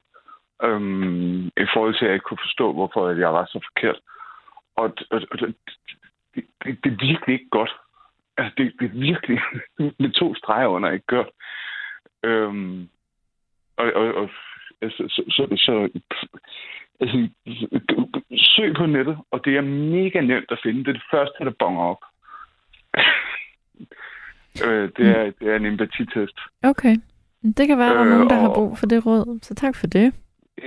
øhm, 0.64 1.48
i 1.48 1.68
forhold 1.74 1.94
til, 1.94 2.06
at 2.06 2.10
jeg 2.10 2.14
ikke 2.14 2.30
kunne 2.30 2.46
forstå, 2.48 2.74
hvorfor 2.74 3.10
jeg 3.10 3.34
var 3.34 3.46
så 3.46 3.60
forkert. 3.68 4.00
Og, 4.76 4.94
og, 5.12 5.22
og 5.32 5.40
det, 5.40 5.56
det, 6.36 6.44
det, 6.84 6.92
er 6.92 7.06
virkelig 7.08 7.34
ikke 7.34 7.50
godt. 7.52 7.74
Altså, 8.38 8.54
det, 8.58 8.74
det 8.80 8.86
er 8.86 9.00
virkelig 9.00 9.40
med 10.02 10.12
to 10.12 10.36
streger 10.36 10.68
under 10.68 10.92
ikke 10.92 11.06
godt. 11.08 11.30
Øhm, 12.24 12.90
og, 13.78 13.92
og, 13.94 14.14
og 14.14 14.30
Altså, 14.82 15.04
så, 15.10 15.24
så, 15.30 15.48
så, 15.66 15.90
altså, 17.00 17.30
søg 18.56 18.76
på 18.76 18.86
nettet, 18.86 19.18
og 19.32 19.46
det 19.46 19.58
er 19.58 19.62
mega 19.62 20.22
nemt 20.22 20.52
at 20.52 20.60
finde. 20.64 20.80
Det 20.80 20.88
er 20.88 20.94
det 20.94 21.10
første, 21.12 21.46
der 21.46 21.52
bonger 21.60 21.82
op. 21.84 22.04
øh, 24.66 24.90
det, 24.98 25.08
er, 25.18 25.32
det 25.40 25.48
er 25.52 25.56
en 25.56 25.66
empatitest. 25.66 26.40
Okay. 26.64 26.96
Det 27.58 27.68
kan 27.68 27.78
være, 27.78 27.90
at 27.90 27.96
der 27.96 28.02
er 28.02 28.06
Øh, 28.06 28.12
nogen, 28.14 28.30
der 28.30 28.36
har 28.36 28.48
og- 28.50 28.56
brug 28.56 28.78
for 28.78 28.86
det 28.86 29.06
råd. 29.06 29.40
Så 29.42 29.56
tak 29.56 29.76
for 29.76 29.88
det. 29.88 30.14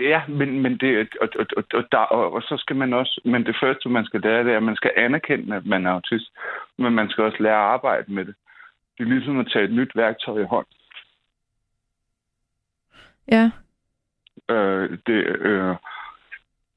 Ja, 0.00 0.22
men, 0.28 0.60
men 0.62 0.78
det, 0.78 1.08
og, 1.20 1.28
og, 1.38 1.46
og, 1.56 1.64
og, 1.74 1.84
der, 1.92 1.98
og, 1.98 2.32
og 2.32 2.42
så 2.42 2.56
skal 2.58 2.76
man 2.76 2.92
også, 2.92 3.20
men 3.24 3.46
det 3.46 3.56
første, 3.62 3.88
man 3.88 4.04
skal 4.04 4.20
lære, 4.20 4.44
det 4.44 4.52
er, 4.52 4.56
at 4.56 4.62
man 4.62 4.76
skal 4.76 4.92
anerkende, 4.96 5.56
at 5.56 5.66
man 5.66 5.86
er 5.86 5.90
autist, 5.90 6.30
men 6.78 6.92
man 6.94 7.10
skal 7.10 7.24
også 7.24 7.42
lære 7.42 7.54
at 7.54 7.72
arbejde 7.74 8.12
med 8.12 8.24
det. 8.24 8.34
Det 8.98 9.04
er 9.04 9.08
ligesom 9.08 9.38
at 9.40 9.50
tage 9.52 9.64
et 9.64 9.72
nyt 9.72 9.90
værktøj 9.94 10.40
i 10.40 10.44
hånd. 10.44 10.66
Ja. 13.32 13.50
Øh, 14.52 14.98
det, 15.06 15.20
øh, 15.48 15.74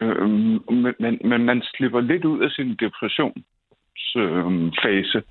øh, 0.02 0.30
men, 0.30 0.94
men, 1.00 1.20
men 1.26 1.46
man 1.46 1.62
slipper 1.74 2.02
lidt 2.02 2.26
ud 2.26 2.44
af 2.44 2.52
sin 2.52 2.76
depressionsfase 2.84 5.24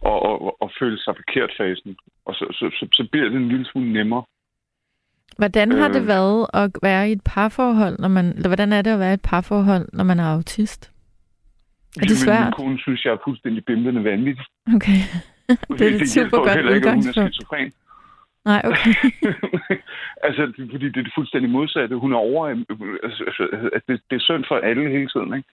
og, 0.00 0.22
og, 0.22 0.62
og 0.62 0.70
føle 0.78 0.98
sig 0.98 1.14
forkert 1.16 1.50
fasen. 1.58 1.96
Og 2.24 2.34
så, 2.34 2.46
så, 2.52 2.70
så, 2.78 2.86
så 2.92 3.08
bliver 3.12 3.28
det 3.28 3.36
en 3.36 3.48
lille 3.48 3.66
smule 3.66 3.92
nemmere. 3.92 4.22
Hvordan 5.38 5.72
har 5.72 5.88
Øh. 5.88 5.94
det 5.94 6.06
været 6.06 6.46
at 6.54 6.70
være 6.82 7.08
i 7.08 7.12
et 7.12 7.22
parforhold, 7.24 7.98
når 7.98 8.08
man, 8.08 8.24
eller 8.24 8.48
hvordan 8.48 8.72
er 8.72 8.82
det 8.82 8.90
at 8.90 8.98
være 8.98 9.10
i 9.10 9.14
et 9.14 9.22
parforhold, 9.22 9.88
når 9.92 10.04
man 10.04 10.20
er 10.20 10.24
autist? 10.24 10.92
Er 11.96 12.00
det 12.00 12.18
svært? 12.18 12.44
Min 12.44 12.52
kone 12.52 12.78
synes, 12.78 13.04
jeg 13.04 13.12
er 13.12 13.16
fuldstændig 13.24 13.64
bimlende 13.64 14.04
vanvittig. 14.04 14.44
Okay. 14.74 14.98
det 15.78 15.80
er 15.80 16.00
et 16.00 16.08
super 16.08 16.36
godt 16.36 16.60
hun 16.60 16.68
er 16.68 16.74
udgangspunkt. 16.76 17.34
skizofren. 17.34 17.72
Nej, 18.44 18.62
okay. 18.64 18.94
altså, 20.26 20.42
det, 20.56 20.68
fordi 20.70 20.86
det 20.88 20.96
er 20.96 21.02
det 21.02 21.12
fuldstændig 21.16 21.50
modsatte. 21.50 21.96
Hun 21.96 22.12
er 22.12 22.16
over... 22.16 22.48
Altså, 23.02 23.24
altså, 23.26 23.68
at 23.72 23.82
det, 23.88 24.00
det 24.10 24.16
er 24.16 24.26
synd 24.28 24.44
for 24.48 24.56
alle 24.56 24.90
hele 24.90 25.08
tiden, 25.08 25.34
ikke? 25.34 25.48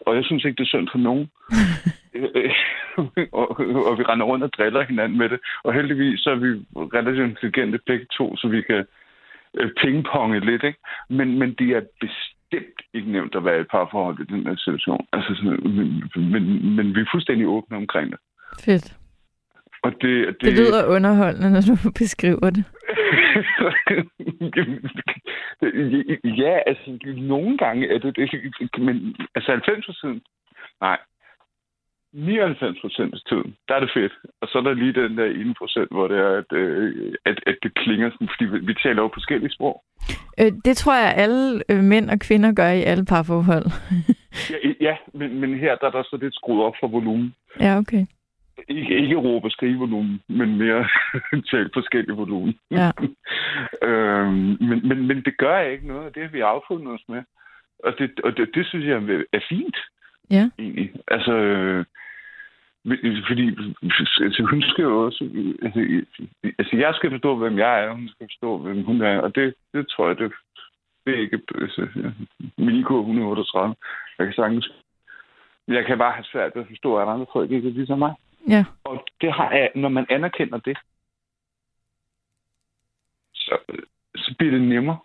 Og 0.00 0.16
jeg 0.16 0.24
synes 0.24 0.44
ikke, 0.44 0.56
det 0.56 0.64
er 0.64 0.74
synd 0.74 0.88
for 0.92 0.98
nogen. 0.98 1.30
og, 3.40 3.46
og 3.90 3.98
vi 3.98 4.02
render 4.02 4.26
rundt 4.26 4.44
og 4.44 4.52
driller 4.52 4.82
hinanden 4.84 5.18
med 5.18 5.28
det. 5.28 5.40
Og 5.64 5.74
heldigvis 5.74 6.20
så 6.20 6.30
er 6.30 6.34
vi 6.34 6.50
relativt 6.96 7.30
intelligente 7.30 7.78
begge 7.86 8.06
to, 8.18 8.36
så 8.36 8.48
vi 8.48 8.62
kan 8.62 8.84
øh, 9.54 9.70
pingponge 9.80 10.40
lidt, 10.40 10.64
ikke? 10.64 10.78
Men, 11.10 11.38
men 11.38 11.54
det 11.58 11.68
er 11.70 11.82
bestemt 12.00 12.80
ikke 12.94 13.12
nemt 13.12 13.34
at 13.34 13.44
være 13.44 13.58
i 13.58 13.60
et 13.60 13.68
parforhold 13.70 14.20
i 14.20 14.32
den 14.32 14.46
her 14.46 14.56
situation. 14.56 15.06
Altså, 15.12 15.34
sådan, 15.34 15.60
men, 15.78 16.32
men, 16.32 16.76
men 16.76 16.94
vi 16.94 17.00
er 17.00 17.12
fuldstændig 17.12 17.46
åbne 17.46 17.76
omkring 17.76 18.10
det. 18.12 18.20
Fedt. 18.64 18.96
Og 19.84 19.92
det, 20.02 20.26
det, 20.26 20.40
Det 20.40 20.52
lyder 20.52 20.86
underholdende, 20.86 21.50
når 21.50 21.60
du 21.60 21.74
beskriver 22.02 22.50
det. 22.50 22.64
ja, 26.42 26.58
altså 26.66 26.98
nogle 27.16 27.58
gange 27.58 27.94
er 27.94 27.98
det 27.98 28.16
det, 28.16 28.78
men 28.78 29.16
altså 29.34 29.50
90 29.50 29.86
procent, 29.86 30.22
nej, 30.80 30.98
99 32.12 32.80
procent 32.80 33.14
af 33.14 33.20
tiden, 33.28 33.56
der 33.68 33.74
er 33.74 33.80
det 33.80 33.90
fedt. 33.94 34.12
Og 34.40 34.48
så 34.48 34.58
er 34.58 34.62
der 34.62 34.74
lige 34.74 34.92
den 34.92 35.18
der 35.18 35.24
1 35.24 35.54
procent, 35.58 35.88
hvor 35.90 36.08
det 36.08 36.18
er, 36.18 36.32
at, 36.42 36.52
øh, 36.52 37.12
at, 37.24 37.38
at 37.46 37.56
det 37.62 37.74
klinger 37.74 38.10
sådan, 38.10 38.28
fordi 38.32 38.44
vi, 38.44 38.58
vi 38.58 38.74
taler 38.74 39.02
jo 39.02 39.10
forskellige 39.14 39.52
sprog. 39.52 39.82
Øh, 40.40 40.52
det 40.64 40.76
tror 40.76 40.94
jeg, 40.94 41.14
alle 41.16 41.62
øh, 41.70 41.82
mænd 41.84 42.10
og 42.10 42.18
kvinder 42.20 42.52
gør 42.52 42.70
i 42.70 42.82
alle 42.82 43.04
parforhold. 43.04 43.66
Ja, 44.50 44.56
ja 44.80 44.96
men, 45.12 45.40
men 45.40 45.58
her 45.58 45.76
der 45.76 45.86
er 45.86 45.90
der 45.90 46.02
så 46.02 46.18
lidt 46.22 46.34
skruet 46.34 46.64
op 46.64 46.74
for 46.80 46.88
volumen. 46.88 47.34
ja, 47.60 47.78
okay. 47.78 48.06
Ikke, 48.68 48.98
ikke 48.98 49.16
råbe 49.16 49.46
og 49.46 49.50
skrive 49.50 49.78
volumen, 49.78 50.22
men 50.28 50.58
mere 50.58 50.88
tale 51.50 51.70
forskellige 51.74 52.16
volumen. 52.16 52.58
Ja. 52.70 52.90
øhm, 53.88 54.56
men, 54.60 54.88
men, 54.88 55.06
men 55.06 55.22
det 55.24 55.36
gør 55.36 55.58
ikke 55.60 55.86
noget, 55.86 56.04
og 56.06 56.14
det 56.14 56.22
har 56.22 56.30
vi 56.30 56.40
affundet 56.40 56.94
os 56.94 57.04
med. 57.08 57.22
Og 57.78 57.94
det, 57.98 58.20
og 58.24 58.36
det, 58.36 58.50
det 58.54 58.66
synes 58.66 58.86
jeg 58.86 59.26
er 59.32 59.40
fint, 59.48 59.76
Ja. 60.30 60.50
egentlig. 60.58 60.92
Altså, 61.08 61.32
øh, 61.32 61.84
fordi 63.28 63.44
altså, 64.20 64.46
hun 64.50 64.62
skal 64.62 64.82
jo 64.82 65.04
også... 65.04 65.24
Altså, 65.62 65.80
altså, 66.58 66.76
jeg 66.76 66.94
skal 66.94 67.10
forstå, 67.10 67.36
hvem 67.36 67.58
jeg 67.58 67.84
er, 67.84 67.88
og 67.88 67.96
hun 67.96 68.08
skal 68.08 68.26
forstå, 68.26 68.58
hvem 68.58 68.82
hun 68.84 69.02
er. 69.02 69.18
Og 69.18 69.34
det, 69.34 69.54
det 69.72 69.88
tror 69.88 70.08
jeg, 70.08 70.18
det, 70.18 70.32
det 71.06 71.14
er 71.14 71.20
ikke... 71.20 71.40
Altså, 71.54 71.88
ja. 71.96 72.10
min 72.58 72.76
IQ 72.76 72.90
er 72.90 72.98
138. 72.98 73.74
Jeg 74.18 74.26
kan 74.26 74.34
sagtens... 74.34 74.72
Jeg 75.68 75.84
kan 75.86 75.98
bare 75.98 76.12
have 76.12 76.24
svært 76.24 76.52
ved 76.54 76.62
at 76.62 76.68
forstå, 76.68 76.96
at 76.96 77.08
andre 77.08 77.26
folk 77.32 77.50
ikke 77.50 77.68
er 77.68 77.72
ligesom 77.72 77.98
mig. 77.98 78.14
Ja. 78.48 78.64
Og 78.84 79.04
det 79.20 79.32
har 79.32 79.78
når 79.78 79.88
man 79.88 80.06
anerkender 80.10 80.58
det, 80.58 80.78
så, 83.34 83.58
så 84.16 84.34
bliver 84.38 84.52
det 84.52 84.62
nemmere. 84.62 84.98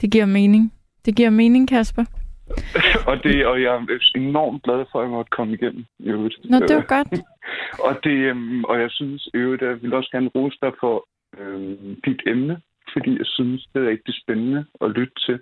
Det 0.00 0.12
giver 0.12 0.26
mening. 0.26 0.72
Det 1.04 1.16
giver 1.16 1.30
mening, 1.30 1.68
Kasper. 1.68 2.04
og, 3.08 3.22
det, 3.24 3.46
og 3.46 3.62
jeg 3.62 3.74
er 3.74 3.98
enormt 4.14 4.62
glad 4.62 4.84
for, 4.92 4.98
at 4.98 5.04
jeg 5.04 5.10
måtte 5.10 5.30
komme 5.30 5.54
igennem. 5.54 5.84
I 5.98 6.08
øvrigt. 6.08 6.36
Nå, 6.50 6.58
det 6.58 6.76
var 6.76 6.86
godt. 6.96 7.08
og, 7.86 8.04
det, 8.04 8.18
øhm, 8.30 8.64
og 8.64 8.80
jeg 8.80 8.90
synes 8.90 9.26
i 9.34 9.36
øvrigt, 9.36 9.62
at 9.62 9.68
jeg 9.68 9.82
vil 9.82 9.94
også 9.94 10.10
gerne 10.12 10.30
rose 10.34 10.58
dig 10.62 10.72
for 10.80 11.08
øhm, 11.38 12.00
dit 12.04 12.20
emne, 12.26 12.60
fordi 12.92 13.10
jeg 13.18 13.26
synes, 13.26 13.68
det 13.72 13.84
er 13.84 13.88
rigtig 13.88 14.14
spændende 14.22 14.66
at 14.80 14.90
lytte 14.90 15.14
til, 15.26 15.40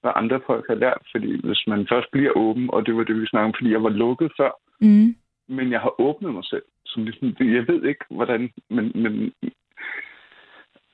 hvad 0.00 0.12
andre 0.14 0.40
folk 0.46 0.64
har 0.68 0.74
lært. 0.74 1.02
Fordi 1.12 1.46
hvis 1.46 1.64
man 1.66 1.86
først 1.92 2.08
bliver 2.12 2.32
åben, 2.36 2.70
og 2.70 2.86
det 2.86 2.96
var 2.96 3.04
det, 3.04 3.20
vi 3.20 3.26
snakkede 3.26 3.48
om, 3.48 3.54
fordi 3.58 3.70
jeg 3.72 3.82
var 3.82 3.88
lukket 3.88 4.32
før, 4.36 4.50
Mm. 4.80 5.14
Men 5.50 5.72
jeg 5.72 5.80
har 5.80 6.00
åbnet 6.00 6.34
mig 6.34 6.44
selv. 6.44 6.62
Som 6.86 7.04
ligesom, 7.04 7.36
jeg 7.40 7.68
ved 7.68 7.84
ikke, 7.84 8.04
hvordan, 8.10 8.50
men, 8.68 8.92
men, 8.94 9.12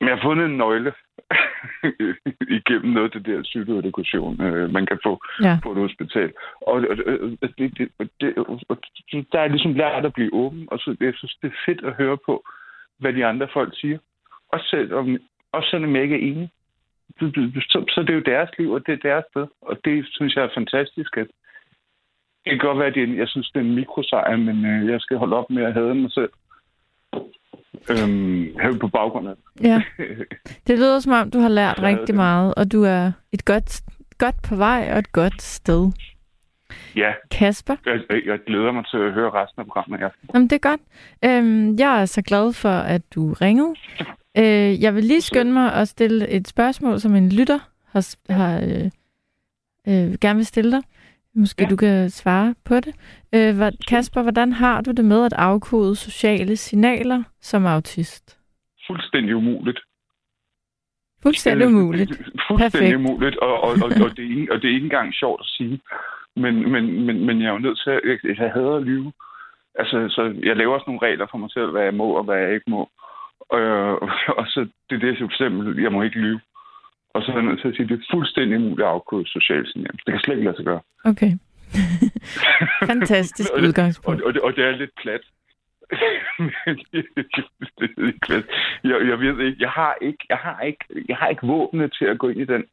men 0.00 0.08
jeg 0.08 0.16
har 0.16 0.22
fundet 0.22 0.46
en 0.46 0.56
nøgle 0.56 0.92
igennem 2.58 2.92
noget 2.92 3.14
af 3.14 3.22
det 3.22 3.26
der 3.26 3.42
psykoedukation, 3.42 4.40
øh, 4.42 4.72
man 4.72 4.86
kan 4.86 4.98
få 5.02 5.24
Ja. 5.42 5.58
på 5.62 5.72
et 5.72 5.78
hospital. 5.78 6.32
Og, 6.60 6.74
og, 6.74 6.96
og 7.42 7.48
det, 7.58 7.78
det, 7.78 7.88
det, 8.20 8.34
og 8.68 8.78
der 9.32 9.40
er 9.40 9.48
ligesom 9.48 9.74
lært 9.74 10.04
at 10.04 10.14
blive 10.14 10.34
åben, 10.34 10.68
og 10.70 10.78
så 10.78 10.96
jeg 11.00 11.14
synes, 11.16 11.36
det 11.42 11.48
er 11.48 11.62
fedt 11.66 11.84
at 11.84 11.92
høre 11.92 12.18
på, 12.26 12.44
hvad 12.98 13.12
de 13.12 13.26
andre 13.26 13.48
folk 13.52 13.80
siger. 13.80 13.98
Også, 14.48 14.66
selv, 14.70 14.94
om, 14.94 15.18
også 15.52 15.70
selvom 15.70 15.94
jeg 15.94 16.02
ikke 16.02 16.14
er 16.14 16.30
enig. 16.30 16.50
Så, 17.18 17.50
så, 17.70 17.84
så 17.94 18.00
det 18.00 18.10
er 18.10 18.14
jo 18.14 18.20
deres 18.34 18.50
liv, 18.58 18.70
og 18.70 18.86
det 18.86 18.92
er 18.92 19.08
deres 19.08 19.24
sted. 19.30 19.46
Og 19.60 19.80
det 19.84 20.06
synes 20.10 20.36
jeg 20.36 20.44
er 20.44 20.54
fantastisk, 20.54 21.16
at 21.16 21.26
det 22.46 22.60
kan 22.60 22.68
godt 22.68 22.78
være, 22.78 22.86
at 22.88 22.96
en- 22.96 23.16
jeg 23.18 23.28
synes, 23.28 23.50
det 23.50 23.60
er 23.60 23.64
en 23.64 23.74
mikrosejr, 23.74 24.36
men 24.36 24.64
øh, 24.66 24.88
jeg 24.90 25.00
skal 25.00 25.16
holde 25.16 25.36
op 25.36 25.50
med 25.50 25.62
at 25.64 25.72
have 25.72 25.94
mig 25.94 26.12
selv. 26.12 26.30
Øhm, 27.90 28.56
have 28.60 28.78
på 28.78 28.88
baggrund 28.88 29.28
af 29.28 29.34
det. 29.36 29.64
Ja. 29.68 29.82
Det 30.66 30.78
lyder 30.78 31.00
som 31.00 31.12
om, 31.12 31.30
du 31.30 31.38
har 31.38 31.48
lært 31.48 31.82
rigtig 31.82 32.06
det. 32.06 32.14
meget, 32.14 32.54
og 32.54 32.72
du 32.72 32.82
er 32.82 33.12
et 33.32 33.44
godt, 33.44 33.80
godt 34.18 34.34
på 34.48 34.56
vej 34.56 34.88
og 34.92 34.98
et 34.98 35.12
godt 35.12 35.42
sted. 35.42 35.92
Ja, 36.96 37.12
Kasper? 37.30 37.76
jeg, 37.86 38.00
jeg 38.26 38.38
glæder 38.46 38.72
mig 38.72 38.84
til 38.90 38.96
at 38.98 39.12
høre 39.12 39.30
resten 39.30 39.60
af 39.60 39.66
programmet 39.66 40.00
i 40.00 40.02
aften. 40.02 40.28
Jamen, 40.34 40.48
det 40.50 40.56
er 40.64 40.68
godt. 40.70 40.80
Øhm, 41.24 41.76
jeg 41.78 42.00
er 42.00 42.04
så 42.04 42.22
glad 42.22 42.52
for, 42.52 42.68
at 42.68 43.02
du 43.14 43.32
ringede. 43.32 43.74
Øh, 44.38 44.82
jeg 44.82 44.94
vil 44.94 45.04
lige 45.04 45.20
skynde 45.20 45.52
mig 45.52 45.72
at 45.74 45.88
stille 45.88 46.28
et 46.28 46.48
spørgsmål, 46.48 47.00
som 47.00 47.14
en 47.14 47.32
lytter 47.32 47.58
har, 47.92 48.14
har 48.32 48.60
øh, 48.60 48.90
øh, 49.88 50.14
gerne 50.20 50.36
vil 50.36 50.46
stille 50.46 50.72
dig. 50.72 50.82
Måske 51.36 51.62
ja. 51.62 51.68
du 51.68 51.76
kan 51.76 52.10
svare 52.10 52.54
på 52.64 52.74
det. 52.74 52.94
Øh, 53.34 53.56
hvad, 53.56 53.72
Kasper, 53.88 54.22
hvordan 54.22 54.52
har 54.52 54.80
du 54.80 54.90
det 54.90 55.04
med 55.04 55.24
at 55.24 55.32
afkode 55.32 55.96
sociale 55.96 56.56
signaler 56.56 57.22
som 57.40 57.66
autist? 57.66 58.38
Fuldstændig 58.86 59.36
umuligt. 59.36 59.80
Fuldstændig 61.22 61.66
umuligt. 61.66 62.10
Fuldstændig 62.48 62.70
Perfekt. 62.72 62.96
umuligt, 62.96 63.36
og, 63.36 63.60
og, 63.60 63.70
og, 63.84 63.90
og, 64.04 64.16
det 64.16 64.24
er 64.24 64.30
ikke, 64.40 64.52
og 64.52 64.62
det 64.62 64.70
er 64.70 64.74
ikke 64.74 64.84
engang 64.84 65.14
sjovt 65.14 65.40
at 65.40 65.46
sige. 65.46 65.80
Men, 66.36 66.72
men, 66.72 67.06
men, 67.06 67.26
men 67.26 67.40
jeg 67.40 67.48
er 67.48 67.52
jo 67.52 67.58
nødt 67.58 67.80
til 67.84 67.90
at... 67.90 68.00
Jeg, 68.04 68.36
jeg 68.40 68.50
hader 68.50 68.76
at 68.76 68.82
lyve. 68.82 69.12
Altså, 69.78 70.08
så 70.08 70.22
jeg 70.42 70.56
laver 70.56 70.74
også 70.74 70.84
nogle 70.86 71.06
regler 71.06 71.26
for 71.30 71.38
mig 71.38 71.50
selv, 71.50 71.70
hvad 71.70 71.82
jeg 71.82 71.94
må 71.94 72.08
og 72.18 72.24
hvad 72.24 72.38
jeg 72.38 72.54
ikke 72.54 72.70
må. 72.70 72.82
Øh, 73.54 73.94
og 74.40 74.46
så 74.46 74.60
det 74.90 74.94
er 74.96 75.06
det, 75.06 75.18
for 75.18 75.24
eksempel, 75.24 75.82
jeg 75.82 75.92
må 75.92 76.02
ikke 76.02 76.18
lyve. 76.18 76.40
Og 77.16 77.22
så 77.22 77.32
er 77.32 77.36
jeg 77.36 77.44
nødt 77.44 77.60
til 77.60 77.68
at 77.68 77.74
sige, 77.74 77.84
at 77.84 77.90
det 77.90 77.98
er 77.98 78.14
fuldstændig 78.14 78.58
umuligt 78.58 78.86
at 78.88 78.94
afkode 78.96 79.26
sociale 79.26 79.66
signaler. 79.70 79.98
Det 80.06 80.12
kan 80.12 80.20
slet 80.20 80.36
ikke 80.36 80.48
lade 80.48 80.56
sig 80.56 80.64
gøre. 80.64 80.82
Okay. 81.04 81.32
Fantastisk 82.92 83.50
Og 83.54 83.62
udgangspunkt. 83.62 84.22
Og, 84.22 84.26
og, 84.26 84.34
det, 84.34 84.42
og 84.42 84.56
det 84.56 84.64
er 84.64 84.70
lidt 84.70 84.94
plat. 85.02 85.24
Jeg, 88.84 88.96
jeg 89.10 89.18
ved 89.20 89.46
ikke, 89.46 89.56
jeg 89.60 89.70
har 89.70 89.94
ikke, 90.00 90.24
jeg 90.28 90.36
har 90.36 90.60
ikke, 90.60 90.84
jeg 91.08 91.16
har 91.16 91.28
ikke 91.28 91.46
våbne 91.46 91.88
til 91.88 92.04
at 92.04 92.18
gå 92.18 92.28
ind 92.28 92.40
i 92.40 92.44
den 92.44 92.64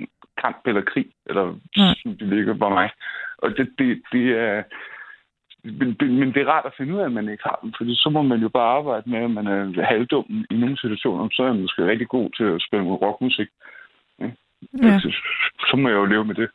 kamp 0.41 0.61
eller 0.65 0.81
krig, 0.81 1.05
eller 1.25 1.45
Nej. 1.77 1.95
som 2.01 2.17
det 2.17 2.27
ligger 2.27 2.57
på 2.57 2.69
mig. 2.69 2.89
Og 3.37 3.49
det, 3.57 3.69
det, 3.79 4.01
det 4.11 4.25
er, 4.39 4.63
men, 5.63 5.97
men 5.99 6.33
det 6.33 6.41
er 6.41 6.51
rart 6.53 6.65
at 6.65 6.73
finde 6.77 6.93
ud 6.93 6.99
af, 6.99 7.05
at 7.05 7.11
man 7.11 7.29
ikke 7.29 7.43
har 7.43 7.59
dem, 7.61 7.73
fordi 7.77 7.95
så 7.95 8.09
må 8.09 8.21
man 8.21 8.39
jo 8.39 8.49
bare 8.49 8.77
arbejde 8.77 9.09
med, 9.09 9.19
at 9.19 9.31
man 9.31 9.47
er 9.47 9.83
halvdum 9.85 10.45
i 10.51 10.55
nogle 10.55 10.77
situationer, 10.77 11.29
så 11.31 11.43
er 11.43 11.47
man 11.53 11.61
måske 11.61 11.87
rigtig 11.87 12.07
god 12.07 12.29
til 12.37 12.43
at 12.43 12.63
spille 12.67 12.85
rockmusik. 12.85 13.49
Ja. 14.83 14.99
Så, 14.99 15.13
så 15.59 15.77
må 15.77 15.89
jeg 15.89 15.95
jo 15.95 16.05
leve 16.05 16.25
med 16.25 16.35
det. 16.35 16.49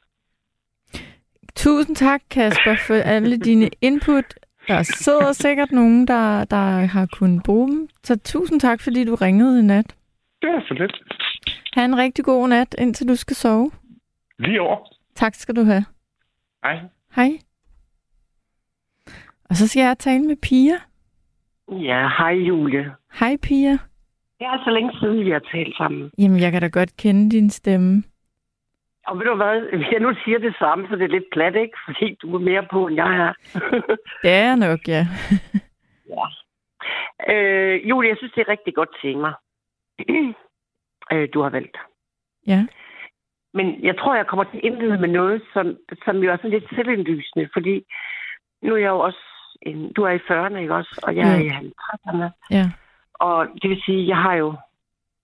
Tusind 1.57 1.97
tak, 1.97 2.23
Kasper, 2.31 2.77
for 2.87 2.95
alle 2.95 3.37
dine 3.39 3.71
input. 3.81 4.25
Der 4.69 4.83
sidder 4.83 5.33
sikkert 5.33 5.73
nogen, 5.73 6.07
der, 6.09 6.45
der 6.45 6.87
har 6.87 7.07
kunnet 7.13 7.43
bruge 7.43 7.69
dem. 7.69 7.89
Så 8.05 8.19
tusind 8.19 8.61
tak, 8.61 8.81
fordi 8.81 9.05
du 9.05 9.15
ringede 9.15 9.59
i 9.59 9.63
nat. 9.63 9.95
Det 10.43 10.51
er 10.51 10.61
for 10.69 10.75
lidt. 10.75 11.03
Ha' 11.75 11.85
en 11.85 11.97
rigtig 11.99 12.25
god 12.25 12.49
nat, 12.49 12.75
indtil 12.79 13.09
du 13.09 13.17
skal 13.17 13.37
sove. 13.37 13.71
Lige 14.39 14.61
over. 14.61 14.77
Tak 15.15 15.35
skal 15.35 15.57
du 15.57 15.65
have. 15.65 15.85
Hej. 16.65 16.79
Hej. 17.17 17.31
Og 19.51 19.57
så 19.57 19.69
skal 19.69 19.81
jeg 19.81 19.99
tale 19.99 20.23
med 20.23 20.37
Pia. 20.37 20.75
Ja, 21.73 22.09
hej 22.19 22.33
Julie. 22.33 22.93
Hej 23.21 23.37
Pia. 23.43 23.79
Det 24.39 24.47
er 24.47 24.65
så 24.65 24.71
længe 24.71 24.93
siden, 25.01 25.25
vi 25.25 25.31
har 25.31 25.45
talt 25.53 25.77
sammen. 25.77 26.11
Jamen, 26.19 26.41
jeg 26.41 26.53
kan 26.53 26.63
da 26.63 26.69
godt 26.69 26.97
kende 26.97 27.31
din 27.31 27.51
stemme. 27.51 28.03
Og 29.07 29.19
ved 29.19 29.25
du 29.25 29.35
hvad, 29.35 29.77
hvis 29.77 29.89
jeg 29.95 30.01
nu 30.01 30.15
siger 30.25 30.39
det 30.39 30.55
samme, 30.59 30.87
så 30.89 30.97
det 30.97 31.05
er 31.05 31.17
lidt 31.17 31.31
plat, 31.33 31.57
ikke? 31.57 31.79
Fordi 31.87 32.17
du 32.23 32.35
er 32.35 32.39
mere 32.39 32.67
på, 32.71 32.87
end 32.87 32.97
jeg 32.97 33.17
er. 33.27 33.33
Det 34.23 34.31
er 34.31 34.45
jeg 34.51 34.57
nok, 34.57 34.81
ja. 34.89 35.07
ja. 36.15 36.27
Øh, 37.33 37.89
Julie, 37.89 38.11
jeg 38.11 38.17
synes, 38.19 38.33
det 38.33 38.41
er 38.41 38.49
rigtig 38.49 38.75
godt 38.75 38.97
tema, 39.03 39.31
øh, 41.13 41.29
du 41.35 41.43
har 41.43 41.51
valgt. 41.51 41.77
Ja. 42.47 42.67
Men 43.55 43.85
jeg 43.85 43.99
tror, 43.99 44.15
jeg 44.15 44.27
kommer 44.27 44.45
til 44.45 44.57
at 44.57 44.65
indlede 44.65 44.99
med 44.99 45.09
noget, 45.09 45.43
som, 45.53 45.77
som 46.05 46.17
jo 46.17 46.31
er 46.33 46.37
sådan 46.37 46.51
lidt 46.51 46.69
selvindlysende, 46.75 47.49
fordi 47.53 47.85
nu 48.63 48.75
er 48.75 48.79
jeg 48.79 48.89
jo 48.89 48.99
også, 48.99 49.19
en, 49.63 49.93
du 49.93 50.03
er 50.03 50.11
i 50.11 50.27
40'erne, 50.31 50.57
ikke 50.57 50.75
også? 50.75 51.01
Og 51.03 51.17
jeg 51.17 51.35
er 51.35 51.39
i 51.39 51.49
50'erne. 51.49 52.29
Ja. 52.51 52.71
Og 53.19 53.49
det 53.63 53.71
vil 53.71 53.83
sige, 53.87 54.09
jeg 54.09 54.17
har 54.17 54.35
jo 54.35 54.55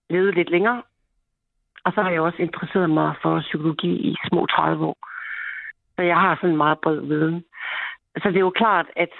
levet 0.09 0.35
lidt 0.35 0.49
længere, 0.49 0.83
og 1.85 1.91
så 1.93 2.01
har 2.01 2.09
jeg 2.09 2.21
også 2.21 2.41
interesseret 2.41 2.89
mig 2.89 3.15
for 3.21 3.39
psykologi 3.39 3.91
i 4.09 4.15
små 4.29 4.45
30 4.45 4.85
år. 4.85 4.97
Så 5.95 6.01
jeg 6.01 6.19
har 6.19 6.35
sådan 6.35 6.49
en 6.49 6.57
meget 6.57 6.79
bred 6.79 6.99
viden. 6.99 7.43
Så 8.17 8.27
det 8.29 8.35
er 8.35 8.47
jo 8.49 8.49
klart, 8.49 8.85
at 8.95 9.13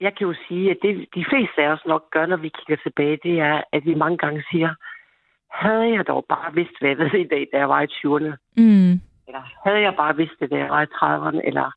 jeg 0.00 0.14
kan 0.14 0.26
jo 0.26 0.34
sige, 0.48 0.70
at 0.70 0.78
det 0.82 1.06
de 1.14 1.24
fleste 1.30 1.62
af 1.62 1.68
os 1.68 1.86
nok 1.86 2.10
gør, 2.10 2.26
når 2.26 2.36
vi 2.36 2.48
kigger 2.48 2.82
tilbage, 2.82 3.18
det 3.22 3.40
er, 3.40 3.62
at 3.72 3.84
vi 3.84 3.94
mange 3.94 4.18
gange 4.18 4.44
siger, 4.50 4.74
havde 5.50 5.88
jeg 5.96 6.06
dog 6.06 6.24
bare 6.28 6.54
vidst, 6.54 6.80
hvad 6.80 6.88
jeg 6.88 6.98
ved 6.98 7.20
i 7.20 7.28
dag, 7.28 7.48
da 7.52 7.58
jeg 7.58 7.68
var 7.68 7.80
i 7.82 7.92
20'erne. 7.98 8.32
Mm. 8.56 8.92
Eller 9.26 9.42
havde 9.64 9.80
jeg 9.80 9.94
bare 9.96 10.16
vidst 10.16 10.40
det, 10.40 10.50
da 10.50 10.56
jeg 10.56 10.70
var 10.70 10.82
i 10.82 10.94
30'erne. 10.94 11.40
Eller... 11.44 11.70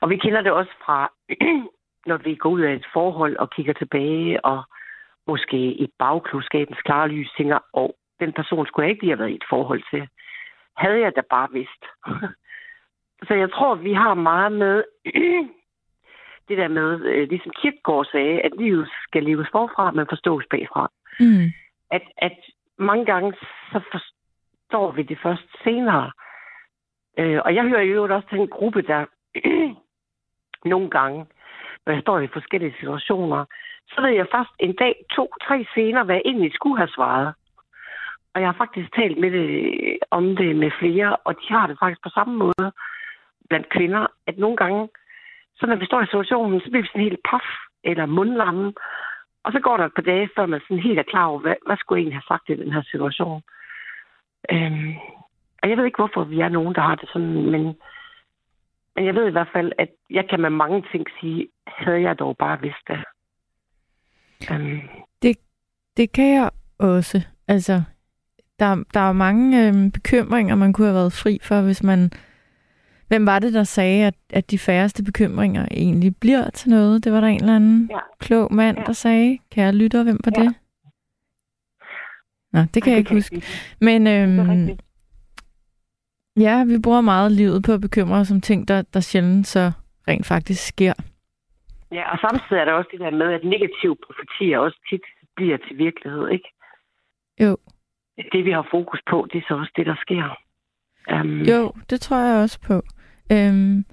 Og 0.00 0.10
vi 0.10 0.16
kender 0.16 0.42
det 0.42 0.52
også 0.52 0.72
fra, 0.84 1.12
når 2.08 2.16
vi 2.16 2.34
går 2.34 2.50
ud 2.50 2.60
af 2.60 2.72
et 2.74 2.86
forhold 2.92 3.36
og 3.36 3.50
kigger 3.50 3.72
tilbage, 3.72 4.44
og 4.44 4.64
måske 5.26 5.56
i 5.56 5.86
bagklodskabens 5.98 6.82
klare 6.82 7.08
lys 7.08 7.30
tænker, 7.36 7.58
åh, 7.74 7.90
den 8.20 8.32
person 8.32 8.66
skulle 8.66 8.84
jeg 8.84 8.90
ikke 8.90 9.02
lige 9.02 9.10
have 9.10 9.18
været 9.18 9.30
i 9.30 9.34
et 9.34 9.50
forhold 9.50 9.82
til. 9.90 10.08
Havde 10.76 11.00
jeg 11.00 11.12
da 11.16 11.22
bare 11.30 11.48
vidst. 11.52 11.82
Så 13.26 13.34
jeg 13.34 13.50
tror, 13.50 13.74
vi 13.74 13.92
har 13.92 14.14
meget 14.14 14.52
med 14.52 14.84
det 16.48 16.58
der 16.58 16.68
med, 16.68 17.04
øh, 17.04 17.28
ligesom 17.28 17.52
Kierkegaard 17.60 18.06
sagde, 18.12 18.40
at 18.40 18.52
livet 18.58 18.88
skal 19.02 19.22
leves 19.22 19.48
forfra, 19.52 19.90
men 19.90 20.06
forstås 20.08 20.44
bagfra. 20.50 20.90
Mm. 21.20 21.46
At, 21.90 22.02
at 22.18 22.38
mange 22.78 23.04
gange, 23.04 23.32
så 23.72 23.80
forstår 23.92 24.90
vi 24.92 25.02
det 25.02 25.18
først 25.22 25.48
senere. 25.64 26.10
Øh, 27.18 27.40
og 27.44 27.54
jeg 27.54 27.64
hører 27.64 27.82
jo 27.82 28.14
også 28.14 28.28
til 28.28 28.38
en 28.38 28.48
gruppe, 28.48 28.82
der 28.82 29.04
nogle 30.72 30.90
gange, 30.90 31.26
når 31.86 31.92
jeg 31.92 32.02
står 32.02 32.18
i 32.18 32.34
forskellige 32.36 32.74
situationer, 32.80 33.44
så 33.88 34.00
ved 34.00 34.10
jeg 34.10 34.26
først 34.34 34.50
en 34.58 34.74
dag, 34.74 34.94
to, 35.16 35.32
tre 35.46 35.66
senere, 35.74 36.04
hvad 36.04 36.14
jeg 36.14 36.22
egentlig 36.24 36.52
skulle 36.54 36.76
have 36.76 36.94
svaret. 36.96 37.34
Og 38.34 38.40
jeg 38.40 38.48
har 38.48 38.60
faktisk 38.62 38.94
talt 38.94 39.18
med 39.18 39.30
det, 39.30 39.48
om 40.10 40.36
det 40.36 40.56
med 40.56 40.70
flere, 40.78 41.16
og 41.16 41.34
de 41.34 41.46
har 41.54 41.66
det 41.66 41.76
faktisk 41.80 42.02
på 42.02 42.08
samme 42.08 42.34
måde 42.36 42.72
blandt 43.48 43.68
kvinder, 43.68 44.06
at 44.26 44.38
nogle 44.38 44.56
gange, 44.56 44.88
så 45.56 45.66
når 45.66 45.76
vi 45.76 45.86
står 45.86 46.02
i 46.02 46.06
situationen, 46.06 46.60
så 46.60 46.70
bliver 46.70 46.82
vi 46.82 46.88
sådan 46.88 47.08
helt 47.08 47.20
paf 47.30 47.46
eller 47.84 48.06
mundlamme. 48.06 48.72
Og 49.44 49.52
så 49.52 49.60
går 49.60 49.76
der 49.76 49.84
et 49.84 49.94
par 49.94 50.02
dage, 50.02 50.28
før 50.36 50.46
man 50.46 50.60
sådan 50.60 50.82
helt 50.82 50.98
er 50.98 51.10
klar 51.12 51.26
over, 51.26 51.40
hvad, 51.40 51.54
hvad 51.66 51.76
skulle 51.76 51.96
jeg 51.96 52.02
egentlig 52.02 52.20
have 52.20 52.32
sagt 52.32 52.50
i 52.50 52.62
den 52.62 52.72
her 52.72 52.82
situation. 52.82 53.42
Øhm, 54.52 54.94
og 55.62 55.68
jeg 55.68 55.76
ved 55.76 55.84
ikke, 55.84 56.02
hvorfor 56.02 56.24
vi 56.24 56.40
er 56.40 56.48
nogen, 56.48 56.74
der 56.74 56.80
har 56.80 56.94
det 56.94 57.08
sådan, 57.12 57.50
men, 57.50 57.76
men 58.96 59.06
jeg 59.06 59.14
ved 59.14 59.28
i 59.28 59.30
hvert 59.32 59.48
fald, 59.52 59.72
at 59.78 59.88
jeg 60.10 60.24
kan 60.30 60.40
med 60.40 60.50
mange 60.50 60.84
ting 60.92 61.06
sige, 61.20 61.48
havde 61.66 62.02
jeg 62.02 62.18
dog 62.18 62.36
bare 62.36 62.60
vidst 62.60 62.88
det. 62.88 62.98
Øhm, 64.52 64.80
Det, 65.22 65.36
det 65.96 66.12
kan 66.12 66.34
jeg 66.34 66.50
også. 66.78 67.22
Altså, 67.48 67.82
der, 68.58 68.84
der 68.94 69.00
er 69.00 69.12
mange 69.12 69.66
øhm, 69.68 69.90
bekymringer, 69.90 70.54
man 70.54 70.72
kunne 70.72 70.86
have 70.86 70.94
været 70.94 71.12
fri 71.12 71.38
for, 71.42 71.60
hvis 71.62 71.82
man... 71.82 72.10
Hvem 73.08 73.26
var 73.26 73.38
det, 73.38 73.52
der 73.52 73.64
sagde, 73.64 74.06
at, 74.06 74.14
at 74.30 74.50
de 74.50 74.58
færreste 74.58 75.04
bekymringer 75.04 75.68
egentlig 75.70 76.16
bliver 76.16 76.50
til 76.50 76.70
noget? 76.70 77.04
Det 77.04 77.12
var 77.12 77.20
der 77.20 77.28
en 77.28 77.40
eller 77.40 77.56
anden 77.56 77.88
Ja. 77.90 77.98
klog 78.18 78.54
mand, 78.54 78.78
Ja. 78.78 78.84
der 78.84 78.92
sagde. 78.92 79.38
Kære 79.50 79.74
lytter, 79.74 80.02
hvem 80.02 80.20
var 80.24 80.32
Ja. 80.36 80.42
det? 80.42 80.54
Nå, 82.52 82.60
det 82.74 82.82
kan 82.82 82.92
Ej, 82.92 82.96
jeg 82.98 83.04
det 83.10 83.16
ikke 83.16 83.30
kan 83.30 83.38
huske. 83.40 83.42
Men 83.80 84.06
det 84.06 84.22
øhm, 84.38 84.48
rigtigt. 84.50 84.82
Ja, 86.36 86.64
vi 86.64 86.78
bruger 86.78 87.00
meget 87.00 87.32
livet 87.32 87.64
på 87.64 87.72
at 87.72 87.80
bekymre 87.80 88.18
os 88.18 88.30
om 88.30 88.40
ting, 88.40 88.68
der, 88.68 88.82
der 88.94 89.00
sjældent 89.00 89.46
så 89.46 89.72
rent 90.08 90.26
faktisk 90.26 90.66
sker. 90.66 90.92
Ja, 91.92 92.12
og 92.12 92.18
samtidig 92.18 92.60
er 92.60 92.64
der 92.64 92.72
også 92.72 92.88
det 92.92 93.00
der 93.00 93.10
med, 93.10 93.32
at 93.32 93.44
negative 93.44 93.96
profetier 94.06 94.58
også 94.58 94.78
tit 94.90 95.00
bliver 95.36 95.56
til 95.56 95.78
virkelighed, 95.78 96.28
ikke? 96.28 96.48
Jo. 97.40 97.56
Det, 98.32 98.44
vi 98.44 98.50
har 98.50 98.68
fokus 98.70 99.00
på, 99.10 99.26
det 99.32 99.38
er 99.38 99.44
så 99.48 99.54
også 99.54 99.72
det, 99.76 99.86
der 99.86 99.96
sker. 100.00 100.38
Um, 101.12 101.42
Jo, 101.42 101.72
det 101.90 102.00
tror 102.00 102.16
jeg 102.16 102.42
også 102.42 102.60
på. 102.60 102.82
Øhm, 103.32 103.84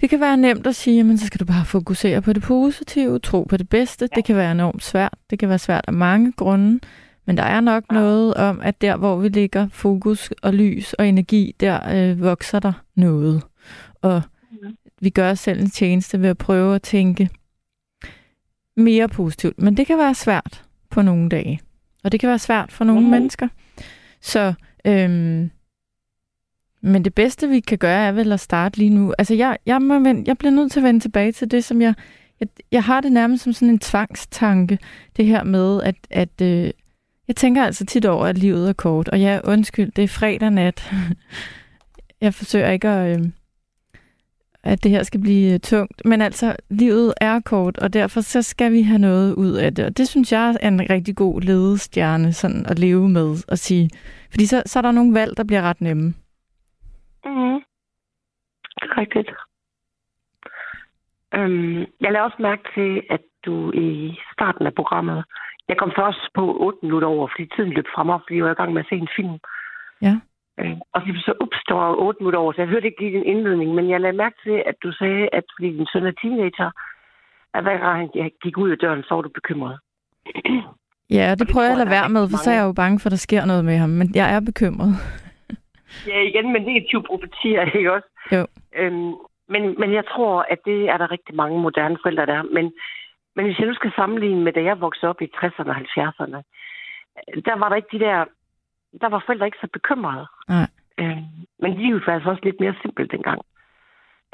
det 0.00 0.10
kan 0.10 0.20
være 0.20 0.36
nemt 0.36 0.66
at 0.66 0.74
sige, 0.74 1.04
men 1.04 1.18
så 1.18 1.26
skal 1.26 1.40
du 1.40 1.44
bare 1.44 1.66
fokusere 1.66 2.22
på 2.22 2.32
det 2.32 2.42
positive, 2.42 3.18
tro 3.18 3.42
på 3.42 3.56
det 3.56 3.68
bedste. 3.68 4.08
Ja. 4.10 4.16
Det 4.16 4.24
kan 4.24 4.36
være 4.36 4.52
enormt 4.52 4.82
svært. 4.82 5.14
Det 5.30 5.38
kan 5.38 5.48
være 5.48 5.58
svært 5.58 5.84
af 5.88 5.92
mange 5.92 6.32
grunde. 6.32 6.80
Men 7.26 7.36
der 7.36 7.42
er 7.42 7.60
nok 7.60 7.84
ja. 7.90 7.94
noget 7.94 8.34
om, 8.34 8.60
at 8.60 8.80
der, 8.80 8.96
hvor 8.96 9.16
vi 9.16 9.28
ligger 9.28 9.68
fokus 9.68 10.30
og 10.42 10.54
lys 10.54 10.92
og 10.92 11.08
energi, 11.08 11.54
der 11.60 12.10
øh, 12.10 12.20
vokser 12.20 12.60
der 12.60 12.72
noget. 12.94 13.42
Og 14.02 14.22
vi 15.00 15.10
gør 15.10 15.30
os 15.30 15.38
selv 15.40 15.60
en 15.60 15.70
tjeneste 15.70 16.20
ved 16.22 16.28
at 16.28 16.38
prøve 16.38 16.74
at 16.74 16.82
tænke 16.82 17.28
mere 18.76 19.08
positivt. 19.08 19.58
Men 19.58 19.76
det 19.76 19.86
kan 19.86 19.98
være 19.98 20.14
svært 20.14 20.64
på 20.90 21.02
nogle 21.02 21.28
dage. 21.28 21.60
Og 22.04 22.12
det 22.12 22.20
kan 22.20 22.28
være 22.28 22.38
svært 22.38 22.72
for 22.72 22.84
nogle 22.84 23.00
Mhm. 23.02 23.10
mennesker. 23.10 23.48
Så 24.20 24.54
øhm, 24.86 25.50
men 26.84 27.04
det 27.04 27.14
bedste, 27.14 27.48
vi 27.48 27.60
kan 27.60 27.78
gøre, 27.78 28.06
er 28.06 28.12
vel 28.12 28.32
at 28.32 28.40
starte 28.40 28.78
lige 28.78 28.90
nu. 28.90 29.14
Altså, 29.18 29.34
jeg, 29.34 29.58
jeg, 29.66 29.82
må 29.82 29.98
vende, 29.98 30.22
jeg 30.26 30.38
bliver 30.38 30.52
nødt 30.52 30.72
til 30.72 30.80
at 30.80 30.84
vende 30.84 31.00
tilbage 31.00 31.32
til 31.32 31.50
det, 31.50 31.64
som 31.64 31.82
jeg... 31.82 31.94
Jeg, 32.40 32.48
jeg 32.72 32.82
har 32.84 33.00
det 33.00 33.12
nærmest 33.12 33.44
som 33.44 33.52
sådan 33.52 33.68
en 33.68 33.78
tvangstanke, 33.78 34.78
det 35.16 35.26
her 35.26 35.44
med, 35.44 35.82
at, 35.82 35.94
at 36.10 36.40
øh, 36.42 36.70
jeg 37.28 37.36
tænker 37.36 37.64
altså 37.64 37.86
tit 37.86 38.06
over, 38.06 38.26
at 38.26 38.38
livet 38.38 38.68
er 38.68 38.72
kort. 38.72 39.08
Og 39.08 39.20
ja, 39.20 39.40
undskyld, 39.44 39.92
det 39.92 40.04
er 40.04 40.08
fredag 40.08 40.50
nat. 40.50 40.92
jeg 42.20 42.34
forsøger 42.34 42.70
ikke 42.70 42.88
at... 42.88 43.20
Øh, 43.20 43.26
at 44.64 44.84
det 44.84 44.90
her 44.90 45.02
skal 45.02 45.20
blive 45.20 45.54
øh, 45.54 45.60
tungt. 45.60 46.04
Men 46.04 46.20
altså, 46.20 46.56
livet 46.70 47.14
er 47.20 47.40
kort, 47.40 47.78
og 47.78 47.92
derfor 47.92 48.20
så 48.20 48.42
skal 48.42 48.72
vi 48.72 48.82
have 48.82 48.98
noget 48.98 49.34
ud 49.34 49.52
af 49.52 49.74
det. 49.74 49.84
Og 49.84 49.96
det 49.96 50.08
synes 50.08 50.32
jeg 50.32 50.56
er 50.60 50.68
en 50.68 50.90
rigtig 50.90 51.16
god 51.16 51.40
ledestjerne 51.40 52.32
sådan 52.32 52.66
at 52.66 52.78
leve 52.78 53.08
med 53.08 53.44
og 53.48 53.58
sige. 53.58 53.90
Fordi 54.30 54.46
så, 54.46 54.62
så 54.66 54.78
er 54.78 54.82
der 54.82 54.92
nogle 54.92 55.14
valg, 55.14 55.36
der 55.36 55.44
bliver 55.44 55.62
ret 55.62 55.80
nemme. 55.80 56.14
Mm. 57.24 57.60
Rigtigt. 58.98 59.30
Øhm, 61.34 61.78
jeg 62.00 62.12
lader 62.12 62.24
også 62.24 62.36
mærke 62.40 62.62
til, 62.74 63.02
at 63.10 63.20
du 63.44 63.72
i 63.72 64.18
starten 64.32 64.66
af 64.66 64.74
programmet, 64.74 65.24
jeg 65.72 65.78
kom 65.80 65.92
først 66.00 66.22
på 66.38 66.42
8 66.60 66.78
minutter 66.82 67.08
over, 67.08 67.26
fordi 67.32 67.44
tiden 67.54 67.72
løb 67.76 67.88
frem, 67.94 68.08
fordi 68.24 68.36
jeg 68.36 68.44
var 68.44 68.56
i 68.56 68.60
gang 68.60 68.72
med 68.72 68.84
at 68.84 68.90
se 68.90 68.96
en 69.04 69.14
film. 69.18 69.36
Ja. 70.06 70.14
Øh, 70.60 70.76
og 70.94 71.00
så, 71.26 71.32
var 71.74 71.94
8 72.08 72.20
minutter 72.20 72.40
over, 72.42 72.52
så 72.52 72.60
jeg 72.60 72.72
hørte 72.72 72.86
ikke 72.86 73.00
lige 73.00 73.16
din 73.16 73.30
indledning, 73.32 73.70
men 73.74 73.90
jeg 73.90 74.00
lagde 74.00 74.20
mærke 74.24 74.38
til, 74.46 74.56
at 74.70 74.76
du 74.84 74.92
sagde, 74.92 75.22
at 75.38 75.44
fordi 75.54 75.68
din 75.76 75.88
søn 75.92 76.06
er 76.06 76.16
teenager, 76.22 76.70
at 77.54 77.62
hver 77.64 77.78
gang 77.78 77.94
han 77.98 78.30
gik 78.42 78.56
ud 78.58 78.70
af 78.70 78.78
døren, 78.78 79.02
så 79.02 79.14
var 79.14 79.22
du 79.22 79.30
bekymret. 79.38 79.76
Ja, 81.18 81.34
det 81.38 81.48
prøver 81.52 81.66
jeg 81.66 81.72
at 81.72 81.78
lade 81.78 81.96
være 81.98 82.08
med, 82.08 82.28
for 82.30 82.36
så 82.36 82.50
er 82.50 82.54
jeg 82.54 82.66
jo 82.68 82.72
bange 82.72 83.00
for, 83.00 83.06
at 83.08 83.10
der 83.16 83.26
sker 83.28 83.44
noget 83.44 83.64
med 83.64 83.76
ham. 83.76 83.90
Men 83.90 84.08
jeg 84.14 84.34
er 84.34 84.40
bekymret. 84.40 84.92
Ja, 86.06 86.20
igen 86.20 86.52
med 86.52 86.60
negative 86.60 87.02
profetier, 87.02 87.62
ikke 87.78 87.92
også? 87.92 88.08
Jo. 88.36 88.46
Øhm, 88.80 89.12
men, 89.52 89.62
men 89.80 89.90
jeg 89.98 90.04
tror, 90.12 90.46
at 90.52 90.58
det 90.64 90.80
er 90.92 90.96
der 90.96 91.10
rigtig 91.10 91.34
mange 91.34 91.60
moderne 91.60 91.96
forældre, 92.02 92.26
der 92.26 92.34
er. 92.34 92.42
Men, 92.42 92.72
men 93.36 93.44
hvis 93.44 93.58
jeg 93.58 93.66
nu 93.66 93.74
skal 93.74 93.92
sammenligne 93.96 94.42
med, 94.44 94.52
da 94.52 94.62
jeg 94.62 94.80
voksede 94.80 95.10
op 95.10 95.22
i 95.22 95.30
60'erne 95.36 95.70
og 95.70 95.76
70'erne, 95.76 96.40
øh, 97.28 97.42
der 97.44 97.56
var 97.56 97.68
der 97.68 97.76
ikke 97.76 97.98
de 97.98 98.04
der... 98.04 98.24
Der 99.00 99.08
var 99.08 99.22
forældre 99.26 99.46
ikke 99.46 99.58
så 99.60 99.68
bekymrede. 99.72 100.26
Nej. 100.48 100.68
Øhm, 100.98 101.24
men 101.58 101.74
livet 101.74 102.02
var 102.06 102.12
altså 102.14 102.30
også 102.30 102.44
lidt 102.44 102.60
mere 102.60 102.74
simpelt 102.82 103.12
dengang. 103.12 103.40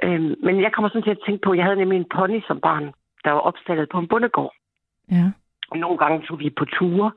Øhm, 0.02 0.34
men 0.42 0.60
jeg 0.62 0.72
kommer 0.72 0.88
sådan 0.88 1.02
til 1.02 1.10
at 1.10 1.24
tænke 1.26 1.42
på, 1.44 1.50
at 1.50 1.56
jeg 1.56 1.64
havde 1.64 1.78
nemlig 1.78 1.96
en 1.96 2.12
pony 2.16 2.40
som 2.46 2.60
barn, 2.60 2.92
der 3.24 3.30
var 3.30 3.40
opstallet 3.40 3.88
på 3.88 3.98
en 3.98 4.08
bondegård. 4.08 4.54
Ja. 5.10 5.24
Og 5.70 5.78
nogle 5.78 5.98
gange 5.98 6.26
tog 6.26 6.38
vi 6.38 6.50
på 6.50 6.64
ture. 6.64 7.12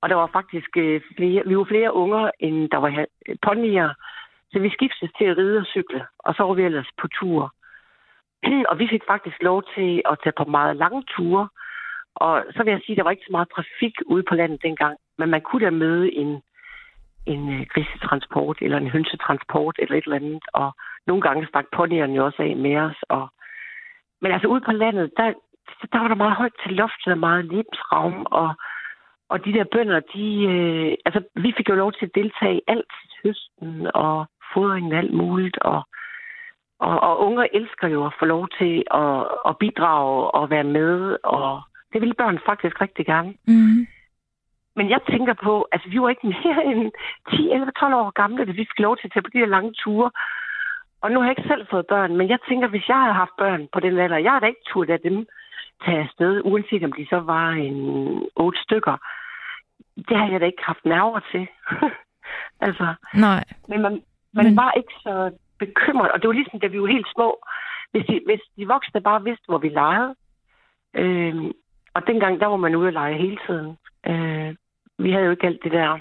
Og 0.00 0.08
der 0.08 0.14
var 0.14 0.30
faktisk 0.32 0.76
øh, 0.76 1.00
flere, 1.16 1.42
vi 1.46 1.56
var 1.56 1.64
flere 1.64 1.94
unger, 1.94 2.30
end 2.40 2.70
der 2.70 2.76
var 2.78 3.06
øh, 3.28 3.36
ponyer. 3.42 3.90
Så 4.50 4.58
vi 4.58 4.70
skiftes 4.70 5.10
til 5.18 5.24
at 5.24 5.36
ride 5.36 5.58
og 5.58 5.66
cykle, 5.66 6.06
og 6.18 6.34
så 6.34 6.42
var 6.42 6.54
vi 6.54 6.62
ellers 6.62 6.90
på 7.00 7.08
ture 7.08 7.48
og 8.68 8.78
vi 8.78 8.86
fik 8.90 9.02
faktisk 9.06 9.42
lov 9.42 9.62
til 9.74 10.02
at 10.10 10.18
tage 10.22 10.38
på 10.38 10.44
meget 10.44 10.76
lange 10.76 11.02
ture. 11.02 11.48
Og 12.14 12.44
så 12.54 12.62
vil 12.62 12.70
jeg 12.70 12.80
sige, 12.80 12.94
at 12.94 12.96
der 12.96 13.02
var 13.02 13.10
ikke 13.10 13.28
så 13.28 13.32
meget 13.32 13.48
trafik 13.54 13.94
ude 14.06 14.24
på 14.28 14.34
landet 14.34 14.62
dengang. 14.62 14.96
Men 15.18 15.30
man 15.30 15.40
kunne 15.40 15.64
da 15.64 15.70
møde 15.70 16.14
en, 16.14 16.42
en 17.26 17.42
øh, 17.54 17.66
grisetransport, 17.72 18.58
eller 18.60 18.78
en 18.78 18.90
hønsetransport, 18.90 19.76
eller 19.78 19.96
et 19.96 20.04
eller 20.04 20.16
andet. 20.16 20.44
Og 20.52 20.72
nogle 21.06 21.22
gange 21.22 21.46
stak 21.46 21.64
ponyerne 21.76 22.14
jo 22.14 22.24
også 22.24 22.42
af 22.42 22.56
med 22.56 22.76
os. 22.76 22.98
Og... 23.08 23.28
Men 24.20 24.32
altså 24.32 24.48
ude 24.48 24.60
på 24.60 24.72
landet, 24.72 25.12
der, 25.16 25.32
der 25.92 25.98
var 25.98 26.08
der 26.08 26.14
meget 26.14 26.36
højt 26.36 26.56
til 26.62 26.72
loftet 26.72 27.12
og 27.12 27.18
meget 27.18 27.44
lebensraum. 27.44 28.26
Og, 28.30 28.54
og 29.28 29.44
de 29.44 29.52
der 29.52 29.64
bønder, 29.72 30.00
de, 30.00 30.26
øh, 30.52 30.94
altså 31.06 31.20
vi 31.34 31.54
fik 31.56 31.68
jo 31.68 31.74
lov 31.74 31.92
til 31.92 32.06
at 32.06 32.14
deltage 32.14 32.56
i 32.56 32.66
alt 32.68 32.92
høsten 33.22 33.90
og 33.94 34.26
fodringen 34.54 34.92
og 34.92 34.98
alt 34.98 35.14
muligt. 35.14 35.58
Og, 35.58 35.86
og, 36.78 37.00
og 37.00 37.20
unger 37.26 37.46
elsker 37.52 37.88
jo 37.88 38.06
at 38.06 38.12
få 38.18 38.24
lov 38.24 38.48
til 38.58 38.84
at, 38.90 39.28
at 39.48 39.58
bidrage 39.58 40.30
og 40.30 40.50
være 40.50 40.64
med. 40.64 41.16
Og 41.24 41.62
det 41.92 42.00
vil 42.00 42.14
børn 42.14 42.38
faktisk 42.46 42.80
rigtig 42.80 43.06
gerne. 43.06 43.34
Mm. 43.46 43.86
Men 44.76 44.90
jeg 44.90 45.00
tænker 45.10 45.34
på, 45.34 45.68
altså 45.72 45.88
vi 45.88 46.00
var 46.00 46.08
ikke 46.08 46.26
mere 46.26 46.64
end 46.64 46.92
10, 47.30 47.50
11, 47.50 47.72
12 47.80 47.94
år 47.94 48.10
gamle, 48.10 48.46
da 48.46 48.50
vi 48.50 48.56
fik 48.70 48.78
lov 48.78 48.96
til 48.96 49.06
at 49.06 49.12
tage 49.12 49.22
på 49.22 49.30
de 49.32 49.38
her 49.38 49.46
lange 49.46 49.72
ture. 49.72 50.10
Og 51.00 51.10
nu 51.10 51.18
har 51.20 51.26
jeg 51.26 51.38
ikke 51.38 51.48
selv 51.48 51.66
fået 51.70 51.86
børn, 51.86 52.16
men 52.16 52.28
jeg 52.28 52.38
tænker, 52.48 52.68
hvis 52.68 52.88
jeg 52.88 52.96
havde 53.00 53.12
haft 53.14 53.36
børn 53.38 53.68
på 53.72 53.80
den 53.80 53.98
alder, 53.98 54.16
jeg 54.16 54.30
havde 54.32 54.40
da 54.40 54.46
ikke 54.46 54.68
turde 54.72 54.92
af 54.92 55.00
dem 55.00 55.26
tage 55.84 55.98
afsted, 56.02 56.42
uanset 56.44 56.84
om 56.84 56.92
de 56.92 57.06
så 57.10 57.20
var 57.20 57.48
en 57.50 57.78
otte 58.36 58.58
stykker. 58.62 58.96
Det 60.08 60.16
har 60.16 60.28
jeg 60.30 60.40
da 60.40 60.46
ikke 60.46 60.62
haft 60.66 60.84
nerver 60.84 61.20
til. 61.32 61.46
altså, 62.66 62.94
Nej. 63.14 63.44
men 63.68 63.82
man, 63.82 64.02
man 64.34 64.44
Men- 64.44 64.56
var 64.56 64.72
ikke 64.72 64.94
så 65.02 65.30
bekymret, 65.58 66.12
og 66.12 66.20
det 66.20 66.28
var 66.28 66.34
ligesom, 66.34 66.60
da 66.60 66.66
vi 66.66 66.80
var 66.80 66.86
helt 66.86 67.08
små. 67.14 67.38
Hvis 67.90 68.04
de, 68.06 68.20
hvis 68.26 68.40
de 68.56 68.66
voksne 68.66 69.00
bare 69.00 69.24
vidste, 69.24 69.44
hvor 69.48 69.58
vi 69.58 69.68
legede, 69.68 70.14
øh, 70.94 71.36
og 71.94 72.06
dengang, 72.06 72.40
der 72.40 72.46
var 72.46 72.56
man 72.56 72.74
ude 72.74 72.88
at 72.88 72.92
lege 72.92 73.22
hele 73.24 73.38
tiden. 73.46 73.76
Øh, 74.06 74.54
vi 74.98 75.12
havde 75.12 75.24
jo 75.24 75.30
ikke 75.30 75.46
alt 75.46 75.64
det 75.64 75.72
der, 75.72 75.98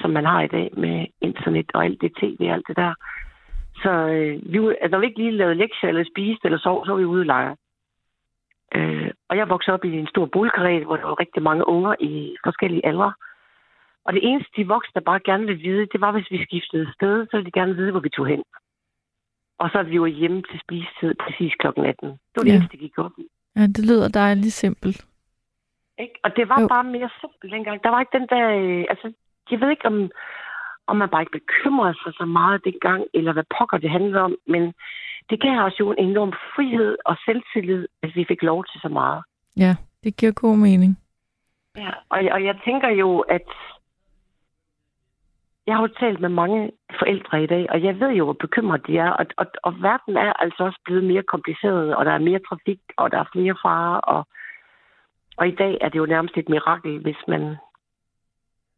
som 0.00 0.10
man 0.10 0.24
har 0.24 0.42
i 0.42 0.46
dag 0.46 0.70
med 0.76 1.06
internet 1.20 1.70
og 1.74 1.84
alt 1.84 2.00
det 2.00 2.12
tv 2.20 2.36
og 2.40 2.54
alt 2.54 2.68
det 2.68 2.76
der. 2.76 2.94
Så 3.82 3.90
øh, 3.90 4.52
vi, 4.52 4.58
altså, 4.80 4.88
når 4.90 4.98
vi 4.98 5.06
ikke 5.06 5.18
lige 5.18 5.30
lavede 5.30 5.54
lektier 5.54 5.88
eller 5.88 6.04
spiste 6.12 6.44
eller 6.44 6.58
sov, 6.58 6.86
så 6.86 6.92
var 6.92 6.98
vi 6.98 7.04
ude 7.04 7.20
at 7.20 7.26
lege. 7.26 7.56
Øh, 8.74 9.10
og 9.28 9.36
jeg 9.36 9.48
voksede 9.48 9.74
op 9.74 9.84
i 9.84 9.98
en 9.98 10.06
stor 10.06 10.26
boligkarret, 10.26 10.84
hvor 10.84 10.96
der 10.96 11.06
var 11.06 11.20
rigtig 11.20 11.42
mange 11.42 11.68
unger 11.68 11.94
i 12.00 12.36
forskellige 12.44 12.86
aldre. 12.86 13.12
Og 14.04 14.12
det 14.12 14.20
eneste, 14.24 14.50
de 14.56 14.68
voksne 14.68 15.00
bare 15.00 15.20
gerne 15.20 15.46
ville 15.46 15.62
vide, 15.62 15.86
det 15.92 16.00
var, 16.00 16.12
hvis 16.12 16.30
vi 16.30 16.44
skiftede 16.44 16.92
sted, 16.92 17.26
så 17.26 17.36
ville 17.36 17.46
de 17.50 17.58
gerne 17.60 17.76
vide, 17.76 17.90
hvor 17.90 18.00
vi 18.00 18.08
tog 18.08 18.26
hen. 18.26 18.42
Og 19.58 19.70
så 19.72 19.82
vi 19.82 20.00
var 20.00 20.06
hjemme 20.06 20.42
til 20.50 20.60
spisetid 20.64 21.14
præcis 21.24 21.52
kl. 21.60 21.66
18. 21.66 22.08
Det 22.08 22.18
var 22.36 22.42
det 22.42 22.50
Ja. 22.50 22.56
eneste, 22.56 22.76
de 22.76 22.82
gik 22.82 22.98
op 22.98 23.12
i. 23.18 23.26
Ja, 23.56 23.62
det 23.62 23.84
lyder 23.90 24.08
dejligt 24.08 24.52
simpelt. 24.52 25.06
Ikke? 25.98 26.14
Og 26.24 26.30
det 26.36 26.48
var 26.48 26.60
jo. 26.60 26.68
bare 26.68 26.84
mere 26.84 27.10
simpelt 27.20 27.52
dengang. 27.52 27.82
Der 27.84 27.90
var 27.90 28.00
ikke 28.00 28.18
den 28.18 28.28
der... 28.34 28.44
Øh, 28.60 28.84
altså, 28.92 29.12
jeg 29.50 29.60
ved 29.60 29.70
ikke, 29.70 29.86
om, 29.86 30.10
om 30.86 30.96
man 30.96 31.08
bare 31.08 31.22
ikke 31.22 31.38
bekymrede 31.40 31.94
sig 32.02 32.12
så 32.20 32.24
meget 32.24 32.64
dengang, 32.64 33.04
eller 33.14 33.32
hvad 33.32 33.44
pokker 33.58 33.78
det 33.78 33.90
handlede 33.90 34.20
om, 34.20 34.36
men 34.46 34.62
det 35.30 35.40
gav 35.42 35.58
os 35.68 35.80
jo 35.80 35.92
en 35.92 35.98
enorm 36.08 36.32
frihed 36.54 36.96
og 37.04 37.16
selvtillid, 37.24 37.86
at 38.02 38.10
vi 38.16 38.24
fik 38.28 38.42
lov 38.42 38.64
til 38.64 38.80
så 38.80 38.88
meget. 38.88 39.22
Ja, 39.56 39.76
det 40.04 40.16
giver 40.16 40.32
god 40.32 40.56
mening. 40.56 40.98
Ja, 41.76 41.90
og, 42.08 42.18
og 42.32 42.44
jeg 42.44 42.56
tænker 42.64 42.88
jo, 42.88 43.18
at 43.20 43.48
jeg 45.66 45.74
har 45.76 45.82
jo 45.82 45.94
talt 46.00 46.20
med 46.20 46.28
mange 46.28 46.70
forældre 46.98 47.42
i 47.42 47.46
dag, 47.46 47.66
og 47.70 47.82
jeg 47.82 48.00
ved 48.00 48.10
jo, 48.10 48.24
hvor 48.24 48.32
bekymret 48.32 48.86
de 48.86 48.98
er. 48.98 49.10
Og, 49.10 49.26
og, 49.36 49.46
og 49.62 49.74
verden 49.82 50.16
er 50.16 50.32
altså 50.32 50.64
også 50.64 50.80
blevet 50.84 51.04
mere 51.04 51.22
kompliceret, 51.22 51.96
og 51.96 52.04
der 52.04 52.12
er 52.12 52.18
mere 52.18 52.40
trafik, 52.48 52.80
og 52.96 53.10
der 53.10 53.18
er 53.18 53.32
flere 53.32 53.56
farer. 53.62 53.98
Og, 53.98 54.26
og 55.36 55.48
i 55.48 55.54
dag 55.54 55.78
er 55.80 55.88
det 55.88 55.98
jo 55.98 56.06
nærmest 56.06 56.36
et 56.36 56.48
mirakel, 56.48 56.98
hvis 56.98 57.22
man... 57.28 57.56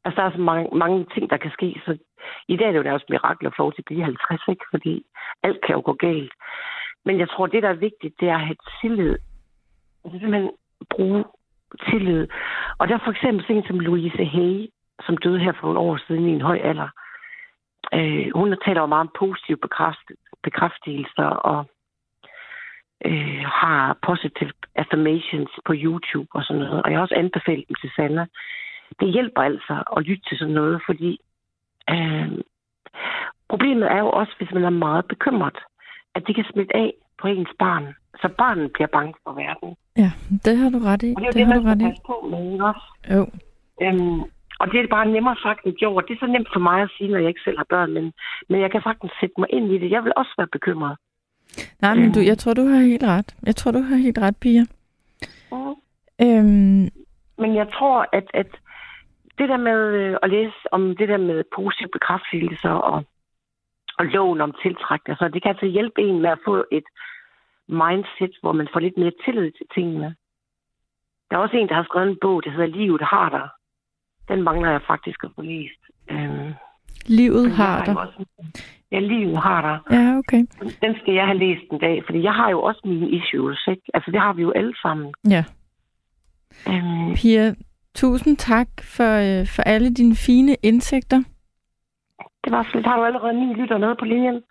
Altså, 0.05 0.21
der 0.21 0.27
er 0.29 0.33
så 0.33 0.41
mange, 0.41 0.79
mange 0.79 1.07
ting, 1.15 1.31
der 1.31 1.37
kan 1.37 1.51
ske. 1.51 1.81
Så 1.85 1.99
i 2.49 2.57
dag 2.57 2.67
er 2.67 2.73
det 2.73 2.79
jo 2.79 2.83
nærmest 2.83 3.05
et 3.05 3.11
mirakel 3.11 3.47
at 3.47 3.53
få 3.57 3.63
lov 3.63 3.73
til 3.73 3.81
at 3.81 3.85
blive 3.85 4.05
50, 4.05 4.41
ikke? 4.49 4.65
Fordi 4.71 5.05
alt 5.43 5.61
kan 5.67 5.75
jo 5.75 5.83
gå 5.85 5.93
galt. 5.93 6.33
Men 7.05 7.19
jeg 7.19 7.29
tror, 7.29 7.47
det, 7.47 7.63
der 7.63 7.69
er 7.69 7.85
vigtigt, 7.89 8.21
det 8.21 8.29
er 8.29 8.35
at 8.35 8.47
have 8.47 8.57
tillid. 8.81 9.17
Altså 10.05 10.19
simpelthen 10.19 10.51
bruge 10.91 11.25
tillid. 11.91 12.29
Og 12.79 12.89
der 12.89 12.95
er 12.95 13.05
for 13.05 13.11
eksempel 13.11 13.43
sådan 13.45 13.57
en 13.57 13.67
som 13.67 13.81
Louise 13.81 14.25
Hay, 14.25 14.69
som 15.07 15.17
døde 15.17 15.39
her 15.39 15.53
for 15.53 15.63
nogle 15.67 15.79
år 15.81 15.97
siden 16.07 16.27
i 16.29 16.33
en 16.33 16.41
høj 16.41 16.59
alder. 16.65 16.89
Øh, 17.95 18.27
hun 18.35 18.57
taler 18.65 18.81
jo 18.81 18.87
meget 18.87 19.07
om 19.07 19.13
positive 19.19 19.57
bekræft, 19.57 20.07
bekræftelser 20.43 21.25
og 21.51 21.65
øh, 23.05 23.45
har 23.61 23.99
positive 24.07 24.53
affirmations 24.75 25.51
på 25.67 25.73
YouTube 25.77 26.29
og 26.35 26.43
sådan 26.45 26.63
noget. 26.63 26.83
Og 26.83 26.91
jeg 26.91 26.99
har 26.99 27.03
også 27.03 27.15
anbefalet 27.15 27.65
dem 27.69 27.75
til 27.81 27.91
Sanna. 27.97 28.27
Det 29.01 29.13
hjælper 29.13 29.43
altså 29.43 29.83
at 29.97 30.03
lytte 30.03 30.25
til 30.29 30.39
sådan 30.39 30.55
noget, 30.55 30.83
fordi 30.87 31.19
øh, 31.91 32.29
problemet 33.49 33.93
er 33.93 33.99
jo 33.99 34.11
også, 34.11 34.33
hvis 34.39 34.53
man 34.53 34.65
er 34.65 34.71
meget 34.71 35.05
bekymret, 35.09 35.59
at 36.15 36.27
det 36.27 36.35
kan 36.35 36.45
smitte 36.53 36.77
af 36.77 36.93
på 37.21 37.27
ens 37.29 37.49
barn. 37.59 37.95
Så 38.21 38.29
barnet 38.39 38.73
bliver 38.73 38.87
bange 38.87 39.15
for 39.25 39.33
verden. 39.33 39.77
Ja, 39.97 40.11
det 40.45 40.59
har 40.59 40.71
du 40.71 40.79
ret 40.79 41.03
i. 41.03 41.15
Og 41.17 41.23
det 41.23 41.27
er 41.27 41.31
Det 41.33 41.35
det, 41.35 41.47
har 41.47 41.55
man 41.55 41.63
du 41.63 41.69
ret 41.87 41.93
i. 41.95 42.01
på 42.07 42.27
med, 42.31 42.53
ikke 42.53 42.65
også? 42.65 42.87
Jo. 43.15 43.23
Øhm, 43.83 44.21
og 44.59 44.73
det 44.73 44.81
er 44.81 44.87
bare 44.97 45.07
nemmere 45.07 45.37
sagt 45.43 45.65
end 45.65 45.75
gjort. 45.75 46.05
Det 46.09 46.15
er 46.15 46.27
så 46.27 46.33
nemt 46.33 46.49
for 46.53 46.61
mig 46.61 46.83
at 46.83 46.91
sige, 46.97 47.11
når 47.11 47.19
jeg 47.19 47.29
ikke 47.29 47.41
selv 47.45 47.59
har 47.59 47.67
børn, 47.69 47.93
men, 47.93 48.13
men 48.49 48.61
jeg 48.61 48.71
kan 48.71 48.83
sagtens 48.83 49.13
sætte 49.21 49.35
mig 49.39 49.49
ind 49.51 49.73
i 49.73 49.79
det. 49.79 49.91
Jeg 49.91 50.05
vil 50.05 50.13
også 50.17 50.35
være 50.39 50.53
bekymret. 50.53 50.97
Nej, 51.81 51.95
men 51.95 52.13
du, 52.13 52.21
jeg 52.21 52.39
tror, 52.39 52.55
du 52.55 52.65
har 52.67 52.81
helt 52.81 53.03
ret. 53.03 53.37
Jeg 53.47 53.57
tror, 53.57 53.71
du 53.73 53.83
har 53.83 53.97
helt 53.97 54.19
ret, 54.19 54.37
Pia. 54.37 54.65
Mm. 55.53 55.75
Øhm, 56.23 56.89
Men 57.39 57.55
jeg 57.55 57.69
tror, 57.73 58.07
at, 58.13 58.27
at 58.35 58.51
det 59.39 59.49
der 59.49 59.57
med 59.57 59.81
øh, 60.01 60.17
at 60.23 60.31
læse 60.31 60.57
om 60.73 60.97
det 60.97 61.09
der 61.09 61.17
med 61.17 61.45
positive 61.57 61.89
bekræftelser 61.93 62.71
og, 62.71 63.05
og 63.99 64.05
loven 64.07 64.41
om 64.41 64.55
tiltrækning, 64.63 65.19
så 65.19 65.29
det 65.29 65.43
kan 65.43 65.51
altså 65.51 65.67
hjælpe 65.67 66.03
en 66.03 66.21
med 66.23 66.31
at 66.31 66.39
få 66.45 66.65
et 66.73 66.89
mindset, 67.69 68.35
hvor 68.41 68.53
man 68.53 68.69
får 68.73 68.81
lidt 68.81 68.99
mere 68.99 69.13
tillid 69.25 69.51
til 69.53 69.67
tingene. 69.75 70.15
Der 71.31 71.37
er 71.37 71.41
også 71.41 71.57
en, 71.57 71.69
der 71.69 71.75
har 71.75 71.85
skrevet 71.85 72.09
en 72.09 72.19
bog, 72.21 72.45
der 72.45 72.51
hedder 72.51 72.67
Livet 72.67 73.03
har 73.03 73.29
dig. 73.29 73.49
Den 74.29 74.43
mangler 74.43 74.71
jeg 74.71 74.81
faktisk 74.87 75.25
at 75.25 75.31
få 75.37 75.43
læst. 75.43 75.81
Øhm, 76.11 76.53
livet 77.07 77.45
jeg 77.49 77.57
har 77.57 77.85
dig. 77.85 77.99
også- 77.99 78.25
Ja, 78.93 78.99
livet 78.99 79.39
har 79.39 79.61
dig. 79.69 79.99
Ja, 79.99 80.17
okay. 80.19 80.43
Den 80.83 80.95
skal 81.01 81.15
jeg 81.15 81.27
have 81.27 81.39
læst 81.39 81.63
en 81.73 81.79
dag, 81.79 82.03
fordi 82.07 82.23
jeg 82.23 82.33
har 82.33 82.51
jo 82.51 82.63
også 82.63 82.81
mine 82.85 83.09
issues, 83.11 83.67
ikke? 83.69 83.83
Altså, 83.95 84.11
det 84.11 84.21
har 84.21 84.33
vi 84.33 84.43
jo 84.43 84.51
alle 84.51 84.75
sammen. 84.83 85.15
Ja. 85.31 85.45
Øhm, 86.69 87.15
Pia, 87.15 87.55
tusind 87.95 88.37
tak 88.37 88.69
for, 88.83 89.11
øh, 89.41 89.47
for 89.47 89.63
alle 89.63 89.95
dine 89.95 90.15
fine 90.27 90.57
indsigter. 90.63 91.23
det 92.45 92.53
var 92.53 92.63
sådan, 92.73 92.85
har 92.85 92.97
du 92.97 93.05
allerede 93.05 93.47
ni 93.47 93.55
lytter 93.55 93.79
med 93.79 93.95
på 93.99 94.05
linjen. 94.05 94.43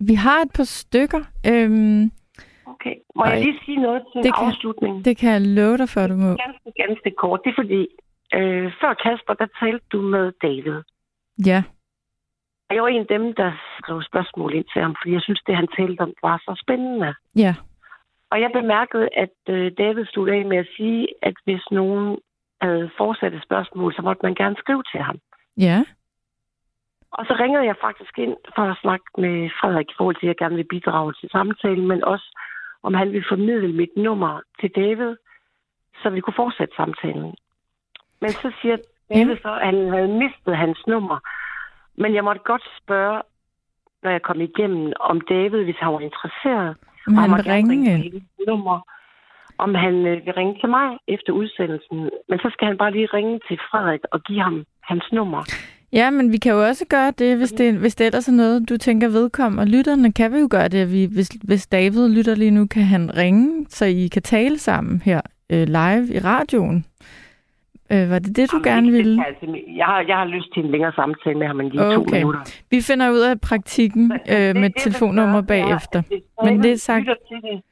Vi 0.00 0.14
har 0.14 0.38
et 0.42 0.52
par 0.56 0.64
stykker. 0.64 1.20
Øhm, 1.50 2.10
Okay. 2.74 2.94
Må 3.16 3.24
jeg 3.24 3.34
Ej. 3.34 3.40
lige 3.44 3.58
sige 3.64 3.76
noget 3.82 4.02
til 4.12 4.22
Det 4.22 4.34
kan- 4.34 4.46
afslutning? 4.46 5.04
det 5.04 5.16
kan 5.16 5.30
jeg 5.32 5.40
love 5.40 5.76
dig 5.78 5.88
for, 5.88 6.06
du 6.06 6.14
må. 6.14 6.28
Ganske, 6.28 6.68
ganske 6.84 7.10
kort. 7.18 7.40
Det 7.44 7.50
er 7.50 7.54
fordi, 7.62 7.86
øh, 8.34 8.72
før 8.80 8.94
Kasper, 8.94 9.34
der 9.34 9.46
talte 9.60 9.84
du 9.92 10.00
med 10.00 10.32
David. 10.42 10.82
Ja. 11.46 11.62
Og 12.68 12.74
jeg 12.74 12.82
var 12.82 12.88
en 12.88 13.00
af 13.00 13.06
dem, 13.06 13.34
der 13.34 13.52
skrev 13.78 14.02
spørgsmål 14.02 14.54
ind 14.54 14.64
til 14.72 14.82
ham, 14.82 14.96
fordi 15.00 15.12
jeg 15.12 15.22
synes, 15.22 15.42
det 15.46 15.56
han 15.56 15.68
talte 15.76 16.00
om 16.00 16.12
var 16.22 16.38
så 16.38 16.62
spændende. 16.64 17.14
Ja. 17.36 17.54
Og 18.30 18.40
jeg 18.40 18.50
bemærkede, 18.52 19.08
at 19.16 19.36
øh, 19.48 19.72
David 19.78 20.04
stod 20.06 20.28
af 20.28 20.44
med 20.44 20.56
at 20.56 20.68
sige, 20.76 21.08
at 21.22 21.34
hvis 21.44 21.64
nogen 21.70 22.18
havde 22.60 22.90
fortsatte 22.96 23.40
spørgsmål, 23.42 23.94
så 23.94 24.02
måtte 24.02 24.20
man 24.22 24.34
gerne 24.34 24.56
skrive 24.58 24.82
til 24.92 25.00
ham. 25.00 25.18
Ja. 25.56 25.84
Og 27.10 27.26
så 27.26 27.36
ringede 27.40 27.64
jeg 27.64 27.76
faktisk 27.80 28.18
ind 28.18 28.36
for 28.56 28.62
at 28.62 28.78
snakke 28.82 29.06
med 29.18 29.50
Frederik 29.60 29.90
i 29.90 29.94
forhold 29.96 30.16
til, 30.16 30.26
at 30.26 30.28
jeg 30.28 30.36
gerne 30.36 30.56
vil 30.56 30.72
bidrage 30.74 31.12
til 31.20 31.28
samtalen, 31.30 31.86
men 31.88 32.04
også 32.04 32.38
om 32.82 32.94
han 32.94 33.12
ville 33.12 33.28
formidle 33.28 33.72
mit 33.72 33.96
nummer 33.96 34.40
til 34.60 34.70
David, 34.76 35.16
så 36.02 36.10
vi 36.10 36.20
kunne 36.20 36.40
fortsætte 36.42 36.74
samtalen. 36.76 37.34
Men 38.20 38.30
så 38.30 38.52
siger 38.60 38.76
David 39.14 39.36
så, 39.42 39.52
at 39.54 39.66
han 39.66 39.90
havde 39.94 40.08
mistet 40.08 40.56
hans 40.56 40.80
nummer. 40.86 41.18
Men 42.02 42.14
jeg 42.14 42.24
måtte 42.24 42.40
godt 42.44 42.64
spørge, 42.82 43.22
når 44.02 44.10
jeg 44.10 44.22
kom 44.22 44.40
igennem, 44.40 44.92
om 45.00 45.20
David, 45.20 45.64
hvis 45.64 45.80
han 45.80 45.92
var 45.92 46.00
interesseret, 46.00 46.76
Om 47.06 47.14
han 47.14 47.30
vil 47.30 47.44
ringe 47.44 48.02
til 48.02 48.14
mit 48.14 48.46
nummer, 48.46 48.80
om 49.58 49.74
han 49.74 49.94
øh, 50.06 50.26
vil 50.26 50.34
ringe 50.34 50.56
til 50.60 50.68
mig 50.68 50.98
efter 51.08 51.32
udsendelsen. 51.32 52.10
Men 52.28 52.38
så 52.38 52.50
skal 52.52 52.66
han 52.66 52.78
bare 52.78 52.92
lige 52.92 53.06
ringe 53.06 53.40
til 53.48 53.58
Frederik 53.70 54.00
og 54.12 54.22
give 54.22 54.42
ham 54.42 54.64
hans 54.82 55.04
nummer. 55.12 55.42
Ja, 55.92 56.10
men 56.10 56.32
vi 56.32 56.36
kan 56.36 56.52
jo 56.52 56.66
også 56.66 56.86
gøre 56.90 57.10
det, 57.10 57.36
hvis 57.36 57.52
det, 57.52 57.78
hvis 57.78 57.94
det 57.94 58.06
ellers 58.06 58.28
er 58.28 58.32
noget, 58.32 58.68
du 58.68 58.76
tænker 58.76 59.08
vedkommer. 59.08 59.62
Og 59.62 59.68
lytterne 59.68 60.12
kan 60.12 60.32
vi 60.32 60.38
jo 60.38 60.48
gøre 60.50 60.68
det, 60.68 60.92
vi, 60.92 61.08
hvis, 61.14 61.28
hvis 61.28 61.66
David 61.66 62.08
lytter 62.08 62.34
lige 62.34 62.50
nu, 62.50 62.66
kan 62.66 62.82
han 62.82 63.16
ringe, 63.16 63.66
så 63.68 63.84
I 63.84 64.08
kan 64.12 64.22
tale 64.22 64.58
sammen 64.58 65.02
her 65.04 65.20
øh, 65.50 65.66
live 65.66 66.14
i 66.14 66.18
radioen. 66.18 66.84
Øh, 67.92 68.10
var 68.10 68.18
det 68.18 68.36
det, 68.36 68.52
du 68.52 68.56
Jamen, 68.56 68.64
gerne 68.72 68.86
det- 68.86 68.92
det 68.94 69.04
ville? 69.04 69.24
kan 69.42 69.76
jeg 69.76 69.86
har, 69.86 70.00
jeg 70.08 70.16
har 70.16 70.24
lyst 70.24 70.48
til 70.54 70.64
en 70.64 70.70
længere 70.70 70.92
samtale 70.92 71.38
med 71.38 71.46
ham 71.46 71.60
end 71.60 71.70
lige 71.70 71.82
to 71.94 72.00
Okay. 72.00 72.12
minutter. 72.16 72.40
Vi 72.70 72.80
finder 72.80 73.10
ud 73.10 73.18
af 73.18 73.40
praktikken 73.40 74.12
øh, 74.12 74.54
med 74.56 74.70
det, 74.70 74.74
telefonnummer 74.78 75.40
det 75.40 75.44
er, 75.50 75.54
bagefter. 75.66 76.02
hvis 76.08 76.22
Men 76.44 76.62
det 76.62 76.72
er 76.72 76.76
sagt... 76.76 77.06
det, 77.06 77.62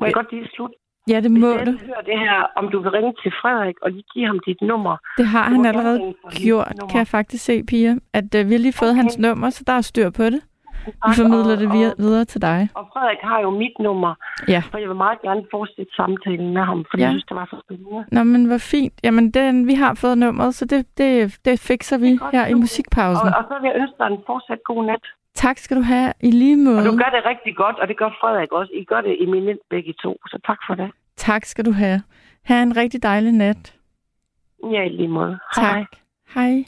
Må 0.00 0.06
jeg 0.06 0.14
godt 0.14 0.32
lige 0.32 0.48
slutte? 0.54 0.74
Ja, 1.08 1.20
det 1.20 1.30
må 1.30 1.52
Hvis 1.52 1.66
du. 1.68 1.86
hører 1.86 2.00
det 2.10 2.18
her, 2.18 2.36
om 2.56 2.68
du 2.72 2.80
vil 2.82 2.90
ringe 2.90 3.12
til 3.22 3.32
Frederik 3.42 3.74
og 3.82 3.90
lige 3.90 4.04
give 4.14 4.26
ham 4.26 4.38
dit 4.46 4.60
nummer. 4.62 4.96
Det 5.18 5.26
har 5.26 5.42
han 5.42 5.66
allerede 5.66 6.14
gjort, 6.44 6.72
kan 6.90 6.98
jeg 6.98 7.06
faktisk 7.06 7.44
se, 7.44 7.62
Pia. 7.64 7.96
At 8.12 8.34
øh, 8.34 8.46
vi 8.48 8.52
har 8.54 8.58
lige 8.58 8.72
fået 8.72 8.90
Okay. 8.90 9.00
hans 9.02 9.18
nummer, 9.18 9.50
så 9.50 9.64
der 9.66 9.72
er 9.72 9.80
styr 9.80 10.10
på 10.10 10.22
det. 10.24 10.40
Vi 10.86 10.92
formidler 11.22 11.52
og- 11.56 11.60
det 11.62 11.72
via, 11.72 11.88
og- 11.88 11.94
videre 11.98 12.24
til 12.24 12.40
dig. 12.42 12.68
Og 12.74 12.84
Frederik 12.92 13.18
har 13.22 13.40
jo 13.40 13.50
mit 13.50 13.76
nummer, 13.80 14.14
Ja. 14.48 14.62
for 14.70 14.78
jeg 14.78 14.88
vil 14.88 14.96
meget 14.96 15.18
gerne 15.22 15.42
fortsætte 15.50 15.92
samtalen 15.96 16.54
med 16.54 16.62
ham, 16.62 16.84
fordi 16.90 17.02
Ja. 17.02 17.06
jeg 17.06 17.12
synes, 17.12 17.24
det 17.24 17.36
var 17.36 17.46
så 17.52 17.56
spændende. 17.64 18.04
Nå, 18.12 18.22
men 18.24 18.44
hvor 18.44 18.58
fint. 18.58 18.94
Jamen, 19.04 19.30
den, 19.30 19.66
vi 19.66 19.74
har 19.74 19.94
fået 19.94 20.18
nummeret, 20.18 20.54
så 20.54 20.64
det, 20.64 20.98
det, 20.98 21.38
det 21.44 21.60
fikser 21.60 21.98
vi 21.98 22.16
godt, 22.16 22.34
her 22.34 22.46
i 22.46 22.54
musikpausen. 22.54 23.28
Og, 23.28 23.34
og 23.38 23.44
så 23.48 23.54
vil 23.60 23.68
jeg 23.70 23.76
ønske 23.82 23.94
dig 23.98 24.06
en 24.06 24.18
fortsat 24.26 24.58
god 24.64 24.84
nat. 24.84 25.04
Tak 25.34 25.58
skal 25.58 25.76
du 25.76 25.82
have 25.82 26.12
i 26.20 26.30
lige 26.30 26.56
måde. 26.56 26.78
Og 26.78 26.84
du 26.84 26.90
gør 27.02 27.10
det 27.16 27.22
rigtig 27.32 27.56
godt, 27.56 27.76
og 27.78 27.88
det 27.88 27.96
gør 27.98 28.10
Frederik 28.20 28.52
også. 28.52 28.72
I 28.74 28.84
gør 28.84 29.00
det 29.00 29.22
eminent 29.22 29.60
begge 29.70 29.92
to, 30.02 30.20
så 30.26 30.38
tak 30.46 30.58
for 30.66 30.74
det. 30.74 30.90
Tak 31.16 31.44
skal 31.44 31.64
du 31.64 31.72
have. 31.72 32.02
Ha' 32.44 32.62
en 32.62 32.76
rigtig 32.76 33.02
dejlig 33.02 33.32
nat. 33.32 33.74
Ja, 34.72 34.82
i 34.82 34.88
lige 34.88 35.08
måde. 35.08 35.38
Tak. 35.54 35.64
hej. 35.64 35.84
Hej. 36.34 36.64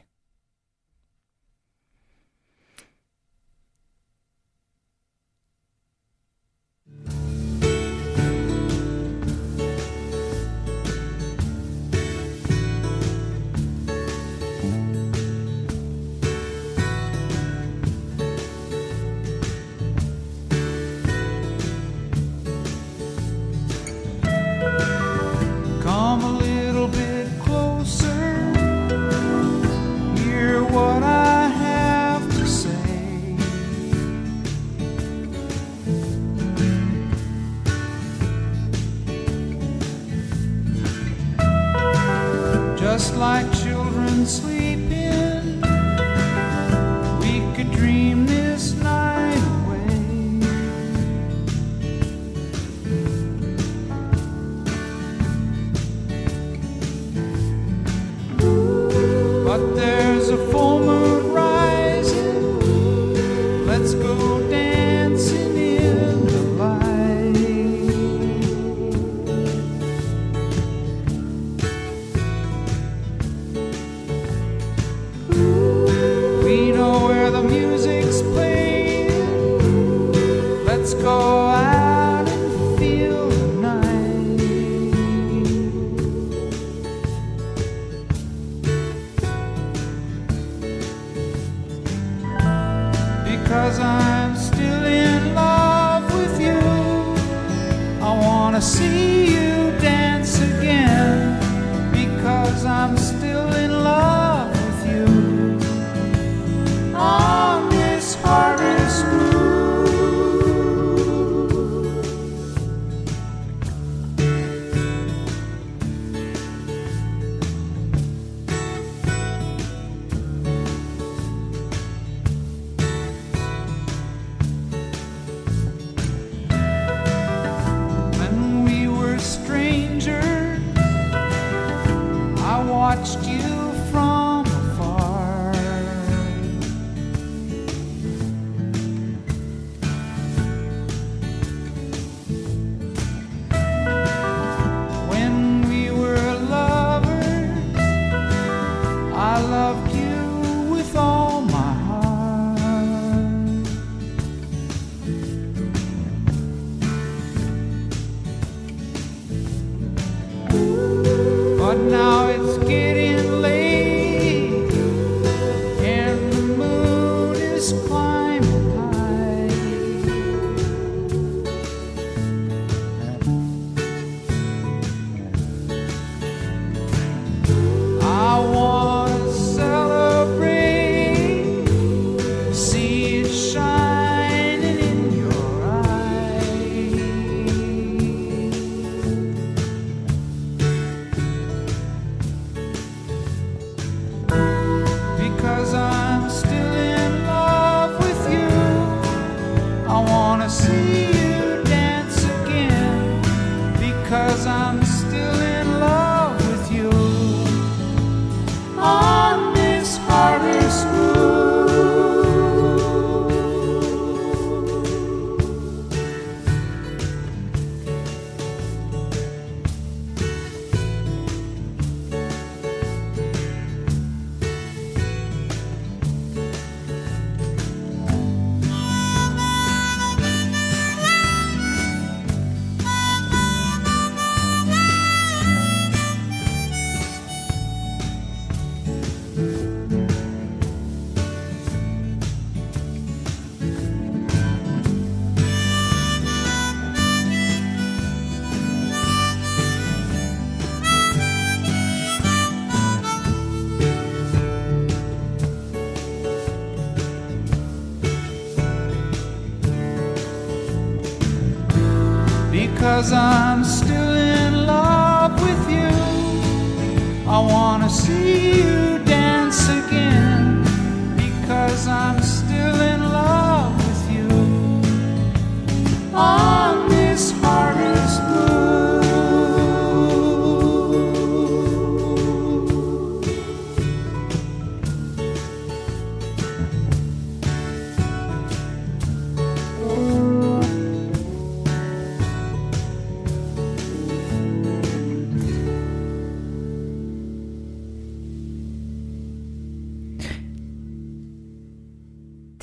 Just 42.98 43.14
like 43.14 43.46
children 43.52 44.26
sleeping, 44.26 44.57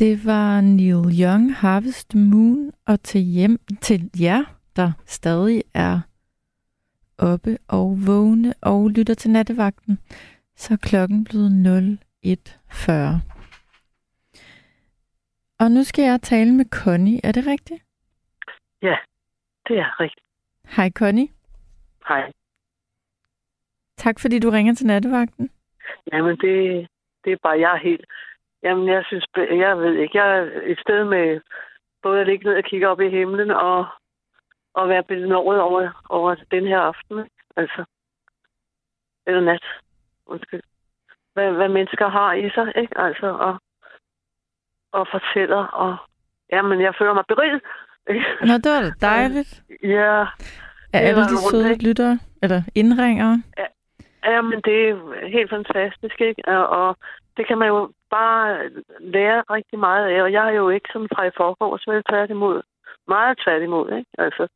Det 0.06 0.26
var 0.26 0.61
Neil 0.61 1.03
Young, 1.22 1.56
Harvest 1.56 2.15
Moon, 2.15 2.72
og 2.88 3.03
til, 3.03 3.22
hjem, 3.22 3.60
til 3.82 3.99
jer, 4.22 4.44
der 4.76 4.91
stadig 5.06 5.64
er 5.73 5.99
oppe 7.18 7.57
og 7.68 7.88
vågne 8.07 8.53
og 8.61 8.90
lytter 8.90 9.14
til 9.14 9.32
nattevagten, 9.32 9.99
så 10.56 10.77
klokken 10.82 11.23
blevet 11.23 11.99
01.40. 12.26 12.91
Og 15.60 15.72
nu 15.72 15.84
skal 15.84 16.03
jeg 16.03 16.22
tale 16.22 16.53
med 16.53 16.65
Connie. 16.65 17.19
Er 17.23 17.32
det 17.32 17.48
rigtigt? 17.48 17.84
Ja, 18.82 18.98
det 19.68 19.80
er 19.80 19.99
rigtigt. 19.99 20.26
Hej 20.76 20.90
Connie. 20.90 21.27
Hej. 22.07 22.32
Tak 23.98 24.19
fordi 24.19 24.40
du 24.40 24.49
ringer 24.49 24.73
til 24.73 24.88
nattevagten. 24.88 25.49
Jamen, 26.11 26.38
det, 26.38 26.88
det 27.23 27.34
er 27.34 27.38
bare, 27.44 27.60
jeg 27.60 27.73
er 27.76 27.80
helt... 27.80 28.06
Jamen, 28.65 28.87
jeg 28.87 29.03
synes, 29.07 29.25
jeg 29.37 29.77
ved 29.77 29.93
ikke, 29.93 30.17
jeg 30.17 30.37
er 30.37 30.49
et 30.63 30.79
sted 30.79 31.03
med 31.03 31.41
både 32.03 32.21
at 32.21 32.27
ligge 32.27 32.45
ned 32.45 32.57
og 32.57 32.63
kigge 32.63 32.89
op 32.89 33.01
i 33.01 33.09
himlen 33.09 33.51
og, 33.51 33.85
og 34.73 34.89
være 34.89 35.03
benåret 35.03 35.61
over, 35.61 36.03
over 36.09 36.35
den 36.51 36.67
her 36.67 36.79
aften. 36.79 37.17
Altså, 37.57 37.85
eller 39.27 39.41
nat. 39.41 39.65
Undskyld. 40.25 40.61
Hvad, 41.33 41.51
hvad 41.51 41.69
mennesker 41.69 42.07
har 42.07 42.33
i 42.33 42.49
sig, 42.49 42.73
ikke? 42.75 42.97
Altså, 42.97 43.27
og, 43.27 43.53
og 44.91 45.07
fortæller, 45.11 45.63
og 45.83 45.97
jamen, 46.51 46.81
jeg 46.81 46.93
føler 46.99 47.13
mig 47.13 47.23
beriget. 47.27 47.61
Nå, 48.47 48.53
det 48.63 48.71
var 48.75 48.81
da 48.81 48.91
dejligt. 49.11 49.63
Ja. 49.83 50.25
Er 50.93 50.99
Det 50.99 51.07
alle 51.07 51.21
de 51.21 51.37
søde 51.51 51.87
lyttere, 51.87 52.19
eller 52.43 52.61
indringere? 52.75 53.43
Ja, 54.25 54.41
men 54.41 54.61
det 54.61 54.89
er 54.89 55.27
helt 55.27 55.49
fantastisk, 55.49 56.21
ikke? 56.21 56.41
Og, 56.47 56.67
og 56.67 56.97
det 57.38 57.48
kan 57.48 57.57
man 57.57 57.68
jo 57.68 57.91
bare 58.10 58.70
lære 58.99 59.44
rigtig 59.49 59.80
meget 59.80 60.06
af. 60.10 60.22
Og 60.22 60.32
jeg 60.32 60.48
er 60.48 60.52
jo 60.52 60.70
ikke 60.70 60.90
sådan 60.94 61.07
fra 61.16 61.24
i 61.28 61.32
forgårs, 61.38 61.88
vel 61.88 62.03
tværtimod. 62.10 62.62
Meget 63.07 63.38
tværtimod, 63.44 63.88
ikke? 63.98 64.10
Altså, 64.18 64.48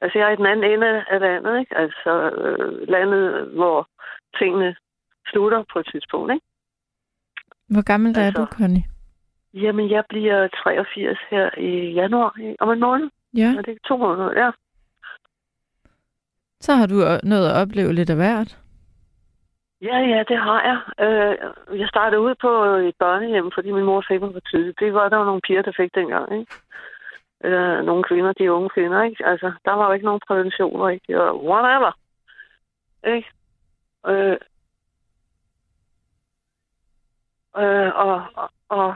altså 0.00 0.18
jeg 0.18 0.28
er 0.28 0.32
i 0.32 0.36
den 0.36 0.46
anden 0.46 0.70
ende 0.72 1.04
af 1.10 1.20
landet, 1.20 1.60
ikke? 1.60 1.76
Altså 1.78 2.30
øh, 2.30 2.88
landet, 2.88 3.46
hvor 3.48 3.88
tingene 4.38 4.76
slutter 5.30 5.64
på 5.72 5.78
et 5.78 5.88
tidspunkt, 5.92 6.32
ikke? 6.32 6.46
Hvor 7.68 7.82
gammel 7.82 8.18
er 8.18 8.26
Altså- 8.26 8.40
du, 8.40 8.46
Connie? 8.46 8.84
Jamen, 9.54 9.90
jeg 9.90 10.04
bliver 10.08 10.48
83 10.48 11.18
her 11.30 11.58
i 11.58 11.92
januar 11.92 12.34
i- 12.40 12.56
om 12.60 12.70
en 12.70 12.80
måned. 12.80 13.10
Ja. 13.36 13.48
Er 13.56 13.62
det 13.62 13.68
ikke 13.68 13.88
to 13.88 13.96
måneder? 13.96 14.32
Ja. 14.40 14.50
Så 16.60 16.74
har 16.74 16.86
du 16.86 16.94
nået 17.22 17.48
at 17.48 17.56
opleve 17.62 17.92
lidt 17.92 18.10
af 18.10 18.16
hvert. 18.16 18.58
Ja, 19.82 19.98
ja, 19.98 20.24
det 20.28 20.38
har 20.38 20.60
jeg. 20.68 20.78
Øh, 21.06 21.78
jeg 21.80 21.88
startede 21.88 22.20
ud 22.20 22.34
på 22.34 22.48
et 22.88 22.94
børnehjem, 22.98 23.50
fordi 23.54 23.70
min 23.70 23.84
mor 23.84 24.04
fik 24.08 24.20
mig 24.20 24.32
for 24.32 24.40
tidligt. 24.40 24.80
Det 24.80 24.94
var 24.94 25.08
der 25.08 25.16
var 25.16 25.24
nogle 25.24 25.40
piger, 25.40 25.62
der 25.62 25.72
fik 25.76 25.94
dengang, 25.94 26.40
ikke? 26.40 26.52
Eller 27.40 27.82
nogle 27.82 28.04
kvinder, 28.04 28.32
de 28.32 28.52
unge 28.52 28.70
kvinder, 28.70 29.02
ikke? 29.02 29.26
Altså, 29.26 29.52
der 29.64 29.72
var 29.72 29.86
jo 29.86 29.92
ikke 29.92 30.06
nogen 30.06 30.20
præventioner, 30.26 30.88
ikke? 30.88 31.22
Og 31.22 31.44
whatever. 31.44 31.92
Ikke? 33.06 33.28
Øh, 34.06 34.36
øh, 37.58 37.90
og, 37.94 38.22
og, 38.34 38.50
og, 38.68 38.94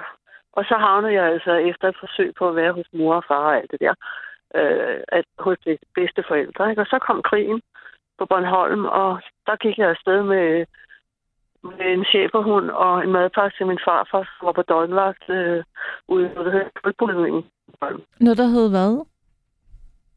og 0.52 0.64
så 0.64 0.74
havnede 0.78 1.12
jeg 1.12 1.24
altså 1.24 1.52
efter 1.52 1.88
et 1.88 1.96
forsøg 2.00 2.34
på 2.38 2.48
at 2.48 2.56
være 2.56 2.72
hos 2.72 2.86
mor 2.92 3.14
og 3.14 3.24
far 3.28 3.46
og 3.46 3.56
alt 3.56 3.70
det 3.70 3.80
der, 3.80 3.94
øh, 4.54 5.00
at, 5.08 5.24
hos 5.38 5.58
de 5.64 5.78
bedste 5.94 6.24
forældre, 6.28 6.70
ikke? 6.70 6.82
Og 6.82 6.86
så 6.86 6.98
kom 6.98 7.22
krigen 7.22 7.62
på 8.18 8.26
Bornholm, 8.26 8.84
og 8.84 9.20
der 9.46 9.56
gik 9.56 9.78
jeg 9.78 9.88
afsted 9.90 10.22
med, 10.22 10.66
med 11.62 11.86
en 11.96 12.04
cheferhund 12.04 12.70
og 12.70 13.04
en 13.04 13.12
madpakke 13.12 13.56
til 13.56 13.66
min 13.66 13.78
farfar, 13.84 14.22
som 14.38 14.46
var 14.46 14.52
på 14.52 14.62
døgnvagt 14.62 15.30
øh, 15.30 15.64
ude 16.08 16.28
på 16.36 16.44
det 16.44 16.52
hedder 16.52 16.68
Kultpolitikken. 16.82 17.44
Noget, 18.20 18.38
der 18.38 18.46
hed 18.46 18.70
hvad? 18.70 19.04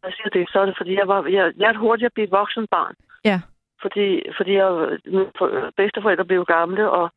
Jeg 0.03 0.13
siger 0.13 0.29
det, 0.29 0.49
så 0.51 0.59
er 0.59 0.65
det, 0.65 0.77
fordi 0.77 0.93
jeg 0.95 1.07
var, 1.07 1.25
jeg, 1.27 1.53
jeg 1.57 1.69
er 1.69 1.77
hurtigt 1.77 2.05
at 2.05 2.13
blive 2.13 2.25
et 2.25 2.31
voksen 2.31 2.67
barn. 2.71 2.95
Ja. 3.25 3.41
Fordi, 3.81 4.21
fordi 4.37 4.53
jeg, 4.53 4.97
mine 5.05 5.31
for- 5.37 5.71
bedsteforældre 5.77 6.25
blev 6.25 6.45
gamle, 6.45 6.89
og, 6.91 7.09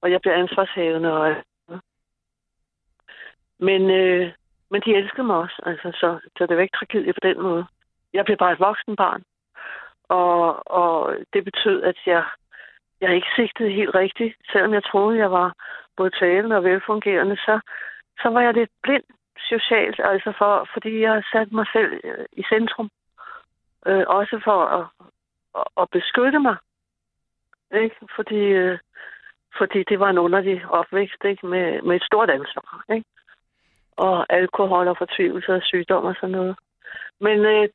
og 0.00 0.10
jeg 0.10 0.20
blev 0.20 0.32
ansvarshavende. 0.32 1.12
Og, 1.12 1.34
men, 3.58 3.90
øh, 3.90 4.32
men 4.70 4.82
de 4.84 4.94
elskede 4.94 5.26
mig 5.26 5.36
også, 5.36 5.62
altså, 5.66 5.90
så, 6.00 6.18
så 6.38 6.46
det 6.46 6.56
var 6.56 6.62
ikke 6.62 6.76
tragedie 6.76 7.12
på 7.12 7.20
den 7.22 7.42
måde. 7.42 7.64
Jeg 8.12 8.24
blev 8.24 8.36
bare 8.36 8.52
et 8.52 8.60
voksen 8.60 8.96
barn. 8.96 9.22
Og, 10.18 10.70
og 10.80 11.16
det 11.32 11.44
betød, 11.44 11.82
at 11.82 11.98
jeg, 12.06 12.24
jeg 13.00 13.14
ikke 13.14 13.30
sigtede 13.36 13.70
helt 13.70 13.94
rigtigt. 13.94 14.34
Selvom 14.52 14.74
jeg 14.74 14.84
troede, 14.84 15.18
jeg 15.18 15.30
var 15.30 15.52
både 15.96 16.10
talende 16.10 16.56
og 16.56 16.64
velfungerende, 16.64 17.36
så, 17.36 17.60
så 18.22 18.28
var 18.28 18.40
jeg 18.40 18.54
lidt 18.54 18.70
blind 18.82 19.04
socialt, 19.38 20.00
altså 20.04 20.32
for, 20.38 20.68
fordi 20.72 21.00
jeg 21.00 21.22
satte 21.32 21.54
mig 21.54 21.66
selv 21.72 22.00
øh, 22.04 22.24
i 22.32 22.42
centrum. 22.42 22.90
Øh, 23.86 24.04
også 24.06 24.40
for 24.44 24.58
at, 24.76 24.86
at, 25.58 25.66
at 25.82 25.90
beskytte 25.90 26.38
mig. 26.38 26.56
Ikke? 27.74 27.96
Fordi, 28.16 28.42
øh, 28.62 28.78
fordi 29.58 29.84
det 29.88 30.00
var 30.00 30.10
en 30.10 30.18
underlig 30.18 30.66
opvækst 30.68 31.24
ikke? 31.24 31.46
Med, 31.46 31.82
med 31.82 31.96
et 31.96 32.02
stort 32.02 32.30
ansvar. 32.30 32.84
Ikke? 32.94 33.06
Og 33.96 34.26
alkohol 34.32 34.88
og 34.88 34.96
fortvivlelse 34.98 35.52
og 35.54 35.62
sygdom 35.62 36.04
og 36.04 36.14
sådan 36.14 36.30
noget. 36.30 36.56
Men 37.20 37.38
øh, 37.38 37.68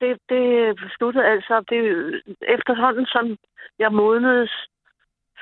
det, 0.00 0.18
det, 0.28 0.76
besluttede 0.76 1.26
altså, 1.26 1.64
det, 1.70 1.80
efterhånden 2.56 3.06
som 3.06 3.36
jeg 3.78 3.92
modnedes, 3.92 4.52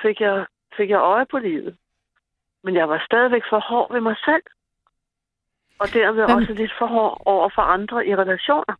fik 0.01 0.21
jeg, 0.21 0.45
fik 0.77 0.89
jeg 0.89 0.99
øje 0.99 1.25
på 1.31 1.37
livet. 1.37 1.77
Men 2.63 2.75
jeg 2.75 2.89
var 2.89 3.03
stadigvæk 3.05 3.41
for 3.49 3.59
hård 3.59 3.93
ved 3.93 4.01
mig 4.01 4.15
selv. 4.25 4.43
Og 5.79 5.87
derved 5.93 6.25
Hvem- 6.25 6.37
også 6.37 6.53
lidt 6.53 6.71
for 6.79 6.85
hård 6.85 7.21
over 7.25 7.49
for 7.55 7.61
andre 7.61 8.07
i 8.07 8.15
relationer. 8.15 8.75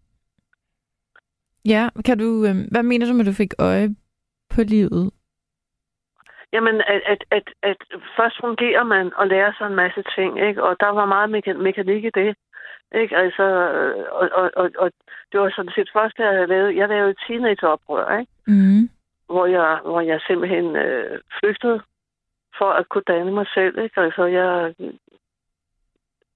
Ja, 1.65 1.89
kan 2.06 2.18
du, 2.19 2.45
øh, 2.47 2.56
hvad 2.72 2.84
mener 2.84 3.06
du 3.07 3.14
med, 3.14 3.26
at 3.26 3.31
du 3.31 3.34
fik 3.34 3.53
øje 3.60 3.89
på 4.49 4.61
livet? 4.61 5.11
Jamen, 6.53 6.76
at, 6.88 7.02
at, 7.06 7.23
at, 7.31 7.43
at 7.64 7.77
først 8.18 8.38
fungerer 8.39 8.84
man 8.84 9.14
og 9.15 9.27
lærer 9.27 9.53
sig 9.57 9.68
en 9.68 9.76
masse 9.76 10.03
ting, 10.15 10.47
ikke? 10.47 10.64
Og 10.64 10.76
der 10.80 10.89
var 10.89 11.06
meget 11.06 11.30
meka- 11.35 11.61
mekanik 11.68 12.03
i 12.06 12.10
det. 12.10 12.35
Ikke? 12.91 13.18
Altså, 13.18 13.44
øh, 13.44 14.06
og, 14.12 14.30
og, 14.34 14.52
og, 14.56 14.72
og 14.78 14.91
det 15.32 15.40
var 15.40 15.49
sådan 15.49 15.72
set 15.76 15.90
først, 15.94 16.20
jeg 16.20 16.48
lavede, 16.48 16.78
jeg 16.78 16.88
lavede 16.88 17.12
et 17.12 17.18
teenageoprør, 17.28 18.18
ikke? 18.18 18.32
Mm. 18.48 18.90
Hvor 19.26 19.45
jeg, 19.45 19.80
hvor 19.84 20.02
jeg 20.02 20.22
simpelthen 20.28 20.76
øh, 20.76 21.20
flygtede 21.40 21.82
for 22.57 22.70
at 22.72 22.90
kunne 22.90 23.07
danne 23.07 23.32
mig 23.32 23.48
selv, 23.53 23.78
ikke? 23.80 24.02
Altså, 24.02 24.26
jeg... 24.26 24.76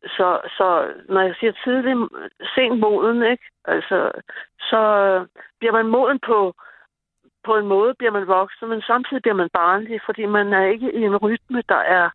Så, 0.03 0.41
så 0.57 0.93
når 1.09 1.21
jeg 1.21 1.35
siger 1.39 1.53
tidlig, 1.63 1.95
sent 2.55 2.80
moden, 2.80 3.23
ikke? 3.23 3.43
Altså, 3.65 4.11
så 4.59 4.81
bliver 5.59 5.71
man 5.71 5.88
moden 5.88 6.19
på, 6.26 6.53
på 7.43 7.57
en 7.57 7.67
måde 7.67 7.93
bliver 7.93 8.11
man 8.11 8.27
voksen, 8.27 8.69
men 8.69 8.81
samtidig 8.81 9.21
bliver 9.21 9.35
man 9.35 9.49
barnlig, 9.53 10.01
fordi 10.05 10.26
man 10.26 10.53
er 10.53 10.65
ikke 10.65 10.91
i 10.93 11.01
en 11.03 11.17
rytme, 11.17 11.63
der 11.69 11.81
er... 11.97 12.09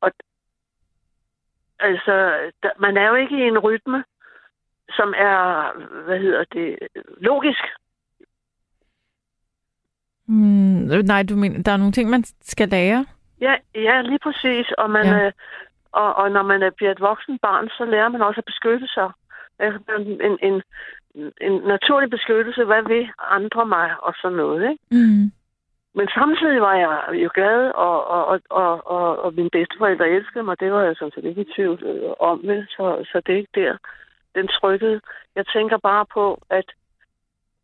Og, 0.00 0.12
altså, 1.80 2.14
der, 2.62 2.70
man 2.78 2.96
er 2.96 3.08
jo 3.08 3.14
ikke 3.14 3.36
i 3.38 3.48
en 3.48 3.58
rytme, 3.58 4.04
som 4.90 5.14
er, 5.16 5.70
hvad 6.04 6.18
hedder 6.18 6.44
det, 6.52 6.78
logisk. 7.20 7.64
Mm, 10.26 11.04
nej, 11.04 11.22
du 11.22 11.36
mener, 11.36 11.62
der 11.62 11.72
er 11.72 11.76
nogle 11.76 11.92
ting, 11.92 12.10
man 12.10 12.24
skal 12.40 12.68
lære? 12.68 13.06
Ja, 13.40 13.54
ja 13.74 14.00
lige 14.00 14.18
præcis. 14.18 14.66
Og, 14.78 14.90
man, 14.90 15.06
Ja. 15.06 15.26
øh, 15.26 15.32
og, 15.92 16.14
og 16.14 16.30
når 16.30 16.42
man 16.42 16.62
er, 16.62 16.70
bliver 16.70 16.92
et 16.92 17.00
voksen 17.00 17.38
barn, 17.38 17.68
så 17.68 17.84
lærer 17.84 18.08
man 18.08 18.22
også 18.22 18.40
at 18.40 18.44
beskytte 18.44 18.88
sig. 18.88 19.10
En, 19.60 20.20
en, 20.22 20.38
en, 20.42 20.62
en 21.40 21.52
naturlig 21.52 22.10
beskyttelse, 22.10 22.64
hvad 22.64 22.82
vil 22.82 23.10
andre 23.18 23.66
mig, 23.66 23.90
og 24.02 24.14
sådan 24.22 24.36
noget, 24.36 24.70
ikke? 24.70 24.84
Mm. 24.90 25.32
Men 25.94 26.08
samtidig 26.08 26.60
var 26.60 26.74
jeg 26.74 27.22
jo 27.22 27.30
glad, 27.34 27.70
og, 27.70 28.06
og, 28.06 28.26
og, 28.26 28.40
og, 28.50 28.86
og, 28.86 29.18
og 29.24 29.34
mine 29.34 29.50
bedsteforældre 29.50 30.08
elskede 30.08 30.44
mig. 30.44 30.60
Det 30.60 30.72
var 30.72 30.82
jeg 30.82 30.96
sådan 30.96 31.12
set 31.12 31.24
ikke 31.24 31.40
i 31.40 31.52
tvivl 31.54 31.82
øh, 31.84 32.10
om, 32.20 32.40
vel? 32.42 32.66
Så, 32.68 33.04
så 33.12 33.22
det 33.26 33.32
er 33.32 33.38
ikke 33.38 33.60
der, 33.60 33.76
den 34.34 34.48
trykkede. 34.48 35.00
Jeg 35.34 35.46
tænker 35.46 35.78
bare 35.78 36.06
på, 36.06 36.42
at, 36.50 36.72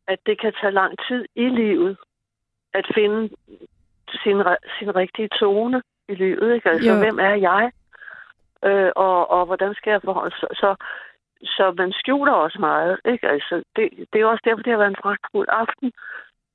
at 0.07 0.19
det 0.27 0.41
kan 0.41 0.53
tage 0.61 0.73
lang 0.73 0.95
tid 1.09 1.25
i 1.35 1.49
livet 1.49 1.97
at 2.75 2.87
finde 2.95 3.29
sin, 4.23 4.43
sin 4.79 4.97
rigtige 4.97 5.29
tone 5.29 5.83
i 6.09 6.15
livet. 6.15 6.55
Ikke? 6.55 6.69
Altså, 6.71 6.93
Jo. 6.93 6.99
hvem 6.99 7.19
er 7.19 7.35
jeg? 7.35 7.73
Øh, 8.65 8.93
og, 8.97 9.31
og 9.31 9.47
hvordan 9.47 9.75
skal 9.75 9.91
jeg 9.91 10.03
forholde 10.05 10.37
så, 10.37 10.47
så, 10.53 10.77
så 11.43 11.75
man 11.79 11.93
skjuler 11.93 12.33
også 12.33 12.59
meget. 12.61 13.01
Ikke? 13.05 13.29
Altså, 13.29 13.63
det, 13.77 13.91
det 14.13 14.21
er 14.21 14.27
også 14.27 14.43
derfor, 14.45 14.63
det 14.63 14.73
har 14.73 14.79
været 14.79 14.91
en 14.91 15.03
fragtfuld 15.03 15.49
aften. 15.51 15.93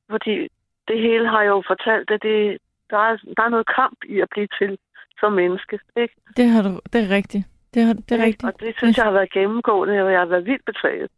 Fordi 0.10 0.48
det 0.92 1.00
hele 1.08 1.28
har 1.28 1.44
jo 1.44 1.64
fortalt, 1.72 2.12
at 2.12 2.22
det, 2.22 2.58
der, 2.90 3.02
er, 3.10 3.14
der 3.38 3.44
er 3.44 3.54
noget 3.56 3.68
kamp 3.80 3.98
i 4.14 4.16
at 4.20 4.30
blive 4.34 4.48
til 4.60 4.72
som 5.20 5.34
menneske. 5.34 5.80
Ikke? 5.96 6.16
Det, 6.38 6.46
har 6.50 6.62
du, 6.68 6.72
det 6.94 7.00
er 7.06 7.10
rigtigt. 7.18 7.46
Det, 7.74 7.82
har, 7.86 7.94
det 7.94 8.12
er 8.12 8.16
Ikke? 8.16 8.26
rigtigt. 8.26 8.54
Og 8.54 8.60
det 8.60 8.74
synes 8.78 8.98
jeg 8.98 9.06
har 9.06 9.18
været 9.20 9.32
gennemgående, 9.32 10.04
og 10.06 10.12
jeg 10.12 10.20
har 10.20 10.32
været 10.34 10.46
vildt 10.46 10.66
betaget 10.66 11.12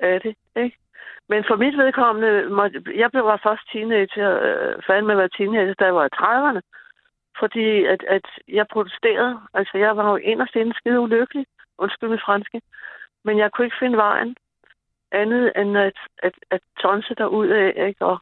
af 0.00 0.20
det. 0.20 0.34
Ikke? 0.56 0.76
Men 1.28 1.44
for 1.48 1.56
mit 1.56 1.76
vedkommende, 1.76 2.30
jeg 3.02 3.10
blev 3.10 3.24
var 3.24 3.40
først 3.46 3.64
teenager, 3.72 4.30
øh, 4.46 5.10
at 5.10 5.18
være 5.20 5.36
teenager, 5.36 5.74
da 5.74 5.84
jeg 5.84 5.94
var 5.94 6.06
i 6.06 6.16
30'erne. 6.22 6.60
Fordi 7.40 7.84
at, 7.84 8.02
at 8.16 8.26
jeg 8.48 8.66
protesterede. 8.72 9.40
Altså, 9.54 9.78
jeg 9.78 9.96
var 9.96 10.10
jo 10.10 10.16
inderst 10.16 10.56
inde 10.56 10.74
skide 10.74 11.00
ulykkelig. 11.00 11.46
Undskyld 11.78 12.10
mit 12.10 12.26
franske. 12.26 12.60
Men 13.24 13.38
jeg 13.38 13.52
kunne 13.52 13.64
ikke 13.64 13.82
finde 13.82 13.96
vejen 13.96 14.36
andet 15.12 15.52
end 15.56 15.78
at, 15.78 15.98
at, 16.18 16.34
at 16.50 16.60
tonse 16.82 17.14
derud 17.14 17.48
af, 17.48 17.72
ikke? 17.88 18.04
Og, 18.04 18.18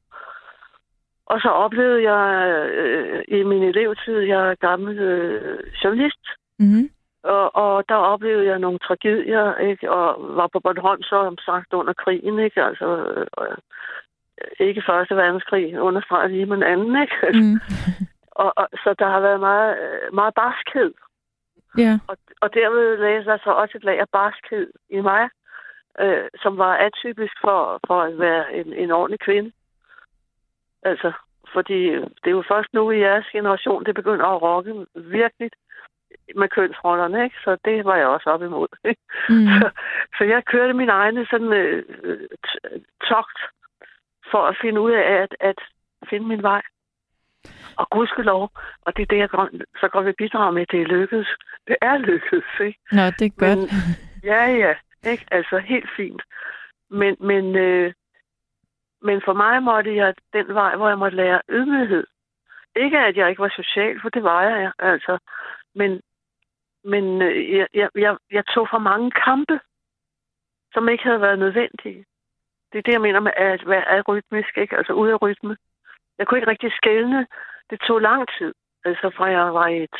og 1.26 1.40
så 1.40 1.48
oplevede 1.48 2.10
jeg 2.10 2.48
øh, 2.70 3.24
i 3.28 3.42
min 3.42 3.62
elevtid, 3.62 4.18
jeg 4.18 4.50
er 4.50 4.54
gammel 4.54 4.98
øh, 4.98 5.58
journalist, 5.84 6.26
Mm-hmm. 6.58 6.90
og, 7.22 7.56
og 7.56 7.84
der 7.88 7.94
oplevede 7.94 8.46
jeg 8.46 8.58
nogle 8.58 8.78
tragedier, 8.78 9.56
ikke? 9.56 9.90
Og 9.90 10.36
var 10.36 10.48
på 10.52 10.60
Bornholm 10.60 11.02
så, 11.02 11.24
som 11.24 11.38
sagt, 11.38 11.72
under 11.72 11.92
krigen, 11.92 12.38
ikke? 12.38 12.62
Altså, 12.62 12.86
øh, 13.40 13.56
ikke 14.60 14.82
første 14.86 15.16
verdenskrig, 15.16 15.80
understreger 15.80 16.28
lige, 16.28 16.46
men 16.46 16.62
anden, 16.62 17.02
ikke? 17.02 17.16
Mm. 17.34 17.60
Og, 18.42 18.52
og, 18.56 18.68
så 18.72 18.94
der 18.98 19.08
har 19.08 19.20
været 19.20 19.40
meget, 19.40 19.76
meget 20.12 20.34
barskhed. 20.34 20.92
Ja. 21.78 21.98
Og, 22.08 22.16
og 22.40 22.54
derved 22.54 22.96
lagde 22.96 23.24
der 23.24 23.38
så 23.44 23.50
også 23.50 23.78
et 23.78 23.84
lag 23.84 23.98
af 24.00 24.08
barskhed 24.12 24.72
i 24.90 25.00
mig, 25.00 25.28
øh, 26.00 26.24
som 26.42 26.58
var 26.58 26.74
atypisk 26.76 27.34
for, 27.40 27.80
for 27.86 28.02
at 28.02 28.18
være 28.18 28.54
en, 28.54 28.72
en 28.72 28.90
ordentlig 28.90 29.20
kvinde. 29.20 29.52
Altså, 30.90 31.12
fordi 31.54 31.80
det 32.22 32.28
er 32.28 32.38
jo 32.40 32.44
først 32.52 32.70
nu 32.72 32.90
i 32.90 33.00
jeres 33.00 33.26
generation, 33.32 33.84
det 33.84 33.94
begynder 33.94 34.26
at 34.26 34.42
rokke 34.42 34.86
virkelig 34.94 35.50
med 36.36 36.48
kønsrollerne, 36.48 37.24
ikke? 37.24 37.36
Så 37.44 37.56
det 37.64 37.84
var 37.84 37.96
jeg 37.96 38.06
også 38.06 38.30
op 38.30 38.42
imod. 38.42 38.68
Ikke? 38.84 39.00
Mm. 39.28 39.46
Så, 39.46 39.70
så 40.18 40.24
jeg 40.24 40.44
kørte 40.44 40.74
min 40.74 40.88
egne 40.88 41.26
sådan 41.30 41.52
øh, 41.52 41.82
togt 43.08 43.38
for 44.30 44.42
at 44.50 44.56
finde 44.62 44.80
ud 44.80 44.92
af 44.92 45.12
at, 45.22 45.36
at 45.40 45.58
finde 46.10 46.26
min 46.28 46.42
vej. 46.42 46.62
Og 47.76 47.90
gudskelov, 47.90 48.50
og 48.82 48.96
det 48.96 49.02
er 49.02 49.06
det, 49.06 49.18
jeg 49.18 49.28
går, 49.28 49.48
så 49.80 49.88
godt 49.88 50.06
vil 50.06 50.14
bidrage 50.18 50.52
med, 50.52 50.66
det 50.66 50.80
er 50.80 50.86
lykkedes. 50.86 51.28
Det 51.68 51.76
er 51.82 51.98
lykkedes, 51.98 52.44
ikke? 52.60 52.78
Nå, 52.92 53.02
det 53.18 53.26
er 53.26 53.38
godt. 53.38 53.58
Men, 53.58 53.68
ja, 54.24 54.44
ja, 54.64 54.74
ikke? 55.10 55.26
Altså 55.30 55.58
helt 55.58 55.90
fint. 55.96 56.22
Men, 56.90 57.16
men, 57.20 57.56
øh, 57.56 57.92
men 59.06 59.18
for 59.24 59.32
mig 59.32 59.62
måtte 59.62 59.96
jeg 59.96 60.14
den 60.32 60.54
vej, 60.54 60.76
hvor 60.76 60.88
jeg 60.88 60.98
måtte 60.98 61.16
lære 61.16 61.40
ydmyghed. 61.48 62.06
Ikke 62.76 62.98
at 62.98 63.16
jeg 63.16 63.28
ikke 63.30 63.42
var 63.42 63.54
social, 63.56 64.00
for 64.00 64.08
det 64.08 64.22
var 64.22 64.42
jeg, 64.42 64.72
altså. 64.78 65.18
Men, 65.74 66.00
men 66.84 67.22
øh, 67.22 67.56
jeg, 67.56 67.66
jeg, 67.74 67.88
jeg, 67.94 68.16
jeg 68.30 68.44
tog 68.46 68.68
for 68.70 68.78
mange 68.78 69.10
kampe, 69.10 69.60
som 70.72 70.88
ikke 70.88 71.04
havde 71.04 71.20
været 71.20 71.38
nødvendige. 71.38 72.04
Det 72.72 72.78
er 72.78 72.82
det, 72.82 72.92
jeg 72.92 73.00
mener 73.00 73.20
med 73.20 73.32
at 73.36 73.68
være 73.68 73.88
arytmisk, 73.98 74.58
ikke? 74.58 74.76
Altså 74.76 74.92
ude 74.92 75.12
af 75.12 75.22
rytme. 75.22 75.56
Jeg 76.18 76.26
kunne 76.26 76.38
ikke 76.38 76.50
rigtig 76.50 76.72
skælne. 76.72 77.26
Det 77.70 77.80
tog 77.80 78.00
lang 78.00 78.28
tid. 78.38 78.54
Altså 78.84 79.10
fra 79.16 79.26
jeg 79.26 79.54
var 79.54 79.66
i 79.66 79.82
et 79.82 79.98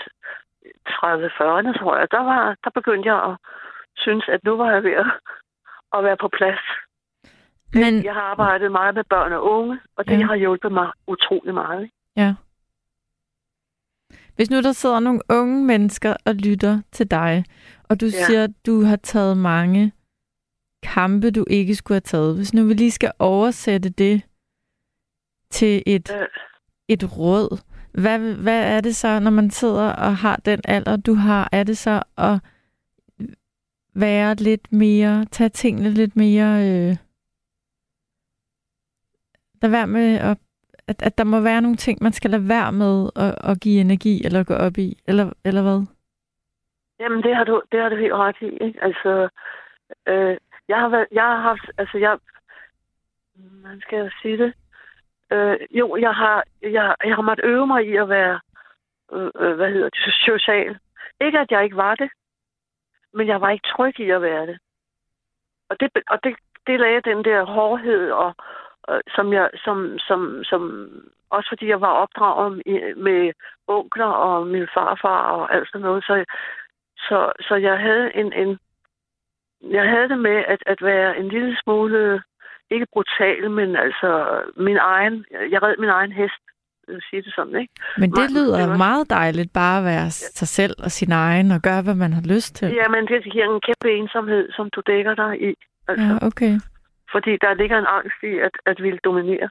30-40'erne, 0.89 1.79
tror 1.79 1.97
jeg, 1.97 2.11
der, 2.11 2.23
var, 2.23 2.57
der 2.65 2.71
begyndte 2.71 3.09
jeg 3.09 3.25
at 3.31 3.37
synes, 3.97 4.29
at 4.29 4.45
nu 4.45 4.57
var 4.57 4.71
jeg 4.71 4.83
ved 4.83 4.93
at, 4.93 5.07
at 5.97 6.05
være 6.05 6.17
på 6.17 6.29
plads. 6.29 6.61
Men, 7.81 8.05
Jeg 8.05 8.13
har 8.15 8.21
arbejdet 8.21 8.73
meget 8.73 8.95
med 8.95 9.05
børn 9.11 9.33
og 9.33 9.45
unge, 9.45 9.79
og 9.97 10.07
det 10.09 10.19
Ja. 10.21 10.27
har 10.27 10.35
hjulpet 10.37 10.73
mig 10.73 10.91
utrolig 11.07 11.55
meget. 11.55 11.91
ja. 12.17 12.35
Hvis 14.37 14.51
nu 14.51 14.61
der 14.61 14.73
sidder 14.73 15.01
nogle 15.01 15.21
unge 15.29 15.65
mennesker 15.65 16.17
og 16.27 16.35
lytter 16.35 16.81
til 16.93 17.11
dig, 17.11 17.45
og 17.89 18.01
du. 18.01 18.05
Ja. 18.07 18.11
siger, 18.11 18.45
at 18.45 18.51
du 18.67 18.83
har 18.85 18.97
taget 18.97 19.37
mange 19.37 19.93
kampe, 20.83 21.31
du 21.31 21.45
ikke 21.51 21.75
skulle 21.75 21.95
have 21.95 22.01
taget. 22.01 22.37
Hvis 22.37 22.55
nu 22.55 22.65
vi 22.67 22.75
lige 22.75 22.91
skal 22.91 23.13
oversætte 23.19 23.89
det 23.89 24.23
til 25.51 25.83
et, 25.87 26.13
Øh, 26.21 26.27
et 26.89 27.19
råd, 27.19 27.61
hvad, 27.93 28.19
hvad 28.19 28.77
er 28.77 28.81
det 28.81 28.97
så, 28.97 29.21
når 29.21 29.31
man 29.31 29.51
sidder 29.51 29.93
og 29.93 30.17
har 30.17 30.37
den 30.37 30.61
alder, 30.65 30.97
du 30.97 31.15
har? 31.15 31.49
Er 31.53 31.63
det 31.63 31.79
så 31.79 32.03
at 32.19 32.39
være 33.95 34.35
lidt 34.35 34.73
mere, 34.73 35.25
tage 35.31 35.49
tingene 35.49 35.91
lidt 35.91 36.17
mere... 36.17 36.69
Øh, 36.71 36.97
lad 39.63 39.71
være 39.71 39.87
med 39.87 40.19
at, 40.19 40.39
at, 40.89 41.03
at 41.03 41.19
der 41.19 41.25
må 41.25 41.41
være 41.41 41.61
nogle 41.61 41.77
ting, 41.77 41.99
man 42.03 42.13
skal 42.13 42.31
lade 42.31 42.49
være 42.49 42.73
med 42.73 43.11
at, 43.17 43.51
at 43.51 43.61
give 43.61 43.81
energi 43.81 44.25
eller 44.27 44.45
gå 44.45 44.55
op 44.55 44.79
i, 44.79 44.99
eller, 45.09 45.33
eller 45.45 45.63
hvad? 45.63 45.87
Jamen, 47.01 47.23
det 47.23 47.37
har 47.37 47.45
du, 47.45 47.63
det 47.73 47.81
har 47.81 47.89
du 47.89 47.97
helt 47.97 48.13
ret 48.13 48.37
i. 48.41 48.51
Ikke? 48.65 48.79
Altså, 48.83 49.29
øh, 50.07 50.37
jeg 50.69 50.79
har 50.81 50.89
været, 50.89 51.07
jeg 51.13 51.23
har 51.23 51.41
haft, 51.41 51.71
altså 51.79 51.99
jeg, 51.99 52.19
man 53.37 53.81
skal 53.81 53.99
jeg 53.99 54.11
sige 54.23 54.39
det? 54.39 54.53
Øh, 55.33 55.57
jo, 55.71 55.97
jeg 55.97 56.15
har, 56.15 56.45
jeg, 56.63 56.95
jeg 57.05 57.15
har 57.15 57.23
måttet 57.23 57.45
øve 57.45 57.67
mig 57.67 57.87
i 57.87 57.97
at 57.97 58.09
være, 58.09 58.41
øh, 59.13 59.31
øh, 59.37 59.57
hvad 59.57 59.73
hedder 59.73 59.89
det, 59.89 60.15
social. 60.27 60.79
Ikke 61.21 61.39
at 61.39 61.51
jeg 61.51 61.65
ikke 61.65 61.77
var 61.77 61.95
det, 61.95 62.11
men 63.15 63.27
jeg 63.27 63.41
var 63.41 63.51
ikke 63.51 63.69
tryg 63.77 64.01
i 64.01 64.11
at 64.11 64.23
være 64.23 64.47
det. 64.47 64.59
Og 65.69 65.81
det, 65.81 65.91
og 66.11 66.19
det, 66.25 66.37
det 66.67 66.81
lagde 66.81 67.01
den 67.01 67.25
der 67.25 67.45
hårdhed, 67.45 68.11
og 68.11 68.35
som 69.15 69.33
jeg, 69.33 69.51
som, 69.65 69.99
som, 69.99 70.41
som, 70.45 70.63
også 71.31 71.49
fordi 71.51 71.67
jeg 71.69 71.81
var 71.81 71.93
opdraget 72.05 72.63
med 72.97 73.33
onkler 73.67 74.13
og 74.27 74.47
min 74.47 74.67
farfar 74.75 75.21
og 75.37 75.55
alt 75.55 75.69
sådan 75.69 75.81
noget, 75.81 76.05
så, 76.05 76.25
så, 76.99 77.33
så 77.41 77.55
jeg 77.55 77.79
havde 77.79 78.11
en, 78.15 78.33
en 78.33 78.59
jeg 79.71 79.85
havde 79.91 80.09
det 80.09 80.19
med 80.19 80.39
at, 80.49 80.63
at 80.67 80.79
være 80.83 81.19
en 81.21 81.29
lille 81.29 81.57
smule, 81.65 82.23
ikke 82.71 82.87
brutal, 82.93 83.51
men 83.51 83.77
altså 83.77 84.41
min 84.57 84.77
egen, 84.77 85.25
jeg 85.51 85.63
red 85.63 85.75
min 85.79 85.89
egen 85.89 86.13
hest, 86.13 86.41
vil 86.89 87.03
sige 87.11 87.23
det 87.23 87.33
sådan, 87.35 87.61
ikke? 87.61 87.73
Men 87.99 88.11
det 88.11 88.31
lyder 88.31 88.59
det 88.59 88.69
var- 88.69 88.77
meget 88.77 89.11
dejligt, 89.11 89.53
bare 89.53 89.79
at 89.79 89.85
være 89.85 90.11
sig 90.11 90.49
selv 90.49 90.75
og 90.85 90.91
sin 90.91 91.13
egen, 91.13 91.51
og 91.51 91.61
gøre, 91.63 91.83
hvad 91.83 91.95
man 91.95 92.13
har 92.13 92.23
lyst 92.35 92.55
til. 92.57 92.69
Jamen, 92.75 93.07
det 93.07 93.33
giver 93.33 93.55
en 93.55 93.61
kæmpe 93.61 93.91
ensomhed, 93.99 94.53
som 94.53 94.71
du 94.71 94.83
dækker 94.87 95.15
dig 95.15 95.43
i. 95.51 95.55
Altså, 95.89 96.07
Ja, 96.21 96.27
okay. 96.27 96.53
Fordi 97.13 97.37
der 97.37 97.55
ligger 97.55 97.79
en 97.79 97.93
angst 97.99 98.23
i 98.23 98.39
at, 98.39 98.55
at 98.67 98.83
ville 98.83 98.99
dominere. 99.05 99.49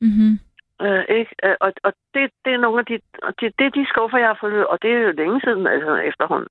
Mm-hmm. 0.00 0.38
Øh, 0.82 1.04
ikke? 1.08 1.34
Øh, 1.44 1.56
Og, 1.60 1.72
og 1.82 1.92
det, 2.14 2.30
det 2.44 2.52
er 2.52 2.64
nogle 2.66 2.78
af 2.78 2.86
de, 2.86 3.00
og 3.22 3.34
det, 3.40 3.54
det 3.58 3.66
er 3.66 3.70
de 3.70 3.86
skuffer, 3.88 4.18
jeg 4.18 4.28
har 4.28 4.38
fået, 4.40 4.66
og 4.66 4.82
det 4.82 4.90
er 4.92 4.98
jo 4.98 5.12
længe 5.12 5.40
siden 5.40 5.66
altså, 5.66 5.94
efterhånden, 5.96 6.48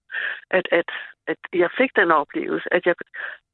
at, 0.52 0.68
at, 0.72 0.90
at 1.28 1.38
jeg 1.54 1.70
fik 1.78 1.96
den 1.96 2.12
oplevelse, 2.12 2.74
at, 2.74 2.86
jeg, 2.86 2.96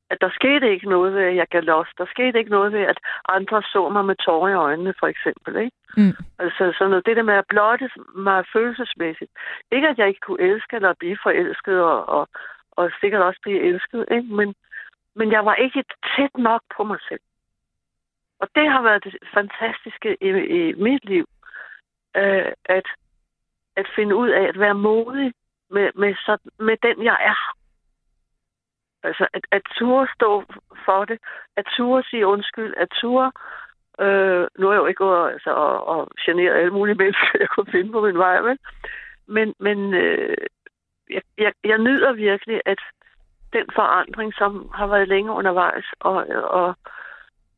at 0.09 0.17
der 0.21 0.29
skete 0.29 0.71
ikke 0.71 0.89
noget 0.89 1.13
ved, 1.13 1.23
at 1.23 1.35
jeg 1.35 1.47
gav 1.47 1.61
los. 1.61 1.87
Der 1.97 2.05
skete 2.05 2.39
ikke 2.39 2.51
noget 2.51 2.71
ved, 2.73 2.81
at 2.81 2.99
andre 3.29 3.61
så 3.61 3.89
mig 3.89 4.05
med 4.05 4.15
tårer 4.15 4.49
i 4.49 4.53
øjnene, 4.53 4.93
for 4.99 5.07
eksempel. 5.07 5.55
Ikke? 5.55 5.77
Mm. 5.97 6.15
Altså 6.39 6.73
sådan 6.77 6.89
noget, 6.89 7.05
det 7.05 7.15
der 7.15 7.23
med 7.23 7.33
at 7.33 7.49
blotte 7.49 7.89
mig 8.15 8.45
følelsesmæssigt. 8.53 9.31
Ikke 9.71 9.87
at 9.87 9.97
jeg 9.97 10.07
ikke 10.07 10.19
kunne 10.25 10.41
elske 10.41 10.75
eller 10.75 10.93
blive 10.93 11.17
forelsket, 11.23 11.81
og, 11.81 12.09
og, 12.09 12.27
og 12.71 12.91
sikkert 13.01 13.21
også 13.21 13.39
blive 13.43 13.61
elsket, 13.61 14.05
ikke? 14.11 14.35
Men, 14.35 14.55
men 15.15 15.31
jeg 15.31 15.45
var 15.45 15.55
ikke 15.55 15.83
tæt 16.15 16.37
nok 16.37 16.61
på 16.77 16.83
mig 16.83 16.99
selv. 17.09 17.19
Og 18.39 18.47
det 18.55 18.71
har 18.71 18.81
været 18.81 19.03
det 19.03 19.15
fantastiske 19.33 20.17
i, 20.21 20.29
i 20.59 20.73
mit 20.73 21.05
liv, 21.05 21.25
øh, 22.15 22.51
at, 22.65 22.87
at 23.75 23.87
finde 23.95 24.15
ud 24.15 24.29
af 24.29 24.47
at 24.47 24.59
være 24.59 24.73
modig 24.75 25.33
med, 25.69 25.89
med, 25.95 26.15
sådan, 26.25 26.51
med 26.59 26.77
den, 26.83 27.03
jeg 27.03 27.17
er. 27.21 27.55
Altså, 29.03 29.27
at, 29.33 29.45
at 29.51 29.61
ture 29.77 30.07
stå 30.15 30.43
for 30.85 31.05
det, 31.05 31.19
at 31.55 31.65
ture 31.77 32.03
sige 32.03 32.27
undskyld, 32.27 32.73
at 32.77 32.89
ture... 33.01 33.31
Øh, 33.99 34.47
nu 34.59 34.67
er 34.67 34.73
jeg 34.73 34.79
jo 34.79 34.85
ikke 34.85 35.03
gået 35.05 35.31
altså, 35.31 35.49
og, 35.49 35.87
og 35.87 36.11
generet 36.25 36.55
alle 36.55 36.73
mulige 36.73 36.95
mennesker, 36.95 37.27
jeg 37.39 37.49
kunne 37.49 37.71
finde 37.71 37.91
på 37.91 38.01
min 38.01 38.17
vej. 38.17 38.57
Men, 39.27 39.53
men 39.59 39.93
øh, 39.93 40.37
jeg, 41.09 41.21
jeg, 41.37 41.53
jeg 41.63 41.77
nyder 41.77 42.13
virkelig, 42.13 42.61
at 42.65 42.79
den 43.53 43.65
forandring, 43.75 44.33
som 44.33 44.71
har 44.73 44.87
været 44.87 45.07
længe 45.07 45.31
undervejs, 45.31 45.85
og, 45.99 46.15
og 46.59 46.75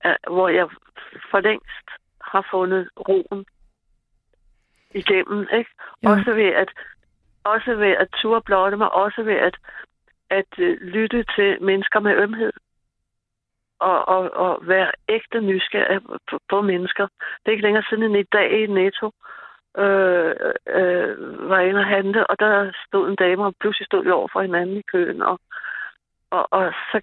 øh, 0.06 0.16
hvor 0.28 0.50
jeg 0.50 0.70
for 1.32 1.40
længst 1.40 1.88
har 2.22 2.48
fundet 2.52 2.90
roen 3.10 3.46
igennem, 4.92 5.48
ikke? 5.54 5.72
Jo. 6.04 6.10
Også 6.10 6.34
ved 6.34 6.52
at 6.64 6.70
også 7.44 7.76
ved 7.76 7.92
at 7.92 8.08
ture 8.22 8.42
blotte 8.42 8.78
mig, 8.78 8.94
også 8.94 9.24
ved 9.24 9.34
at, 9.34 9.58
at 10.30 10.52
øh, 10.60 10.78
lytte 10.82 11.26
til 11.36 11.58
mennesker 11.62 12.00
med 12.00 12.16
ømhed. 12.16 12.52
og, 13.80 14.08
og, 14.08 14.32
og 14.34 14.68
være 14.68 14.92
ægte 15.10 15.42
nysgerrig 15.42 16.02
på, 16.30 16.40
på 16.50 16.62
mennesker. 16.62 17.08
Det 17.08 17.46
er 17.46 17.52
ikke 17.52 17.64
længere 17.64 17.84
siden 17.90 18.04
end 18.04 18.18
i 18.18 18.24
dag 18.24 18.52
i 18.62 18.66
Netto, 18.68 19.12
øh, 19.78 20.36
øh, 20.68 21.50
var 21.50 21.60
inde 21.60 21.80
og 21.80 21.86
handle, 21.86 22.28
og 22.28 22.40
der 22.40 22.72
stod 22.88 23.10
en 23.10 23.16
dame, 23.16 23.46
og 23.46 23.54
pludselig 23.60 23.86
stod 23.86 24.04
vi 24.04 24.10
over 24.10 24.28
for 24.34 24.42
hinanden 24.42 24.78
i 24.78 24.82
køen, 24.92 25.22
og, 25.22 25.40
og, 26.30 26.48
og 26.52 26.74
så, 26.92 27.02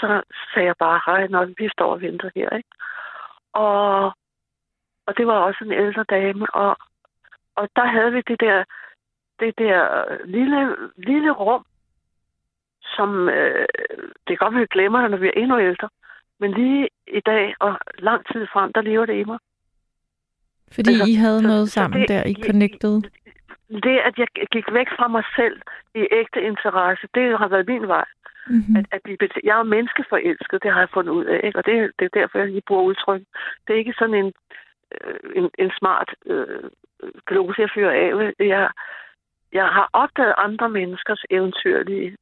så 0.00 0.22
sagde 0.54 0.66
jeg 0.66 0.76
bare, 0.78 1.00
hej, 1.06 1.26
når 1.26 1.44
vi 1.44 1.68
står 1.68 1.92
og 1.92 2.00
venter 2.00 2.30
her, 2.34 2.50
ikke? 2.56 2.68
Og, 3.52 4.04
og 5.06 5.16
det 5.16 5.26
var 5.26 5.32
også 5.34 5.64
en 5.64 5.72
ældre 5.72 6.04
dame, 6.10 6.46
og, 6.54 6.76
og 7.54 7.68
der 7.76 7.86
havde 7.86 8.12
vi 8.12 8.22
det 8.28 8.40
der, 8.40 8.64
det 9.40 9.58
der 9.58 10.06
lille, 10.24 10.76
lille 10.96 11.30
rum, 11.32 11.64
som 12.96 13.28
øh, 13.28 13.66
det 14.26 14.28
kan 14.28 14.36
godt 14.36 14.54
være, 14.54 14.60
vi 14.60 14.66
glemmer 14.70 15.00
det, 15.00 15.10
når 15.10 15.18
vi 15.18 15.26
er 15.28 15.32
endnu 15.42 15.60
ældre. 15.60 15.88
Men 16.40 16.50
lige 16.52 16.88
i 17.06 17.20
dag 17.20 17.54
og 17.60 17.78
lang 17.98 18.26
tid 18.32 18.46
frem, 18.52 18.72
der 18.72 18.80
lever 18.82 19.06
det 19.06 19.16
i 19.20 19.24
mig. 19.24 19.38
Fordi 20.72 20.90
Altså, 20.90 21.04
I 21.08 21.14
havde 21.14 21.40
så- 21.40 21.46
noget 21.46 21.68
så 21.68 21.72
sammen 21.74 22.00
det- 22.00 22.08
der, 22.08 22.24
I 22.24 22.34
connected. 22.46 23.02
Det, 23.70 23.98
at 23.98 24.18
jeg 24.18 24.26
gik 24.52 24.72
væk 24.72 24.88
fra 24.98 25.08
mig 25.08 25.24
selv 25.36 25.60
i 25.94 26.06
ægte 26.10 26.42
interesse, 26.42 27.08
det 27.14 27.38
har 27.38 27.48
været 27.48 27.66
min 27.68 27.88
vej. 27.88 28.04
Mm-hmm. 28.46 28.76
At, 28.76 28.86
at 28.90 29.02
blive 29.02 29.16
bet- 29.22 29.44
jeg 29.44 29.58
er 29.58 29.62
menneskeforelsket, 29.62 30.62
det 30.62 30.72
har 30.72 30.80
jeg 30.80 30.90
fundet 30.94 31.12
ud 31.12 31.24
af. 31.24 31.40
Ikke? 31.44 31.58
Og 31.58 31.66
det, 31.66 31.90
det 31.98 32.04
er 32.04 32.18
derfor, 32.20 32.38
jeg 32.38 32.48
lige 32.48 32.62
bruger 32.68 32.82
udtryk. 32.82 33.22
Det 33.66 33.74
er 33.74 33.78
ikke 33.78 33.94
sådan 33.98 34.14
en, 34.14 34.32
øh, 35.00 35.18
en, 35.34 35.50
en 35.58 35.70
smart 35.78 36.14
øh, 36.26 36.70
glose, 37.26 37.60
jeg 37.60 37.70
fyrer 37.74 37.90
af. 37.90 38.32
Jeg, 38.38 38.70
jeg 39.52 39.66
har 39.68 39.88
opdaget 39.92 40.34
andre 40.38 40.68
menneskers 40.68 41.24
eventyrlige 41.30 42.16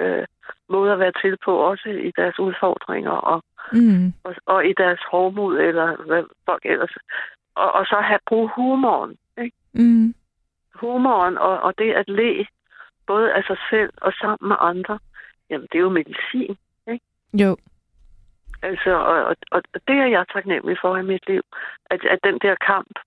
øh, 0.00 0.26
måde 0.68 0.92
at 0.92 0.98
være 0.98 1.12
til 1.22 1.36
på, 1.44 1.56
også 1.56 1.88
i 1.88 2.12
deres 2.16 2.38
udfordringer 2.38 3.10
og, 3.10 3.42
Mm. 3.72 4.12
og, 4.24 4.34
og 4.46 4.66
i 4.66 4.72
deres 4.76 5.00
hårdmod, 5.10 5.58
eller 5.58 5.96
hvad 6.06 6.22
folk 6.46 6.62
ellers. 6.64 6.96
Og, 7.54 7.72
og 7.72 7.86
så 7.86 7.96
have 8.00 8.18
bruge 8.26 8.50
humoren. 8.56 9.16
Ikke? 9.42 9.56
Mm. 9.74 10.14
Humoren 10.80 11.38
og, 11.38 11.60
og 11.60 11.78
det 11.78 11.92
at 11.92 12.08
le, 12.08 12.46
både 13.06 13.32
af 13.34 13.42
sig 13.44 13.56
selv 13.70 13.92
og 13.96 14.12
sammen 14.20 14.48
med 14.48 14.56
andre, 14.60 14.98
jamen 15.50 15.68
det 15.72 15.78
er 15.78 15.86
jo 15.88 15.88
medicin. 15.88 16.56
Ikke? 16.92 17.04
Jo. 17.32 17.56
Altså, 18.62 18.90
og, 18.90 19.24
og, 19.24 19.36
og 19.50 19.62
det 19.88 19.96
er 19.96 20.06
jeg 20.06 20.24
taknemmelig 20.32 20.78
for 20.80 20.96
i 20.96 21.02
mit 21.02 21.28
liv. 21.28 21.42
At, 21.90 22.04
at 22.04 22.18
den 22.24 22.38
der 22.38 22.54
kamp, 22.54 22.98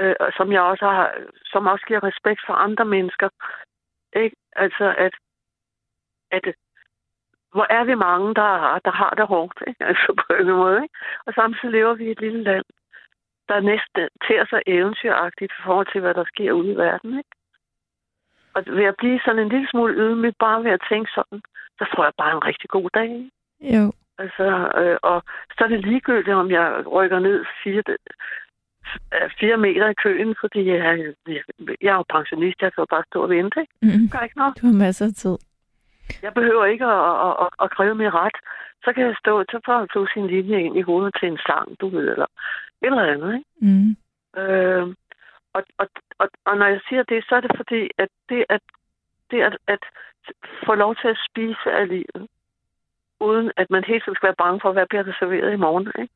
øh, 0.00 0.14
som 0.36 0.52
jeg 0.52 0.62
også 0.62 0.84
har, 0.84 1.14
som 1.44 1.66
også 1.66 1.84
giver 1.86 2.02
respekt 2.04 2.40
for 2.46 2.52
andre 2.52 2.84
mennesker. 2.84 3.28
Ikke? 4.16 4.36
Altså, 4.56 4.94
at, 4.98 5.14
at 6.30 6.54
hvor 7.52 7.66
er 7.70 7.84
vi 7.84 7.94
mange, 7.94 8.34
der, 8.34 8.78
der 8.84 8.90
har 8.90 9.10
det 9.10 9.26
hårdt, 9.26 9.58
ikke? 9.66 9.84
Altså 9.88 10.22
på 10.22 10.34
en 10.34 10.46
måde, 10.46 10.82
ikke? 10.82 10.94
Og 11.26 11.32
samtidig 11.34 11.72
lever 11.72 11.94
vi 11.94 12.04
i 12.04 12.10
et 12.10 12.20
lille 12.20 12.42
land, 12.42 12.64
der 13.48 13.60
næsten 13.60 14.08
ter 14.26 14.42
sig 14.50 14.60
eventyragtigt 14.66 15.52
i 15.52 15.62
forhold 15.64 15.88
til, 15.92 16.00
hvad 16.00 16.14
der 16.14 16.24
sker 16.32 16.52
ude 16.52 16.72
i 16.72 16.76
verden, 16.76 17.18
ikke? 17.18 17.34
Og 18.54 18.62
ved 18.66 18.84
at 18.84 18.98
blive 18.98 19.20
sådan 19.24 19.42
en 19.42 19.48
lille 19.48 19.68
smule 19.70 19.94
ydmyg, 19.94 20.34
bare 20.38 20.64
ved 20.64 20.70
at 20.70 20.86
tænke 20.90 21.10
sådan, 21.14 21.40
så 21.78 21.84
får 21.94 22.04
jeg 22.04 22.12
bare 22.18 22.32
en 22.32 22.44
rigtig 22.44 22.70
god 22.70 22.88
dag, 22.94 23.10
ikke? 23.20 23.30
Jo. 23.76 23.92
Altså, 24.18 24.46
øh, 24.80 24.98
og 25.02 25.22
så 25.56 25.64
er 25.64 25.68
det 25.68 25.84
ligegyldigt, 25.84 26.36
om 26.36 26.50
jeg 26.50 26.86
rykker 26.86 27.18
ned 27.18 27.44
fire, 27.64 27.82
øh, 27.88 29.30
fire 29.40 29.56
meter 29.56 29.88
i 29.88 30.00
køen, 30.04 30.34
fordi 30.40 30.68
jeg, 30.68 31.14
jeg, 31.28 31.42
jeg 31.80 31.92
er 31.92 32.00
jo 32.00 32.04
pensionist, 32.16 32.62
jeg 32.62 32.72
kan 32.72 32.82
jo 32.82 32.86
bare 32.90 33.04
stå 33.10 33.22
og 33.22 33.28
vente, 33.28 33.60
ikke? 33.60 33.74
Mm. 33.82 34.08
Gør 34.12 34.20
ikke 34.20 34.38
noget. 34.38 34.58
Du 34.60 34.66
har 34.66 34.78
masser 34.86 35.06
af 35.06 35.14
tid. 35.14 35.38
Jeg 36.22 36.34
behøver 36.34 36.64
ikke 36.64 36.84
at, 36.84 37.04
at, 37.26 37.34
at, 37.44 37.48
at 37.64 37.70
kræve 37.70 37.94
mig 37.94 38.14
ret. 38.14 38.38
Så 38.84 38.92
kan 38.92 39.06
jeg 39.06 39.16
stå, 39.18 39.44
så 39.50 39.60
får 39.66 39.78
jeg 39.78 39.88
pludselig 39.88 40.22
en 40.22 40.30
linje 40.30 40.58
ind 40.66 40.76
i 40.76 40.82
hovedet 40.88 41.14
til 41.20 41.28
en 41.28 41.38
sang, 41.46 41.80
du 41.80 41.88
ved, 41.88 42.08
eller 42.14 42.26
et 42.82 42.86
eller 42.86 43.12
andet, 43.12 43.34
ikke? 43.34 43.50
Mm. 43.66 43.96
Øh, 44.40 44.94
og, 45.52 45.62
og, 45.78 45.88
og, 46.18 46.28
og 46.44 46.56
når 46.56 46.66
jeg 46.66 46.80
siger 46.88 47.02
det, 47.02 47.24
så 47.28 47.34
er 47.36 47.40
det 47.40 47.50
fordi, 47.56 47.90
at 47.98 48.08
det 48.28 48.44
at, 48.48 48.60
det 49.30 49.42
at, 49.42 49.58
at 49.66 49.82
få 50.66 50.74
lov 50.74 50.96
til 50.96 51.08
at 51.08 51.22
spise 51.30 51.72
af 51.80 51.88
livet, 51.88 52.28
uden 53.20 53.52
at 53.56 53.70
man 53.70 53.84
helt 53.84 54.02
skal 54.02 54.16
være 54.22 54.42
bange 54.44 54.60
for, 54.60 54.72
hvad 54.72 54.86
bliver 54.86 55.02
der 55.02 55.12
serveret 55.18 55.52
i 55.52 55.62
morgen, 55.66 55.92
ikke? 56.02 56.14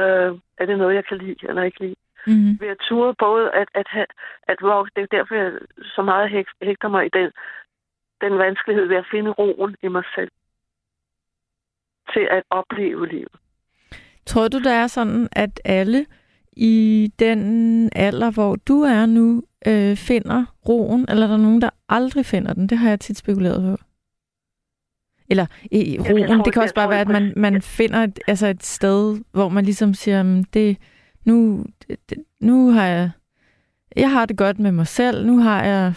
Øh, 0.00 0.38
er 0.58 0.66
det 0.66 0.78
noget, 0.78 0.94
jeg 0.94 1.04
kan 1.04 1.18
lide 1.18 1.48
eller 1.48 1.62
ikke 1.62 1.80
lide? 1.80 1.96
Mm. 2.26 2.60
Ved 2.60 2.68
at 2.68 2.78
ture 2.88 3.14
både 3.14 3.50
at, 3.50 3.68
at, 3.74 3.86
have, 3.88 4.06
at 4.42 4.58
vokse, 4.60 4.92
det 4.96 5.02
er 5.02 5.16
derfor, 5.16 5.34
jeg 5.34 5.52
så 5.82 6.02
meget 6.02 6.30
hæg- 6.30 6.58
hægter 6.62 6.88
mig 6.88 7.06
i 7.06 7.08
den, 7.08 7.30
den 8.20 8.38
vanskelighed 8.38 8.86
ved 8.86 8.96
at 8.96 9.06
finde 9.10 9.30
roen 9.30 9.76
i 9.82 9.88
mig 9.88 10.02
selv 10.14 10.30
til 12.12 12.28
at 12.30 12.42
opleve 12.50 13.06
livet. 13.06 13.32
Tror 14.26 14.48
du, 14.48 14.58
der 14.62 14.72
er 14.72 14.86
sådan, 14.86 15.28
at 15.32 15.60
alle 15.64 16.06
i 16.56 17.10
den 17.18 17.90
alder, 17.96 18.30
hvor 18.30 18.56
du 18.56 18.80
er 18.80 19.06
nu, 19.06 19.42
øh, 19.66 19.96
finder 19.96 20.44
roen, 20.68 21.06
eller 21.08 21.26
er 21.26 21.30
der 21.30 21.36
nogen, 21.36 21.60
der 21.60 21.70
aldrig 21.88 22.26
finder 22.26 22.52
den? 22.54 22.66
Det 22.66 22.78
har 22.78 22.88
jeg 22.88 23.00
tit 23.00 23.18
spekuleret 23.18 23.62
på. 23.78 23.84
Eller 25.28 25.46
i 25.70 25.98
roen, 25.98 26.06
tror- 26.36 26.44
det 26.44 26.52
kan 26.52 26.62
også 26.62 26.74
bare 26.74 26.90
være, 26.90 27.00
at 27.00 27.08
man, 27.08 27.32
man 27.36 27.62
finder 27.62 28.02
et, 28.02 28.18
altså 28.26 28.46
et 28.46 28.62
sted, 28.64 29.20
hvor 29.32 29.48
man 29.48 29.64
ligesom 29.64 29.94
siger, 29.94 30.22
"Mm, 30.22 30.44
det, 30.44 30.76
nu, 31.24 31.64
det, 31.88 32.18
nu 32.40 32.70
har 32.70 32.86
jeg, 32.86 33.10
jeg 33.96 34.10
har 34.12 34.26
det 34.26 34.36
godt 34.36 34.58
med 34.58 34.72
mig 34.72 34.86
selv, 34.86 35.26
nu 35.26 35.38
har 35.38 35.64
jeg 35.64 35.94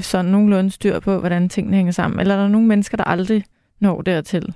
sådan 0.00 0.30
nogenlunde 0.30 0.70
styr 0.70 1.00
på, 1.00 1.18
hvordan 1.18 1.48
tingene 1.48 1.76
hænger 1.76 1.92
sammen. 1.92 2.20
Eller 2.20 2.34
er 2.34 2.40
der 2.42 2.48
nogle 2.48 2.66
mennesker, 2.66 2.96
der 2.96 3.04
aldrig 3.04 3.44
når 3.80 4.02
dertil? 4.02 4.54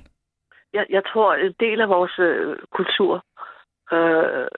Jeg, 0.72 0.86
jeg 0.90 1.02
tror, 1.12 1.34
en 1.34 1.54
del 1.60 1.80
af 1.80 1.88
vores 1.88 2.18
øh, 2.18 2.56
kultur 2.70 3.24
øh, 3.92 4.48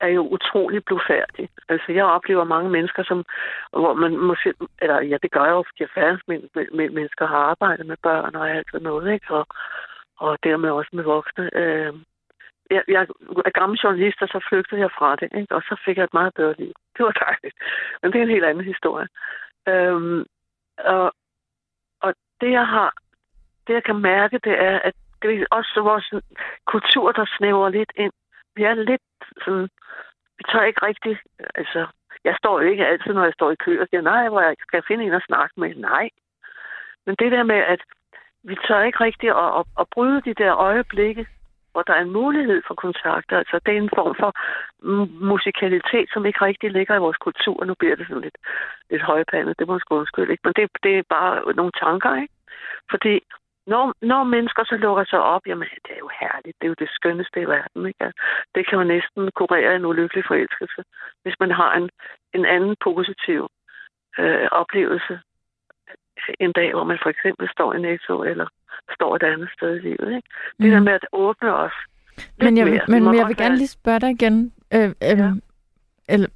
er 0.00 0.08
jo 0.08 0.22
utrolig 0.36 0.84
blufærdig. 0.84 1.48
Altså, 1.68 1.92
jeg 1.92 2.04
oplever 2.04 2.44
mange 2.44 2.70
mennesker, 2.70 3.02
som, 3.04 3.24
hvor 3.70 3.94
man 3.94 4.16
måske, 4.16 4.54
eller 4.82 5.00
ja, 5.00 5.16
det 5.22 5.30
gør 5.30 5.44
jeg 5.44 5.56
jo, 5.58 5.64
fordi 5.68 5.80
jeg 5.82 5.94
færdes 5.94 6.22
med, 6.28 6.38
med, 6.54 6.66
med, 6.72 6.90
mennesker 6.90 7.26
har 7.26 7.36
arbejdet 7.52 7.86
med 7.86 7.96
børn 8.02 8.34
og 8.36 8.50
alt 8.50 8.66
sådan 8.70 8.84
noget, 8.84 9.12
ikke? 9.14 9.34
Og, 9.34 9.46
og 10.18 10.38
dermed 10.42 10.70
også 10.70 10.90
med 10.92 11.04
voksne. 11.04 11.50
Øh, 11.62 11.92
jeg, 12.70 12.82
jeg 12.88 13.06
er 13.46 13.60
gammel 13.60 13.78
journalist, 13.78 14.22
og 14.22 14.28
så 14.28 14.46
flygtede 14.48 14.80
jeg 14.80 14.90
fra 14.98 15.16
det, 15.16 15.28
ikke? 15.40 15.54
og 15.54 15.62
så 15.62 15.82
fik 15.84 15.96
jeg 15.96 16.04
et 16.04 16.18
meget 16.20 16.34
bedre 16.34 16.54
liv. 16.58 16.72
Det 16.96 17.04
var 17.04 17.12
dejligt. 17.26 17.56
Men 18.02 18.12
det 18.12 18.18
er 18.18 18.22
en 18.22 18.36
helt 18.36 18.44
anden 18.44 18.64
historie. 18.64 19.08
Øhm, 19.68 20.24
og, 20.78 21.12
og 22.00 22.14
det, 22.40 22.50
jeg 22.50 22.66
har, 22.66 22.92
det, 23.66 23.74
jeg 23.74 23.84
kan 23.84 23.96
mærke, 23.96 24.38
det 24.38 24.52
er, 24.62 24.78
at 24.78 24.94
det 25.24 25.40
er 25.40 25.46
også 25.50 25.80
vores 25.80 26.08
kultur, 26.66 27.12
der 27.12 27.24
snæver 27.36 27.68
lidt 27.68 27.92
ind. 27.96 28.12
Vi 28.56 28.62
er 28.64 28.74
lidt 28.74 29.02
sådan, 29.44 29.68
vi 30.38 30.44
tør 30.50 30.62
ikke 30.62 30.86
rigtigt, 30.86 31.18
altså, 31.54 31.86
jeg 32.24 32.34
står 32.38 32.60
jo 32.60 32.68
ikke 32.68 32.86
altid, 32.86 33.12
når 33.12 33.24
jeg 33.24 33.32
står 33.32 33.50
i 33.50 33.62
kø 33.64 33.80
og 33.80 33.86
siger, 33.90 34.00
nej, 34.00 34.28
hvor 34.28 34.40
jeg 34.40 34.54
skal 34.60 34.82
finde 34.88 35.04
en 35.04 35.14
at 35.14 35.26
snakke 35.26 35.54
med. 35.60 35.74
Nej. 35.74 36.08
Men 37.06 37.14
det 37.18 37.32
der 37.32 37.42
med, 37.42 37.60
at 37.74 37.80
vi 38.42 38.56
tør 38.68 38.82
ikke 38.82 39.00
rigtigt 39.00 39.32
at, 39.32 39.50
at, 39.58 39.64
at 39.80 39.86
bryde 39.94 40.20
de 40.20 40.34
der 40.34 40.56
øjeblikke, 40.56 41.26
hvor 41.72 41.82
der 41.82 41.94
er 41.94 42.02
en 42.02 42.16
mulighed 42.20 42.62
for 42.66 42.74
kontakter. 42.74 43.38
Altså, 43.38 43.60
det 43.66 43.72
er 43.74 43.78
en 43.78 43.96
form 43.98 44.14
for 44.22 44.30
musikalitet, 45.32 46.08
som 46.12 46.26
ikke 46.26 46.44
rigtig 46.44 46.70
ligger 46.70 46.94
i 46.96 47.04
vores 47.06 47.16
kultur. 47.16 47.64
Nu 47.64 47.74
bliver 47.74 47.96
det 47.96 48.06
sådan 48.06 48.22
lidt, 48.22 48.38
lidt 48.90 49.02
højpandet, 49.02 49.58
det 49.58 49.66
må 49.66 49.74
jeg 49.74 49.80
sgu 49.80 49.94
undskylde, 49.98 50.32
ikke? 50.32 50.44
Men 50.44 50.52
det, 50.56 50.70
det 50.82 50.98
er 50.98 51.02
bare 51.16 51.54
nogle 51.54 51.72
tanker, 51.84 52.12
ikke? 52.22 52.34
Fordi 52.90 53.20
når, 53.66 53.84
når 54.02 54.24
mennesker 54.24 54.64
så 54.64 54.76
lukker 54.76 55.04
sig 55.04 55.20
op, 55.34 55.42
jamen 55.46 55.68
det 55.84 55.92
er 55.96 56.02
jo 56.06 56.10
herligt, 56.20 56.56
det 56.60 56.64
er 56.66 56.72
jo 56.72 56.80
det 56.82 56.88
skønneste 56.96 57.40
i 57.40 57.48
verden. 57.56 57.86
Ikke? 57.86 58.04
Altså, 58.04 58.20
Det 58.54 58.62
kan 58.68 58.78
jo 58.78 58.84
næsten 58.84 59.30
kurere 59.40 59.76
en 59.76 59.84
ulykkelig 59.84 60.24
forelskelse, 60.26 60.82
hvis 61.22 61.36
man 61.40 61.50
har 61.50 61.70
en, 61.80 61.90
en 62.34 62.44
anden 62.54 62.74
positiv 62.84 63.40
øh, 64.18 64.48
oplevelse 64.62 65.14
en 66.40 66.52
dag, 66.52 66.70
hvor 66.74 66.84
man 66.84 66.98
for 67.02 67.10
eksempel 67.10 67.48
står 67.56 67.74
i 67.74 67.80
Netto 67.80 68.22
eller 68.22 68.46
står 68.94 69.16
et 69.16 69.22
andet 69.22 69.48
sted 69.56 69.76
i 69.76 69.80
livet. 69.88 70.08
Ikke? 70.16 70.28
Det 70.62 70.72
der 70.72 70.80
med 70.80 70.92
at 70.92 71.06
åbne 71.12 71.54
os. 71.54 71.72
Men 72.38 72.56
jeg, 72.56 72.64
vil- 72.66 72.72
mere. 72.74 72.84
Men 72.88 73.02
må 73.04 73.12
jeg 73.12 73.26
vil 73.28 73.36
gerne 73.36 73.48
være- 73.50 73.58
lige 73.58 73.68
spørge 73.68 74.00
dig 74.00 74.10
igen. 74.10 74.52
Øh, 74.74 74.84
øh, 74.88 74.94
ja. 75.02 75.30
eller, 76.08 76.28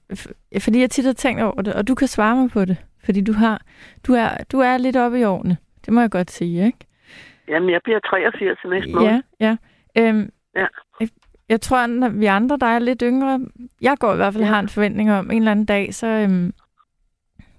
fordi 0.64 0.80
jeg 0.80 0.90
tit 0.90 1.04
har 1.04 1.12
tænkt 1.12 1.42
over 1.42 1.62
det, 1.62 1.74
og 1.74 1.88
du 1.88 1.94
kan 1.94 2.08
svare 2.08 2.36
mig 2.36 2.50
på 2.50 2.64
det. 2.64 2.76
Fordi 3.04 3.20
du 3.24 3.32
har, 3.32 3.62
du 4.06 4.12
er, 4.12 4.28
du 4.52 4.58
er 4.60 4.76
lidt 4.78 4.96
oppe 4.96 5.18
i 5.20 5.24
årene. 5.24 5.56
Det 5.84 5.92
må 5.92 6.00
jeg 6.00 6.10
godt 6.10 6.30
sige, 6.30 6.66
ikke? 6.66 6.78
Jamen, 7.48 7.70
jeg 7.70 7.80
bliver 7.84 7.98
83 8.00 8.58
til 8.60 8.70
næste 8.70 8.92
måned. 8.92 9.08
Ja, 9.08 9.20
ja. 9.40 9.56
Øhm, 10.08 10.30
Ja. 10.56 10.66
Jeg, 11.48 11.60
tror, 11.60 11.86
når 11.86 12.08
vi 12.08 12.26
andre, 12.26 12.56
der 12.60 12.66
er 12.66 12.78
lidt 12.78 13.02
yngre, 13.06 13.40
jeg 13.80 13.96
går 14.00 14.12
i 14.12 14.16
hvert 14.16 14.32
fald 14.32 14.44
ja. 14.44 14.50
har 14.50 14.60
en 14.60 14.68
forventning 14.68 15.12
om, 15.12 15.30
en 15.30 15.36
eller 15.38 15.50
anden 15.50 15.66
dag, 15.66 15.94
så, 15.94 16.06
øhm, 16.06 16.52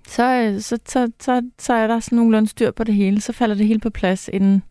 så, 0.08 0.24
øh, 0.54 0.60
så, 0.60 0.80
så, 0.86 1.12
så, 1.20 1.50
så 1.60 1.74
er 1.74 1.88
der 1.88 2.00
sådan 2.00 2.16
nogenlunde 2.16 2.48
styr 2.50 2.72
på 2.72 2.84
det 2.84 2.94
hele. 2.96 3.22
Så 3.22 3.34
falder 3.34 3.56
det 3.56 3.68
hele 3.68 3.80
på 3.80 3.90
plads, 3.90 4.30
inden, 4.34 4.64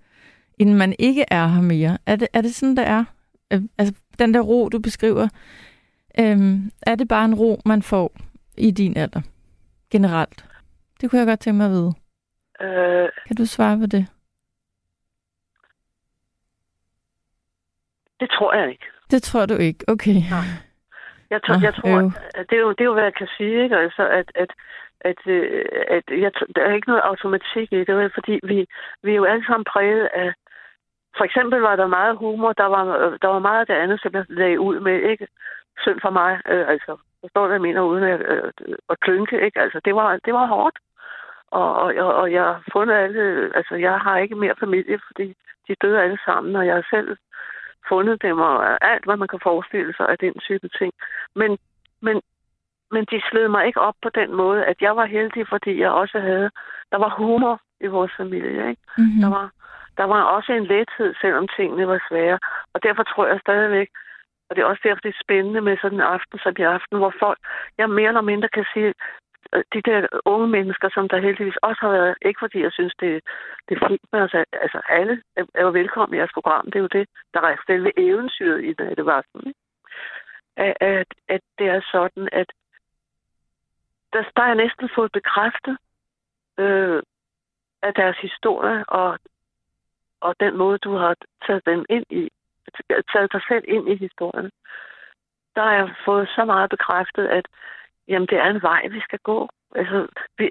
inden 0.58 0.76
man 0.76 0.94
ikke 0.98 1.24
er 1.30 1.46
her 1.46 1.62
mere. 1.62 1.98
Er 2.06 2.16
det, 2.16 2.28
er 2.32 2.40
det 2.40 2.54
sådan, 2.54 2.76
det 2.76 2.86
er? 2.86 3.04
Øh, 3.52 3.62
altså, 3.78 3.94
den 4.18 4.34
der 4.34 4.40
ro, 4.40 4.68
du 4.68 4.78
beskriver, 4.78 5.28
øhm, 6.20 6.70
er 6.82 6.94
det 6.94 7.08
bare 7.08 7.24
en 7.24 7.34
ro, 7.34 7.60
man 7.66 7.82
får 7.82 8.16
i 8.58 8.70
din 8.70 8.96
alder? 8.96 9.20
Generelt? 9.90 10.44
Det 11.00 11.10
kunne 11.10 11.18
jeg 11.18 11.26
godt 11.26 11.40
tænke 11.40 11.56
mig 11.56 11.66
at 11.66 11.72
vide. 11.72 11.92
Øh, 12.62 13.08
Kan 13.26 13.36
du 13.36 13.46
svare 13.46 13.78
på 13.78 13.86
det? 13.86 14.06
Det 18.20 18.30
tror 18.30 18.54
jeg 18.54 18.70
ikke. 18.70 18.86
Det 19.10 19.22
tror 19.22 19.46
du 19.46 19.54
ikke? 19.54 19.84
Okay. 19.88 20.18
Nej. 20.30 20.48
Jeg, 21.30 21.40
tror, 21.42 21.54
Nå, 21.54 21.60
jeg 21.62 21.74
tror, 21.74 21.98
øv. 22.02 22.10
at 22.34 22.50
det 22.50 22.56
er, 22.56 22.60
jo, 22.60 22.70
det 22.70 22.80
er 22.80 22.90
jo, 22.90 22.92
hvad 22.92 23.02
jeg 23.02 23.14
kan 23.14 23.28
sige, 23.36 23.62
ikke? 23.62 23.76
Altså, 23.76 24.08
at, 24.08 24.28
at, 24.34 24.50
at, 25.00 25.20
øh, 25.26 25.64
at 25.88 26.04
jeg, 26.24 26.32
der 26.56 26.62
er 26.62 26.74
ikke 26.74 26.88
noget 26.88 27.02
automatik 27.10 27.72
i 27.72 27.84
det, 27.84 27.96
vel? 27.96 28.10
fordi 28.14 28.40
vi, 28.42 28.66
vi 29.02 29.10
er 29.12 29.16
jo 29.16 29.24
alle 29.24 29.44
sammen 29.46 29.64
præget 29.64 30.08
af... 30.14 30.32
For 31.16 31.24
eksempel 31.24 31.58
var 31.60 31.76
der 31.76 31.86
meget 31.86 32.16
humor, 32.16 32.52
der 32.52 32.64
var, 32.64 32.84
der 33.22 33.28
var 33.28 33.38
meget 33.38 33.60
af 33.60 33.66
det 33.66 33.74
andet, 33.74 34.00
som 34.02 34.12
jeg 34.14 34.24
lagde 34.28 34.60
ud 34.60 34.80
med, 34.80 34.96
ikke? 35.10 35.26
Synd 35.82 36.00
for 36.00 36.10
mig, 36.10 36.40
øh, 36.50 36.68
altså, 36.68 36.96
forstår 37.20 37.42
du, 37.42 37.46
hvad 37.46 37.56
jeg 37.56 37.68
mener, 37.68 37.80
uden 37.80 38.04
at, 38.04 38.20
øh, 38.20 38.52
at 38.90 39.00
klynke, 39.00 39.44
ikke? 39.46 39.60
Altså, 39.60 39.80
det 39.84 39.94
var, 39.94 40.18
det 40.24 40.34
var 40.34 40.46
hårdt. 40.46 40.78
Og, 41.50 41.74
og, 41.74 42.14
og, 42.14 42.32
jeg 42.32 42.42
har 42.42 42.62
fundet 42.72 42.94
alle... 42.94 43.52
Altså, 43.54 43.74
jeg 43.74 43.98
har 43.98 44.18
ikke 44.18 44.34
mere 44.34 44.54
familie, 44.60 44.98
fordi 45.06 45.34
de 45.68 45.74
døde 45.82 46.02
alle 46.02 46.18
sammen, 46.24 46.56
og 46.56 46.66
jeg 46.66 46.74
har 46.74 46.86
selv 46.90 47.16
fundet 47.88 48.22
dem, 48.22 48.38
og 48.38 48.84
alt, 48.92 49.04
hvad 49.04 49.16
man 49.16 49.28
kan 49.28 49.40
forestille 49.42 49.94
sig 49.96 50.08
af 50.08 50.18
den 50.18 50.34
type 50.46 50.68
ting. 50.78 50.92
Men, 51.36 51.58
men, 52.02 52.16
men 52.90 53.04
de 53.10 53.22
sled 53.30 53.48
mig 53.48 53.66
ikke 53.66 53.80
op 53.80 53.94
på 54.02 54.08
den 54.08 54.34
måde, 54.34 54.64
at 54.64 54.76
jeg 54.80 54.96
var 54.96 55.06
heldig, 55.06 55.48
fordi 55.48 55.80
jeg 55.80 55.90
også 55.90 56.18
havde... 56.20 56.50
Der 56.92 56.98
var 56.98 57.14
humor 57.18 57.60
i 57.80 57.86
vores 57.86 58.12
familie, 58.16 58.68
ikke? 58.70 58.82
Mm-hmm. 58.98 59.20
Der 59.20 59.28
var, 59.28 59.50
der 59.96 60.04
var 60.04 60.22
også 60.22 60.52
en 60.52 60.64
lethed, 60.64 61.14
selvom 61.20 61.48
tingene 61.56 61.88
var 61.88 62.00
svære. 62.08 62.38
Og 62.74 62.82
derfor 62.82 63.02
tror 63.02 63.26
jeg 63.26 63.40
stadigvæk, 63.40 63.88
og 64.50 64.56
det 64.56 64.62
er 64.62 64.66
også 64.66 64.82
derfor, 64.84 65.00
det 65.00 65.14
er 65.14 65.24
spændende 65.24 65.60
med 65.60 65.76
sådan 65.82 65.98
en 65.98 66.10
aften 66.16 66.38
som 66.38 66.54
i 66.58 66.62
aften, 66.62 66.98
hvor 66.98 67.12
folk, 67.20 67.38
jeg 67.78 67.90
mere 67.90 68.08
eller 68.08 68.30
mindre 68.30 68.48
kan 68.48 68.66
sige, 68.74 68.94
Øh, 69.54 69.64
de 69.74 69.82
der 69.82 70.06
unge 70.24 70.48
mennesker, 70.48 70.88
som 70.94 71.08
der 71.08 71.18
heldigvis 71.18 71.56
også 71.62 71.80
har 71.80 71.90
været, 71.90 72.14
ikke 72.22 72.38
fordi 72.38 72.62
jeg 72.62 72.72
synes, 72.72 72.94
det, 73.00 73.22
det 73.68 73.72
er 73.76 73.88
fint 73.88 74.06
med 74.12 74.20
os, 74.20 74.34
altså, 74.34 74.56
altså 74.64 74.80
alle 74.88 75.22
er, 75.36 75.62
jo 75.62 75.70
velkommen 75.70 76.14
i 76.14 76.18
jeres 76.18 76.32
program, 76.34 76.64
det 76.64 76.76
er 76.76 76.86
jo 76.86 76.94
det, 76.98 77.08
der 77.34 77.40
er 77.40 77.56
selve 77.66 77.92
eventyret 77.98 78.64
i 78.64 78.74
nattevagten. 78.78 79.40
ikke? 79.46 79.60
At, 80.56 80.74
at, 80.80 81.06
at 81.28 81.40
det 81.58 81.66
er 81.66 81.80
sådan, 81.92 82.28
at 82.32 82.52
der, 84.12 84.22
der 84.36 84.42
er 84.42 84.46
jeg 84.46 84.54
næsten 84.54 84.88
fået 84.94 85.12
bekræftet 85.12 85.78
øh, 86.58 87.02
af 87.82 87.94
deres 87.94 88.18
historie 88.18 88.84
og, 88.88 89.18
og 90.20 90.34
den 90.40 90.56
måde, 90.56 90.78
du 90.78 90.96
har 90.96 91.16
taget 91.46 91.66
dem 91.66 91.84
ind 91.88 92.06
i, 92.10 92.30
taget 93.12 93.32
dig 93.32 93.42
selv 93.48 93.64
ind 93.68 93.88
i 93.88 93.96
historien. 93.96 94.50
Der 95.54 95.62
har 95.62 95.72
jeg 95.72 95.94
fået 96.04 96.28
så 96.28 96.44
meget 96.44 96.70
bekræftet, 96.70 97.26
at 97.26 97.46
jamen, 98.08 98.28
det 98.28 98.38
er 98.38 98.50
en 98.50 98.62
vej, 98.62 98.88
vi 98.90 99.00
skal 99.00 99.18
gå. 99.18 99.48
Altså, 99.74 100.06
vi, 100.38 100.50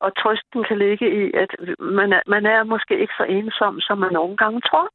og 0.00 0.16
trøsten 0.16 0.64
kan 0.64 0.78
ligge 0.78 1.06
i, 1.20 1.32
at 1.34 1.50
man 1.78 2.12
er, 2.12 2.20
man 2.26 2.46
er 2.46 2.62
måske 2.64 3.00
ikke 3.00 3.14
så 3.16 3.24
ensom, 3.24 3.80
som 3.80 3.98
man 3.98 4.12
nogle 4.12 4.36
gange 4.36 4.60
tror. 4.60 4.88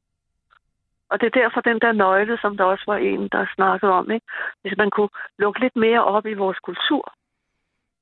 Og 1.09 1.21
det 1.21 1.27
er 1.27 1.39
derfor 1.41 1.61
den 1.61 1.79
der 1.79 1.91
nøgle, 1.91 2.37
som 2.41 2.57
der 2.57 2.63
også 2.63 2.83
var 2.87 2.97
en, 2.97 3.27
der 3.27 3.45
snakkede 3.55 3.91
om, 3.91 4.11
ikke? 4.11 4.25
hvis 4.61 4.77
man 4.77 4.89
kunne 4.89 5.09
lukke 5.37 5.59
lidt 5.59 5.75
mere 5.75 6.03
op 6.03 6.25
i 6.25 6.33
vores 6.33 6.59
kultur, 6.59 7.13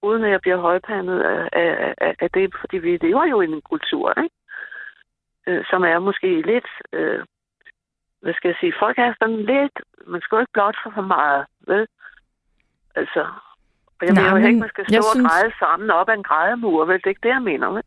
uden 0.02 0.24
at 0.24 0.32
jeg 0.32 0.42
bliver 0.42 0.58
højpandet 0.58 1.22
af, 1.22 1.50
af, 1.54 1.94
af, 1.98 2.16
af 2.20 2.30
det, 2.32 2.56
fordi 2.60 2.78
vi 2.78 2.98
lever 2.98 3.26
jo 3.26 3.42
i 3.42 3.46
en 3.46 3.62
kultur, 3.62 4.14
ikke? 4.24 4.36
Øh, 5.48 5.66
som 5.70 5.84
er 5.84 6.00
måske 6.00 6.42
lidt, 6.42 6.70
øh, 6.94 7.26
hvad 8.22 8.34
skal 8.34 8.48
jeg 8.50 8.58
sige, 8.60 8.74
folk 8.80 8.98
er 8.98 9.14
sådan 9.20 9.42
lidt, 9.54 9.76
man 10.08 10.22
skal 10.22 10.36
jo 10.36 10.40
ikke 10.40 10.54
blot 10.54 10.76
for 10.84 10.92
for 10.96 11.02
meget, 11.02 11.46
vel? 11.68 11.88
Altså, 12.96 13.28
og 14.02 14.06
jeg 14.08 14.14
Nej, 14.14 14.24
mener 14.24 14.42
jo 14.42 14.48
ikke, 14.48 14.60
man 14.60 14.70
skal 14.70 14.86
stå 14.90 14.98
og 14.98 15.04
synes- 15.14 15.28
græde 15.28 15.52
sammen 15.60 15.90
op 15.92 16.10
ad 16.10 16.14
en 16.14 16.24
grædemur, 16.24 16.86
vel? 16.86 16.98
Det 16.98 17.06
er 17.06 17.10
ikke 17.10 17.20
det, 17.24 17.30
jeg 17.30 17.42
mener, 17.42 17.68
vel? 17.72 17.84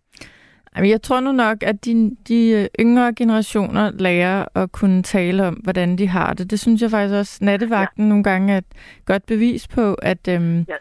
Jamen, 0.76 0.90
Jeg 0.90 1.02
tror 1.02 1.20
nu 1.20 1.32
nok, 1.32 1.62
at 1.62 1.84
de, 1.84 2.16
de 2.28 2.51
øh, 2.51 2.66
yngre 2.80 3.12
generationer 3.14 3.90
lærer 3.98 4.44
at 4.55 4.72
kunne 4.72 5.02
tale 5.02 5.47
om, 5.47 5.55
hvordan 5.55 5.98
de 5.98 6.09
har 6.09 6.34
det. 6.34 6.51
Det 6.51 6.60
synes 6.60 6.82
jeg 6.82 6.90
faktisk 6.90 7.14
også, 7.14 7.39
nattevagten 7.44 8.05
ja. 8.05 8.09
nogle 8.09 8.24
gange 8.24 8.52
er 8.52 8.59
et 8.59 8.64
godt 9.06 9.26
bevis 9.26 9.68
på, 9.68 9.94
at, 9.94 10.28
øhm, 10.28 10.59
Jeg 10.59 10.76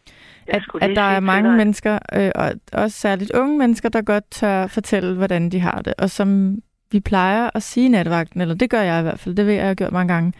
at, 0.48 0.62
at 0.82 0.96
der 0.96 1.02
er 1.02 1.20
mange 1.20 1.50
dig- 1.50 1.58
mennesker, 1.58 2.00
øh, 2.16 2.32
og 2.36 2.52
også 2.74 2.98
særligt 3.00 3.32
unge 3.32 3.58
mennesker, 3.58 3.90
der 3.90 4.02
godt 4.02 4.32
tør 4.32 4.68
fortælle, 4.68 5.16
hvordan 5.16 5.50
de 5.50 5.60
har 5.60 5.82
det. 5.82 5.94
Og 5.98 6.10
som 6.10 6.58
vi 6.92 7.00
plejer 7.00 7.50
at 7.56 7.64
sige 7.64 7.90
nattevagten, 7.90 8.42
eller 8.42 8.56
det 8.56 8.70
gør 8.70 8.82
jeg 8.82 9.00
i 9.00 9.04
hvert 9.04 9.20
fald, 9.20 9.36
det 9.36 9.46
ved 9.46 9.54
jeg, 9.54 9.60
jeg 9.60 9.68
har 9.68 9.76
gjort 9.76 9.92
mange 9.92 10.14
gange, 10.14 10.34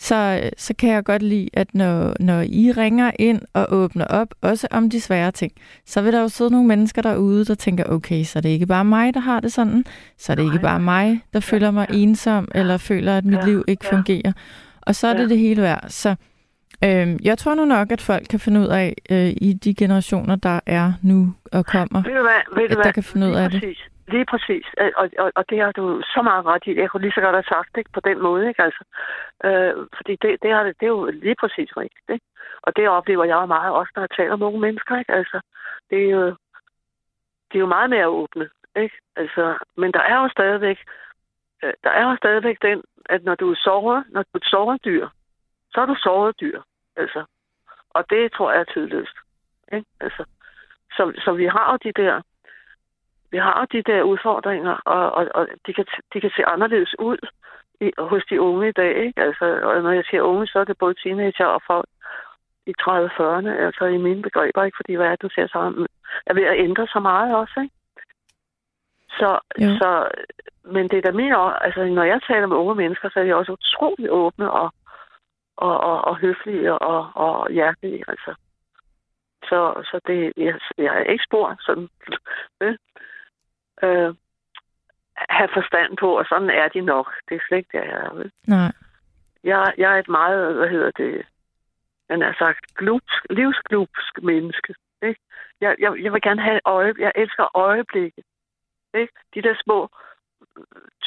så, 0.00 0.50
så 0.56 0.74
kan 0.78 0.90
jeg 0.90 1.04
godt 1.04 1.22
lide, 1.22 1.48
at 1.52 1.74
når, 1.74 2.14
når 2.20 2.40
I 2.40 2.72
ringer 2.76 3.10
ind 3.18 3.40
og 3.54 3.66
åbner 3.70 4.04
op, 4.04 4.28
også 4.42 4.68
om 4.70 4.90
de 4.90 5.00
svære 5.00 5.30
ting, 5.30 5.52
så 5.86 6.02
vil 6.02 6.12
der 6.12 6.20
jo 6.20 6.28
sidde 6.28 6.50
nogle 6.50 6.68
mennesker 6.68 7.02
derude, 7.02 7.44
der 7.44 7.54
tænker, 7.54 7.84
okay, 7.84 8.24
så 8.24 8.38
er 8.38 8.40
det 8.40 8.48
ikke 8.48 8.66
bare 8.66 8.84
mig, 8.84 9.14
der 9.14 9.20
har 9.20 9.40
det 9.40 9.52
sådan, 9.52 9.84
så 10.18 10.32
er 10.32 10.36
det 10.36 10.44
ikke 10.44 10.58
bare 10.58 10.80
mig, 10.80 11.20
der 11.32 11.40
føler 11.40 11.70
mig 11.70 11.86
ensom, 11.92 12.48
eller 12.54 12.76
føler, 12.76 13.16
at 13.18 13.24
mit 13.24 13.38
Ja, 13.38 13.44
liv 13.44 13.64
ikke 13.68 13.84
ja. 13.90 13.96
fungerer. 13.96 14.32
Og 14.82 14.94
så 14.94 15.06
er 15.08 15.12
det 15.12 15.22
Ja. 15.22 15.28
det 15.28 15.38
hele 15.38 15.62
værd. 15.62 15.84
Så 15.88 16.14
øhm, 16.84 17.18
jeg 17.22 17.38
tror 17.38 17.54
nu 17.54 17.64
nok, 17.64 17.92
at 17.92 18.00
folk 18.00 18.26
kan 18.30 18.40
finde 18.40 18.60
ud 18.60 18.66
af, 18.66 18.94
øh, 19.10 19.32
i 19.36 19.52
de 19.52 19.74
generationer, 19.74 20.36
der 20.36 20.60
er 20.66 20.92
nu 21.02 21.34
og 21.52 21.66
kommer, 21.66 22.02
Ved 22.02 22.10
du 22.14 22.22
hvad, 22.22 22.60
ved 22.62 22.68
du 22.68 22.72
at 22.72 22.76
der 22.76 22.82
hvad? 22.82 22.92
kan 22.92 23.02
finde 23.02 23.26
ud 23.28 23.32
af 23.34 23.50
det. 23.50 23.60
præcis. 23.60 23.78
Lige 24.10 24.26
præcis. 24.32 24.66
Øh, 24.80 24.92
og, 24.96 25.10
og, 25.18 25.32
og 25.34 25.50
det 25.50 25.58
har 25.60 25.72
du 25.72 26.02
så 26.14 26.22
meget 26.22 26.46
ret 26.46 26.66
i. 26.66 26.80
Jeg 26.80 26.90
kunne 26.90 27.02
lige 27.02 27.12
så 27.16 27.20
godt 27.20 27.34
have 27.34 27.52
sagt 27.54 27.70
det 27.74 27.86
på 27.94 28.00
den 28.00 28.18
måde, 28.22 28.48
ikke? 28.48 28.62
Altså, 28.62 28.84
øh, 29.44 29.86
fordi 29.96 30.16
det, 30.22 30.42
det, 30.42 30.50
har, 30.52 30.62
det 30.62 30.82
er 30.82 30.94
jo 30.98 31.04
lige 31.04 31.36
præcis 31.40 31.76
rigtigt, 31.76 32.08
ikke? 32.08 32.26
Og 32.62 32.76
det 32.76 32.88
oplever 32.88 33.24
jeg 33.24 33.34
jo 33.34 33.46
meget 33.46 33.72
også, 33.72 33.92
når 33.94 34.02
jeg 34.02 34.10
taler 34.10 34.36
med 34.36 34.46
unge 34.46 34.60
mennesker, 34.60 34.98
ikke? 34.98 35.12
Altså, 35.12 35.40
det 35.90 35.98
er 36.04 36.10
jo, 36.10 36.26
det 37.48 37.56
er 37.56 37.64
jo 37.66 37.66
meget 37.76 37.90
mere 37.90 38.08
åbne, 38.08 38.48
ikke? 38.76 38.96
Altså, 39.16 39.58
men 39.76 39.92
der 39.92 40.00
er 40.00 40.22
jo 40.22 40.28
stadigvæk, 40.28 40.78
øh, 41.62 41.72
der 41.84 41.90
er 41.90 42.10
jo 42.10 42.16
stadigvæk 42.16 42.58
den, 42.62 42.82
at 43.04 43.24
når 43.24 43.34
du 43.34 43.54
sover, 43.54 44.02
når 44.08 44.24
du 44.34 44.40
sover 44.42 44.76
dyr, 44.76 45.08
så 45.72 45.80
er 45.80 45.86
du 45.86 45.94
sovet 45.94 46.40
dyr, 46.40 46.60
altså. 46.96 47.24
Og 47.90 48.10
det 48.10 48.32
tror 48.32 48.52
jeg 48.52 48.60
er 48.60 48.64
tydeligst, 48.64 49.16
ikke? 49.72 49.86
Altså, 50.00 50.24
så, 50.96 51.12
så 51.24 51.32
vi 51.32 51.46
har 51.46 51.72
jo 51.72 51.78
de 51.84 52.02
der, 52.02 52.22
vi 53.30 53.38
har 53.38 53.66
de 53.72 53.82
der 53.82 54.02
udfordringer, 54.02 54.74
og, 54.84 55.12
og, 55.12 55.28
og 55.34 55.48
de, 55.66 55.72
kan, 55.72 55.86
de 56.14 56.20
kan 56.20 56.30
se 56.36 56.44
anderledes 56.44 56.94
ud 56.98 57.18
i, 57.80 57.92
hos 57.98 58.22
de 58.30 58.40
unge 58.40 58.68
i 58.68 58.72
dag, 58.72 58.96
ikke? 59.06 59.22
Altså, 59.22 59.44
og 59.62 59.82
når 59.82 59.90
jeg 59.90 60.04
siger 60.10 60.22
unge, 60.22 60.46
så 60.46 60.58
er 60.58 60.64
det 60.64 60.78
både 60.78 60.94
teenager 61.02 61.46
og 61.46 61.62
folk 61.66 61.88
i 62.66 62.74
30-40'erne, 62.82 63.50
altså 63.66 63.84
i 63.84 63.96
mine 63.96 64.22
begreber, 64.22 64.64
ikke? 64.64 64.76
Fordi 64.76 64.94
verden 64.94 65.30
ser 65.30 65.46
sammen 65.46 65.86
er 66.26 66.34
ved 66.34 66.42
at 66.42 66.58
ændre 66.58 66.86
sig 66.92 67.02
meget 67.02 67.36
også, 67.36 67.60
ikke? 67.60 67.74
Så, 69.10 69.38
Jo. 69.60 69.68
så, 69.78 70.08
men 70.64 70.88
det 70.88 70.98
er 70.98 71.02
da 71.02 71.12
min, 71.12 71.32
altså 71.60 71.84
når 71.84 72.02
jeg 72.02 72.20
taler 72.22 72.46
med 72.46 72.56
unge 72.56 72.74
mennesker, 72.74 73.08
så 73.08 73.20
er 73.20 73.24
de 73.24 73.34
også 73.34 73.52
utrolig 73.52 74.10
åbne 74.10 74.50
og, 74.50 74.72
og, 75.56 75.80
og, 75.80 76.04
og 76.04 76.16
høflige 76.16 76.78
og, 76.78 77.10
og 77.14 77.50
hjertelige, 77.52 78.04
altså. 78.08 78.34
Så, 79.48 79.82
så 79.84 80.00
det, 80.06 80.32
jeg, 80.36 80.54
jeg 80.78 80.98
er 80.98 81.04
ikke 81.04 81.24
spor 81.24 81.56
sådan, 81.60 81.88
vel? 82.60 82.78
Øh, 83.82 84.14
have 85.28 85.50
forstand 85.54 85.96
på, 85.96 86.18
og 86.18 86.24
sådan 86.28 86.50
er 86.50 86.68
de 86.68 86.80
nok. 86.80 87.14
Det 87.28 87.34
er 87.34 87.40
slet 87.48 87.58
ikke 87.58 87.78
det, 87.78 87.84
jeg 87.84 88.00
er, 88.04 88.14
vel? 88.14 88.32
Nej. 88.46 88.72
Jeg, 89.44 89.72
jeg 89.78 89.94
er 89.94 89.98
et 89.98 90.08
meget, 90.08 90.54
hvad 90.54 90.68
hedder 90.68 90.90
det, 90.90 91.26
man 92.08 92.20
har 92.20 92.36
sagt, 92.38 92.74
glupsk, 92.74 93.26
livsglupsk 93.30 94.22
menneske. 94.22 94.74
Ikke? 95.02 95.20
Jeg, 95.60 95.76
jeg, 95.78 96.02
jeg 96.02 96.12
vil 96.12 96.22
gerne 96.22 96.42
have 96.42 96.60
øje, 96.64 96.94
jeg 96.98 97.12
elsker 97.14 97.56
øjeblikke. 97.56 98.22
Ikke? 98.94 99.12
De 99.34 99.42
der 99.42 99.54
små 99.64 99.88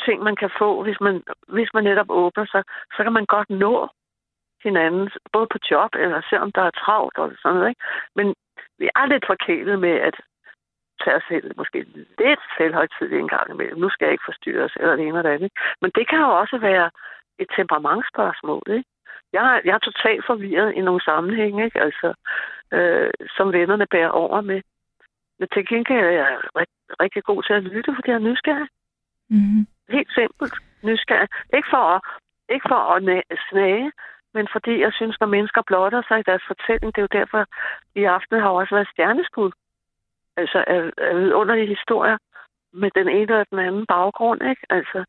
ting, 0.05 0.23
man 0.23 0.35
kan 0.35 0.51
få, 0.59 0.83
hvis 0.83 0.99
man, 1.01 1.23
hvis 1.47 1.69
man 1.73 1.83
netop 1.83 2.09
åbner 2.09 2.45
sig, 2.45 2.63
så 2.95 3.03
kan 3.03 3.13
man 3.13 3.25
godt 3.25 3.49
nå 3.49 3.89
hinanden, 4.63 5.09
både 5.33 5.47
på 5.51 5.57
job, 5.71 5.89
eller 5.95 6.21
selvom 6.29 6.51
der 6.51 6.61
er 6.61 6.79
travlt 6.83 7.17
og 7.17 7.31
sådan 7.41 7.55
noget. 7.55 7.69
Ikke? 7.69 7.81
Men 8.15 8.35
vi 8.79 8.89
er 8.95 9.05
lidt 9.05 9.25
forkælet 9.27 9.79
med 9.79 9.95
at 10.09 10.15
tage 11.03 11.17
os 11.19 11.27
selv 11.27 11.51
måske 11.57 11.79
lidt 12.23 12.43
selvhøjtidligt 12.57 13.19
en 13.21 13.33
gang 13.35 13.47
imellem. 13.51 13.79
Nu 13.79 13.89
skal 13.89 14.05
jeg 14.05 14.11
ikke 14.11 14.29
forstyrres, 14.31 14.73
eller 14.79 14.95
det 14.95 15.05
ene 15.07 15.17
eller 15.17 15.29
det 15.29 15.35
andet. 15.37 15.51
Men 15.81 15.91
det 15.95 16.05
kan 16.09 16.19
jo 16.19 16.29
også 16.41 16.57
være 16.57 16.91
et 17.39 17.49
temperamentsspørgsmål, 17.57 18.63
ikke? 18.77 18.89
Jeg 19.33 19.43
er, 19.55 19.61
jeg 19.65 19.73
er 19.75 19.87
totalt 19.89 20.25
forvirret 20.25 20.73
i 20.73 20.81
nogle 20.81 21.03
sammenhænge, 21.03 21.65
ikke? 21.65 21.79
Altså, 21.81 22.13
øh, 22.73 23.11
som 23.37 23.53
vennerne 23.53 23.87
bærer 23.87 24.09
over 24.09 24.41
med. 24.41 24.61
Men 25.39 25.47
til 25.53 25.67
gengæld 25.67 26.05
er 26.05 26.15
jeg 26.21 26.37
rigtig, 26.59 26.81
rigtig 27.03 27.23
god 27.23 27.43
til 27.43 27.53
at 27.53 27.63
lytte, 27.63 27.95
fordi 27.95 28.09
jeg 28.09 28.15
er 28.15 28.27
nysgerrig. 28.29 28.69
Mm-hmm. 29.29 29.67
Helt 29.89 30.11
simpelt 30.13 30.55
nysgerrig. 30.83 31.29
Ikke 31.53 31.67
for 31.73 31.83
at, 31.95 32.01
ikke 32.49 32.65
for 32.69 32.81
at 32.95 33.37
snage, 33.49 33.91
men 34.33 34.47
fordi 34.51 34.73
jeg 34.81 34.93
synes, 34.93 35.19
når 35.19 35.27
mennesker 35.27 35.61
blotter 35.67 36.01
sig 36.07 36.19
i 36.19 36.27
deres 36.29 36.43
fortælling, 36.47 36.89
det 36.95 37.01
er 37.01 37.07
jo 37.07 37.19
derfor, 37.19 37.45
i 37.95 38.03
aften 38.03 38.39
har 38.39 38.49
også 38.49 38.75
været 38.75 38.93
stjerneskud. 38.93 39.51
Altså 40.37 40.63
af, 40.67 40.81
af 40.97 41.15
vidunderlige 41.19 41.67
historier 41.67 42.17
med 42.73 42.89
den 42.95 43.07
ene 43.09 43.21
eller 43.21 43.43
den 43.51 43.59
anden 43.59 43.85
baggrund, 43.87 44.41
ikke? 44.49 44.61
Altså, 44.69 45.03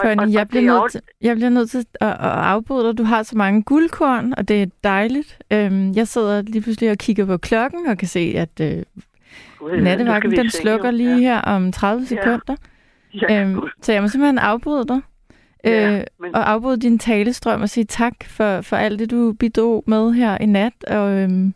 Connie, 0.00 0.32
jeg 0.38 0.40
det 0.42 0.48
bliver, 0.48 0.72
er 0.72 0.80
nødt 0.80 0.92
til, 0.92 1.00
jeg 1.20 1.36
bliver 1.36 1.50
nødt 1.50 1.70
til 1.70 1.78
at, 2.00 2.08
at 2.08 2.16
afbryde 2.20 2.88
dig. 2.88 2.98
Du 2.98 3.02
har 3.04 3.22
så 3.22 3.36
mange 3.36 3.62
guldkorn, 3.62 4.34
og 4.36 4.48
det 4.48 4.62
er 4.62 4.66
dejligt. 4.84 5.38
Øhm, 5.52 5.92
jeg 5.92 6.08
sidder 6.08 6.42
lige 6.42 6.62
pludselig 6.62 6.90
og 6.90 6.98
kigger 6.98 7.26
på 7.26 7.36
klokken 7.36 7.86
og 7.86 7.98
kan 7.98 8.08
se, 8.08 8.34
at 8.36 8.60
øh, 8.60 8.82
Gud, 9.58 9.80
nattevagten 9.80 10.30
den 10.30 10.50
slukker 10.50 10.90
lige 10.90 11.20
her 11.20 11.40
om 11.40 11.72
30 11.72 12.00
Ja. 12.00 12.06
sekunder. 12.06 12.56
Ja, 13.14 13.40
Øhm, 13.42 13.54
Gud. 13.54 13.70
så 13.82 13.92
jeg 13.92 14.02
må 14.02 14.08
simpelthen 14.08 14.38
afbryde 14.38 14.84
dig. 14.88 15.00
Ja, 15.64 15.98
Øh, 15.98 16.04
men- 16.20 16.34
og 16.34 16.50
afbryde 16.50 16.80
din 16.80 16.98
talestrøm 16.98 17.62
og 17.62 17.68
sige 17.68 17.84
tak 17.84 18.14
for, 18.24 18.60
for 18.60 18.76
alt 18.76 18.98
det, 18.98 19.10
du 19.10 19.32
bidrog 19.40 19.84
med 19.86 20.12
her 20.12 20.38
i 20.40 20.46
nat. 20.46 20.84
Og, 20.84 21.12
øhm, 21.12 21.54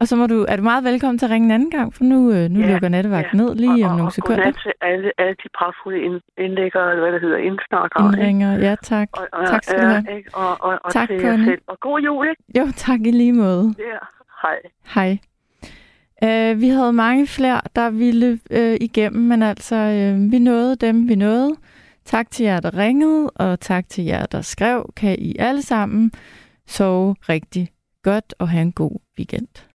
og 0.00 0.08
så 0.08 0.16
må 0.16 0.26
du, 0.26 0.44
er 0.48 0.56
du 0.56 0.62
meget 0.62 0.84
velkommen 0.84 1.18
til 1.18 1.26
at 1.26 1.30
ringe 1.32 1.46
en 1.46 1.50
anden 1.52 1.70
gang, 1.70 1.94
for 1.94 2.04
nu, 2.04 2.30
øh, 2.32 2.48
nu 2.50 2.60
Ja, 2.60 2.72
lukker 2.72 2.88
nattevagt 2.88 3.26
ja. 3.32 3.36
ned 3.38 3.54
lige 3.54 3.70
og, 3.84 3.88
om 3.88 3.90
og, 3.90 3.96
nogle 3.96 4.08
og 4.08 4.12
sekunder. 4.12 4.36
godnat 4.36 4.56
til 4.62 4.72
alle, 4.80 5.12
alle 5.18 5.34
de 5.42 5.48
pragtfulde 5.58 5.98
ind, 6.06 6.20
indlæggere, 6.38 6.90
eller 6.90 7.02
hvad 7.04 7.12
det 7.12 7.20
hedder, 7.20 7.36
indsnakkere. 7.36 8.06
ikke? 8.06 8.16
Indringer, 8.18 8.52
ja 8.58 8.74
tak. 8.82 9.08
Og, 9.12 9.26
og, 9.32 9.46
tak 9.48 9.64
skal 9.64 9.78
du 9.82 9.86
ja, 9.86 10.00
have. 10.00 10.16
ikke? 10.18 10.30
Og, 10.34 10.64
og, 10.64 10.78
og 10.84 10.92
Tak, 10.92 11.08
til 11.08 11.16
jer 11.16 11.30
Connie. 11.30 11.46
selv. 11.46 11.62
Og 11.66 11.80
god 11.80 12.00
jul, 12.00 12.28
ikke? 12.28 12.42
Jo, 12.58 12.66
tak 12.76 13.00
i 13.00 13.10
lige 13.10 13.32
måde. 13.32 13.74
Ja, 13.78 13.98
hej. 14.42 14.58
Hej. 14.94 15.18
Uh, 16.22 16.60
vi 16.60 16.68
havde 16.68 16.92
mange 16.92 17.26
flere, 17.26 17.60
der 17.76 17.90
ville 17.90 18.38
uh, 18.50 18.74
igennem, 18.80 19.22
men 19.22 19.42
altså, 19.42 19.76
uh, 19.76 20.32
vi 20.32 20.38
nåede 20.38 20.76
dem, 20.76 21.08
vi 21.08 21.14
nåede. 21.14 21.56
Tak 22.04 22.30
til 22.30 22.44
jer, 22.44 22.60
der 22.60 22.78
ringede, 22.78 23.30
og 23.30 23.60
tak 23.60 23.88
til 23.88 24.04
jer, 24.04 24.26
der 24.26 24.40
skrev. 24.40 24.92
Kan 24.96 25.16
I 25.18 25.36
alle 25.38 25.62
sammen 25.62 26.12
sove 26.66 27.14
rigtig 27.28 27.68
godt 28.02 28.34
og 28.38 28.48
have 28.48 28.62
en 28.62 28.72
god 28.72 29.00
weekend. 29.18 29.66